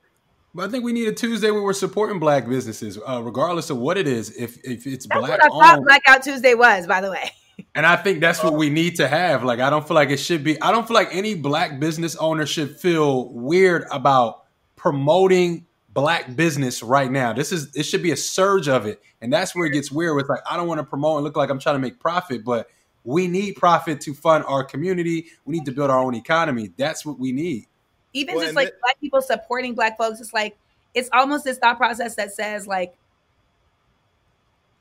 But 0.53 0.67
I 0.67 0.71
think 0.71 0.83
we 0.83 0.93
need 0.93 1.07
a 1.07 1.13
Tuesday 1.13 1.51
where 1.51 1.61
we're 1.61 1.73
supporting 1.73 2.19
black 2.19 2.47
businesses, 2.47 2.97
uh, 3.07 3.21
regardless 3.23 3.69
of 3.69 3.77
what 3.77 3.97
it 3.97 4.07
is. 4.07 4.35
If 4.35 4.57
if 4.63 4.87
it's 4.87 5.07
that's 5.07 5.19
black, 5.19 5.39
what 5.39 5.43
I 5.43 5.47
thought 5.47 5.83
Blackout 5.83 6.23
Tuesday 6.23 6.53
was, 6.53 6.87
by 6.87 7.01
the 7.01 7.11
way. 7.11 7.31
And 7.75 7.85
I 7.85 7.95
think 7.95 8.19
that's 8.19 8.43
what 8.43 8.53
we 8.53 8.69
need 8.69 8.95
to 8.97 9.07
have. 9.07 9.43
Like, 9.43 9.59
I 9.59 9.69
don't 9.69 9.87
feel 9.87 9.95
like 9.95 10.09
it 10.09 10.17
should 10.17 10.43
be. 10.43 10.61
I 10.61 10.71
don't 10.71 10.87
feel 10.87 10.95
like 10.95 11.09
any 11.11 11.35
black 11.35 11.79
business 11.79 12.15
owner 12.15 12.45
should 12.45 12.77
feel 12.77 13.29
weird 13.29 13.85
about 13.91 14.45
promoting 14.75 15.65
black 15.93 16.35
business 16.35 16.83
right 16.83 17.11
now. 17.11 17.33
This 17.33 17.51
is 17.51 17.75
it 17.75 17.83
should 17.83 18.03
be 18.03 18.11
a 18.11 18.17
surge 18.17 18.67
of 18.67 18.85
it, 18.85 19.01
and 19.21 19.31
that's 19.31 19.55
where 19.55 19.65
it 19.65 19.71
gets 19.71 19.91
weird. 19.91 20.15
With 20.15 20.29
like, 20.29 20.41
I 20.49 20.57
don't 20.57 20.67
want 20.67 20.79
to 20.79 20.85
promote 20.85 21.17
and 21.17 21.23
look 21.23 21.35
like 21.35 21.49
I'm 21.49 21.59
trying 21.59 21.75
to 21.75 21.79
make 21.79 21.99
profit, 21.99 22.43
but 22.43 22.69
we 23.03 23.27
need 23.27 23.55
profit 23.55 24.01
to 24.01 24.13
fund 24.13 24.43
our 24.47 24.63
community. 24.63 25.27
We 25.45 25.55
need 25.55 25.65
to 25.65 25.71
build 25.71 25.89
our 25.89 26.03
own 26.03 26.15
economy. 26.15 26.71
That's 26.77 27.05
what 27.05 27.19
we 27.19 27.31
need 27.31 27.65
even 28.13 28.35
well, 28.35 28.43
just 28.43 28.55
like 28.55 28.69
it, 28.69 28.81
black 28.81 28.99
people 28.99 29.21
supporting 29.21 29.75
black 29.75 29.97
folks 29.97 30.19
it's 30.19 30.33
like 30.33 30.57
it's 30.93 31.09
almost 31.13 31.43
this 31.43 31.57
thought 31.57 31.77
process 31.77 32.15
that 32.15 32.33
says 32.33 32.67
like 32.67 32.95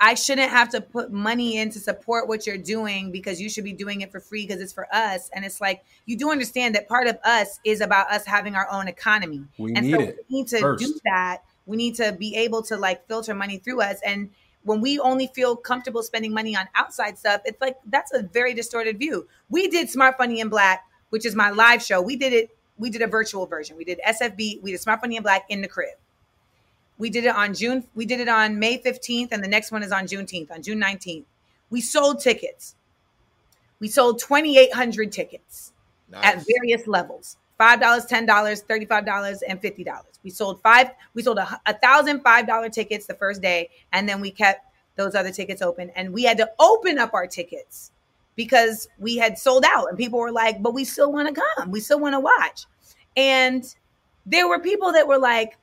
I 0.01 0.15
shouldn't 0.15 0.51
have 0.51 0.69
to 0.71 0.81
put 0.81 1.11
money 1.13 1.57
in 1.57 1.71
to 1.71 1.81
support 1.81 2.29
what 2.29 2.47
you're 2.47 2.57
doing 2.57 3.11
because 3.11 3.41
you 3.41 3.49
should 3.49 3.65
be 3.65 3.73
doing 3.73 4.01
it 4.03 4.13
for 4.13 4.21
free 4.21 4.47
because 4.47 4.63
it's 4.63 4.73
for 4.73 4.87
us. 4.95 5.29
And 5.33 5.45
it's 5.45 5.61
like 5.61 5.85
you 6.07 6.17
do 6.17 6.31
understand 6.31 6.77
that 6.77 6.89
part 6.89 7.09
of 7.09 7.19
us 7.25 7.59
is 7.65 7.81
about 7.81 8.11
us 8.11 8.25
having 8.25 8.55
our 8.55 8.71
own 8.71 8.87
economy. 8.87 9.45
We 9.59 9.75
and 9.75 9.87
need 9.87 9.93
so 9.93 10.01
it. 10.01 10.27
We 10.31 10.39
need 10.39 10.49
to 10.49 10.61
first. 10.61 10.85
do 10.85 10.99
that. 11.05 11.39
We 11.67 11.77
need 11.77 11.97
to 11.97 12.13
be 12.13 12.37
able 12.37 12.63
to 12.63 12.77
like 12.77 13.09
filter 13.09 13.35
money 13.35 13.59
through 13.59 13.83
us. 13.83 14.01
And 14.07 14.31
when 14.63 14.81
we 14.81 15.01
only 15.01 15.27
feel 15.35 15.57
comfortable 15.57 16.03
spending 16.03 16.33
money 16.33 16.55
on 16.55 16.69
outside 16.77 17.19
stuff, 17.19 17.41
it's 17.45 17.61
like 17.61 17.77
that's 17.87 18.13
a 18.13 18.23
very 18.23 18.55
distorted 18.55 18.99
view. 18.99 19.27
We 19.51 19.67
did 19.67 19.91
Smart 19.91 20.17
Funny 20.17 20.41
and 20.41 20.51
Black, 20.51 20.85
which 21.11 21.27
is 21.27 21.35
my 21.35 21.51
live 21.51 21.83
show. 21.83 22.01
We 22.01 22.15
did 22.15 22.33
it 22.33 22.57
we 22.79 22.91
did 22.91 23.03
a 23.03 23.07
virtual 23.07 23.47
version. 23.47 23.77
We 23.77 23.85
did 23.85 24.01
SFB, 24.07 24.63
we 24.63 24.71
did 24.71 24.81
Smart 24.81 25.01
Funny 25.01 25.17
and 25.17 25.25
Black 25.25 25.45
in 25.49 25.61
the 25.61 25.69
crib. 25.69 25.95
We 26.99 27.11
did 27.11 27.25
it 27.25 27.35
on 27.35 27.55
June, 27.55 27.85
we 27.95 28.05
did 28.05 28.21
it 28.21 28.29
on 28.29 28.59
May 28.59 28.79
15th, 28.79 29.29
and 29.33 29.43
the 29.43 29.49
next 29.49 29.71
one 29.71 29.83
is 29.83 29.93
on 29.93 30.07
Juneteenth, 30.07 30.51
on 30.51 30.63
June 30.63 30.81
19th. 30.81 31.25
We 31.71 31.81
sold 31.81 32.21
tickets. 32.21 32.75
We 33.81 33.89
sold 33.89 34.19
2,800 34.19 35.13
tickets 35.13 35.73
nice. 36.11 36.25
at 36.25 36.45
various 36.47 36.87
levels. 36.89 37.37
$5, 37.61 37.81
$10, 37.81 38.27
$35, 38.27 39.39
and 39.49 39.63
$50. 39.63 40.03
We 40.23 40.31
sold 40.31 40.61
five, 40.63 40.91
we 41.15 41.23
sold 41.23 41.39
a, 41.39 41.61
a 41.67 41.75
thousand 41.75 42.23
five 42.23 42.47
dollar 42.47 42.69
tickets 42.69 43.07
the 43.07 43.15
first 43.15 43.41
day, 43.41 43.71
and 43.93 44.09
then 44.09 44.21
we 44.21 44.31
kept 44.31 44.67
those 44.97 45.15
other 45.15 45.31
tickets 45.31 45.63
open. 45.63 45.91
And 45.97 46.13
we 46.13 46.25
had 46.25 46.37
to 46.39 46.51
open 46.59 46.99
up 46.99 47.15
our 47.15 47.27
tickets 47.27 47.93
because 48.37 48.89
we 48.99 49.17
had 49.17 49.39
sold 49.39 49.65
out 49.65 49.89
and 49.89 49.97
people 49.97 50.19
were 50.19 50.33
like, 50.33 50.63
but 50.63 50.75
we 50.75 50.85
still 50.85 51.13
want 51.13 51.35
to 51.35 51.43
come. 51.57 51.71
We 51.71 51.81
still 51.81 51.99
want 51.99 52.15
to 52.15 52.21
watch. 52.21 52.67
And 53.17 53.65
there 54.27 54.49
were 54.49 54.59
people 54.59 54.93
that 54.93 55.09
were 55.09 55.19
like, 55.19 55.57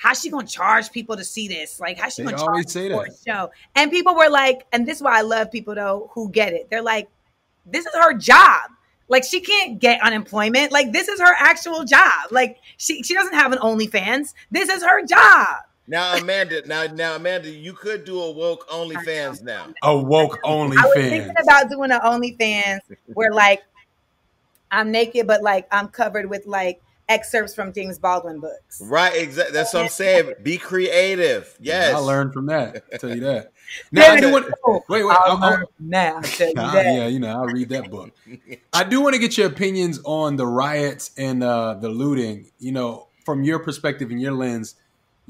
how's 0.00 0.18
she 0.18 0.30
gonna 0.30 0.46
charge 0.46 0.90
people 0.90 1.14
to 1.14 1.24
see 1.24 1.46
this? 1.46 1.78
Like, 1.78 1.98
how's 1.98 2.14
she 2.14 2.22
they 2.22 2.30
gonna 2.30 2.42
always 2.42 2.72
say 2.72 2.88
that 2.88 3.18
show? 3.26 3.50
And 3.74 3.90
people 3.90 4.16
were 4.16 4.30
like, 4.30 4.66
and 4.72 4.88
this 4.88 4.96
is 4.96 5.02
why 5.02 5.18
I 5.18 5.20
love 5.20 5.52
people 5.52 5.74
though 5.74 6.10
who 6.14 6.30
get 6.30 6.54
it. 6.54 6.70
They're 6.70 6.80
like, 6.80 7.08
this 7.66 7.84
is 7.84 7.92
her 7.94 8.14
job. 8.14 8.70
Like 9.08 9.24
she 9.24 9.40
can't 9.40 9.78
get 9.78 10.00
unemployment. 10.00 10.72
Like 10.72 10.92
this 10.92 11.08
is 11.08 11.20
her 11.20 11.34
actual 11.38 11.84
job. 11.84 12.30
Like 12.30 12.58
she 12.78 13.02
she 13.02 13.12
doesn't 13.12 13.34
have 13.34 13.52
an 13.52 13.58
OnlyFans. 13.58 14.32
This 14.50 14.70
is 14.70 14.82
her 14.82 15.04
job. 15.04 15.64
Now, 15.86 16.16
Amanda, 16.16 16.64
now, 16.68 16.86
now, 16.86 17.16
Amanda, 17.16 17.50
you 17.50 17.72
could 17.72 18.04
do 18.04 18.20
a 18.20 18.30
woke 18.30 18.68
OnlyFans 18.68 19.42
now. 19.42 19.66
A 19.82 19.96
woke 19.96 20.38
OnlyFans. 20.44 20.78
I 20.78 20.86
was 20.86 20.94
thinking 20.94 21.34
about 21.42 21.68
doing 21.68 21.90
an 21.90 21.98
OnlyFans 22.00 22.78
where, 23.06 23.32
like, 23.32 23.64
I'm 24.70 24.92
naked, 24.92 25.26
but 25.26 25.42
like 25.42 25.66
I'm 25.70 25.88
covered 25.88 26.30
with 26.30 26.46
like 26.46 26.80
excerpts 27.10 27.54
from 27.54 27.72
James 27.72 27.98
Baldwin 27.98 28.40
books. 28.40 28.80
Right, 28.82 29.14
exactly. 29.14 29.52
That's 29.52 29.74
what 29.74 29.82
I'm 29.82 29.88
saying. 29.90 30.32
Be 30.42 30.56
creative. 30.56 31.54
Yes, 31.60 31.94
I 31.94 31.98
learned 31.98 32.32
from 32.32 32.46
that. 32.46 32.84
I 32.92 32.96
tell 32.96 33.14
you 33.14 33.20
that. 33.20 33.52
Now 33.92 34.10
I 34.10 34.20
do 34.20 34.32
want. 34.32 34.46
Wait, 34.88 35.04
wait. 35.04 35.16
I'll 35.24 35.44
i 35.44 35.62
now. 35.78 36.20
You 36.40 36.52
yeah, 36.56 37.06
you 37.06 37.20
know, 37.20 37.28
I'll 37.28 37.46
read 37.46 37.68
that 37.68 37.88
book. 37.88 38.10
I 38.72 38.82
do 38.82 39.00
want 39.00 39.14
to 39.14 39.20
get 39.20 39.38
your 39.38 39.46
opinions 39.46 40.00
on 40.04 40.34
the 40.34 40.44
riots 40.44 41.12
and 41.16 41.44
uh, 41.44 41.74
the 41.74 41.88
looting. 41.88 42.50
You 42.58 42.72
know, 42.72 43.06
from 43.24 43.44
your 43.44 43.60
perspective 43.60 44.10
and 44.10 44.20
your 44.20 44.32
lens 44.32 44.74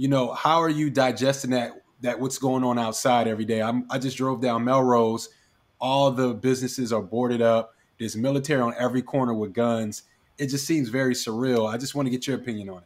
you 0.00 0.08
know, 0.08 0.32
how 0.32 0.62
are 0.62 0.70
you 0.70 0.88
digesting 0.88 1.50
that 1.50 1.72
that 2.00 2.18
what's 2.18 2.38
going 2.38 2.64
on 2.64 2.78
outside 2.78 3.28
every 3.28 3.44
day? 3.44 3.60
I'm, 3.60 3.84
I 3.90 3.98
just 3.98 4.16
drove 4.16 4.40
down 4.40 4.64
Melrose. 4.64 5.28
All 5.78 6.10
the 6.10 6.32
businesses 6.32 6.90
are 6.90 7.02
boarded 7.02 7.42
up. 7.42 7.74
There's 7.98 8.16
military 8.16 8.62
on 8.62 8.72
every 8.78 9.02
corner 9.02 9.34
with 9.34 9.52
guns. 9.52 10.04
It 10.40 10.48
just 10.48 10.66
seems 10.66 10.88
very 10.88 11.14
surreal. 11.14 11.72
I 11.72 11.76
just 11.76 11.94
want 11.94 12.06
to 12.06 12.10
get 12.10 12.26
your 12.26 12.36
opinion 12.36 12.70
on 12.70 12.78
it. 12.78 12.84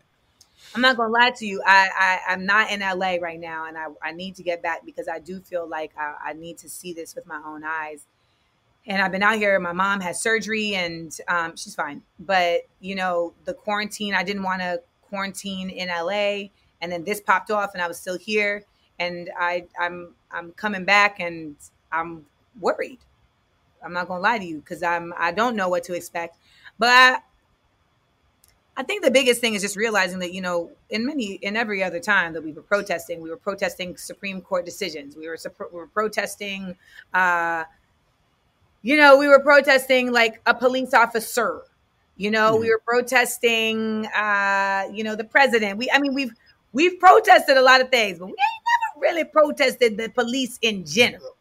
I'm 0.74 0.80
not 0.80 0.96
gonna 0.96 1.12
lie 1.12 1.30
to 1.30 1.46
you. 1.46 1.62
I, 1.64 2.20
I 2.28 2.32
am 2.32 2.44
not 2.44 2.70
in 2.70 2.80
LA 2.80 3.16
right 3.20 3.38
now, 3.38 3.66
and 3.66 3.78
I, 3.78 3.86
I 4.02 4.12
need 4.12 4.34
to 4.36 4.42
get 4.42 4.60
back 4.60 4.84
because 4.84 5.06
I 5.06 5.20
do 5.20 5.40
feel 5.40 5.68
like 5.68 5.92
I, 5.96 6.30
I 6.30 6.32
need 6.32 6.58
to 6.58 6.68
see 6.68 6.92
this 6.92 7.14
with 7.14 7.26
my 7.26 7.40
own 7.46 7.62
eyes. 7.64 8.06
And 8.86 9.00
I've 9.00 9.12
been 9.12 9.22
out 9.22 9.36
here. 9.36 9.58
My 9.60 9.72
mom 9.72 10.00
has 10.00 10.20
surgery, 10.20 10.74
and 10.74 11.16
um, 11.28 11.54
she's 11.56 11.76
fine. 11.76 12.02
But 12.18 12.62
you 12.80 12.96
know, 12.96 13.34
the 13.44 13.54
quarantine. 13.54 14.14
I 14.14 14.24
didn't 14.24 14.42
want 14.42 14.62
to 14.62 14.80
quarantine 15.14 15.70
in 15.70 15.88
LA 15.88 16.48
and 16.80 16.92
then 16.92 17.04
this 17.04 17.20
popped 17.20 17.50
off 17.50 17.72
and 17.72 17.82
I 17.82 17.86
was 17.86 17.98
still 17.98 18.18
here 18.18 18.64
and 18.98 19.30
I 19.38 19.64
I'm 19.78 20.14
I'm 20.30 20.52
coming 20.52 20.84
back 20.84 21.20
and 21.20 21.56
I'm 21.92 22.26
worried. 22.60 22.98
I'm 23.82 23.92
not 23.92 24.08
gonna 24.08 24.20
lie 24.20 24.38
to 24.38 24.44
you 24.44 24.58
because 24.58 24.82
I'm 24.82 25.14
I 25.16 25.32
don't 25.32 25.56
know 25.56 25.68
what 25.68 25.84
to 25.84 25.94
expect. 25.94 26.36
But 26.78 27.22
I 28.76 28.82
think 28.82 29.04
the 29.04 29.10
biggest 29.10 29.40
thing 29.40 29.54
is 29.54 29.62
just 29.62 29.76
realizing 29.76 30.18
that 30.18 30.32
you 30.32 30.40
know 30.40 30.70
in 30.90 31.06
many 31.06 31.34
in 31.34 31.56
every 31.56 31.82
other 31.82 32.00
time 32.00 32.32
that 32.32 32.42
we 32.42 32.52
were 32.52 32.62
protesting, 32.62 33.20
we 33.20 33.30
were 33.30 33.36
protesting 33.36 33.96
Supreme 33.96 34.40
Court 34.40 34.64
decisions. 34.64 35.16
We 35.16 35.28
were 35.28 35.38
we 35.72 35.78
were 35.78 35.86
protesting, 35.86 36.76
uh, 37.12 37.64
you 38.82 38.96
know, 38.96 39.18
we 39.18 39.28
were 39.28 39.40
protesting 39.40 40.12
like 40.12 40.40
a 40.46 40.54
police 40.54 40.94
officer. 40.94 41.62
You 42.16 42.30
know, 42.30 42.52
mm-hmm. 42.52 42.60
we 42.60 42.68
were 42.70 42.82
protesting, 42.84 44.06
uh, 44.06 44.84
you 44.92 45.02
know, 45.02 45.16
the 45.16 45.24
president. 45.24 45.78
We 45.78 45.90
I 45.90 45.98
mean 45.98 46.14
we've 46.14 46.32
We've 46.74 46.98
protested 46.98 47.56
a 47.56 47.62
lot 47.62 47.80
of 47.80 47.88
things, 47.88 48.18
but 48.18 48.26
we 48.26 48.32
ain't 48.32 48.98
never 48.98 49.00
really 49.00 49.24
protested 49.24 49.96
the 49.96 50.08
police 50.08 50.58
in 50.60 50.84
general. 50.84 51.36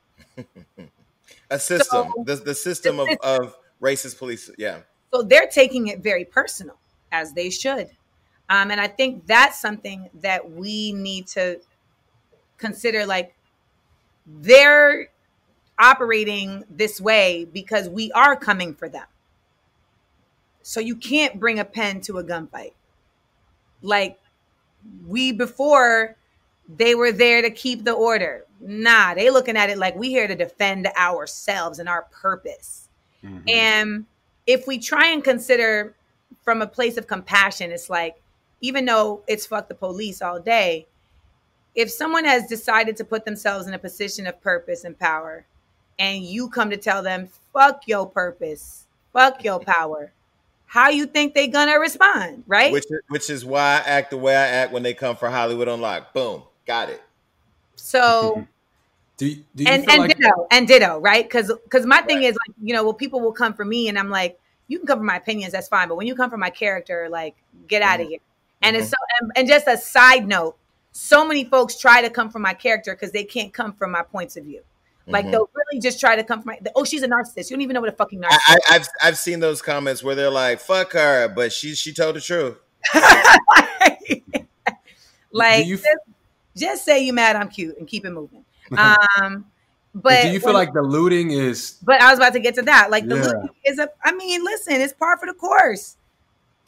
a 1.49 1.57
system, 1.57 2.13
so, 2.15 2.23
the, 2.23 2.35
the 2.35 2.53
system 2.53 2.99
of, 2.99 3.09
of 3.23 3.57
racist 3.81 4.19
police. 4.19 4.51
Yeah. 4.59 4.81
So 5.11 5.23
they're 5.23 5.47
taking 5.47 5.87
it 5.87 6.03
very 6.03 6.23
personal, 6.23 6.77
as 7.13 7.31
they 7.31 7.49
should. 7.49 7.89
Um, 8.49 8.71
and 8.71 8.81
I 8.81 8.87
think 8.87 9.25
that's 9.25 9.61
something 9.61 10.09
that 10.21 10.51
we 10.51 10.91
need 10.91 11.27
to 11.27 11.61
consider. 12.57 13.05
Like, 13.05 13.33
they're 14.25 15.07
operating 15.79 16.63
this 16.69 16.99
way 16.99 17.45
because 17.45 17.87
we 17.87 18.11
are 18.11 18.35
coming 18.35 18.73
for 18.73 18.89
them. 18.89 19.05
So 20.61 20.79
you 20.79 20.95
can't 20.95 21.39
bring 21.39 21.59
a 21.59 21.65
pen 21.65 22.01
to 22.01 22.17
a 22.17 22.23
gunfight. 22.23 22.73
Like 23.81 24.19
we 25.05 25.31
before 25.31 26.15
they 26.77 26.95
were 26.95 27.11
there 27.11 27.41
to 27.41 27.49
keep 27.49 27.83
the 27.83 27.91
order. 27.91 28.45
Nah, 28.61 29.13
they 29.13 29.29
looking 29.29 29.57
at 29.57 29.69
it 29.69 29.77
like 29.77 29.95
we 29.95 30.09
here 30.09 30.27
to 30.27 30.35
defend 30.35 30.87
ourselves 30.97 31.79
and 31.79 31.89
our 31.89 32.03
purpose. 32.03 32.87
Mm-hmm. 33.23 33.49
And 33.49 34.05
if 34.47 34.67
we 34.67 34.79
try 34.79 35.07
and 35.07 35.23
consider 35.23 35.95
from 36.43 36.61
a 36.61 36.67
place 36.67 36.97
of 36.97 37.07
compassion, 37.07 37.71
it's 37.71 37.89
like 37.89 38.21
even 38.61 38.85
though 38.85 39.23
it's 39.27 39.45
fuck 39.45 39.67
the 39.67 39.75
police 39.75 40.21
all 40.21 40.39
day, 40.39 40.87
if 41.75 41.89
someone 41.89 42.25
has 42.25 42.47
decided 42.47 42.95
to 42.97 43.03
put 43.03 43.25
themselves 43.25 43.67
in 43.67 43.73
a 43.73 43.79
position 43.79 44.27
of 44.27 44.41
purpose 44.41 44.83
and 44.83 44.97
power, 44.97 45.45
and 45.99 46.23
you 46.23 46.49
come 46.49 46.69
to 46.69 46.77
tell 46.77 47.03
them, 47.03 47.29
fuck 47.51 47.83
your 47.87 48.07
purpose, 48.07 48.85
fuck 49.11 49.43
your 49.43 49.59
power, 49.65 50.11
how 50.65 50.89
you 50.89 51.05
think 51.05 51.33
they 51.33 51.47
gonna 51.47 51.79
respond, 51.79 52.43
right? 52.47 52.71
Which 52.71 52.85
which 53.09 53.29
is 53.29 53.45
why 53.45 53.61
I 53.61 53.89
act 53.89 54.11
the 54.11 54.17
way 54.17 54.35
I 54.35 54.47
act 54.47 54.71
when 54.71 54.83
they 54.83 54.93
come 54.93 55.15
for 55.15 55.29
Hollywood 55.29 55.67
Unlocked. 55.67 56.13
Boom, 56.13 56.43
got 56.65 56.89
it. 56.89 57.01
So. 57.75 58.47
do, 59.17 59.35
do 59.55 59.65
and 59.67 59.87
and 59.89 59.99
like- 59.99 60.17
ditto 60.17 60.47
and 60.51 60.67
ditto, 60.67 60.99
right? 60.99 61.23
Because 61.23 61.51
because 61.63 61.85
my 61.85 61.97
right. 61.97 62.05
thing 62.07 62.23
is 62.23 62.35
like 62.47 62.55
you 62.61 62.73
know, 62.73 62.83
well, 62.83 62.93
people 62.93 63.19
will 63.19 63.33
come 63.33 63.53
for 63.53 63.65
me, 63.65 63.87
and 63.87 63.99
I'm 63.99 64.09
like, 64.09 64.39
you 64.73 64.79
can 64.79 64.87
come 64.87 64.99
for 64.99 65.05
my 65.05 65.17
opinions, 65.17 65.53
that's 65.53 65.67
fine, 65.67 65.87
but 65.87 65.95
when 65.95 66.07
you 66.07 66.15
come 66.15 66.29
from 66.29 66.39
my 66.39 66.49
character, 66.49 67.07
like, 67.09 67.35
get 67.67 67.81
out 67.81 67.99
of 67.99 68.05
mm-hmm. 68.05 68.11
here. 68.11 68.19
And 68.61 68.75
mm-hmm. 68.75 68.81
it's 68.81 68.89
so 68.89 68.97
and, 69.21 69.31
and 69.35 69.47
just 69.47 69.67
a 69.67 69.77
side 69.77 70.27
note, 70.27 70.57
so 70.91 71.25
many 71.25 71.43
folks 71.45 71.77
try 71.77 72.01
to 72.01 72.09
come 72.09 72.29
from 72.29 72.41
my 72.41 72.53
character 72.53 72.93
because 72.93 73.11
they 73.11 73.23
can't 73.23 73.53
come 73.53 73.73
from 73.73 73.91
my 73.91 74.03
points 74.03 74.35
of 74.35 74.45
view. 74.45 74.61
Like 75.05 75.25
mm-hmm. 75.25 75.31
they'll 75.31 75.49
really 75.53 75.81
just 75.81 75.99
try 75.99 76.15
to 76.15 76.23
come 76.23 76.41
from 76.41 76.47
my, 76.47 76.59
oh, 76.75 76.85
she's 76.85 77.03
a 77.03 77.07
narcissist. 77.07 77.49
You 77.49 77.57
don't 77.57 77.61
even 77.61 77.73
know 77.73 77.81
what 77.81 77.89
a 77.89 77.95
fucking 77.95 78.21
narcissist. 78.21 78.57
I, 78.69 78.73
have 78.73 78.87
I've 79.03 79.17
seen 79.17 79.39
those 79.39 79.61
comments 79.61 80.01
where 80.03 80.15
they're 80.15 80.29
like, 80.29 80.59
"Fuck 80.61 80.93
her," 80.93 81.27
but 81.27 81.51
she 81.51 81.75
she 81.75 81.93
told 81.93 82.15
the 82.15 82.21
truth. 82.21 82.57
like, 85.31 85.65
you, 85.65 85.77
just, 85.77 85.87
just, 86.55 86.85
say 86.85 87.03
you 87.03 87.11
mad, 87.11 87.35
I'm 87.35 87.49
cute, 87.49 87.77
and 87.77 87.87
keep 87.87 88.05
it 88.05 88.11
moving. 88.11 88.45
Um, 88.77 89.45
but, 89.93 90.23
do 90.23 90.29
you 90.29 90.39
feel 90.39 90.47
when, 90.47 90.55
like 90.55 90.73
the 90.73 90.81
looting 90.81 91.31
is? 91.31 91.77
But 91.83 92.01
I 92.01 92.09
was 92.09 92.19
about 92.19 92.33
to 92.33 92.39
get 92.39 92.55
to 92.55 92.61
that. 92.63 92.89
Like 92.89 93.07
the 93.07 93.15
yeah. 93.15 93.23
looting 93.23 93.49
is 93.65 93.79
a. 93.79 93.89
I 94.03 94.13
mean, 94.13 94.43
listen, 94.43 94.73
it's 94.75 94.93
par 94.93 95.17
for 95.17 95.25
the 95.25 95.33
course. 95.33 95.97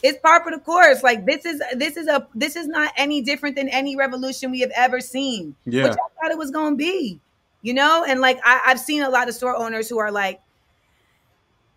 It's 0.04 0.20
par 0.20 0.44
for 0.44 0.52
the 0.52 0.60
course. 0.60 1.04
Like 1.04 1.26
this 1.26 1.46
is 1.46 1.62
this 1.76 1.98
is 1.98 2.08
a 2.08 2.28
this 2.36 2.56
is 2.56 2.68
not 2.68 2.92
any 2.98 3.22
different 3.22 3.56
than 3.56 3.70
any 3.70 3.96
revolution 3.96 4.52
we 4.52 4.60
have 4.60 4.72
ever 4.76 5.00
seen. 5.00 5.56
Yeah, 5.66 5.84
which 5.84 5.94
I 5.94 6.22
thought 6.22 6.32
it 6.32 6.38
was 6.38 6.52
going 6.52 6.74
to 6.74 6.78
be 6.78 7.20
you 7.66 7.74
know? 7.74 8.06
And 8.08 8.22
like 8.22 8.40
I, 8.46 8.62
I've 8.68 8.80
seen 8.80 9.02
a 9.02 9.10
lot 9.10 9.28
of 9.28 9.34
store 9.34 9.56
owners 9.56 9.90
who 9.90 9.98
are 9.98 10.12
like, 10.12 10.40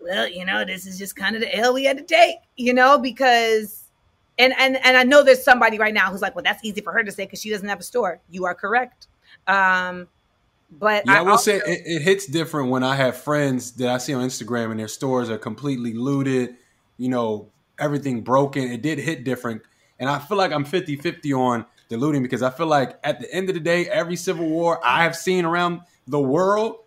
well, 0.01 0.29
you 0.29 0.45
know, 0.45 0.63
this 0.63 0.87
is 0.87 0.99
just 0.99 1.17
kind 1.17 1.35
of 1.35 1.41
the 1.41 1.57
L 1.57 1.73
we 1.73 1.85
had 1.85 1.97
to 1.97 2.05
take, 2.05 2.37
you 2.57 2.75
know, 2.75 2.99
because 2.99 3.85
and 4.39 4.53
and 4.59 4.77
and 4.85 4.99
I 4.99 5.03
know 5.05 5.25
there's 5.25 5.43
somebody 5.43 5.79
right 5.79 5.95
now 5.95 6.11
who's 6.11 6.21
like, 6.21 6.35
well, 6.35 6.45
that's 6.45 6.63
easy 6.63 6.83
for 6.83 6.93
her 6.93 7.03
to 7.03 7.11
say 7.11 7.25
because 7.25 7.41
she 7.41 7.49
doesn't 7.49 7.67
have 7.67 7.81
a 7.81 7.83
store. 7.83 8.21
You 8.31 8.45
are 8.45 8.55
correct. 8.55 9.07
Um, 9.47 10.09
but 10.71 11.07
yeah, 11.07 11.13
I, 11.13 11.19
I 11.19 11.23
will 11.23 11.33
also, 11.33 11.53
say 11.53 11.57
it, 11.59 11.83
it, 11.87 12.03
hits 12.03 12.27
different 12.27 12.71
when 12.71 12.83
I 12.83 12.95
have 12.97 13.17
friends 13.17 13.73
that 13.73 13.89
I 13.89 13.99
see 13.99 14.13
on 14.15 14.25
Instagram 14.27 14.71
and 14.71 14.79
their 14.79 14.89
stores 14.89 15.31
are 15.31 15.39
completely 15.39 15.95
looted, 15.95 16.57
you 16.99 17.09
know, 17.09 17.49
everything 17.79 18.21
broken. 18.21 18.65
It 18.65 18.83
did 18.83 18.99
hit 18.99 19.25
different. 19.25 19.63
And 19.99 20.09
I 20.09 20.19
feel 20.19 20.37
like 20.37 20.53
I'm 20.53 20.65
50 20.65 20.97
50 20.97 21.33
on 21.33 21.65
diluting 21.89 22.23
because 22.23 22.43
I 22.43 22.51
feel 22.51 22.67
like 22.67 22.99
at 23.03 23.21
the 23.21 23.33
end 23.33 23.49
of 23.49 23.55
the 23.55 23.61
day, 23.61 23.89
every 23.89 24.17
civil 24.17 24.49
war 24.49 24.81
I 24.85 25.05
have 25.05 25.17
seen 25.17 25.45
around 25.45 25.81
the 26.07 26.21
world, 26.21 26.81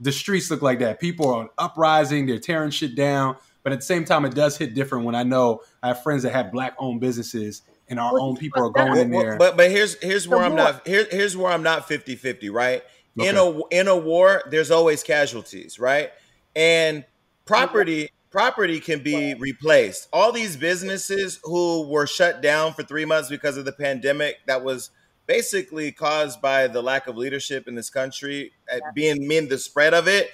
the 0.00 0.12
streets 0.12 0.50
look 0.50 0.62
like 0.62 0.80
that. 0.80 1.00
People 1.00 1.32
are 1.32 1.48
uprising, 1.58 2.26
they're 2.26 2.38
tearing 2.38 2.70
shit 2.70 2.94
down. 2.94 3.36
But 3.62 3.72
at 3.72 3.80
the 3.80 3.86
same 3.86 4.04
time, 4.04 4.24
it 4.24 4.34
does 4.34 4.56
hit 4.56 4.74
different 4.74 5.04
when 5.04 5.14
I 5.14 5.24
know 5.24 5.62
I 5.82 5.88
have 5.88 6.02
friends 6.02 6.22
that 6.22 6.32
have 6.32 6.50
black 6.50 6.74
owned 6.78 7.00
businesses 7.00 7.62
and 7.90 7.98
our 7.98 8.18
own 8.20 8.36
people 8.36 8.64
are 8.64 8.70
going 8.70 8.98
in 8.98 9.10
there. 9.10 9.36
But 9.36 9.56
but 9.56 9.70
here's 9.70 10.00
here's 10.02 10.28
where 10.28 10.42
I'm 10.42 10.54
not 10.54 10.86
here, 10.86 11.06
here's 11.10 11.36
where 11.36 11.52
I'm 11.52 11.62
not 11.62 11.88
50-50, 11.88 12.52
right? 12.52 12.82
Okay. 13.18 13.28
In 13.28 13.36
a 13.36 13.60
in 13.68 13.88
a 13.88 13.96
war, 13.96 14.42
there's 14.50 14.70
always 14.70 15.02
casualties, 15.02 15.78
right? 15.78 16.10
And 16.56 17.04
property 17.44 18.10
property 18.30 18.80
can 18.80 19.02
be 19.02 19.34
replaced. 19.34 20.08
All 20.12 20.32
these 20.32 20.56
businesses 20.56 21.40
who 21.42 21.88
were 21.88 22.06
shut 22.06 22.42
down 22.42 22.74
for 22.74 22.82
three 22.82 23.04
months 23.04 23.28
because 23.28 23.56
of 23.56 23.64
the 23.64 23.72
pandemic 23.72 24.36
that 24.46 24.62
was 24.62 24.90
basically 25.28 25.92
caused 25.92 26.40
by 26.40 26.66
the 26.66 26.82
lack 26.82 27.06
of 27.06 27.16
leadership 27.16 27.68
in 27.68 27.74
this 27.74 27.90
country 27.90 28.52
uh, 28.72 28.76
at 28.76 28.94
being 28.94 29.28
mean 29.28 29.48
the 29.48 29.58
spread 29.58 29.94
of 29.94 30.08
it 30.08 30.30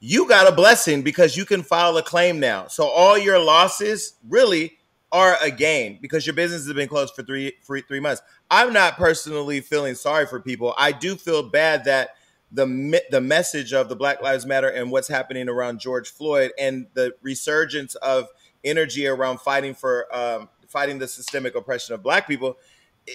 you 0.00 0.26
got 0.26 0.50
a 0.50 0.54
blessing 0.54 1.02
because 1.02 1.36
you 1.36 1.44
can 1.44 1.62
file 1.62 1.96
a 1.98 2.02
claim 2.02 2.40
now 2.40 2.66
so 2.66 2.86
all 2.86 3.18
your 3.18 3.38
losses 3.38 4.14
really 4.28 4.78
are 5.12 5.36
a 5.42 5.50
gain 5.50 5.98
because 6.00 6.26
your 6.26 6.34
business 6.34 6.64
has 6.64 6.74
been 6.74 6.88
closed 6.88 7.14
for 7.14 7.22
three 7.22 7.52
for 7.62 7.78
three 7.80 8.00
months 8.00 8.22
i'm 8.50 8.72
not 8.72 8.96
personally 8.96 9.60
feeling 9.60 9.94
sorry 9.94 10.26
for 10.26 10.40
people 10.40 10.74
i 10.78 10.92
do 10.92 11.14
feel 11.14 11.42
bad 11.42 11.84
that 11.84 12.10
the 12.50 13.02
the 13.10 13.20
message 13.20 13.72
of 13.72 13.88
the 13.88 13.96
Black 13.96 14.22
Lives 14.22 14.46
Matter 14.46 14.68
and 14.68 14.90
what's 14.90 15.08
happening 15.08 15.48
around 15.48 15.80
George 15.80 16.08
Floyd 16.10 16.52
and 16.58 16.86
the 16.94 17.14
resurgence 17.22 17.94
of 17.96 18.28
energy 18.64 19.06
around 19.06 19.40
fighting 19.40 19.74
for 19.74 20.06
um, 20.14 20.48
fighting 20.68 20.98
the 20.98 21.08
systemic 21.08 21.54
oppression 21.54 21.94
of 21.94 22.02
Black 22.02 22.26
people 22.26 22.56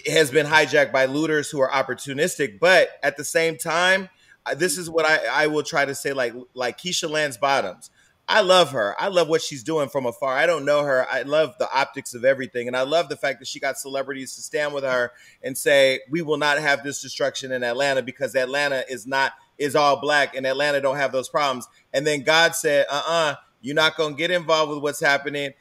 has 0.08 0.32
been 0.32 0.46
hijacked 0.46 0.92
by 0.92 1.06
looters 1.06 1.50
who 1.50 1.62
are 1.62 1.70
opportunistic. 1.70 2.60
But 2.60 2.90
at 3.02 3.18
the 3.18 3.24
same 3.24 3.58
time, 3.58 4.10
this 4.56 4.78
is 4.78 4.90
what 4.90 5.06
I, 5.06 5.44
I 5.44 5.48
will 5.48 5.64
try 5.64 5.86
to 5.86 5.96
say, 5.96 6.14
like 6.14 6.34
like 6.54 6.78
Keisha 6.78 7.10
Lance 7.10 7.38
Bottoms. 7.38 7.90
I 8.28 8.41
love 8.41 8.72
her. 8.72 8.95
I 9.00 9.10
love 9.10 9.28
what 9.28 9.41
she's 9.41 9.64
doing 9.64 9.90
from 9.90 10.06
afar. 10.06 10.36
I 10.36 10.45
don't 10.45 10.64
know 10.64 10.84
her. 10.84 11.06
I 11.10 11.24
love 11.24 11.56
the 11.60 11.70
optics 11.72 12.14
of 12.14 12.24
everything. 12.24 12.68
And 12.68 12.78
I 12.78 12.84
love 12.84 13.10
the 13.10 13.18
fact 13.18 13.40
that 13.40 13.48
she 13.48 13.60
got 13.60 13.78
celebrities 13.78 14.36
to 14.36 14.41
stand 14.41 14.74
with 14.74 14.86
her 14.86 15.12
and 15.41 15.58
say, 15.58 16.00
we 16.10 16.22
will 16.22 16.38
not 16.38 16.58
have 16.60 16.84
this 16.84 17.02
destruction 17.02 17.52
in 17.52 17.64
Atlanta 17.64 18.02
because 18.02 18.34
Atlanta 18.36 18.86
is 18.90 19.06
not, 19.06 19.34
is 19.58 19.76
all 19.76 20.00
black 20.00 20.36
and 20.36 20.48
Atlanta 20.48 20.80
don't 20.80 20.95
have 20.95 21.12
those 21.12 21.28
problems. 21.28 21.68
And 21.94 22.08
then 22.08 22.24
God 22.24 22.56
said, 22.56 22.86
uh 22.90 23.04
uh-uh, 23.06 23.32
uh, 23.32 23.36
you 23.62 23.74
are 23.74 23.76
not 23.76 23.98
going 23.98 24.14
to 24.14 24.18
get 24.18 24.32
involved 24.32 24.72
with 24.72 24.82
what's 24.82 25.02
happening. 25.02 25.52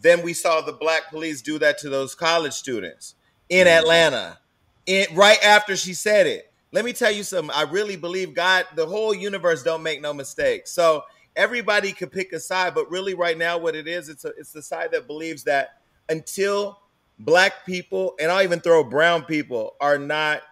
Then 0.00 0.22
we 0.22 0.34
saw 0.34 0.60
the 0.60 0.72
black 0.72 1.10
police 1.10 1.40
do 1.40 1.58
that 1.60 1.78
to 1.78 1.88
those 1.88 2.14
college 2.14 2.54
students 2.54 3.14
in 3.48 3.66
mm-hmm. 3.66 3.78
Atlanta 3.78 4.38
in, 4.86 5.06
right 5.14 5.42
after 5.42 5.76
she 5.76 5.94
said 5.94 6.26
it. 6.26 6.52
Let 6.72 6.84
me 6.84 6.92
tell 6.92 7.10
you 7.10 7.22
something. 7.22 7.54
I 7.54 7.62
really 7.62 7.96
believe 7.96 8.34
God, 8.34 8.66
the 8.74 8.86
whole 8.86 9.14
universe 9.14 9.62
don't 9.62 9.82
make 9.82 10.00
no 10.00 10.14
mistakes. 10.14 10.70
So, 10.70 11.04
everybody 11.36 11.92
could 11.92 12.12
pick 12.12 12.32
a 12.32 12.40
side, 12.40 12.74
but 12.74 12.90
really, 12.90 13.14
right 13.14 13.36
now, 13.36 13.58
what 13.58 13.74
it 13.74 13.88
is, 13.88 14.08
it's 14.08 14.24
a, 14.24 14.32
it's 14.38 14.52
the 14.52 14.62
side 14.62 14.90
that 14.92 15.06
believes 15.06 15.44
that 15.44 15.80
until 16.08 16.78
black 17.18 17.64
people 17.64 18.14
and 18.20 18.30
I'll 18.30 18.42
even 18.42 18.60
throw 18.60 18.82
brown 18.82 19.24
people 19.24 19.74
are 19.80 19.98
not 19.98 20.42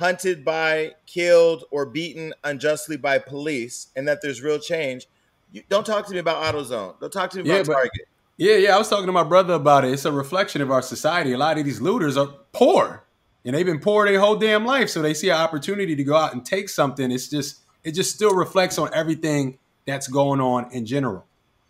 hunted 0.00 0.44
by, 0.44 0.92
killed, 1.06 1.64
or 1.70 1.84
beaten 1.84 2.32
unjustly 2.42 2.96
by 2.96 3.18
police, 3.18 3.88
and 3.94 4.08
that 4.08 4.22
there's 4.22 4.40
real 4.40 4.58
change. 4.58 5.06
You, 5.52 5.62
don't 5.68 5.84
talk 5.84 6.06
to 6.06 6.12
me 6.12 6.18
about 6.18 6.42
AutoZone. 6.42 6.98
Don't 7.00 7.12
talk 7.12 7.30
to 7.30 7.42
me 7.42 7.42
about 7.42 7.56
yeah, 7.56 7.62
but, 7.64 7.72
Target. 7.74 8.08
Yeah, 8.38 8.56
yeah. 8.56 8.74
I 8.74 8.78
was 8.78 8.88
talking 8.88 9.06
to 9.06 9.12
my 9.12 9.24
brother 9.24 9.54
about 9.54 9.84
it. 9.84 9.92
It's 9.92 10.06
a 10.06 10.12
reflection 10.12 10.62
of 10.62 10.70
our 10.70 10.80
society. 10.80 11.32
A 11.32 11.38
lot 11.38 11.58
of 11.58 11.66
these 11.66 11.80
looters 11.82 12.16
are 12.16 12.28
poor, 12.52 13.04
and 13.44 13.54
they've 13.54 13.66
been 13.66 13.80
poor 13.80 14.06
their 14.06 14.20
whole 14.20 14.36
damn 14.36 14.64
life. 14.64 14.88
So 14.88 15.02
they 15.02 15.12
see 15.12 15.28
an 15.28 15.36
opportunity 15.36 15.94
to 15.94 16.04
go 16.04 16.16
out 16.16 16.32
and 16.32 16.46
take 16.46 16.70
something. 16.70 17.10
It's 17.12 17.28
just 17.28 17.60
it 17.84 17.92
just 17.92 18.14
still 18.14 18.34
reflects 18.34 18.78
on 18.78 18.88
everything 18.94 19.58
that's 19.90 20.08
going 20.08 20.40
on 20.40 20.70
in 20.72 20.86
general. 20.86 21.26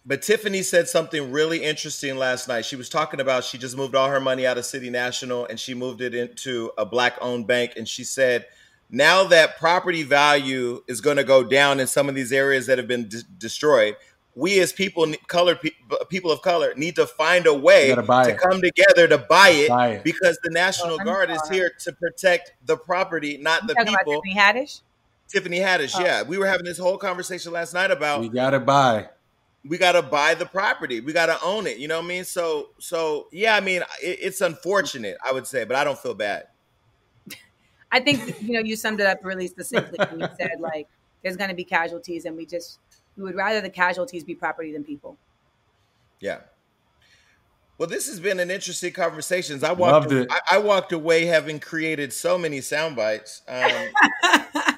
But 0.06 0.22
Tiffany 0.22 0.62
said 0.62 0.88
something 0.88 1.30
really 1.30 1.62
interesting 1.62 2.16
last 2.16 2.48
night. 2.48 2.64
She 2.64 2.76
was 2.76 2.88
talking 2.88 3.20
about 3.20 3.44
she 3.44 3.59
just 3.59 3.76
moved 3.76 3.94
all 3.94 4.09
her 4.09 4.20
money 4.20 4.47
out 4.47 4.56
of 4.56 4.64
City 4.64 4.90
National 4.90 5.47
and 5.47 5.60
she 5.60 5.74
moved 5.74 6.01
it 6.01 6.14
into 6.14 6.72
a 6.78 6.86
black 6.86 7.16
owned 7.20 7.47
bank. 7.47 7.72
And 7.76 7.86
she 7.86 8.05
said, 8.05 8.47
now 8.90 9.24
that 9.24 9.59
property 9.59 10.02
value 10.02 10.82
is 10.88 11.01
going 11.01 11.18
to 11.18 11.24
go 11.24 11.44
down 11.44 11.80
in 11.80 11.86
some 11.86 12.09
of 12.09 12.14
these 12.14 12.32
areas 12.32 12.66
that 12.66 12.78
have 12.78 12.88
been 12.88 13.09
d- 13.09 13.22
destroyed, 13.36 13.97
we 14.34 14.59
as 14.60 14.72
people, 14.72 15.12
color 15.28 15.59
people 16.09 16.30
of 16.30 16.40
color, 16.40 16.72
need 16.76 16.97
to 16.97 17.06
find 17.06 17.47
a 17.47 17.55
way 17.55 17.94
to 17.94 18.01
it. 18.01 18.38
come 18.38 18.60
together 18.60 19.06
to 19.06 19.18
buy 19.18 19.51
it, 19.51 19.68
buy 19.68 19.88
it. 19.88 20.05
because 20.05 20.38
the 20.42 20.51
National 20.51 20.98
Guard 20.98 21.30
is 21.30 21.42
here 21.51 21.70
to 21.80 21.92
protect 21.92 22.52
the 22.64 22.76
property, 22.76 23.36
not 23.36 23.66
the 23.66 23.74
people. 23.74 24.22
Tiffany 24.22 24.34
Haddish? 24.34 24.80
Tiffany 25.31 25.59
Haddish. 25.59 25.94
Oh. 25.97 26.01
Yeah, 26.05 26.23
we 26.23 26.39
were 26.39 26.47
having 26.47 26.65
this 26.65 26.78
whole 26.78 26.98
conversation 26.98 27.52
last 27.52 27.73
night 27.73 27.90
about 27.90 28.20
we 28.20 28.28
gotta 28.28 28.61
buy. 28.61 29.09
We 29.65 29.78
gotta 29.78 30.02
buy 30.02 30.35
the 30.35 30.47
property. 30.47 31.01
We 31.01 31.12
gotta 31.12 31.39
own 31.43 31.66
it. 31.66 31.78
You 31.78 31.89
know 31.89 31.98
what 31.98 32.07
I 32.07 32.09
mean? 32.09 32.24
So, 32.24 32.70
so 32.78 33.28
yeah. 33.31 33.55
I 33.55 33.61
mean, 33.61 33.82
it, 34.02 34.19
it's 34.20 34.40
unfortunate, 34.40 35.16
I 35.24 35.32
would 35.32 35.47
say, 35.47 35.65
but 35.65 35.77
I 35.77 35.85
don't 35.85 35.98
feel 35.98 36.15
bad. 36.15 36.48
I 37.93 38.01
think 38.01 38.43
you 38.43 38.52
know 38.52 38.61
you 38.61 38.77
summed 38.77 39.01
it 39.01 39.07
up 39.07 39.19
really 39.23 39.47
succinctly 39.48 39.98
when 40.11 40.20
you 40.20 40.28
said 40.39 40.61
like 40.61 40.89
there's 41.23 41.36
going 41.36 41.51
to 41.51 41.57
be 41.57 41.65
casualties, 41.65 42.24
and 42.24 42.36
we 42.36 42.47
just 42.47 42.78
we 43.16 43.23
would 43.23 43.35
rather 43.35 43.61
the 43.61 43.70
casualties 43.70 44.24
be 44.24 44.35
property 44.35 44.73
than 44.73 44.85
people. 44.85 45.16
Yeah. 46.20 46.40
Well, 47.78 47.89
this 47.89 48.09
has 48.09 48.20
been 48.20 48.40
an 48.40 48.51
interesting 48.51 48.93
conversation. 48.93 49.62
I 49.65 49.73
walked. 49.73 50.12
I, 50.12 50.40
I, 50.51 50.59
walked 50.59 50.93
away 50.93 51.24
having 51.24 51.59
created 51.61 52.12
so 52.12 52.36
many 52.36 52.61
sound 52.61 52.94
bites. 52.94 53.40
Um, 53.48 53.73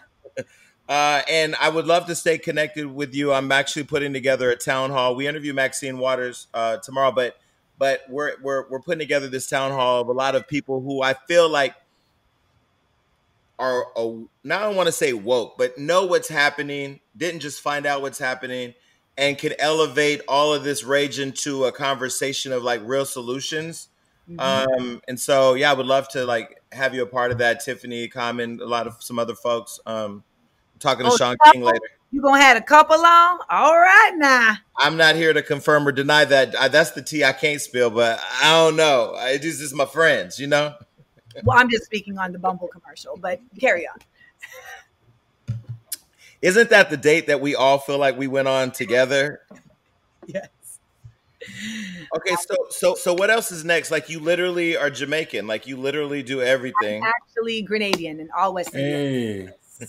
Uh, 0.93 1.23
and 1.27 1.55
I 1.55 1.71
would 1.71 1.87
love 1.87 2.05
to 2.09 2.15
stay 2.15 2.37
connected 2.37 2.87
with 2.87 3.15
you. 3.15 3.33
I'm 3.33 3.51
actually 3.51 3.85
putting 3.85 4.13
together 4.13 4.51
a 4.51 4.57
town 4.57 4.91
hall. 4.91 5.15
We 5.15 5.27
interview 5.27 5.55
Maxine 5.55 5.97
Waters 5.97 6.49
uh, 6.53 6.77
tomorrow, 6.85 7.11
but 7.11 7.39
but 7.79 8.03
we're 8.11 8.35
we're 8.43 8.69
we're 8.69 8.83
putting 8.83 8.99
together 8.99 9.27
this 9.27 9.49
town 9.49 9.71
hall 9.71 10.03
of 10.03 10.09
a 10.09 10.13
lot 10.13 10.35
of 10.35 10.47
people 10.47 10.83
who 10.83 11.01
I 11.01 11.15
feel 11.15 11.49
like 11.49 11.75
are 13.59 13.87
uh, 13.97 14.11
now 14.45 14.59
I 14.59 14.63
don't 14.65 14.77
want 14.77 14.89
to 14.89 14.93
say 14.93 15.15
woke, 15.15 15.57
but 15.57 15.79
know 15.79 16.05
what's 16.05 16.29
happening. 16.29 17.01
Didn't 17.17 17.41
just 17.41 17.63
find 17.63 17.87
out 17.87 18.03
what's 18.03 18.19
happening, 18.19 18.75
and 19.17 19.39
can 19.39 19.55
elevate 19.59 20.21
all 20.29 20.53
of 20.53 20.63
this 20.63 20.85
rage 20.85 21.19
into 21.19 21.65
a 21.65 21.73
conversation 21.73 22.53
of 22.53 22.65
like 22.65 22.83
real 22.85 23.07
solutions. 23.07 23.89
Mm-hmm. 24.31 24.41
Um, 24.79 25.01
and 25.09 25.19
so 25.19 25.55
yeah, 25.55 25.71
I 25.71 25.75
would 25.75 25.87
love 25.87 26.11
to 26.11 26.27
like 26.27 26.61
have 26.71 26.95
you 26.95 27.03
a 27.03 27.07
part 27.07 27.33
of 27.33 27.39
that. 27.39 27.61
Tiffany, 27.61 28.09
Common, 28.09 28.61
a 28.61 28.67
lot 28.67 28.87
of 28.87 29.03
some 29.03 29.19
other 29.19 29.35
folks. 29.35 29.81
Um, 29.87 30.23
talking 30.83 31.07
to 31.07 31.13
oh, 31.13 31.17
Shaun 31.17 31.37
King 31.53 31.63
later. 31.63 31.81
You 32.11 32.21
gonna 32.21 32.43
have 32.43 32.59
a 32.59 32.63
couple 32.63 32.97
on? 32.97 33.39
All 33.49 33.79
right 33.79 34.13
now. 34.17 34.57
I'm 34.77 34.99
not 34.99 35.15
here 35.17 35.33
to 35.33 35.43
confirm 35.43 35.89
or 35.89 35.93
deny 35.93 36.27
that. 36.27 36.55
I, 36.59 36.69
that's 36.69 36.91
the 36.91 37.01
tea 37.01 37.25
I 37.25 37.33
can't 37.33 37.61
spill, 37.61 37.89
but 37.89 38.21
I 38.43 38.51
don't 38.53 38.77
know. 38.77 39.15
It's 39.17 39.43
just, 39.43 39.61
just 39.61 39.75
my 39.75 39.87
friends, 39.87 40.39
you 40.39 40.47
know. 40.47 40.75
Well, 41.45 41.57
I'm 41.57 41.71
just 41.71 41.87
speaking 41.87 42.19
on 42.19 42.31
the 42.33 42.39
Bumble 42.39 42.69
commercial, 42.69 43.17
but 43.17 43.41
carry 43.59 43.89
on. 43.89 45.57
Isn't 46.43 46.69
that 46.69 46.91
the 46.91 46.99
date 46.99 47.29
that 47.29 47.41
we 47.41 47.55
all 47.55 47.79
feel 47.79 47.97
like 47.97 48.19
we 48.19 48.27
went 48.27 48.49
on 48.49 48.71
together? 48.71 49.41
yes. 50.27 50.49
Okay, 52.15 52.37
so 52.37 52.55
so 52.69 52.95
so 52.95 53.15
what 53.15 53.31
else 53.31 53.51
is 53.51 53.65
next? 53.65 53.91
Like 53.91 54.11
you 54.11 54.21
literally 54.21 54.77
are 54.77 54.91
Jamaican, 54.91 55.47
like 55.47 55.67
you 55.67 55.79
literally 55.79 56.23
do 56.23 56.43
everything. 56.43 57.03
I'm 57.03 57.09
actually 57.09 57.67
Grenadian 57.67 58.21
and 58.21 58.31
all 58.37 58.53
West 58.53 58.75
Indian. 58.75 59.55
Hey. 59.79 59.87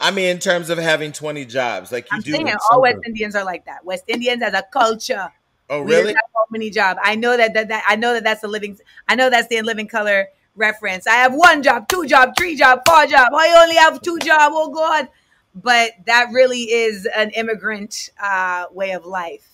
I 0.00 0.10
mean, 0.10 0.28
in 0.28 0.38
terms 0.38 0.70
of 0.70 0.78
having 0.78 1.12
20 1.12 1.44
jobs, 1.44 1.92
like 1.92 2.10
you 2.10 2.16
I'm 2.16 2.22
do. 2.22 2.32
Saying 2.32 2.52
all 2.70 2.80
West 2.80 2.98
Indians 3.06 3.36
are 3.36 3.44
like 3.44 3.66
that. 3.66 3.84
West 3.84 4.04
Indians 4.08 4.42
as 4.42 4.54
a 4.54 4.62
culture. 4.72 5.30
Oh, 5.68 5.80
really? 5.82 6.14
so 6.14 6.18
many 6.50 6.70
jobs. 6.70 6.98
I 7.02 7.14
know 7.14 7.36
that, 7.36 7.54
that, 7.54 7.68
that 7.68 7.84
I 7.86 7.96
know 7.96 8.14
that 8.14 8.24
that's 8.24 8.40
the 8.40 8.48
living. 8.48 8.78
I 9.08 9.14
know 9.14 9.30
that's 9.30 9.48
the 9.48 9.60
living 9.62 9.86
color 9.86 10.28
reference. 10.56 11.06
I 11.06 11.16
have 11.16 11.34
one 11.34 11.62
job, 11.62 11.86
two 11.88 12.06
job, 12.06 12.32
three 12.36 12.56
job, 12.56 12.80
four 12.86 13.06
job. 13.06 13.28
I 13.34 13.62
only 13.62 13.76
have 13.76 14.00
two 14.00 14.18
job. 14.18 14.52
Oh 14.54 14.72
God! 14.72 15.08
But 15.54 15.92
that 16.06 16.30
really 16.32 16.62
is 16.62 17.06
an 17.14 17.30
immigrant 17.30 18.10
uh, 18.20 18.66
way 18.72 18.92
of 18.92 19.04
life. 19.04 19.48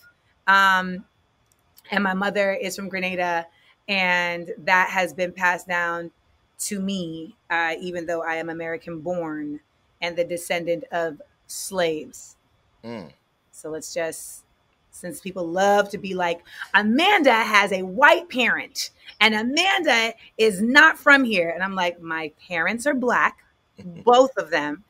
Um, 0.47 1.05
and 1.91 2.03
my 2.03 2.13
mother 2.13 2.53
is 2.53 2.75
from 2.75 2.89
Grenada, 2.89 3.45
and 3.87 4.51
that 4.59 4.89
has 4.89 5.13
been 5.13 5.33
passed 5.33 5.67
down 5.67 6.11
to 6.59 6.79
me, 6.79 7.35
uh, 7.49 7.75
even 7.79 8.05
though 8.05 8.23
I 8.23 8.35
am 8.35 8.49
American 8.49 9.01
born 9.01 9.59
and 10.01 10.15
the 10.15 10.23
descendant 10.23 10.83
of 10.91 11.21
slaves. 11.47 12.35
Mm. 12.83 13.11
So 13.51 13.69
let's 13.69 13.93
just, 13.93 14.43
since 14.91 15.19
people 15.19 15.47
love 15.47 15.89
to 15.89 15.97
be 15.97 16.13
like, 16.13 16.43
Amanda 16.73 17.33
has 17.33 17.71
a 17.71 17.83
white 17.83 18.29
parent 18.29 18.91
and 19.19 19.33
Amanda 19.33 20.13
is 20.37 20.61
not 20.61 20.97
from 20.97 21.23
here. 21.23 21.49
And 21.49 21.63
I'm 21.63 21.75
like, 21.75 22.01
my 22.01 22.31
parents 22.47 22.85
are 22.85 22.93
black, 22.93 23.39
both 24.05 24.37
of 24.37 24.49
them. 24.49 24.83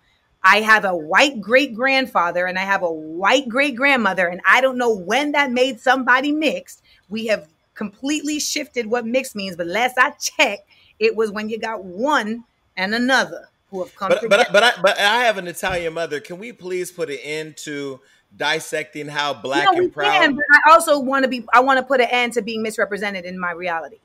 I 0.43 0.61
have 0.61 0.85
a 0.85 0.95
white 0.95 1.41
great 1.41 1.73
grandfather 1.73 2.45
and 2.45 2.57
I 2.57 2.63
have 2.63 2.83
a 2.83 2.91
white 2.91 3.49
great 3.49 3.75
grandmother. 3.75 4.27
And 4.27 4.41
I 4.45 4.61
don't 4.61 4.77
know 4.77 4.95
when 4.95 5.31
that 5.33 5.51
made 5.51 5.79
somebody 5.79 6.31
mixed. 6.31 6.83
We 7.09 7.27
have 7.27 7.47
completely 7.73 8.39
shifted 8.39 8.87
what 8.87 9.05
mixed 9.05 9.35
means. 9.35 9.55
But 9.55 9.67
last 9.67 9.97
I 9.97 10.11
checked, 10.11 10.69
it 10.99 11.15
was 11.15 11.31
when 11.31 11.49
you 11.49 11.59
got 11.59 11.83
one 11.83 12.43
and 12.75 12.93
another 12.93 13.49
who 13.69 13.83
have 13.83 13.95
come. 13.95 14.09
But 14.09 14.29
but 14.29 14.47
but 14.51 14.63
I, 14.63 14.71
but 14.81 14.99
I 14.99 15.23
have 15.23 15.37
an 15.37 15.47
Italian 15.47 15.93
mother. 15.93 16.19
Can 16.19 16.39
we 16.39 16.51
please 16.51 16.91
put 16.91 17.09
an 17.09 17.17
end 17.21 17.57
to 17.57 17.99
dissecting 18.35 19.07
how 19.07 19.33
black 19.33 19.67
and 19.75 19.91
proud? 19.91 20.11
Can, 20.11 20.35
but 20.35 20.45
I 20.65 20.73
also 20.73 20.99
want 20.99 21.23
to 21.23 21.29
be. 21.29 21.45
I 21.53 21.59
want 21.59 21.77
to 21.79 21.83
put 21.85 22.01
an 22.01 22.07
end 22.09 22.33
to 22.33 22.41
being 22.41 22.61
misrepresented 22.61 23.25
in 23.25 23.39
my 23.39 23.51
reality. 23.51 23.97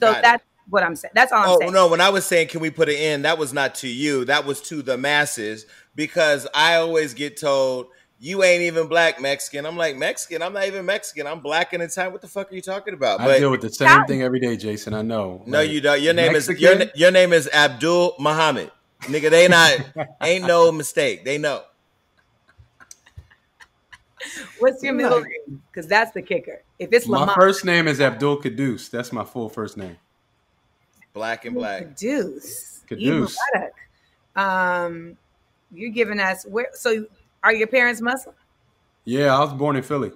So 0.00 0.12
Got 0.12 0.22
that's 0.22 0.42
it. 0.42 0.70
what 0.70 0.82
I'm 0.82 0.96
saying. 0.96 1.12
That's 1.14 1.32
all 1.32 1.42
I'm 1.42 1.48
oh, 1.48 1.58
saying. 1.60 1.72
no, 1.72 1.88
when 1.88 2.00
I 2.00 2.10
was 2.10 2.24
saying 2.24 2.48
can 2.48 2.60
we 2.60 2.70
put 2.70 2.88
an 2.88 2.96
end, 2.96 3.24
that 3.24 3.38
was 3.38 3.52
not 3.52 3.74
to 3.76 3.88
you. 3.88 4.24
That 4.26 4.44
was 4.44 4.60
to 4.62 4.82
the 4.82 4.96
masses 4.96 5.66
because 5.94 6.46
I 6.54 6.76
always 6.76 7.14
get 7.14 7.36
told 7.36 7.88
you 8.20 8.42
ain't 8.42 8.62
even 8.62 8.88
black 8.88 9.20
Mexican. 9.20 9.64
I'm 9.64 9.76
like 9.76 9.96
Mexican. 9.96 10.42
I'm 10.42 10.52
not 10.52 10.66
even 10.66 10.84
Mexican. 10.84 11.26
I'm 11.26 11.40
black 11.40 11.72
and 11.72 11.82
Italian. 11.82 12.12
What 12.12 12.20
the 12.20 12.28
fuck 12.28 12.50
are 12.50 12.54
you 12.54 12.62
talking 12.62 12.94
about? 12.94 13.18
But, 13.18 13.30
I 13.30 13.38
deal 13.38 13.50
with 13.50 13.60
the 13.60 13.70
same 13.70 14.04
thing 14.06 14.22
every 14.22 14.40
day, 14.40 14.56
Jason. 14.56 14.92
I 14.92 15.02
know. 15.02 15.42
No, 15.46 15.58
like, 15.58 15.70
you 15.70 15.80
don't. 15.80 16.00
Your 16.00 16.14
name 16.14 16.32
Mexican? 16.32 16.56
is 16.56 16.62
your, 16.62 16.90
your 16.94 17.10
name 17.12 17.32
is 17.32 17.48
Abdul 17.52 18.16
Muhammad. 18.18 18.72
Nigga, 19.02 19.30
they 19.30 19.48
not 19.48 20.08
ain't 20.22 20.46
no 20.46 20.72
mistake. 20.72 21.24
They 21.24 21.38
know. 21.38 21.62
What's 24.58 24.82
your 24.82 24.94
middle 24.94 25.20
name? 25.20 25.62
Because 25.70 25.86
that's 25.86 26.12
the 26.12 26.22
kicker. 26.22 26.62
If 26.78 26.92
it's 26.92 27.06
my 27.06 27.32
first 27.34 27.64
name 27.64 27.88
is 27.88 28.00
Abdul 28.00 28.36
Caduce. 28.36 28.88
That's 28.88 29.12
my 29.12 29.24
full 29.24 29.48
first 29.48 29.76
name. 29.76 29.96
Black 31.12 31.44
and 31.44 31.54
black. 31.54 31.96
Caduce. 31.96 32.82
Caduce. 32.86 33.38
Um, 34.36 35.16
you're 35.72 35.90
giving 35.90 36.20
us 36.20 36.44
where? 36.46 36.68
So, 36.74 37.06
are 37.42 37.52
your 37.52 37.66
parents 37.66 38.00
Muslim? 38.00 38.34
Yeah, 39.04 39.36
I 39.36 39.40
was 39.40 39.52
born 39.52 39.76
in 39.76 39.82
Philly. 39.82 40.12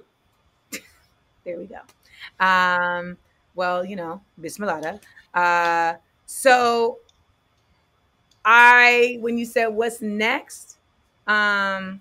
there 1.44 1.58
we 1.58 1.66
go. 1.66 2.44
Um, 2.44 3.16
well, 3.54 3.84
you 3.84 3.96
know, 3.96 4.20
Bismillah. 4.40 5.00
Uh, 5.34 5.94
so 6.26 6.98
I 8.44 9.18
when 9.20 9.38
you 9.38 9.44
said 9.44 9.68
what's 9.68 10.00
next, 10.00 10.78
um 11.26 12.00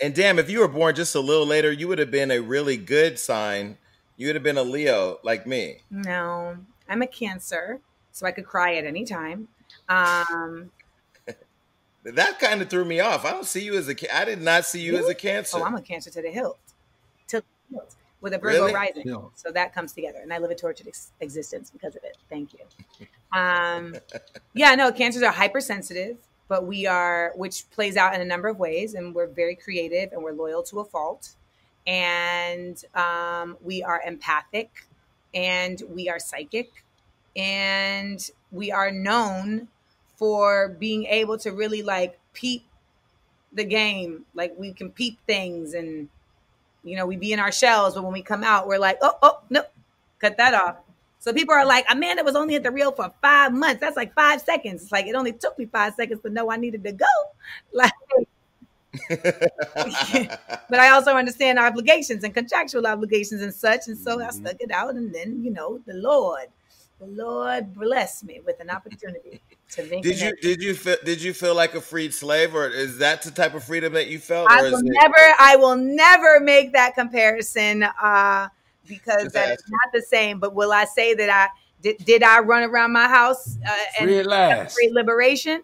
and 0.00 0.14
damn, 0.14 0.38
if 0.38 0.48
you 0.48 0.60
were 0.60 0.68
born 0.68 0.94
just 0.94 1.14
a 1.14 1.20
little 1.20 1.46
later, 1.46 1.70
you 1.70 1.86
would 1.88 1.98
have 1.98 2.10
been 2.10 2.30
a 2.30 2.40
really 2.40 2.78
good 2.78 3.18
sign. 3.18 3.76
You 4.16 4.28
would 4.28 4.36
have 4.36 4.42
been 4.42 4.56
a 4.56 4.62
Leo 4.62 5.18
like 5.22 5.46
me. 5.46 5.82
No, 5.90 6.56
I'm 6.88 7.02
a 7.02 7.06
Cancer, 7.06 7.80
so 8.10 8.26
I 8.26 8.32
could 8.32 8.46
cry 8.46 8.76
at 8.76 8.84
any 8.84 9.04
time. 9.04 9.48
Um, 9.88 10.70
that 12.04 12.38
kind 12.38 12.62
of 12.62 12.70
threw 12.70 12.84
me 12.84 13.00
off. 13.00 13.24
I 13.24 13.30
don't 13.30 13.46
see 13.46 13.62
you 13.62 13.76
as 13.76 13.88
a. 13.88 14.16
I 14.16 14.24
did 14.24 14.40
not 14.40 14.64
see 14.64 14.80
you 14.80 14.92
really? 14.92 15.04
as 15.04 15.10
a 15.10 15.14
Cancer. 15.14 15.58
Oh, 15.58 15.64
I'm 15.64 15.74
a 15.74 15.82
Cancer 15.82 16.10
to 16.10 16.22
the 16.22 16.30
hilt. 16.30 16.58
To 17.28 17.40
the 17.40 17.74
hilt 17.76 17.94
with 18.20 18.34
a 18.34 18.38
Virgo 18.38 18.60
really? 18.60 18.74
rising. 18.74 19.06
Yeah. 19.06 19.18
So 19.34 19.50
that 19.52 19.74
comes 19.74 19.92
together, 19.92 20.18
and 20.22 20.32
I 20.32 20.38
live 20.38 20.50
a 20.50 20.54
tortured 20.54 20.88
ex- 20.88 21.12
existence 21.20 21.70
because 21.70 21.96
of 21.96 22.04
it. 22.04 22.16
Thank 22.28 22.54
you. 22.54 23.06
Um, 23.32 23.94
yeah, 24.54 24.74
no, 24.74 24.90
cancers 24.90 25.22
are 25.22 25.30
hypersensitive, 25.30 26.16
but 26.48 26.66
we 26.66 26.84
are, 26.84 27.32
which 27.36 27.70
plays 27.70 27.96
out 27.96 28.12
in 28.12 28.20
a 28.20 28.24
number 28.24 28.48
of 28.48 28.58
ways, 28.58 28.94
and 28.94 29.14
we're 29.14 29.28
very 29.28 29.54
creative 29.54 30.12
and 30.12 30.20
we're 30.24 30.32
loyal 30.32 30.64
to 30.64 30.80
a 30.80 30.84
fault, 30.84 31.36
and 31.86 32.84
um, 32.96 33.56
we 33.62 33.84
are 33.84 34.02
empathic, 34.04 34.84
and 35.32 35.80
we 35.88 36.08
are 36.08 36.18
psychic, 36.18 36.84
and 37.36 38.32
we 38.50 38.72
are 38.72 38.90
known 38.90 39.68
for 40.16 40.68
being 40.68 41.04
able 41.04 41.38
to 41.38 41.52
really 41.52 41.82
like 41.82 42.18
peep 42.32 42.64
the 43.52 43.64
game, 43.64 44.26
like 44.34 44.54
we 44.58 44.72
can 44.72 44.90
peep 44.90 45.18
things 45.26 45.74
and 45.74 46.08
you 46.82 46.96
know, 46.96 47.06
we 47.06 47.16
be 47.16 47.32
in 47.32 47.38
our 47.38 47.52
shells, 47.52 47.94
but 47.94 48.04
when 48.04 48.12
we 48.12 48.22
come 48.22 48.44
out, 48.44 48.66
we're 48.66 48.78
like, 48.78 48.98
oh, 49.02 49.12
oh, 49.22 49.40
no, 49.50 49.62
cut 50.18 50.36
that 50.38 50.54
off. 50.54 50.76
So 51.18 51.34
people 51.34 51.54
are 51.54 51.66
like, 51.66 51.84
Amanda 51.90 52.24
was 52.24 52.34
only 52.34 52.54
at 52.54 52.62
the 52.62 52.70
real 52.70 52.92
for 52.92 53.12
five 53.20 53.52
months. 53.52 53.80
That's 53.80 53.96
like 53.96 54.14
five 54.14 54.40
seconds. 54.40 54.82
It's 54.82 54.92
like 54.92 55.06
it 55.06 55.14
only 55.14 55.32
took 55.32 55.58
me 55.58 55.66
five 55.66 55.94
seconds 55.94 56.22
to 56.22 56.30
know 56.30 56.50
I 56.50 56.56
needed 56.56 56.82
to 56.84 56.92
go. 56.92 57.06
Like, 57.72 57.92
but 59.08 60.80
I 60.80 60.90
also 60.90 61.14
understand 61.14 61.58
obligations 61.58 62.24
and 62.24 62.34
contractual 62.34 62.86
obligations 62.86 63.42
and 63.42 63.54
such. 63.54 63.86
And 63.86 63.96
so 63.96 64.18
mm-hmm. 64.18 64.28
I 64.28 64.30
stuck 64.30 64.60
it 64.60 64.70
out. 64.72 64.94
And 64.94 65.14
then, 65.14 65.44
you 65.44 65.50
know, 65.50 65.80
the 65.86 65.94
Lord, 65.94 66.48
the 66.98 67.06
Lord 67.06 67.74
blessed 67.74 68.24
me 68.24 68.40
with 68.44 68.58
an 68.60 68.70
opportunity. 68.70 69.40
Did 69.76 70.20
you 70.20 70.32
did 70.40 70.62
you 70.62 70.74
feel 70.74 70.96
did 71.04 71.22
you 71.22 71.32
feel 71.32 71.54
like 71.54 71.74
a 71.74 71.80
freed 71.80 72.12
slave, 72.12 72.54
or 72.54 72.68
is 72.68 72.98
that 72.98 73.22
the 73.22 73.30
type 73.30 73.54
of 73.54 73.64
freedom 73.64 73.92
that 73.92 74.08
you 74.08 74.18
felt? 74.18 74.50
I 74.50 74.62
will 74.62 74.80
never, 74.82 75.14
it- 75.16 75.36
I 75.38 75.56
will 75.56 75.76
never 75.76 76.40
make 76.40 76.72
that 76.72 76.94
comparison. 76.94 77.84
Uh, 77.84 78.48
because 78.86 79.32
that's 79.32 79.62
not 79.68 79.92
the 79.92 80.02
same. 80.02 80.38
But 80.40 80.54
will 80.54 80.72
I 80.72 80.84
say 80.84 81.14
that 81.14 81.30
I 81.30 81.48
did? 81.80 82.04
Did 82.04 82.22
I 82.22 82.40
run 82.40 82.62
around 82.64 82.92
my 82.92 83.08
house 83.08 83.56
uh, 83.66 83.70
free 83.98 84.18
and 84.18 84.20
at 84.20 84.26
last. 84.26 84.74
free 84.74 84.90
liberation? 84.92 85.62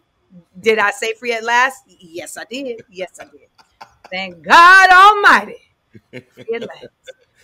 Did 0.60 0.78
I 0.78 0.90
say 0.90 1.14
free 1.14 1.32
at 1.32 1.44
last? 1.44 1.82
Yes, 1.98 2.36
I 2.36 2.44
did. 2.44 2.82
Yes, 2.90 3.18
I 3.20 3.24
did. 3.24 3.48
Thank 4.10 4.42
God 4.42 4.90
Almighty. 4.90 5.56
Free 6.10 6.54
at 6.54 6.62
last. 6.62 6.86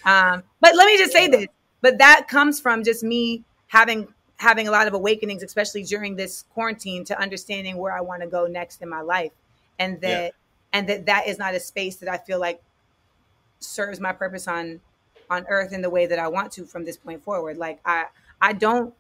Um, 0.05 0.43
but 0.61 0.75
let 0.75 0.87
me 0.87 0.99
just 0.99 1.13
say 1.13 1.29
this. 1.29 1.47
But 1.81 1.99
that 1.99 2.27
comes 2.27 2.59
from 2.59 2.83
just 2.83 3.05
me 3.05 3.45
having 3.69 4.09
having 4.43 4.69
a 4.69 4.71
lot 4.71 4.87
of 4.87 4.95
awakenings, 4.95 5.43
especially 5.43 5.85
during 5.85 6.17
this 6.17 6.45
quarantine, 6.53 7.05
to 7.05 7.19
understanding 7.19 7.77
where 7.77 7.93
I 7.97 8.01
want 8.01 8.23
to 8.23 8.29
go 8.29 8.47
next 8.47 8.83
in 8.83 8.89
my 8.89 9.01
life, 9.01 9.33
and 9.79 10.01
that 10.01 10.25
yeah. 10.25 10.31
and 10.73 10.89
that 10.89 11.07
that 11.07 11.29
is 11.29 11.39
not 11.39 11.55
a 11.55 11.61
space 11.61 11.97
that 11.97 12.09
I 12.09 12.19
feel 12.19 12.41
like 12.41 12.61
serves 13.61 14.01
my 14.01 14.13
purpose 14.13 14.47
on 14.49 14.81
on 15.31 15.47
earth 15.49 15.73
in 15.73 15.81
the 15.81 15.91
way 15.91 16.07
that 16.07 16.19
I 16.19 16.29
want 16.29 16.53
to 16.53 16.65
from 16.65 16.85
this 16.85 16.97
point 16.97 17.23
forward. 17.23 17.57
Like 17.57 17.81
I 17.85 18.07
I 18.41 18.53
don't 18.53 18.93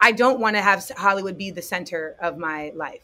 I 0.00 0.12
don't 0.12 0.40
want 0.40 0.56
to 0.56 0.62
have 0.62 0.86
Hollywood 0.96 1.38
be 1.38 1.50
the 1.50 1.62
center 1.62 2.16
of 2.20 2.36
my 2.36 2.72
life. 2.74 3.02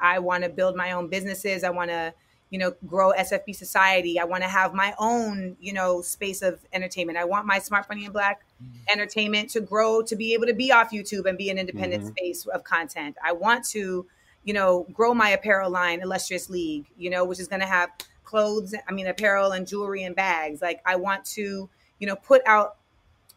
I 0.00 0.18
want 0.18 0.44
to 0.44 0.50
build 0.50 0.76
my 0.76 0.92
own 0.92 1.08
businesses. 1.08 1.62
I 1.62 1.70
want 1.70 1.90
to, 1.90 2.14
you 2.50 2.58
know, 2.58 2.74
grow 2.86 3.12
SFB 3.12 3.54
Society. 3.54 4.18
I 4.18 4.24
want 4.24 4.42
to 4.42 4.48
have 4.48 4.74
my 4.74 4.92
own, 4.98 5.56
you 5.60 5.72
know, 5.72 6.02
space 6.02 6.42
of 6.42 6.60
entertainment. 6.72 7.16
I 7.16 7.24
want 7.24 7.46
my 7.46 7.60
Smart 7.60 7.86
Funny 7.86 8.04
and 8.04 8.12
Black 8.12 8.42
mm-hmm. 8.62 8.76
entertainment 8.92 9.50
to 9.50 9.60
grow 9.60 10.02
to 10.02 10.16
be 10.16 10.34
able 10.34 10.46
to 10.46 10.54
be 10.54 10.72
off 10.72 10.90
YouTube 10.90 11.26
and 11.26 11.38
be 11.38 11.48
an 11.50 11.58
independent 11.58 12.02
mm-hmm. 12.02 12.12
space 12.12 12.46
of 12.46 12.64
content. 12.64 13.16
I 13.24 13.32
want 13.32 13.64
to, 13.68 14.04
you 14.42 14.52
know, 14.52 14.86
grow 14.92 15.14
my 15.14 15.30
apparel 15.30 15.70
line, 15.70 16.00
Illustrious 16.00 16.50
League, 16.50 16.86
you 16.98 17.08
know, 17.08 17.24
which 17.24 17.38
is 17.38 17.46
going 17.46 17.60
to 17.60 17.66
have 17.66 17.90
clothes, 18.24 18.74
I 18.88 18.92
mean, 18.92 19.06
apparel 19.06 19.52
and 19.52 19.66
jewelry 19.66 20.02
and 20.02 20.16
bags. 20.16 20.60
Like, 20.60 20.80
I 20.84 20.96
want 20.96 21.24
to, 21.26 21.68
you 22.00 22.06
know, 22.06 22.16
put 22.16 22.42
out, 22.46 22.76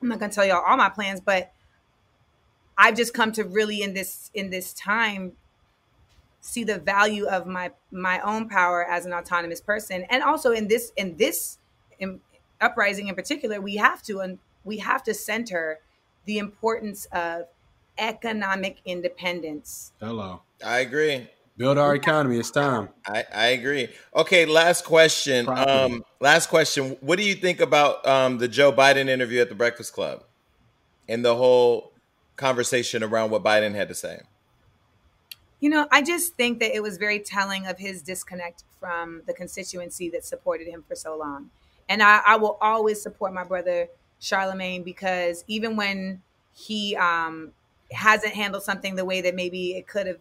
I'm 0.02 0.08
not 0.08 0.20
going 0.20 0.32
to 0.32 0.36
tell 0.36 0.46
y'all 0.46 0.64
all 0.66 0.78
my 0.78 0.90
plans, 0.90 1.22
but 1.22 1.52
I've 2.78 2.96
just 2.96 3.14
come 3.14 3.32
to 3.34 3.44
really 3.44 3.84
in 3.84 3.94
this 3.94 4.32
in 4.34 4.50
this 4.50 4.74
time 4.74 5.34
see 6.44 6.64
the 6.66 6.78
value 6.78 7.26
of 7.26 7.48
my 7.48 7.72
my 7.90 8.20
own 8.20 8.50
power 8.50 8.86
as 8.86 9.06
an 9.06 9.14
autonomous 9.14 9.62
person. 9.62 10.06
And 10.10 10.22
also 10.22 10.52
in 10.52 10.68
this 10.68 10.92
in 10.98 11.16
this 11.16 11.58
in 12.00 12.20
uprising 12.62 13.08
in 13.08 13.16
particular 13.16 13.60
we 13.60 13.78
have 13.78 14.02
to 14.04 14.20
and 14.20 14.40
we 14.64 14.78
have 14.78 15.04
to 15.04 15.14
center 15.14 15.80
the 16.26 16.38
importance 16.38 17.06
of 17.12 17.46
economic 17.98 18.80
independence. 18.86 19.94
Hello. 20.00 20.42
I 20.64 20.80
agree. 20.80 21.30
Build 21.56 21.78
our 21.78 21.96
economy. 21.96 22.38
It's 22.40 22.52
time. 22.52 22.90
I 23.08 23.24
i 23.34 23.46
agree. 23.48 23.88
Okay 24.14 24.46
last 24.46 24.84
question. 24.84 25.46
Property. 25.46 25.72
um 25.72 26.04
last 26.20 26.48
question. 26.50 26.98
What 27.00 27.18
do 27.18 27.24
you 27.24 27.36
think 27.36 27.62
about 27.62 28.06
um 28.06 28.38
the 28.38 28.50
joe 28.50 28.74
biden 28.74 29.08
interview 29.08 29.40
at 29.40 29.48
the 29.48 29.56
breakfast 29.56 29.94
club 29.94 30.26
and 31.08 31.24
the 31.24 31.36
whole 31.36 31.94
conversation 32.36 33.04
around 33.04 33.30
what 33.32 33.44
Biden 33.44 33.76
had 33.76 33.88
to 33.88 33.96
say? 33.96 34.22
You 35.64 35.70
know, 35.70 35.88
I 35.94 36.02
just 36.02 36.34
think 36.34 36.60
that 36.60 36.76
it 36.76 36.84
was 36.84 36.98
very 36.98 37.20
telling 37.20 37.68
of 37.68 37.80
his 37.80 38.02
disconnect 38.02 38.66
from 38.82 39.22
the 39.28 39.34
constituency 39.34 40.10
that 40.10 40.26
supported 40.26 40.68
him 40.68 40.84
for 40.86 40.94
so 40.94 41.18
long. 41.18 41.52
And 41.88 42.04
I, 42.04 42.20
I 42.28 42.36
will 42.36 42.58
always 42.60 43.02
support 43.02 43.34
my 43.34 43.46
brother 43.46 43.88
Charlemagne 44.20 44.84
because 44.84 45.46
even 45.48 45.78
when 45.78 46.22
he 46.54 46.98
um, 46.98 47.54
hasn't 47.94 48.34
handled 48.34 48.64
something 48.64 48.96
the 48.96 49.06
way 49.06 49.22
that 49.22 49.36
maybe 49.36 49.78
it 49.78 49.88
could 49.88 50.06
have, 50.08 50.18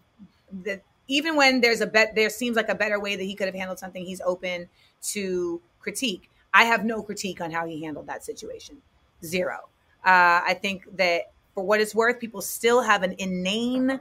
that 0.62 0.82
even 1.08 1.34
when 1.34 1.60
there's 1.60 1.80
a 1.80 1.88
bet, 1.88 2.14
there 2.14 2.30
seems 2.30 2.56
like 2.56 2.68
a 2.68 2.76
better 2.76 3.00
way 3.00 3.16
that 3.16 3.24
he 3.24 3.34
could 3.34 3.48
have 3.48 3.56
handled 3.56 3.80
something, 3.80 4.04
he's 4.04 4.20
open 4.20 4.68
to 5.08 5.60
critique. 5.80 6.30
I 6.54 6.66
have 6.66 6.84
no 6.84 7.02
critique 7.02 7.40
on 7.40 7.50
how 7.50 7.66
he 7.66 7.82
handled 7.82 8.06
that 8.06 8.24
situation. 8.24 8.76
Zero. 9.24 9.56
Uh, 10.04 10.46
I 10.46 10.56
think 10.62 10.84
that 10.98 11.32
for 11.52 11.64
what 11.64 11.80
it's 11.80 11.96
worth, 11.96 12.20
people 12.20 12.42
still 12.42 12.80
have 12.80 13.02
an 13.02 13.16
inane 13.18 13.98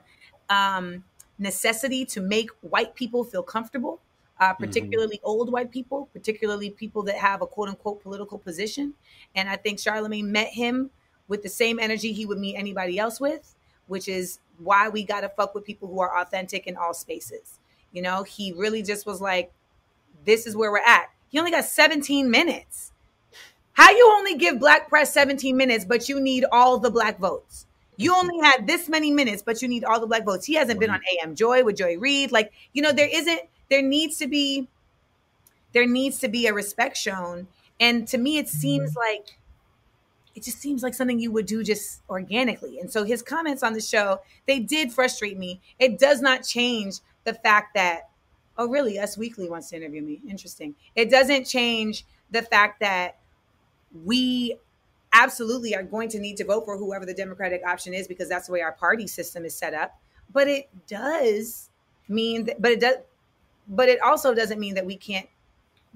um, 0.51 1.03
necessity 1.41 2.05
to 2.05 2.21
make 2.21 2.49
white 2.61 2.95
people 2.95 3.23
feel 3.23 3.43
comfortable, 3.43 3.99
uh, 4.39 4.53
mm-hmm. 4.53 4.63
particularly 4.63 5.17
mm-hmm. 5.17 5.27
old 5.27 5.51
white 5.51 5.71
people, 5.71 6.07
particularly 6.13 6.69
people 6.69 7.03
that 7.03 7.15
have 7.15 7.41
a 7.41 7.47
quote 7.47 7.67
unquote 7.67 8.01
political 8.01 8.37
position. 8.37 8.93
And 9.35 9.49
I 9.49 9.57
think 9.57 9.79
Charlemagne 9.79 10.31
met 10.31 10.49
him 10.49 10.91
with 11.27 11.43
the 11.43 11.49
same 11.49 11.79
energy 11.79 12.13
he 12.13 12.25
would 12.25 12.37
meet 12.37 12.55
anybody 12.55 12.99
else 12.99 13.19
with, 13.19 13.55
which 13.87 14.07
is 14.07 14.39
why 14.59 14.87
we 14.87 15.03
got 15.03 15.21
to 15.21 15.29
fuck 15.29 15.55
with 15.55 15.65
people 15.65 15.87
who 15.87 15.99
are 15.99 16.21
authentic 16.21 16.67
in 16.67 16.77
all 16.77 16.93
spaces. 16.93 17.59
You 17.91 18.01
know, 18.01 18.23
he 18.23 18.53
really 18.53 18.83
just 18.83 19.05
was 19.05 19.19
like, 19.19 19.51
this 20.23 20.45
is 20.45 20.55
where 20.55 20.71
we're 20.71 20.85
at. 20.85 21.07
He 21.29 21.39
only 21.39 21.51
got 21.51 21.65
17 21.65 22.29
minutes. 22.29 22.91
How 23.73 23.89
you 23.89 24.13
only 24.17 24.35
give 24.37 24.59
black 24.59 24.89
press 24.89 25.13
17 25.13 25.57
minutes, 25.57 25.85
but 25.85 26.07
you 26.07 26.19
need 26.19 26.45
all 26.51 26.77
the 26.77 26.91
black 26.91 27.17
votes? 27.19 27.65
You 27.97 28.15
only 28.15 28.39
had 28.41 28.67
this 28.67 28.89
many 28.89 29.11
minutes, 29.11 29.43
but 29.43 29.61
you 29.61 29.67
need 29.67 29.83
all 29.83 29.99
the 29.99 30.07
black 30.07 30.25
votes. 30.25 30.45
He 30.45 30.55
hasn't 30.55 30.79
been 30.79 30.89
on 30.89 31.01
AM 31.13 31.35
Joy 31.35 31.63
with 31.63 31.77
Joy 31.77 31.97
Reid. 31.97 32.31
Like, 32.31 32.51
you 32.73 32.81
know, 32.81 32.91
there 32.91 33.09
isn't, 33.11 33.41
there 33.69 33.81
needs 33.81 34.17
to 34.17 34.27
be, 34.27 34.67
there 35.73 35.87
needs 35.87 36.19
to 36.19 36.27
be 36.27 36.47
a 36.47 36.53
respect 36.53 36.97
shown. 36.97 37.47
And 37.79 38.07
to 38.07 38.17
me, 38.17 38.37
it 38.37 38.49
seems 38.49 38.91
mm-hmm. 38.91 38.99
like, 38.99 39.37
it 40.35 40.43
just 40.43 40.59
seems 40.59 40.81
like 40.81 40.93
something 40.93 41.19
you 41.19 41.31
would 41.31 41.45
do 41.45 41.63
just 41.63 42.01
organically. 42.09 42.79
And 42.79 42.91
so 42.91 43.03
his 43.03 43.21
comments 43.21 43.63
on 43.63 43.73
the 43.73 43.81
show, 43.81 44.21
they 44.47 44.59
did 44.59 44.93
frustrate 44.93 45.37
me. 45.37 45.59
It 45.77 45.99
does 45.99 46.21
not 46.21 46.43
change 46.43 46.99
the 47.25 47.33
fact 47.33 47.75
that, 47.75 48.09
oh, 48.57 48.67
really, 48.67 48.97
Us 48.97 49.17
Weekly 49.17 49.49
wants 49.49 49.69
to 49.69 49.75
interview 49.75 50.01
me. 50.01 50.21
Interesting. 50.29 50.75
It 50.95 51.09
doesn't 51.09 51.45
change 51.45 52.05
the 52.29 52.41
fact 52.41 52.79
that 52.79 53.17
we 54.05 54.57
absolutely 55.21 55.75
are 55.75 55.83
going 55.83 56.09
to 56.09 56.19
need 56.19 56.37
to 56.37 56.45
vote 56.45 56.65
for 56.65 56.77
whoever 56.77 57.05
the 57.05 57.13
Democratic 57.13 57.61
option 57.65 57.93
is 57.93 58.07
because 58.07 58.29
that's 58.29 58.47
the 58.47 58.53
way 58.53 58.61
our 58.61 58.71
party 58.71 59.07
system 59.07 59.45
is 59.45 59.55
set 59.55 59.73
up. 59.73 59.99
But 60.33 60.47
it 60.47 60.69
does 60.87 61.69
mean 62.07 62.45
that, 62.45 62.61
but 62.61 62.71
it 62.71 62.79
does, 62.79 62.95
but 63.67 63.89
it 63.89 64.01
also 64.01 64.33
doesn't 64.33 64.59
mean 64.59 64.75
that 64.75 64.85
we 64.85 64.97
can't 64.97 65.27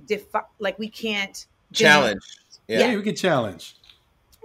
defy, 0.06 0.42
like 0.60 0.78
we 0.78 0.90
can't 0.90 1.46
challenge. 1.74 2.22
Yeah. 2.68 2.80
yeah, 2.88 2.96
we 2.96 3.04
can 3.04 3.16
challenge. 3.16 3.76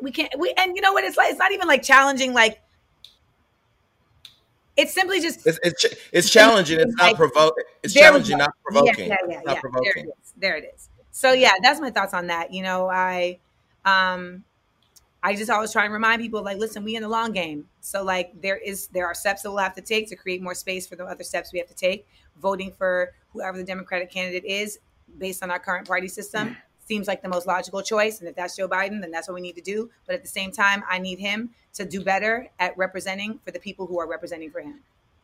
We 0.00 0.12
can't. 0.12 0.32
We 0.38 0.54
and 0.56 0.76
you 0.76 0.82
know 0.82 0.92
what 0.92 1.04
it's 1.04 1.16
like. 1.16 1.30
It's 1.30 1.38
not 1.38 1.52
even 1.52 1.68
like 1.68 1.82
challenging. 1.82 2.32
Like 2.32 2.60
it's 4.76 4.94
simply 4.94 5.20
just 5.20 5.46
it's 5.46 5.58
it's, 5.62 5.86
it's 6.12 6.30
challenging. 6.30 6.80
It's 6.80 6.94
not 6.96 7.16
provoking. 7.16 7.64
It's 7.82 7.94
challenging, 7.94 8.38
not 8.38 8.54
provoking. 8.64 9.08
Yeah, 9.08 9.16
yeah, 9.28 9.40
yeah. 9.44 9.54
yeah. 9.54 9.60
There 9.62 9.96
it 9.96 10.08
is. 10.08 10.32
There 10.36 10.56
it 10.56 10.72
is 10.74 10.88
so 11.10 11.32
yeah, 11.32 11.52
that's 11.62 11.80
my 11.80 11.90
thoughts 11.90 12.14
on 12.14 12.28
that. 12.28 12.52
You 12.52 12.62
know, 12.62 12.88
I 12.88 13.38
um 13.84 14.44
I 15.22 15.34
just 15.34 15.50
always 15.50 15.72
try 15.72 15.84
and 15.84 15.92
remind 15.92 16.22
people 16.22 16.42
like, 16.42 16.58
listen, 16.58 16.82
we 16.82 16.96
in 16.96 17.02
the 17.02 17.08
long 17.08 17.32
game. 17.32 17.66
So 17.80 18.02
like 18.02 18.40
there 18.40 18.56
is 18.56 18.86
there 18.88 19.06
are 19.06 19.14
steps 19.14 19.42
that 19.42 19.50
we'll 19.50 19.58
have 19.58 19.74
to 19.74 19.82
take 19.82 20.08
to 20.08 20.16
create 20.16 20.42
more 20.42 20.54
space 20.54 20.86
for 20.86 20.96
the 20.96 21.04
other 21.04 21.24
steps 21.24 21.52
we 21.52 21.58
have 21.58 21.68
to 21.68 21.74
take. 21.74 22.06
Voting 22.40 22.72
for 22.72 23.12
whoever 23.32 23.58
the 23.58 23.64
Democratic 23.64 24.10
candidate 24.10 24.44
is 24.44 24.78
based 25.18 25.42
on 25.42 25.50
our 25.50 25.58
current 25.58 25.86
party 25.86 26.08
system 26.08 26.56
seems 26.86 27.06
like 27.06 27.22
the 27.22 27.28
most 27.28 27.46
logical 27.46 27.82
choice. 27.82 28.20
And 28.20 28.28
if 28.28 28.34
that's 28.34 28.56
Joe 28.56 28.68
Biden, 28.68 29.00
then 29.00 29.10
that's 29.10 29.28
what 29.28 29.34
we 29.34 29.40
need 29.40 29.56
to 29.56 29.62
do. 29.62 29.90
But 30.06 30.16
at 30.16 30.22
the 30.22 30.28
same 30.28 30.50
time, 30.50 30.82
I 30.88 30.98
need 30.98 31.18
him 31.18 31.50
to 31.74 31.84
do 31.84 32.02
better 32.02 32.48
at 32.58 32.76
representing 32.76 33.38
for 33.44 33.50
the 33.50 33.60
people 33.60 33.86
who 33.86 34.00
are 34.00 34.08
representing 34.08 34.50
for 34.50 34.60
him 34.60 34.80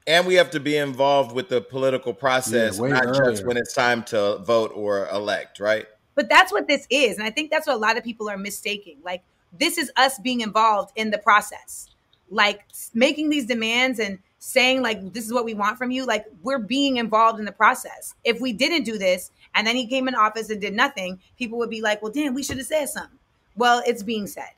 and 0.07 0.27
we 0.27 0.35
have 0.35 0.51
to 0.51 0.61
be 0.61 0.77
involved 0.77 1.33
with 1.35 1.49
the 1.49 1.61
political 1.61 2.15
process, 2.15 2.79
yeah, 2.79 2.87
not 2.89 3.07
earlier. 3.07 3.31
just 3.31 3.45
when 3.45 3.57
it's 3.57 3.75
time 3.75 4.05
to 4.05 4.39
vote 4.39 4.73
or 4.75 5.09
elect, 5.09 5.59
right? 5.59 5.87
But 6.15 6.29
that's 6.29 6.53
what 6.53 6.69
this 6.69 6.87
is. 6.91 7.19
And 7.19 7.27
I 7.27 7.31
think 7.31 7.51
that's 7.51 7.67
what 7.67 7.75
a 7.75 7.79
lot 7.79 7.99
of 7.99 8.05
people 8.05 8.29
are 8.29 8.39
mistaking. 8.39 8.99
Like, 9.05 9.23
this 9.59 9.79
is 9.79 9.91
us 9.97 10.19
being 10.19 10.41
involved 10.41 10.93
in 10.97 11.11
the 11.11 11.19
process, 11.19 11.89
like 12.31 12.65
making 12.95 13.31
these 13.31 13.47
demands 13.47 13.99
and 13.99 14.19
saying, 14.39 14.83
like, 14.83 15.13
this 15.13 15.27
is 15.27 15.33
what 15.33 15.45
we 15.45 15.55
want 15.55 15.79
from 15.79 15.91
you. 15.91 16.07
Like, 16.07 16.27
we're 16.43 16.59
being 16.59 16.99
involved 16.99 17.39
in 17.39 17.45
the 17.45 17.53
process. 17.53 18.15
If 18.25 18.41
we 18.41 18.53
didn't 18.53 18.85
do 18.85 18.99
this 18.99 19.31
and 19.55 19.67
then 19.67 19.77
he 19.77 19.87
came 19.87 20.09
in 20.09 20.15
office 20.15 20.51
and 20.51 20.61
did 20.61 20.75
nothing, 20.75 21.19
people 21.39 21.59
would 21.59 21.71
be 21.71 21.81
like, 21.81 22.03
well, 22.03 22.13
damn, 22.13 22.35
we 22.35 22.43
should 22.43 22.59
have 22.59 22.67
said 22.67 22.87
something. 22.89 23.19
Well, 23.57 23.83
it's 23.87 24.03
being 24.03 24.27
said. 24.27 24.51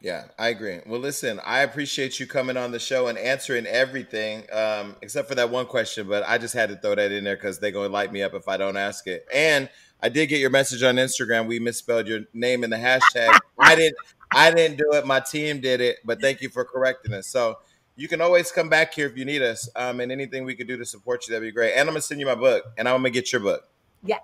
Yeah, 0.00 0.26
I 0.38 0.48
agree. 0.48 0.78
Well, 0.86 1.00
listen, 1.00 1.40
I 1.44 1.60
appreciate 1.60 2.20
you 2.20 2.26
coming 2.26 2.56
on 2.56 2.70
the 2.70 2.78
show 2.78 3.08
and 3.08 3.18
answering 3.18 3.66
everything, 3.66 4.44
um, 4.52 4.94
except 5.02 5.28
for 5.28 5.34
that 5.34 5.50
one 5.50 5.66
question. 5.66 6.06
But 6.06 6.22
I 6.24 6.38
just 6.38 6.54
had 6.54 6.68
to 6.68 6.76
throw 6.76 6.94
that 6.94 7.10
in 7.10 7.24
there 7.24 7.34
because 7.34 7.58
they're 7.58 7.72
gonna 7.72 7.88
light 7.88 8.12
me 8.12 8.22
up 8.22 8.32
if 8.34 8.46
I 8.46 8.56
don't 8.56 8.76
ask 8.76 9.08
it. 9.08 9.26
And 9.34 9.68
I 10.02 10.08
did 10.08 10.26
get 10.28 10.40
your 10.40 10.50
message 10.50 10.82
on 10.82 10.96
Instagram. 10.96 11.46
We 11.46 11.58
misspelled 11.58 12.06
your 12.06 12.20
name 12.32 12.64
in 12.64 12.70
the 12.70 12.76
hashtag. 12.76 13.38
I 13.58 13.74
didn't. 13.74 13.96
I 14.30 14.50
didn't 14.50 14.76
do 14.76 14.92
it. 14.92 15.06
My 15.06 15.20
team 15.20 15.60
did 15.60 15.80
it. 15.80 15.98
But 16.04 16.20
thank 16.20 16.40
you 16.40 16.50
for 16.50 16.64
correcting 16.64 17.14
us. 17.14 17.26
So 17.26 17.58
you 17.96 18.06
can 18.06 18.20
always 18.20 18.52
come 18.52 18.68
back 18.68 18.94
here 18.94 19.06
if 19.06 19.16
you 19.16 19.24
need 19.24 19.42
us. 19.42 19.68
Um, 19.74 20.00
and 20.00 20.12
anything 20.12 20.44
we 20.44 20.54
could 20.54 20.68
do 20.68 20.76
to 20.76 20.84
support 20.84 21.26
you, 21.26 21.32
that'd 21.32 21.46
be 21.46 21.52
great. 21.52 21.72
And 21.72 21.88
I'm 21.88 21.94
gonna 21.94 22.02
send 22.02 22.20
you 22.20 22.26
my 22.26 22.34
book, 22.34 22.64
and 22.76 22.88
I'm 22.88 22.96
gonna 22.96 23.10
get 23.10 23.32
your 23.32 23.40
book. 23.40 23.68
Yeah. 24.04 24.18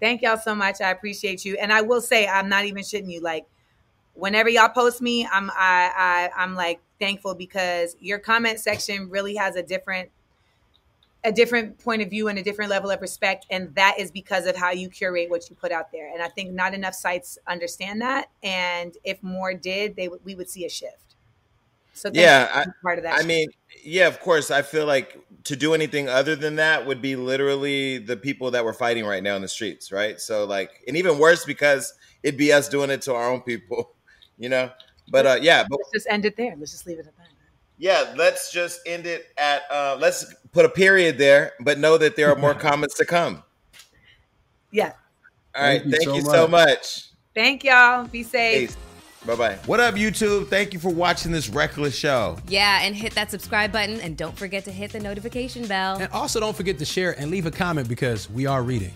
Thank 0.00 0.22
y'all 0.22 0.38
so 0.38 0.54
much. 0.54 0.80
I 0.80 0.90
appreciate 0.90 1.44
you. 1.44 1.56
And 1.58 1.72
I 1.72 1.82
will 1.82 2.00
say, 2.00 2.26
I'm 2.26 2.48
not 2.48 2.64
even 2.64 2.82
shitting 2.82 3.12
you. 3.12 3.20
Like 3.20 3.46
whenever 4.14 4.48
y'all 4.48 4.68
post 4.68 5.00
me, 5.00 5.26
I'm 5.30 5.50
I, 5.50 5.92
I 5.96 6.30
I'm 6.36 6.54
like 6.54 6.80
thankful 6.98 7.34
because 7.34 7.96
your 8.00 8.18
comment 8.18 8.60
section 8.60 9.08
really 9.08 9.34
has 9.36 9.56
a 9.56 9.62
different 9.62 10.10
a 11.24 11.32
different 11.32 11.78
point 11.78 12.00
of 12.00 12.08
view 12.08 12.28
and 12.28 12.38
a 12.38 12.42
different 12.42 12.70
level 12.70 12.90
of 12.90 13.00
respect 13.00 13.46
and 13.50 13.74
that 13.74 13.98
is 13.98 14.10
because 14.10 14.46
of 14.46 14.56
how 14.56 14.70
you 14.70 14.88
curate 14.88 15.28
what 15.28 15.48
you 15.50 15.56
put 15.56 15.70
out 15.70 15.92
there 15.92 16.12
and 16.12 16.22
i 16.22 16.28
think 16.28 16.52
not 16.52 16.74
enough 16.74 16.94
sites 16.94 17.38
understand 17.46 18.00
that 18.00 18.30
and 18.42 18.96
if 19.04 19.22
more 19.22 19.52
did 19.52 19.96
they 19.96 20.08
we 20.24 20.34
would 20.34 20.48
see 20.48 20.64
a 20.64 20.68
shift 20.68 21.16
so 21.92 22.10
yeah 22.14 22.48
I, 22.54 22.64
part 22.82 22.98
of 22.98 23.04
that 23.04 23.14
i 23.14 23.16
shift. 23.18 23.28
mean 23.28 23.48
yeah 23.84 24.06
of 24.06 24.18
course 24.20 24.50
i 24.50 24.62
feel 24.62 24.86
like 24.86 25.18
to 25.44 25.56
do 25.56 25.74
anything 25.74 26.08
other 26.08 26.36
than 26.36 26.56
that 26.56 26.86
would 26.86 27.02
be 27.02 27.16
literally 27.16 27.98
the 27.98 28.16
people 28.16 28.50
that 28.52 28.64
we're 28.64 28.72
fighting 28.72 29.04
right 29.04 29.22
now 29.22 29.36
in 29.36 29.42
the 29.42 29.48
streets 29.48 29.92
right 29.92 30.18
so 30.20 30.44
like 30.44 30.82
and 30.88 30.96
even 30.96 31.18
worse 31.18 31.44
because 31.44 31.92
it'd 32.22 32.38
be 32.38 32.52
us 32.52 32.68
doing 32.68 32.90
it 32.90 33.02
to 33.02 33.14
our 33.14 33.30
own 33.30 33.40
people 33.42 33.92
you 34.40 34.48
know. 34.48 34.70
But 35.12 35.26
uh, 35.26 35.38
yeah, 35.40 35.64
but 35.68 35.78
let's 35.78 35.92
just 35.92 36.06
end 36.10 36.24
it 36.24 36.36
there. 36.36 36.56
Let's 36.56 36.72
just 36.72 36.86
leave 36.86 36.98
it 36.98 37.06
at 37.06 37.16
that. 37.18 37.19
Yeah, 37.80 38.12
let's 38.14 38.52
just 38.52 38.80
end 38.84 39.06
it 39.06 39.28
at. 39.38 39.62
Uh, 39.70 39.96
let's 39.98 40.34
put 40.52 40.66
a 40.66 40.68
period 40.68 41.16
there, 41.16 41.52
but 41.60 41.78
know 41.78 41.96
that 41.96 42.14
there 42.14 42.30
are 42.30 42.36
more 42.36 42.54
comments 42.68 42.94
to 42.98 43.06
come. 43.06 43.42
Yeah. 44.70 44.92
All 45.54 45.62
right. 45.62 45.80
Thank 45.80 45.84
you, 45.84 45.90
thank 45.90 46.04
so, 46.04 46.14
you 46.14 46.22
much. 46.22 46.34
so, 46.34 46.48
much. 46.48 47.08
Thank 47.34 47.64
y'all. 47.64 48.06
Be 48.06 48.22
safe. 48.22 48.76
Bye 49.24 49.34
bye. 49.34 49.58
What 49.64 49.80
up, 49.80 49.94
YouTube? 49.94 50.48
Thank 50.48 50.74
you 50.74 50.78
for 50.78 50.90
watching 50.90 51.32
this 51.32 51.48
reckless 51.48 51.96
show. 51.96 52.36
Yeah, 52.48 52.80
and 52.82 52.94
hit 52.94 53.14
that 53.14 53.30
subscribe 53.30 53.72
button 53.72 53.98
and 54.00 54.14
don't 54.14 54.36
forget 54.36 54.64
to 54.64 54.72
hit 54.72 54.92
the 54.92 55.00
notification 55.00 55.66
bell. 55.66 55.96
And 55.96 56.12
also 56.12 56.38
don't 56.38 56.56
forget 56.56 56.78
to 56.78 56.84
share 56.84 57.18
and 57.18 57.30
leave 57.30 57.46
a 57.46 57.50
comment 57.50 57.88
because 57.88 58.28
we 58.30 58.44
are 58.44 58.62
reading. 58.62 58.92